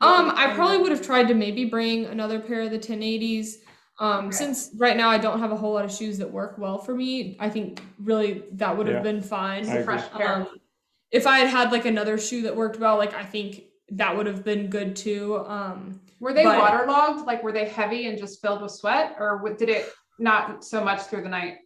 um, 0.00 0.32
I 0.34 0.52
probably 0.54 0.78
would 0.78 0.90
have 0.90 1.02
tried 1.02 1.28
to 1.28 1.34
maybe 1.34 1.64
bring 1.66 2.06
another 2.06 2.40
pair 2.40 2.62
of 2.62 2.72
the 2.72 2.78
1080s. 2.78 3.58
Um, 4.00 4.26
Okay. 4.28 4.36
since 4.36 4.70
right 4.76 4.96
now 4.96 5.08
I 5.10 5.18
don't 5.18 5.38
have 5.38 5.52
a 5.52 5.56
whole 5.56 5.74
lot 5.74 5.84
of 5.84 5.92
shoes 5.92 6.18
that 6.18 6.30
work 6.30 6.56
well 6.58 6.78
for 6.78 6.94
me, 6.94 7.36
I 7.38 7.48
think 7.50 7.82
really 8.00 8.44
that 8.52 8.76
would 8.76 8.86
have 8.86 8.96
Yeah. 8.96 9.02
been 9.02 9.20
fine. 9.22 9.68
I 9.68 9.74
agree. 9.74 9.84
fresh 9.84 10.10
pair. 10.10 10.32
Um, 10.34 10.48
if 11.10 11.26
I 11.26 11.38
had 11.40 11.48
had 11.48 11.72
like 11.72 11.84
another 11.84 12.16
shoe 12.18 12.42
that 12.42 12.56
worked 12.56 12.78
well, 12.78 12.96
like 12.96 13.12
I 13.14 13.24
think 13.24 13.64
that 13.90 14.16
would 14.16 14.26
have 14.26 14.42
been 14.44 14.68
good 14.68 14.96
too. 14.96 15.44
Um, 15.46 16.00
Were 16.20 16.32
they 16.32 16.44
but- 16.44 16.58
waterlogged? 16.58 17.26
Like, 17.26 17.42
were 17.42 17.52
they 17.52 17.66
heavy 17.68 18.06
and 18.08 18.16
just 18.18 18.40
filled 18.40 18.62
with 18.62 18.72
sweat, 18.72 19.16
or 19.18 19.36
w- 19.38 19.56
did 19.56 19.68
it 19.68 19.92
not 20.18 20.64
so 20.64 20.82
much 20.82 21.02
through 21.02 21.22
the 21.22 21.28
night? 21.28 21.58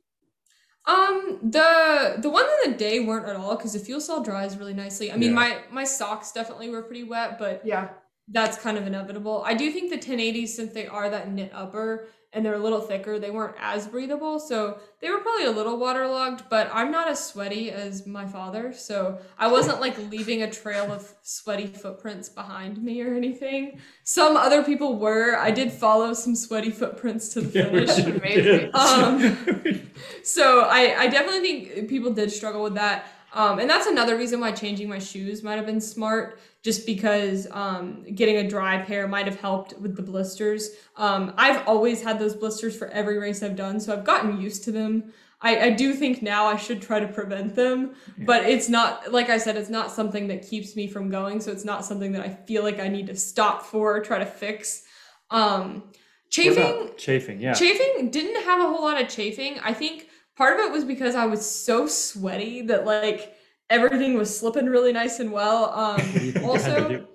um, 0.89 1.39
the 1.43 2.15
the 2.19 2.31
ones 2.31 2.47
in 2.65 2.71
the 2.73 2.77
day 2.79 3.01
weren't 3.01 3.27
at 3.29 3.35
all 3.37 3.57
because 3.57 3.73
the 3.73 3.79
FuelCell 3.81 4.25
dries 4.25 4.57
really 4.57 4.73
nicely. 4.75 5.11
I 5.13 5.17
mean, 5.17 5.31
Yeah. 5.31 5.35
my 5.35 5.59
my 5.71 5.85
socks 5.85 6.31
definitely 6.33 6.71
were 6.71 6.83
pretty 6.83 7.03
wet, 7.03 7.39
but 7.41 7.63
Yeah. 7.65 7.89
That's 8.29 8.59
kind 8.59 8.77
of 8.77 8.87
inevitable. 8.87 9.43
I 9.47 9.55
do 9.55 9.71
think 9.71 9.91
the 9.91 9.99
1080s, 9.99 10.49
since 10.49 10.73
they 10.73 10.87
are 10.87 11.09
that 11.11 11.31
knit 11.31 11.53
upper 11.55 12.09
and 12.33 12.45
they're 12.45 12.55
a 12.55 12.63
little 12.63 12.81
thicker, 12.81 13.19
they 13.21 13.31
weren't 13.31 13.55
as 13.59 13.87
breathable. 13.87 14.41
So 14.41 14.79
they 15.01 15.09
were 15.11 15.19
probably 15.19 15.47
a 15.47 15.51
little 15.53 15.79
waterlogged, 15.79 16.45
but 16.51 16.69
I'm 16.73 16.91
not 16.91 17.09
as 17.09 17.25
sweaty 17.25 17.71
as 17.71 18.05
my 18.05 18.27
father. 18.27 18.73
So 18.73 19.19
I 19.39 19.47
wasn't 19.47 19.81
like 19.81 19.97
leaving 20.11 20.43
a 20.43 20.51
trail 20.51 20.93
of 20.93 21.15
sweaty 21.23 21.69
footprints 21.69 22.29
behind 22.29 22.83
me 22.83 23.01
or 23.01 23.15
anything. 23.15 23.81
Some 24.03 24.37
other 24.37 24.65
people 24.65 24.99
were. 24.99 25.37
I 25.37 25.53
did 25.53 25.73
follow 25.73 26.13
some 26.13 26.35
sweaty 26.35 26.73
footprints 26.73 27.29
to 27.31 27.43
the 27.43 27.49
finish. 27.49 27.97
Amazing. 27.99 28.71
Um, 28.75 29.91
so 30.25 30.63
I, 30.63 31.03
I 31.03 31.07
definitely 31.07 31.41
think 31.41 31.89
people 31.89 32.13
did 32.13 32.33
struggle 32.33 32.65
with 32.65 32.75
that. 32.75 33.07
Um, 33.37 33.59
and 33.59 33.69
that's 33.69 33.87
another 33.87 34.17
reason 34.17 34.41
why 34.41 34.51
changing 34.53 34.89
my 34.89 34.99
shoes 34.99 35.43
might 35.43 35.57
have 35.57 35.67
been 35.67 35.81
smart, 35.81 36.41
just 36.63 36.87
because 36.87 37.47
um, 37.51 38.03
getting 38.15 38.39
a 38.39 38.49
dry 38.49 38.79
pair 38.79 39.07
might 39.07 39.27
have 39.27 39.39
helped 39.39 39.79
with 39.79 39.95
the 39.95 40.03
blisters. 40.03 40.71
Um, 40.97 41.35
I've 41.37 41.69
always 41.69 42.03
had 42.03 42.19
those 42.19 42.35
blisters 42.35 42.75
for 42.75 42.89
every 42.89 43.19
race 43.19 43.43
I've 43.43 43.55
done, 43.55 43.79
so 43.79 43.93
I've 43.93 44.05
gotten 44.05 44.41
used 44.41 44.65
to 44.65 44.73
them. 44.73 45.13
I, 45.43 45.67
I 45.67 45.71
do 45.71 45.93
think 45.93 46.23
now 46.23 46.47
I 46.47 46.57
should 46.57 46.81
try 46.81 46.99
to 46.99 47.07
prevent 47.07 47.55
them, 47.55 47.95
but 48.25 48.45
it's 48.45 48.71
not, 48.71 49.13
like 49.13 49.29
I 49.29 49.37
said, 49.37 49.57
it's 49.59 49.69
not 49.69 49.93
something 49.93 50.29
that 50.29 50.49
keeps 50.49 50.75
me 50.75 50.89
from 50.89 51.11
going. 51.11 51.41
So 51.41 51.53
it's 51.53 51.65
not 51.65 51.85
something 51.85 52.13
that 52.13 52.23
I 52.23 52.31
feel 52.31 52.63
like 52.63 52.81
I 52.81 52.89
need 52.89 53.07
to 53.09 53.17
stop 53.17 53.67
for 53.67 53.97
or 53.97 54.01
try 54.01 54.19
to 54.19 54.25
fix. 54.25 54.85
Um, 55.31 55.85
chafing, 56.31 56.93
chafing, 56.97 57.39
yeah. 57.39 57.53
Chafing 57.53 58.11
didn't 58.11 58.43
have 58.45 58.61
a 58.61 58.63
whole 58.63 58.83
lot 58.83 58.99
of 59.01 59.09
chafing. 59.09 59.59
I 59.61 59.75
think 59.75 60.06
part 60.37 60.59
of 60.59 60.67
it 60.67 60.73
was 60.73 60.85
because 60.85 61.15
I 61.15 61.27
was 61.27 61.49
so 61.49 61.87
sweaty 61.87 62.63
that 62.63 62.85
like 62.85 63.35
everything 63.71 64.15
was 64.15 64.37
slipping 64.37 64.67
really 64.67 64.93
nice 64.93 65.19
and 65.19 65.33
well. 65.33 65.73
Um, 65.73 66.01
What 66.01 66.13
do 66.13 66.21
you 66.21 66.33
think 66.33 66.45
I 66.45 66.59
had 66.59 66.89
to 66.89 67.07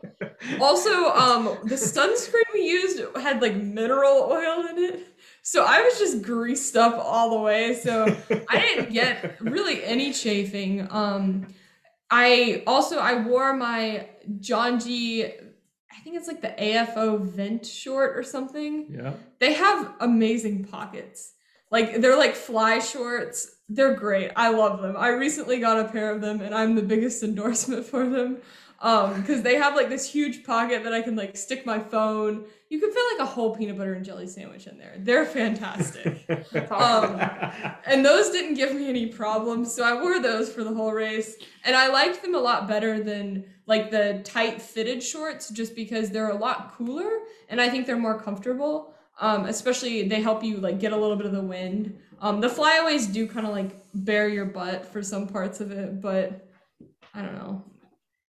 also, 0.60 0.60
also, 0.62 1.10
um, 1.12 1.58
the 1.64 1.76
sunscreen 1.76 2.44
we 2.54 2.62
used 2.62 3.02
had 3.18 3.42
like 3.42 3.56
mineral 3.56 4.30
oil 4.32 4.68
in 4.68 4.78
it, 4.78 5.08
so 5.44 5.66
I 5.66 5.82
was 5.82 5.98
just 5.98 6.22
greased 6.22 6.76
up 6.76 6.98
all 6.98 7.32
the 7.32 7.40
way. 7.40 7.76
So 7.76 8.06
I 8.50 8.60
didn't 8.60 8.94
get 8.94 9.42
really 9.42 9.84
any 9.84 10.14
chafing. 10.14 10.88
Um, 10.92 11.48
I 12.10 12.64
also 12.68 12.98
I 13.00 13.26
wore 13.26 13.54
my 13.54 14.10
Janji. 14.40 15.32
I 15.92 16.04
think 16.04 16.16
it's 16.16 16.28
like 16.28 16.42
the 16.42 16.56
AFO 16.58 17.22
vent 17.22 17.66
short 17.66 18.18
or 18.18 18.24
something 18.24 18.88
yeah. 18.90 19.14
they 19.40 19.54
have 19.54 19.94
amazing 20.00 20.66
pockets. 20.66 21.34
Like 21.72 22.02
they're 22.02 22.18
like 22.18 22.36
fly 22.36 22.80
shorts. 22.80 23.56
They're 23.70 23.96
great. 23.96 24.32
I 24.36 24.50
love 24.50 24.82
them. 24.82 24.96
I 24.98 25.10
recently 25.10 25.60
got 25.60 25.80
a 25.80 25.90
pair 25.90 26.12
of 26.12 26.22
them 26.22 26.42
and 26.42 26.54
I'm 26.54 26.76
the 26.76 26.82
biggest 26.82 27.24
endorsement 27.24 27.86
for 27.86 28.08
them. 28.08 28.38
Um, 28.82 29.22
because 29.22 29.44
they 29.44 29.58
have 29.58 29.76
like 29.76 29.90
this 29.90 30.12
huge 30.12 30.44
pocket 30.44 30.84
that 30.86 30.94
I 30.94 31.04
can 31.04 31.16
like 31.16 31.38
stick 31.38 31.68
my 31.68 31.78
phone. 31.78 32.46
You 32.70 32.80
can 32.80 32.92
fit 32.92 33.04
like 33.12 33.28
a 33.28 33.30
whole 33.30 33.56
peanut 33.56 33.78
butter 33.78 33.94
and 33.94 34.04
jelly 34.04 34.26
sandwich 34.26 34.66
in 34.66 34.80
there. 34.80 34.96
They're 34.98 35.26
fantastic. 35.26 36.28
Um, 36.72 37.22
and 37.86 38.04
those 38.06 38.30
didn't 38.30 38.56
give 38.56 38.74
me 38.74 38.90
any 38.90 39.08
problems, 39.08 39.74
so 39.74 39.84
I 39.84 40.02
wore 40.02 40.22
those 40.22 40.52
for 40.52 40.64
the 40.64 40.74
whole 40.74 40.92
race. 40.92 41.36
And 41.64 41.76
I 41.76 41.88
liked 41.88 42.22
them 42.22 42.34
a 42.34 42.40
lot 42.40 42.68
better 42.68 43.04
than 43.04 43.46
like 43.68 43.92
the 43.92 44.22
tight 44.24 44.62
fitted 44.62 45.04
shorts, 45.04 45.50
just 45.50 45.76
because 45.76 46.10
they're 46.10 46.30
a 46.30 46.38
lot 46.38 46.74
cooler 46.76 47.10
and 47.50 47.62
I 47.62 47.70
think 47.70 47.86
they're 47.86 47.98
more 47.98 48.20
comfortable. 48.20 48.91
Um, 49.22 49.46
especially 49.46 50.08
they 50.08 50.20
help 50.22 50.44
you 50.44 50.58
like 50.58 50.80
get 50.80 50.92
a 50.94 50.98
little 50.98 51.16
bit 51.16 51.26
of 51.28 51.32
the 51.32 51.42
wind. 51.42 51.98
Um, 52.20 52.42
the 52.42 52.50
flyaways 52.50 53.08
do 53.08 53.28
kind 53.28 53.46
of 53.46 53.54
like 53.54 53.72
bare 53.94 54.28
your 54.28 54.46
butt 54.46 54.86
for 54.92 55.02
some 55.04 55.28
parts 55.28 55.62
of 55.62 55.72
it, 55.72 56.02
but 56.02 56.48
I 57.14 57.22
don't 57.22 57.36
know. 57.36 57.64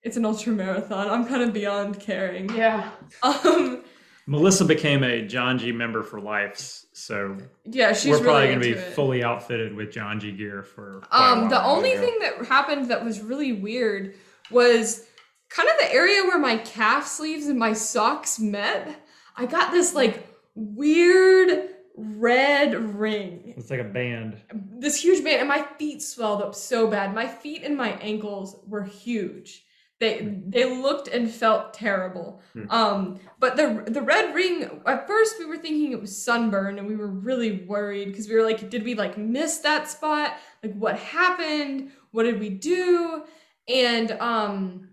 It's 0.02 0.16
an 0.16 0.24
ultra 0.24 0.52
marathon. 0.52 1.08
I'm 1.08 1.26
kind 1.26 1.42
of 1.42 1.52
beyond 1.52 1.98
caring. 2.00 2.54
yeah. 2.54 2.90
Um, 3.22 3.84
Melissa 4.26 4.64
became 4.64 5.02
a 5.02 5.22
Janji 5.26 5.74
member 5.74 6.02
for 6.04 6.20
life, 6.20 6.84
so 6.92 7.36
yeah, 7.64 7.92
she's 7.92 8.10
we're 8.12 8.20
probably 8.22 8.42
really 8.42 8.46
going 8.54 8.60
to 8.60 8.66
be 8.66 8.72
it. 8.88 8.94
fully 8.94 9.24
outfitted 9.24 9.74
with 9.74 9.90
Janji 9.92 10.36
gear 10.36 10.62
for. 10.62 11.02
Um, 11.10 11.48
the 11.48 11.62
only 11.64 11.92
Yeah. 11.94 12.00
thing 12.00 12.18
that 12.20 12.44
happened 12.46 12.88
that 12.90 13.04
was 13.04 13.20
really 13.20 13.52
weird 13.52 14.14
was 14.50 15.04
kind 15.48 15.68
of 15.68 15.74
the 15.80 15.92
area 15.92 16.22
where 16.22 16.38
my 16.38 16.56
calf 16.58 17.06
sleeves 17.06 17.46
and 17.46 17.58
my 17.58 17.72
socks 17.72 18.38
met. 18.38 18.94
I 19.36 19.46
got 19.46 19.72
this 19.72 19.92
like 19.94 20.28
weird 20.54 21.68
red 21.96 22.74
ring, 22.98 23.54
It's 23.56 23.70
like 23.70 23.80
a 23.80 23.84
band. 23.84 24.40
this 24.78 25.02
huge 25.02 25.22
band, 25.22 25.40
and 25.40 25.48
my 25.48 25.62
feet 25.78 26.02
swelled 26.02 26.42
up 26.42 26.54
so 26.54 26.86
bad. 26.88 27.14
My 27.14 27.26
feet 27.26 27.62
and 27.62 27.76
my 27.76 27.92
ankles 28.00 28.56
were 28.66 28.82
huge. 28.84 29.64
They 30.00 30.36
they 30.48 30.64
looked 30.82 31.06
and 31.08 31.30
felt 31.30 31.74
terrible. 31.74 32.40
Hmm. 32.54 32.70
Um, 32.70 33.20
but 33.38 33.56
the 33.56 33.84
the 33.86 34.02
red 34.02 34.34
ring 34.34 34.80
at 34.84 35.06
first 35.06 35.38
we 35.38 35.44
were 35.44 35.58
thinking 35.58 35.92
it 35.92 36.00
was 36.00 36.24
sunburn, 36.24 36.78
and 36.78 36.88
we 36.88 36.96
were 36.96 37.06
really 37.06 37.64
worried 37.66 38.08
because 38.08 38.28
we 38.28 38.34
were 38.34 38.42
like, 38.42 38.68
did 38.68 38.82
we 38.82 38.94
like 38.94 39.16
miss 39.16 39.58
that 39.58 39.88
spot? 39.88 40.32
Like 40.62 40.74
what 40.74 40.98
happened? 40.98 41.92
What 42.10 42.24
did 42.24 42.40
we 42.40 42.48
do? 42.48 43.22
And 43.68 44.10
um, 44.12 44.88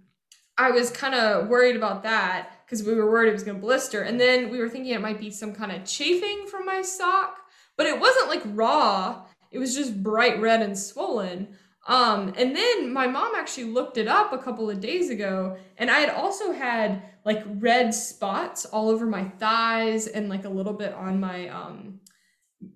I 0.59 0.71
was 0.71 0.91
kind 0.91 1.15
of 1.15 1.47
worried 1.47 1.75
about 1.75 2.03
that 2.03 2.51
because 2.69 2.85
we 2.85 2.93
were 2.93 3.09
worried 3.09 3.29
it 3.29 3.33
was 3.33 3.43
gonna 3.43 3.57
blister. 3.57 4.03
And 4.03 4.19
then 4.19 4.51
we 4.51 4.59
were 4.59 4.69
thinking 4.69 4.93
it 4.93 5.01
might 5.01 5.19
be 5.19 5.31
some 5.31 5.53
kind 5.53 5.71
of 5.71 5.85
chafing 5.85 6.45
from 6.45 6.65
my 6.65 6.83
sock, 6.83 7.39
but 7.75 7.87
it 7.87 7.99
wasn't 7.99 8.29
like 8.29 8.43
raw. 8.45 9.25
It 9.49 9.57
was 9.57 9.73
just 9.73 10.03
bright 10.03 10.39
red 10.39 10.61
and 10.61 10.77
swollen. 10.77 11.47
Um, 11.87 12.31
and 12.37 12.55
then 12.55 12.93
my 12.93 13.07
mom 13.07 13.33
actually 13.35 13.71
looked 13.71 13.97
it 13.97 14.07
up 14.07 14.31
a 14.31 14.37
couple 14.37 14.69
of 14.69 14.79
days 14.79 15.09
ago, 15.09 15.57
and 15.77 15.89
I 15.89 15.99
had 15.99 16.11
also 16.11 16.51
had 16.51 17.01
like 17.25 17.43
red 17.47 17.91
spots 17.95 18.65
all 18.65 18.89
over 18.89 19.07
my 19.07 19.23
thighs 19.23 20.05
and 20.05 20.29
like 20.29 20.45
a 20.45 20.49
little 20.49 20.73
bit 20.73 20.93
on 20.93 21.19
my 21.19 21.47
um 21.47 22.01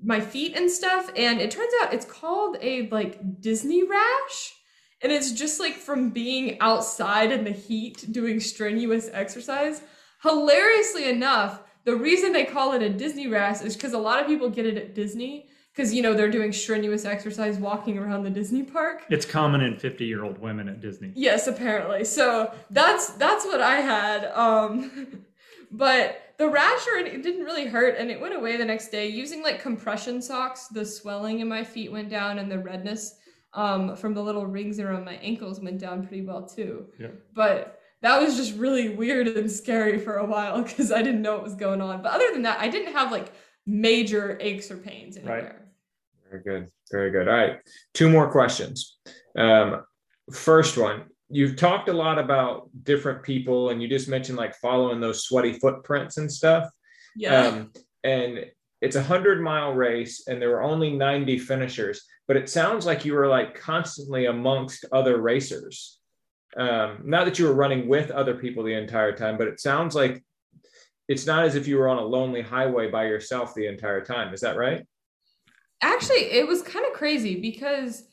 my 0.03 0.19
feet 0.19 0.57
and 0.57 0.71
stuff. 0.71 1.11
And 1.15 1.39
it 1.39 1.51
turns 1.51 1.73
out 1.83 1.93
it's 1.93 2.05
called 2.05 2.57
a 2.61 2.89
like 2.89 3.41
Disney 3.41 3.83
rash. 3.83 4.53
And 5.03 5.11
it's 5.11 5.33
just 5.33 5.59
like 5.59 5.75
from 5.75 6.09
being 6.09 6.59
outside 6.61 7.31
in 7.31 7.43
the 7.43 7.51
heat 7.51 8.05
doing 8.11 8.39
strenuous 8.39 9.09
exercise. 9.11 9.81
Hilariously 10.23 11.09
enough, 11.09 11.61
the 11.83 11.95
reason 11.95 12.31
they 12.31 12.45
call 12.45 12.71
it 12.73 12.81
a 12.81 12.89
Disney 12.89 13.27
rash 13.27 13.61
is 13.61 13.75
because 13.75 13.93
a 13.93 13.97
lot 13.97 14.21
of 14.21 14.27
people 14.27 14.49
get 14.49 14.65
it 14.65 14.77
at 14.77 14.95
Disney 14.95 15.49
because 15.73 15.93
you 15.93 16.01
know 16.01 16.13
they're 16.13 16.31
doing 16.31 16.53
strenuous 16.53 17.03
exercise 17.03 17.57
walking 17.57 17.97
around 17.97 18.23
the 18.23 18.29
Disney 18.29 18.63
park. 18.63 19.03
It's 19.09 19.25
common 19.25 19.61
in 19.61 19.77
50 19.77 20.05
year 20.05 20.23
old 20.23 20.37
women 20.37 20.69
at 20.69 20.79
Disney. 20.79 21.11
Yes, 21.15 21.47
apparently. 21.47 22.05
So 22.05 22.53
that's 22.69 23.09
that's 23.11 23.45
what 23.45 23.61
I 23.61 23.77
had. 23.77 24.25
Um, 24.33 25.25
but 25.71 26.35
the 26.37 26.47
rash 26.47 26.87
or 26.87 26.99
it 26.99 27.23
didn't 27.23 27.43
really 27.43 27.65
hurt, 27.65 27.97
and 27.97 28.09
it 28.09 28.21
went 28.21 28.35
away 28.35 28.55
the 28.55 28.65
next 28.65 28.89
day. 28.89 29.07
Using 29.07 29.43
like 29.43 29.61
compression 29.61 30.21
socks, 30.21 30.67
the 30.67 30.85
swelling 30.85 31.39
in 31.39 31.47
my 31.47 31.63
feet 31.63 31.91
went 31.91 32.09
down, 32.09 32.39
and 32.39 32.49
the 32.49 32.59
redness 32.59 33.15
um, 33.53 33.95
from 33.95 34.13
the 34.13 34.23
little 34.23 34.45
rings 34.45 34.79
around 34.79 35.05
my 35.05 35.15
ankles 35.15 35.59
went 35.59 35.79
down 35.79 36.05
pretty 36.05 36.23
well 36.23 36.43
too. 36.43 36.87
Yeah. 36.99 37.07
But 37.33 37.79
that 38.01 38.19
was 38.19 38.35
just 38.35 38.55
really 38.55 38.89
weird 38.89 39.27
and 39.27 39.51
scary 39.51 39.99
for 39.99 40.17
a 40.17 40.25
while 40.25 40.61
because 40.61 40.91
I 40.91 41.01
didn't 41.01 41.21
know 41.21 41.35
what 41.35 41.43
was 41.43 41.55
going 41.55 41.81
on. 41.81 42.01
But 42.01 42.13
other 42.13 42.31
than 42.33 42.43
that, 42.43 42.59
I 42.59 42.67
didn't 42.67 42.93
have 42.93 43.11
like 43.11 43.31
major 43.65 44.37
aches 44.41 44.69
or 44.69 44.77
pains 44.77 45.17
anywhere. 45.17 45.65
Right. 46.31 46.41
Very 46.43 46.43
good. 46.43 46.71
Very 46.91 47.11
good. 47.11 47.27
All 47.27 47.35
right. 47.35 47.59
Two 47.93 48.09
more 48.09 48.29
questions. 48.29 48.97
Um, 49.37 49.83
first 50.31 50.77
one, 50.77 51.03
you've 51.29 51.55
talked 51.55 51.89
a 51.89 51.93
lot 51.93 52.19
about 52.19 52.69
different 52.83 53.23
people 53.23 53.69
and 53.69 53.81
you 53.81 53.87
just 53.87 54.09
mentioned 54.09 54.37
like 54.37 54.55
following 54.55 54.99
those 54.99 55.23
sweaty 55.23 55.53
footprints 55.53 56.17
and 56.17 56.31
stuff. 56.31 56.69
Yeah. 57.15 57.47
Um, 57.47 57.71
and 58.03 58.45
it's 58.81 58.95
a 58.97 59.03
hundred 59.03 59.41
mile 59.41 59.73
race 59.73 60.27
and 60.27 60.41
there 60.41 60.49
were 60.49 60.61
only 60.61 60.91
90 60.91 61.39
finishers, 61.39 62.05
but 62.27 62.37
it 62.37 62.49
sounds 62.49 62.85
like 62.85 63.05
you 63.05 63.13
were 63.13 63.27
like 63.27 63.59
constantly 63.59 64.25
amongst 64.25 64.85
other 64.91 65.21
racers. 65.21 65.99
Um, 66.55 66.99
not 67.03 67.25
that 67.25 67.39
you 67.39 67.45
were 67.45 67.53
running 67.53 67.87
with 67.87 68.11
other 68.11 68.35
people 68.35 68.63
the 68.63 68.73
entire 68.73 69.11
time, 69.15 69.37
but 69.37 69.47
it 69.47 69.59
sounds 69.59 69.95
like 69.95 70.23
it's 71.07 71.25
not 71.25 71.45
as 71.45 71.55
if 71.55 71.67
you 71.67 71.77
were 71.77 71.89
on 71.89 71.97
a 71.97 72.05
lonely 72.05 72.41
highway 72.41 72.89
by 72.89 73.05
yourself 73.05 73.53
the 73.53 73.67
entire 73.67 74.01
time. 74.01 74.33
Is 74.33 74.41
that 74.41 74.57
right? 74.57 74.85
Actually, 75.81 76.31
it 76.31 76.47
was 76.47 76.61
kind 76.61 76.85
of 76.85 76.93
crazy 76.93 77.41
because 77.41 78.05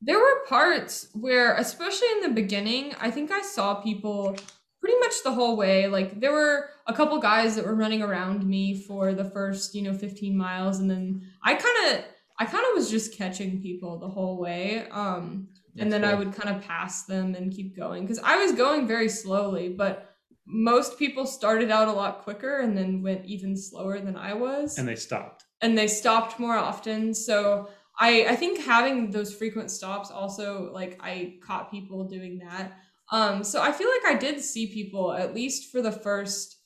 there 0.00 0.18
were 0.18 0.44
parts 0.48 1.08
where, 1.12 1.54
especially 1.56 2.08
in 2.12 2.22
the 2.22 2.30
beginning, 2.30 2.94
I 3.00 3.10
think 3.10 3.30
I 3.30 3.40
saw 3.42 3.76
people 3.76 4.36
pretty 4.80 4.98
much 4.98 5.22
the 5.22 5.32
whole 5.32 5.56
way. 5.56 5.86
Like 5.86 6.20
there 6.20 6.32
were 6.32 6.70
a 6.86 6.92
couple 6.92 7.18
guys 7.18 7.56
that 7.56 7.64
were 7.64 7.74
running 7.74 8.02
around 8.02 8.44
me 8.44 8.82
for 8.82 9.14
the 9.14 9.24
first, 9.24 9.74
you 9.74 9.82
know, 9.82 9.94
15 9.94 10.36
miles 10.36 10.80
and 10.80 10.90
then 10.90 11.22
I 11.42 11.54
kind 11.54 11.94
of 11.94 12.04
I 12.38 12.46
kind 12.46 12.64
of 12.68 12.74
was 12.74 12.90
just 12.90 13.16
catching 13.16 13.62
people 13.62 13.98
the 13.98 14.08
whole 14.08 14.38
way. 14.38 14.86
Um 14.90 15.48
and 15.76 15.92
then 15.92 16.02
cool. 16.02 16.10
I 16.10 16.14
would 16.14 16.32
kind 16.32 16.54
of 16.54 16.62
pass 16.62 17.04
them 17.04 17.34
and 17.34 17.52
keep 17.52 17.76
going 17.76 18.06
cuz 18.06 18.18
I 18.22 18.36
was 18.36 18.52
going 18.52 18.86
very 18.86 19.08
slowly, 19.08 19.68
but 19.68 20.10
most 20.46 20.98
people 20.98 21.26
started 21.26 21.70
out 21.70 21.88
a 21.88 21.92
lot 21.92 22.22
quicker 22.22 22.60
and 22.60 22.76
then 22.76 23.02
went 23.02 23.24
even 23.24 23.56
slower 23.56 23.98
than 24.00 24.16
I 24.16 24.34
was. 24.34 24.78
And 24.78 24.86
they 24.86 24.96
stopped. 24.96 25.44
And 25.62 25.76
they 25.76 25.88
stopped 25.88 26.38
more 26.38 26.56
often. 26.56 27.14
So 27.14 27.68
I 27.98 28.26
I 28.28 28.36
think 28.36 28.60
having 28.60 29.10
those 29.10 29.34
frequent 29.34 29.70
stops 29.70 30.10
also 30.10 30.70
like 30.72 30.98
I 31.00 31.38
caught 31.42 31.70
people 31.70 32.04
doing 32.04 32.38
that. 32.38 32.72
Um, 33.10 33.44
so 33.44 33.62
I 33.62 33.70
feel 33.72 33.88
like 33.88 34.14
I 34.14 34.18
did 34.18 34.40
see 34.40 34.66
people 34.66 35.12
at 35.12 35.34
least 35.34 35.70
for 35.70 35.82
the 35.82 35.92
first 35.92 36.56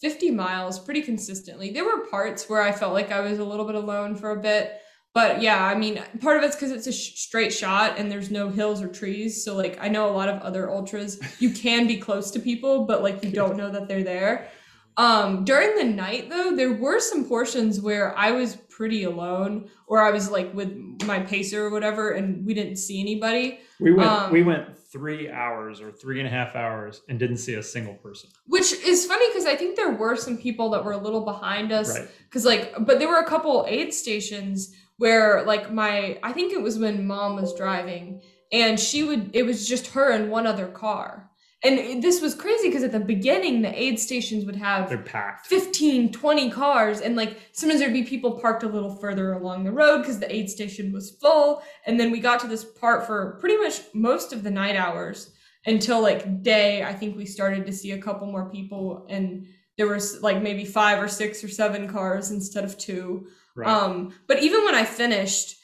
50 0.00 0.30
miles 0.30 0.78
pretty 0.78 1.02
consistently. 1.02 1.70
There 1.70 1.84
were 1.84 2.06
parts 2.06 2.48
where 2.48 2.62
I 2.62 2.72
felt 2.72 2.94
like 2.94 3.10
I 3.10 3.20
was 3.20 3.38
a 3.38 3.44
little 3.44 3.66
bit 3.66 3.74
alone 3.74 4.16
for 4.16 4.30
a 4.30 4.40
bit. 4.40 4.80
But 5.12 5.42
yeah, 5.42 5.64
I 5.64 5.74
mean, 5.74 6.02
part 6.20 6.36
of 6.36 6.44
it's 6.44 6.54
because 6.54 6.70
it's 6.70 6.86
a 6.86 6.92
sh- 6.92 7.18
straight 7.18 7.52
shot 7.52 7.98
and 7.98 8.10
there's 8.10 8.30
no 8.30 8.48
hills 8.48 8.80
or 8.80 8.86
trees. 8.86 9.44
So, 9.44 9.56
like, 9.56 9.76
I 9.80 9.88
know 9.88 10.08
a 10.08 10.12
lot 10.12 10.28
of 10.28 10.40
other 10.42 10.70
ultras, 10.70 11.20
you 11.40 11.50
can 11.50 11.88
be 11.88 11.96
close 11.96 12.30
to 12.32 12.38
people, 12.38 12.84
but 12.84 13.02
like, 13.02 13.24
you 13.24 13.32
don't 13.32 13.56
know 13.56 13.70
that 13.70 13.88
they're 13.88 14.04
there. 14.04 14.48
Um, 14.96 15.44
during 15.44 15.76
the 15.76 15.84
night, 15.84 16.30
though, 16.30 16.54
there 16.54 16.72
were 16.72 17.00
some 17.00 17.24
portions 17.24 17.80
where 17.80 18.16
I 18.16 18.32
was 18.32 18.56
pretty 18.56 19.04
alone, 19.04 19.70
or 19.86 20.02
I 20.02 20.10
was 20.10 20.30
like 20.30 20.52
with 20.54 20.76
my 21.06 21.20
pacer 21.20 21.66
or 21.66 21.70
whatever, 21.70 22.10
and 22.10 22.44
we 22.44 22.54
didn't 22.54 22.76
see 22.76 23.00
anybody. 23.00 23.60
We 23.80 23.92
went. 23.92 24.10
Um, 24.10 24.32
we 24.32 24.42
went 24.42 24.76
three 24.92 25.30
hours 25.30 25.80
or 25.80 25.92
three 25.92 26.18
and 26.18 26.26
a 26.26 26.30
half 26.30 26.56
hours 26.56 27.02
and 27.08 27.18
didn't 27.18 27.36
see 27.36 27.54
a 27.54 27.62
single 27.62 27.94
person. 27.94 28.28
Which 28.46 28.72
is 28.72 29.06
funny 29.06 29.26
because 29.28 29.46
I 29.46 29.54
think 29.54 29.76
there 29.76 29.92
were 29.92 30.16
some 30.16 30.36
people 30.36 30.70
that 30.70 30.84
were 30.84 30.92
a 30.92 30.98
little 30.98 31.24
behind 31.24 31.72
us. 31.72 31.96
Because 32.24 32.44
right. 32.44 32.72
like, 32.74 32.86
but 32.86 32.98
there 32.98 33.08
were 33.08 33.20
a 33.20 33.26
couple 33.26 33.64
aid 33.68 33.94
stations 33.94 34.74
where 35.00 35.42
like 35.44 35.72
my 35.72 36.18
I 36.22 36.32
think 36.32 36.52
it 36.52 36.60
was 36.60 36.78
when 36.78 37.06
mom 37.06 37.36
was 37.36 37.54
driving 37.54 38.20
and 38.52 38.78
she 38.78 39.02
would 39.02 39.30
it 39.32 39.44
was 39.44 39.66
just 39.66 39.88
her 39.88 40.12
and 40.12 40.30
one 40.30 40.46
other 40.46 40.66
car. 40.66 41.26
And 41.62 42.02
this 42.02 42.22
was 42.22 42.34
crazy 42.34 42.68
because 42.68 42.82
at 42.82 42.92
the 42.92 43.00
beginning 43.00 43.62
the 43.62 43.82
aid 43.82 43.98
stations 43.98 44.44
would 44.44 44.56
have 44.56 44.90
they're 44.90 44.98
packed. 44.98 45.46
15 45.46 46.12
20 46.12 46.50
cars 46.50 47.00
and 47.00 47.16
like 47.16 47.38
sometimes 47.52 47.80
there'd 47.80 47.94
be 47.94 48.02
people 48.02 48.38
parked 48.38 48.62
a 48.62 48.68
little 48.68 48.94
further 48.94 49.32
along 49.32 49.64
the 49.64 49.72
road 49.72 49.98
because 50.02 50.18
the 50.18 50.34
aid 50.34 50.50
station 50.50 50.92
was 50.92 51.16
full. 51.18 51.62
And 51.86 51.98
then 51.98 52.10
we 52.10 52.20
got 52.20 52.38
to 52.40 52.46
this 52.46 52.64
part 52.64 53.06
for 53.06 53.38
pretty 53.40 53.56
much 53.56 53.80
most 53.94 54.34
of 54.34 54.42
the 54.42 54.50
night 54.50 54.76
hours 54.76 55.32
until 55.66 56.00
like 56.00 56.42
day 56.42 56.82
i 56.82 56.92
think 56.92 57.16
we 57.16 57.26
started 57.26 57.66
to 57.66 57.72
see 57.72 57.92
a 57.92 58.00
couple 58.00 58.26
more 58.26 58.50
people 58.50 59.06
and 59.10 59.46
there 59.76 59.88
was 59.88 60.22
like 60.22 60.42
maybe 60.42 60.64
five 60.64 61.02
or 61.02 61.08
six 61.08 61.42
or 61.44 61.48
seven 61.48 61.88
cars 61.88 62.30
instead 62.30 62.64
of 62.64 62.76
two 62.76 63.26
right. 63.60 63.68
um 63.68 64.12
but 64.26 64.42
even 64.42 64.64
when 64.64 64.74
i 64.74 64.84
finished 64.84 65.56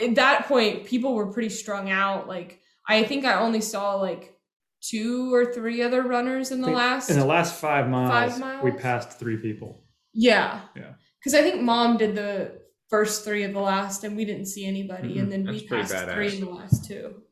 at 0.00 0.14
that 0.14 0.46
point 0.46 0.84
people 0.84 1.14
were 1.14 1.32
pretty 1.32 1.48
strung 1.48 1.90
out. 1.90 2.28
Like 2.28 2.60
i 2.88 3.02
think 3.04 3.24
i 3.24 3.34
only 3.34 3.60
saw 3.60 3.94
like 3.94 4.36
two 4.80 5.32
or 5.32 5.52
three 5.52 5.82
other 5.82 6.02
runners 6.02 6.50
in 6.50 6.60
the 6.60 6.70
last 6.70 7.10
in 7.10 7.18
the 7.18 7.24
last 7.24 7.54
five 7.54 7.88
miles, 7.88 8.10
five 8.10 8.40
miles? 8.40 8.64
we 8.64 8.72
passed 8.72 9.18
three 9.18 9.36
people. 9.36 9.84
Yeah. 10.12 10.60
Yeah. 10.76 10.94
Because 11.18 11.34
i 11.34 11.42
think 11.42 11.62
mom 11.62 11.96
did 11.96 12.14
the 12.14 12.60
first 12.90 13.24
three 13.24 13.44
of 13.44 13.52
the 13.52 13.60
last 13.60 14.04
and 14.04 14.16
we 14.16 14.24
didn't 14.24 14.46
see 14.46 14.66
anybody 14.66 15.10
mm-hmm. 15.10 15.20
and 15.20 15.32
then 15.32 15.44
That's 15.44 15.62
we 15.62 15.68
passed 15.68 15.94
three 16.12 16.34
in 16.34 16.44
the 16.44 16.50
last 16.50 16.84
two. 16.84 17.22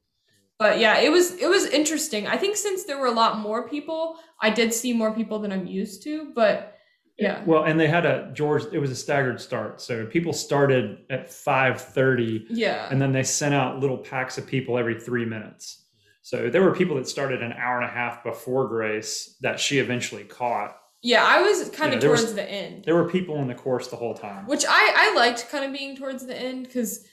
But 0.58 0.78
yeah 0.78 1.00
it 1.00 1.11
was 1.11 1.32
it 1.34 1.48
was 1.48 1.66
interesting. 1.66 2.26
I 2.26 2.36
think 2.36 2.56
since 2.56 2.84
there 2.84 2.98
were 2.98 3.06
a 3.06 3.12
lot 3.12 3.38
more 3.38 3.68
people 3.68 4.18
i 4.40 4.50
did 4.50 4.72
see 4.72 4.92
more 4.92 5.12
people 5.14 5.38
than 5.40 5.52
i'm 5.52 5.66
used 5.66 6.02
to 6.04 6.32
but 6.34 6.76
yeah 7.20 7.44
well 7.44 7.64
and 7.64 7.78
they 7.78 7.86
had 7.86 8.04
a 8.06 8.30
george 8.32 8.64
it 8.72 8.78
was 8.78 8.90
a 8.90 8.96
staggered 8.96 9.40
start 9.40 9.80
so 9.80 10.06
people 10.06 10.32
started 10.32 10.98
at 11.10 11.28
5.30 11.28 12.46
yeah 12.48 12.88
and 12.90 13.00
then 13.00 13.12
they 13.12 13.22
sent 13.22 13.54
out 13.54 13.78
little 13.78 13.98
packs 13.98 14.38
of 14.38 14.46
people 14.46 14.78
every 14.78 14.98
three 14.98 15.24
minutes 15.24 15.80
so 16.22 16.50
there 16.50 16.62
were 16.62 16.74
people 16.74 16.96
that 16.96 17.08
started 17.08 17.42
an 17.42 17.52
hour 17.52 17.80
and 17.80 17.88
a 17.88 17.92
half 17.92 18.22
before 18.22 18.68
Grace 18.68 19.36
that 19.40 19.58
she 19.58 19.78
eventually 19.78 20.24
caught. 20.24 20.76
Yeah, 21.02 21.24
I 21.24 21.40
was 21.40 21.70
kind 21.70 21.94
of 21.94 22.00
towards 22.00 22.22
was, 22.22 22.34
the 22.34 22.48
end. 22.48 22.84
There 22.84 22.94
were 22.94 23.08
people 23.08 23.36
in 23.36 23.48
the 23.48 23.54
course 23.54 23.88
the 23.88 23.96
whole 23.96 24.14
time. 24.14 24.46
Which 24.46 24.64
I 24.68 24.92
I 24.96 25.14
liked 25.16 25.48
kind 25.50 25.64
of 25.64 25.72
being 25.72 25.96
towards 25.96 26.26
the 26.26 26.36
end 26.36 26.64
because 26.64 27.06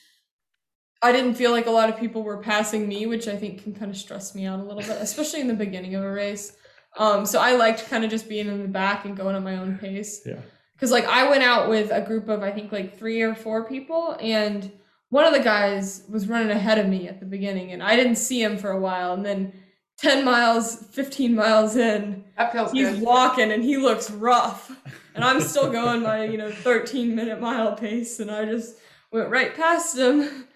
I 1.02 1.14
didn't 1.14 1.36
feel 1.36 1.52
like 1.52 1.68
a 1.68 1.72
lot 1.72 1.90
of 1.90 1.98
people 1.98 2.22
were 2.22 2.38
passing 2.40 2.88
me, 2.88 3.06
which 3.06 3.28
I 3.30 3.38
think 3.38 3.64
can 3.64 3.74
kind 3.74 3.90
of 3.90 3.96
stress 3.96 4.36
me 4.36 4.46
out 4.46 4.60
a 4.60 4.64
little 4.64 4.82
bit, 4.82 5.02
especially 5.02 5.40
in 5.40 5.48
the 5.48 5.54
beginning 5.54 5.96
of 5.96 6.04
a 6.04 6.12
race. 6.12 6.58
Um, 6.98 7.26
so 7.26 7.40
I 7.40 7.56
liked 7.56 7.88
kind 7.90 8.04
of 8.04 8.10
just 8.10 8.28
being 8.28 8.48
in 8.48 8.62
the 8.62 8.68
back 8.68 9.06
and 9.06 9.16
going 9.16 9.36
at 9.36 9.44
my 9.44 9.58
own 9.58 9.78
pace. 9.78 10.22
Yeah. 10.26 10.40
Because 10.76 10.92
like 10.92 11.06
I 11.06 11.30
went 11.30 11.44
out 11.44 11.70
with 11.70 11.92
a 11.92 12.02
group 12.02 12.28
of 12.28 12.44
I 12.44 12.52
think 12.52 12.72
like 12.72 12.98
three 12.98 13.22
or 13.22 13.34
four 13.34 13.64
people 13.66 14.18
and 14.20 14.72
one 15.10 15.26
of 15.26 15.34
the 15.34 15.40
guys 15.40 16.04
was 16.10 16.28
running 16.28 16.52
ahead 16.52 16.78
of 16.78 16.88
me 16.88 17.08
at 17.08 17.20
the 17.20 17.26
beginning 17.26 17.72
and 17.72 17.82
I 17.82 17.96
didn't 17.96 18.18
see 18.18 18.42
him 18.42 18.58
for 18.58 18.72
a 18.72 18.80
while 18.80 19.14
and 19.14 19.26
then 19.26 19.54
10 20.00 20.24
miles 20.24 20.76
15 20.76 21.34
miles 21.34 21.76
in 21.76 22.24
that 22.38 22.52
feels 22.52 22.72
he's 22.72 22.90
good. 22.90 23.02
walking 23.02 23.52
and 23.52 23.64
he 23.64 23.78
looks 23.78 24.12
rough 24.12 24.72
and 25.16 25.24
I'm 25.24 25.42
still 25.42 25.72
going 25.72 26.04
my 26.04 26.26
you 26.26 26.38
know 26.38 26.52
13 26.52 27.16
minute 27.16 27.42
mile 27.42 27.76
pace 27.76 28.20
and 28.20 28.30
I 28.30 28.46
just 28.46 28.78
went 29.12 29.30
right 29.30 29.56
past 29.56 29.98
him 29.98 30.48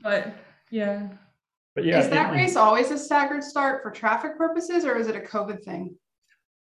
but 0.00 0.32
yeah 0.70 1.08
but 1.80 1.88
yeah 1.88 1.98
is 1.98 2.08
that 2.08 2.32
race 2.32 2.56
always 2.56 2.90
a 2.90 2.98
staggered 2.98 3.42
start 3.42 3.82
for 3.82 3.90
traffic 3.90 4.36
purposes 4.36 4.84
or 4.84 4.96
is 4.96 5.08
it 5.08 5.16
a 5.16 5.20
covid 5.20 5.62
thing 5.64 5.94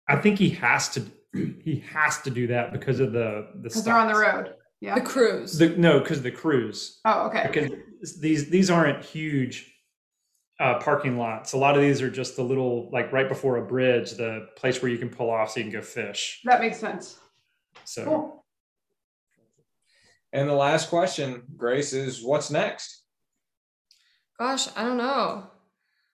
I 0.08 0.14
think 0.16 0.38
he 0.38 0.50
has 0.50 0.88
to 0.90 1.02
he 1.34 1.82
has 1.92 2.22
to 2.22 2.30
do 2.30 2.46
that 2.48 2.72
because 2.72 3.00
of 3.00 3.12
the 3.12 3.48
the 3.54 3.68
because 3.68 3.84
they're 3.84 3.96
on 3.96 4.12
the 4.12 4.18
road 4.18 4.54
yeah. 4.80 4.94
The 4.96 5.00
crews. 5.00 5.58
The, 5.58 5.70
no, 5.70 6.00
because 6.00 6.22
the 6.22 6.30
crews. 6.30 7.00
Oh, 7.04 7.26
okay. 7.28 7.48
Because 7.50 8.20
these 8.20 8.50
these 8.50 8.70
aren't 8.70 9.04
huge 9.04 9.72
uh, 10.60 10.78
parking 10.78 11.18
lots. 11.18 11.54
A 11.54 11.58
lot 11.58 11.76
of 11.76 11.82
these 11.82 12.02
are 12.02 12.10
just 12.10 12.36
the 12.36 12.42
little 12.42 12.90
like 12.90 13.12
right 13.12 13.28
before 13.28 13.56
a 13.56 13.62
bridge, 13.64 14.12
the 14.12 14.48
place 14.56 14.82
where 14.82 14.90
you 14.90 14.98
can 14.98 15.08
pull 15.08 15.30
off 15.30 15.50
so 15.50 15.60
you 15.60 15.64
can 15.64 15.72
go 15.72 15.82
fish. 15.82 16.40
That 16.44 16.60
makes 16.60 16.78
sense. 16.78 17.18
So. 17.84 18.04
Cool. 18.04 18.44
And 20.32 20.48
the 20.48 20.54
last 20.54 20.90
question, 20.90 21.44
Grace, 21.56 21.94
is 21.94 22.22
what's 22.22 22.50
next? 22.50 23.04
Gosh, 24.38 24.68
I 24.76 24.84
don't 24.84 24.98
know. 24.98 25.44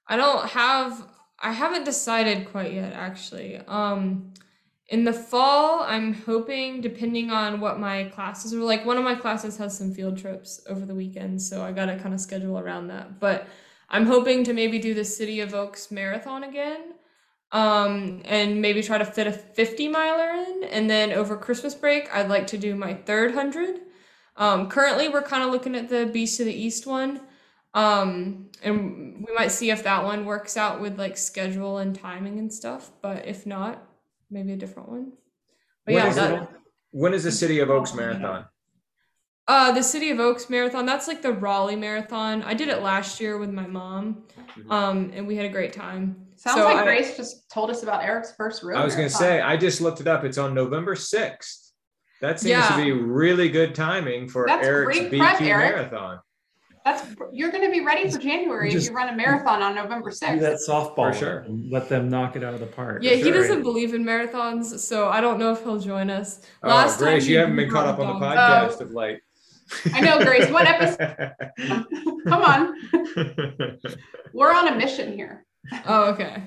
I 0.06 0.16
don't 0.16 0.48
have. 0.50 1.06
I 1.40 1.52
haven't 1.52 1.84
decided 1.84 2.50
quite 2.50 2.72
yet, 2.72 2.92
actually. 2.92 3.56
Um, 3.66 4.32
in 4.88 5.04
the 5.04 5.12
fall, 5.12 5.80
I'm 5.80 6.12
hoping, 6.12 6.80
depending 6.82 7.30
on 7.30 7.60
what 7.60 7.80
my 7.80 8.04
classes 8.04 8.52
are 8.52 8.58
like, 8.58 8.84
one 8.84 8.98
of 8.98 9.04
my 9.04 9.14
classes 9.14 9.56
has 9.56 9.76
some 9.76 9.92
field 9.94 10.18
trips 10.18 10.60
over 10.68 10.84
the 10.84 10.94
weekend, 10.94 11.40
so 11.40 11.62
I 11.62 11.72
gotta 11.72 11.96
kind 11.96 12.14
of 12.14 12.20
schedule 12.20 12.58
around 12.58 12.88
that. 12.88 13.18
But 13.18 13.48
I'm 13.88 14.06
hoping 14.06 14.44
to 14.44 14.52
maybe 14.52 14.78
do 14.78 14.94
the 14.94 15.04
City 15.04 15.40
of 15.40 15.54
Oaks 15.54 15.90
marathon 15.90 16.44
again, 16.44 16.92
um, 17.52 18.22
and 18.24 18.60
maybe 18.60 18.82
try 18.82 18.98
to 18.98 19.04
fit 19.04 19.26
a 19.26 19.32
50 19.32 19.88
miler 19.88 20.30
in. 20.30 20.64
And 20.64 20.88
then 20.90 21.12
over 21.12 21.36
Christmas 21.36 21.74
break, 21.74 22.14
I'd 22.14 22.28
like 22.28 22.46
to 22.48 22.58
do 22.58 22.74
my 22.76 22.94
third 22.94 23.34
hundred. 23.34 23.80
Um, 24.36 24.68
currently, 24.68 25.08
we're 25.08 25.22
kind 25.22 25.42
of 25.42 25.50
looking 25.50 25.74
at 25.74 25.88
the 25.88 26.06
Beast 26.06 26.36
to 26.36 26.44
the 26.44 26.54
East 26.54 26.86
one, 26.86 27.22
um, 27.74 28.50
and 28.62 29.24
we 29.26 29.34
might 29.34 29.50
see 29.50 29.70
if 29.70 29.82
that 29.84 30.04
one 30.04 30.24
works 30.26 30.56
out 30.56 30.80
with 30.80 30.98
like 30.98 31.16
schedule 31.16 31.78
and 31.78 31.94
timing 31.94 32.38
and 32.38 32.52
stuff. 32.52 32.90
But 33.00 33.26
if 33.26 33.46
not, 33.46 33.82
maybe 34.30 34.52
a 34.52 34.56
different 34.56 34.88
one. 34.88 35.12
But 35.86 35.94
when 35.94 36.04
yeah, 36.04 36.10
is 36.10 36.16
that, 36.16 36.50
when 36.90 37.14
is 37.14 37.24
the 37.24 37.32
City 37.32 37.58
of 37.60 37.70
Oaks 37.70 37.94
Marathon? 37.94 38.44
Uh, 39.48 39.72
the 39.72 39.82
City 39.82 40.10
of 40.10 40.20
Oaks 40.20 40.48
Marathon. 40.48 40.86
That's 40.86 41.08
like 41.08 41.20
the 41.22 41.32
Raleigh 41.32 41.74
Marathon. 41.76 42.42
I 42.44 42.54
did 42.54 42.68
it 42.68 42.80
last 42.82 43.20
year 43.20 43.38
with 43.38 43.50
my 43.50 43.66
mom, 43.66 44.22
Mhm. 44.56 44.70
um, 44.70 45.10
and 45.14 45.26
we 45.26 45.34
had 45.36 45.46
a 45.46 45.48
great 45.48 45.72
time. 45.72 46.16
Sounds 46.36 46.58
So 46.58 46.64
like 46.64 46.76
I- 46.76 46.84
Grace 46.84 47.16
just 47.16 47.50
told 47.50 47.70
us 47.70 47.82
about 47.82 48.04
Eric's 48.04 48.32
first 48.36 48.62
road. 48.62 48.76
I 48.78 48.84
was 48.84 48.94
going 48.94 49.08
to 49.08 49.14
say, 49.14 49.40
I 49.40 49.56
just 49.56 49.80
looked 49.80 50.00
it 50.00 50.06
up. 50.06 50.24
It's 50.24 50.38
on 50.38 50.54
November 50.54 50.94
6th. 50.94 51.72
That 52.20 52.38
seems 52.38 52.50
Yeah. 52.50 52.68
to 52.68 52.76
be 52.84 52.92
really 52.92 53.48
good 53.48 53.74
timing 53.74 54.28
for 54.28 54.46
That's 54.46 54.64
Eric's 54.66 54.98
great 54.98 55.10
BQ 55.12 55.46
Eric. 55.48 55.74
marathon. 55.76 56.20
That's 56.84 57.04
you're 57.32 57.50
going 57.52 57.64
to 57.64 57.70
be 57.70 57.80
ready 57.80 58.10
for 58.10 58.18
January 58.18 58.72
if 58.72 58.84
you 58.84 58.92
run 58.92 59.08
a 59.08 59.16
marathon 59.16 59.62
on 59.62 59.74
November 59.74 60.10
Do 60.10 60.16
6th. 60.16 60.40
that 60.40 60.58
softball. 60.68 61.12
For 61.12 61.18
sure. 61.18 61.46
Let 61.48 61.88
them 61.88 62.08
knock 62.08 62.34
it 62.34 62.42
out 62.42 62.54
of 62.54 62.60
the 62.60 62.66
park. 62.66 63.02
Yeah, 63.02 63.14
he 63.14 63.30
doesn't 63.30 63.62
believe 63.62 63.94
in 63.94 64.04
marathons, 64.04 64.78
so 64.80 65.08
I 65.08 65.20
don't 65.20 65.38
know 65.38 65.52
if 65.52 65.62
he'll 65.62 65.78
join 65.78 66.10
us. 66.10 66.40
Oh, 66.62 66.68
Last 66.68 66.98
time 66.98 67.08
Grace, 67.12 67.26
he 67.26 67.34
you 67.34 67.38
haven't 67.38 67.54
been 67.56 67.70
caught 67.70 67.86
up 67.86 67.98
on 68.00 68.18
the 68.20 68.26
dogs. 68.34 68.76
podcast 68.76 68.80
of 68.80 68.90
late. 68.92 69.20
I 69.94 70.00
know, 70.00 70.22
Grace. 70.24 70.50
What 70.50 70.66
episode? 70.66 71.32
Come 72.28 72.42
on. 72.42 72.74
We're 74.32 74.52
on 74.52 74.68
a 74.68 74.76
mission 74.76 75.12
here. 75.12 75.44
Oh, 75.86 76.10
okay. 76.12 76.42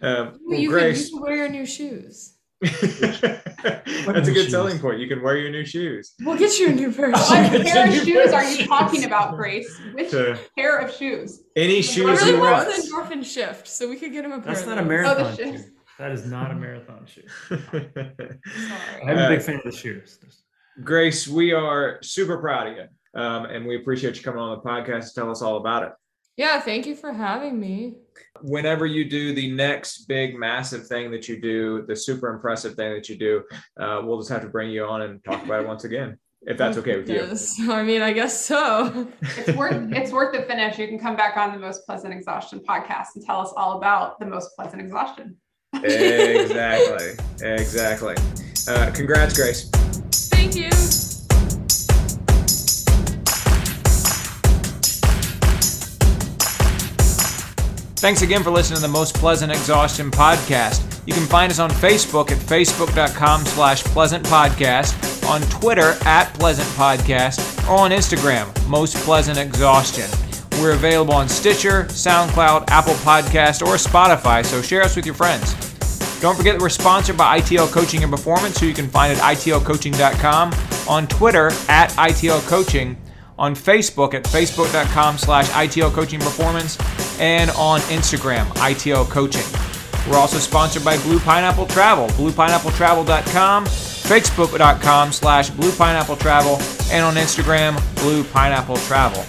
um, 0.00 0.38
well, 0.46 0.48
you, 0.48 0.48
can, 0.48 0.60
you 0.60 0.70
Grace, 0.70 1.10
can 1.10 1.20
wear 1.20 1.36
your 1.36 1.48
new 1.50 1.66
shoes. 1.66 2.35
that's 2.62 4.28
a 4.28 4.32
good 4.32 4.34
shoes? 4.34 4.50
selling 4.50 4.78
point. 4.78 4.98
You 4.98 5.08
can 5.08 5.22
wear 5.22 5.36
your 5.36 5.50
new 5.50 5.64
shoes. 5.64 6.14
We'll 6.20 6.38
get 6.38 6.58
you 6.58 6.68
a 6.68 6.72
new 6.72 6.92
pair 6.92 7.06
of 7.06 7.12
What 7.12 7.26
shoes. 7.52 7.60
it's 7.60 7.70
pair 7.72 7.86
of 7.88 7.94
shoes 7.94 8.06
pair 8.06 8.34
are 8.34 8.44
of 8.44 8.50
you 8.58 8.66
talking 8.66 9.04
about, 9.04 9.36
Grace? 9.36 9.78
Which 9.94 10.10
To 10.12 10.38
pair 10.56 10.78
of 10.78 10.92
shoes? 10.92 11.42
any 11.56 11.78
I 11.78 11.80
shoes 11.82 12.04
really 12.20 12.32
he 12.32 12.38
want 12.38 12.66
wants. 12.68 12.88
the 12.88 12.94
endorphin 12.94 13.24
shift, 13.24 13.68
so 13.68 13.88
we 13.88 13.96
could 13.96 14.12
get 14.12 14.24
him 14.24 14.32
a 14.32 14.38
pair. 14.40 14.46
That's 14.54 14.62
of 14.62 14.68
not 14.68 14.78
a 14.78 14.82
marathon 14.84 15.26
Oh, 15.26 15.34
shoe. 15.36 15.58
That 15.98 16.12
is 16.12 16.26
not 16.26 16.50
a 16.50 16.54
marathon 16.54 17.06
shoe. 17.06 17.22
Sorry. 17.48 17.90
I'm 19.06 19.18
a 19.18 19.22
Uh, 19.22 19.28
big 19.28 19.42
fan 19.42 19.56
of 19.56 19.62
the 19.64 19.72
shoes. 19.72 20.18
Grace, 20.84 21.26
we 21.26 21.52
are 21.52 21.98
super 22.02 22.36
proud 22.38 22.68
of 22.68 22.76
you. 22.76 22.84
Um, 23.20 23.46
and 23.46 23.66
we 23.66 23.76
appreciate 23.76 24.16
you 24.16 24.22
coming 24.22 24.40
on 24.40 24.50
the 24.58 24.62
podcast 24.62 25.08
to 25.08 25.14
tell 25.14 25.30
us 25.30 25.40
all 25.40 25.56
about 25.56 25.84
it. 25.84 25.92
Yeah, 26.36 26.60
thank 26.60 26.86
you 26.86 26.94
for 26.94 27.12
having 27.12 27.58
me. 27.58 27.94
Whenever 28.42 28.84
you 28.84 29.08
do 29.08 29.34
the 29.34 29.50
next 29.52 30.06
big, 30.06 30.38
massive 30.38 30.86
thing 30.86 31.10
that 31.12 31.28
you 31.28 31.40
do, 31.40 31.84
the 31.86 31.96
super 31.96 32.28
impressive 32.28 32.74
thing 32.74 32.92
that 32.92 33.08
you 33.08 33.16
do, 33.16 33.42
uh, 33.80 34.02
we'll 34.04 34.18
just 34.18 34.28
have 34.28 34.42
to 34.42 34.48
bring 34.48 34.70
you 34.70 34.84
on 34.84 35.02
and 35.02 35.24
talk 35.24 35.42
about 35.42 35.62
it 35.62 35.66
once 35.66 35.84
again, 35.84 36.18
if 36.42 36.58
that's 36.58 36.76
okay 36.76 36.96
with 36.96 37.08
you. 37.08 37.72
I 37.72 37.82
mean, 37.82 38.02
I 38.02 38.12
guess 38.12 38.44
so. 38.44 39.08
It's 39.22 39.56
worth 39.56 39.72
it's 39.92 40.12
worth 40.12 40.34
the 40.34 40.42
finish. 40.42 40.78
You 40.78 40.88
can 40.88 40.98
come 40.98 41.16
back 41.16 41.38
on 41.38 41.52
the 41.52 41.58
Most 41.58 41.86
Pleasant 41.86 42.12
Exhaustion 42.12 42.60
podcast 42.68 43.08
and 43.14 43.24
tell 43.24 43.40
us 43.40 43.52
all 43.56 43.78
about 43.78 44.20
the 44.20 44.26
Most 44.26 44.54
Pleasant 44.56 44.82
Exhaustion. 44.82 45.36
exactly. 45.72 47.12
Exactly. 47.42 48.14
Uh, 48.66 48.90
congrats, 48.92 49.36
Grace. 49.36 49.68
Thank 50.30 50.56
you. 50.56 50.70
Thanks 58.06 58.22
again 58.22 58.44
for 58.44 58.52
listening 58.52 58.76
to 58.76 58.82
the 58.82 58.86
Most 58.86 59.16
Pleasant 59.16 59.50
Exhaustion 59.50 60.12
podcast. 60.12 61.02
You 61.08 61.12
can 61.12 61.26
find 61.26 61.50
us 61.50 61.58
on 61.58 61.70
Facebook 61.70 62.30
at 62.30 62.38
facebook.com 62.38 63.44
slash 63.44 63.82
pleasant 63.82 64.24
podcast, 64.26 65.28
on 65.28 65.42
Twitter 65.50 65.96
at 66.04 66.32
pleasant 66.34 66.68
podcast, 66.68 67.68
or 67.68 67.80
on 67.80 67.90
Instagram, 67.90 68.46
Most 68.68 68.94
Pleasant 68.98 69.38
Exhaustion. 69.38 70.08
We're 70.60 70.74
available 70.74 71.14
on 71.14 71.28
Stitcher, 71.28 71.86
SoundCloud, 71.86 72.66
Apple 72.68 72.94
Podcast, 72.94 73.66
or 73.66 73.74
Spotify, 73.74 74.46
so 74.46 74.62
share 74.62 74.82
us 74.82 74.94
with 74.94 75.04
your 75.04 75.16
friends. 75.16 75.54
Don't 76.20 76.36
forget 76.36 76.54
that 76.54 76.62
we're 76.62 76.68
sponsored 76.68 77.16
by 77.16 77.40
ITL 77.40 77.72
Coaching 77.72 78.04
and 78.04 78.12
Performance, 78.12 78.60
who 78.60 78.66
you 78.66 78.74
can 78.74 78.86
find 78.86 79.18
at 79.18 79.36
itlcoaching.com, 79.36 80.54
on 80.88 81.08
Twitter 81.08 81.48
at 81.68 81.90
ITL 81.90 82.46
Coaching, 82.46 82.96
on 83.36 83.56
Facebook 83.56 84.14
at 84.14 84.22
facebook.com 84.22 85.18
slash 85.18 85.48
ITL 85.48 85.92
Coaching 85.92 86.20
Performance, 86.20 86.78
and 87.18 87.50
on 87.52 87.80
Instagram, 87.80 88.44
ITL 88.56 89.08
Coaching. 89.08 89.44
We're 90.08 90.18
also 90.18 90.38
sponsored 90.38 90.84
by 90.84 90.98
Blue 90.98 91.18
Pineapple 91.18 91.66
Travel, 91.66 92.06
bluepineappletravel.com, 92.08 93.64
facebook.com 93.64 95.12
slash 95.12 95.50
Blue 95.50 95.72
Pineapple 95.72 96.16
Travel, 96.16 96.58
and 96.92 97.04
on 97.04 97.14
Instagram, 97.14 97.76
Blue 97.96 98.22
Pineapple 98.24 98.76
Travel. 98.78 99.24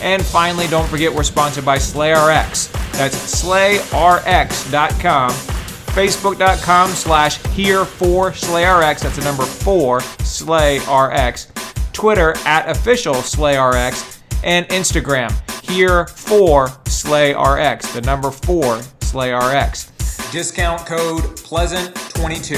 And 0.00 0.24
finally, 0.24 0.66
don't 0.68 0.88
forget 0.88 1.12
we're 1.12 1.22
sponsored 1.22 1.64
by 1.64 1.76
SlayRx. 1.76 2.72
That's 2.92 3.42
slayrx.com, 3.42 5.30
facebook.com 5.30 6.90
slash 6.90 7.42
here 7.48 7.84
for 7.84 8.30
SlayRx. 8.30 9.00
That's 9.00 9.16
the 9.16 9.24
number 9.24 9.44
four, 9.44 10.00
SlayRx. 10.00 11.48
Twitter 11.92 12.34
at 12.46 12.68
official 12.68 13.14
SlayRx, 13.16 14.21
and 14.44 14.68
Instagram 14.68 15.30
here 15.64 16.06
for 16.06 16.68
SlayRx, 16.84 17.92
the 17.92 18.00
number 18.02 18.30
four 18.30 18.76
SlayRx. 19.00 20.32
Discount 20.32 20.86
code 20.86 21.22
Pleasant22. 21.38 22.56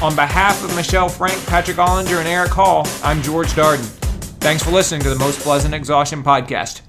On 0.00 0.14
behalf 0.14 0.62
of 0.62 0.74
Michelle 0.76 1.08
Frank, 1.08 1.44
Patrick 1.46 1.76
Ollinger, 1.76 2.18
and 2.18 2.28
Eric 2.28 2.50
Hall, 2.50 2.86
I'm 3.02 3.20
George 3.20 3.48
Darden. 3.48 3.84
Thanks 4.40 4.62
for 4.62 4.70
listening 4.70 5.00
to 5.02 5.10
the 5.10 5.18
Most 5.18 5.40
Pleasant 5.40 5.74
Exhaustion 5.74 6.22
Podcast. 6.22 6.82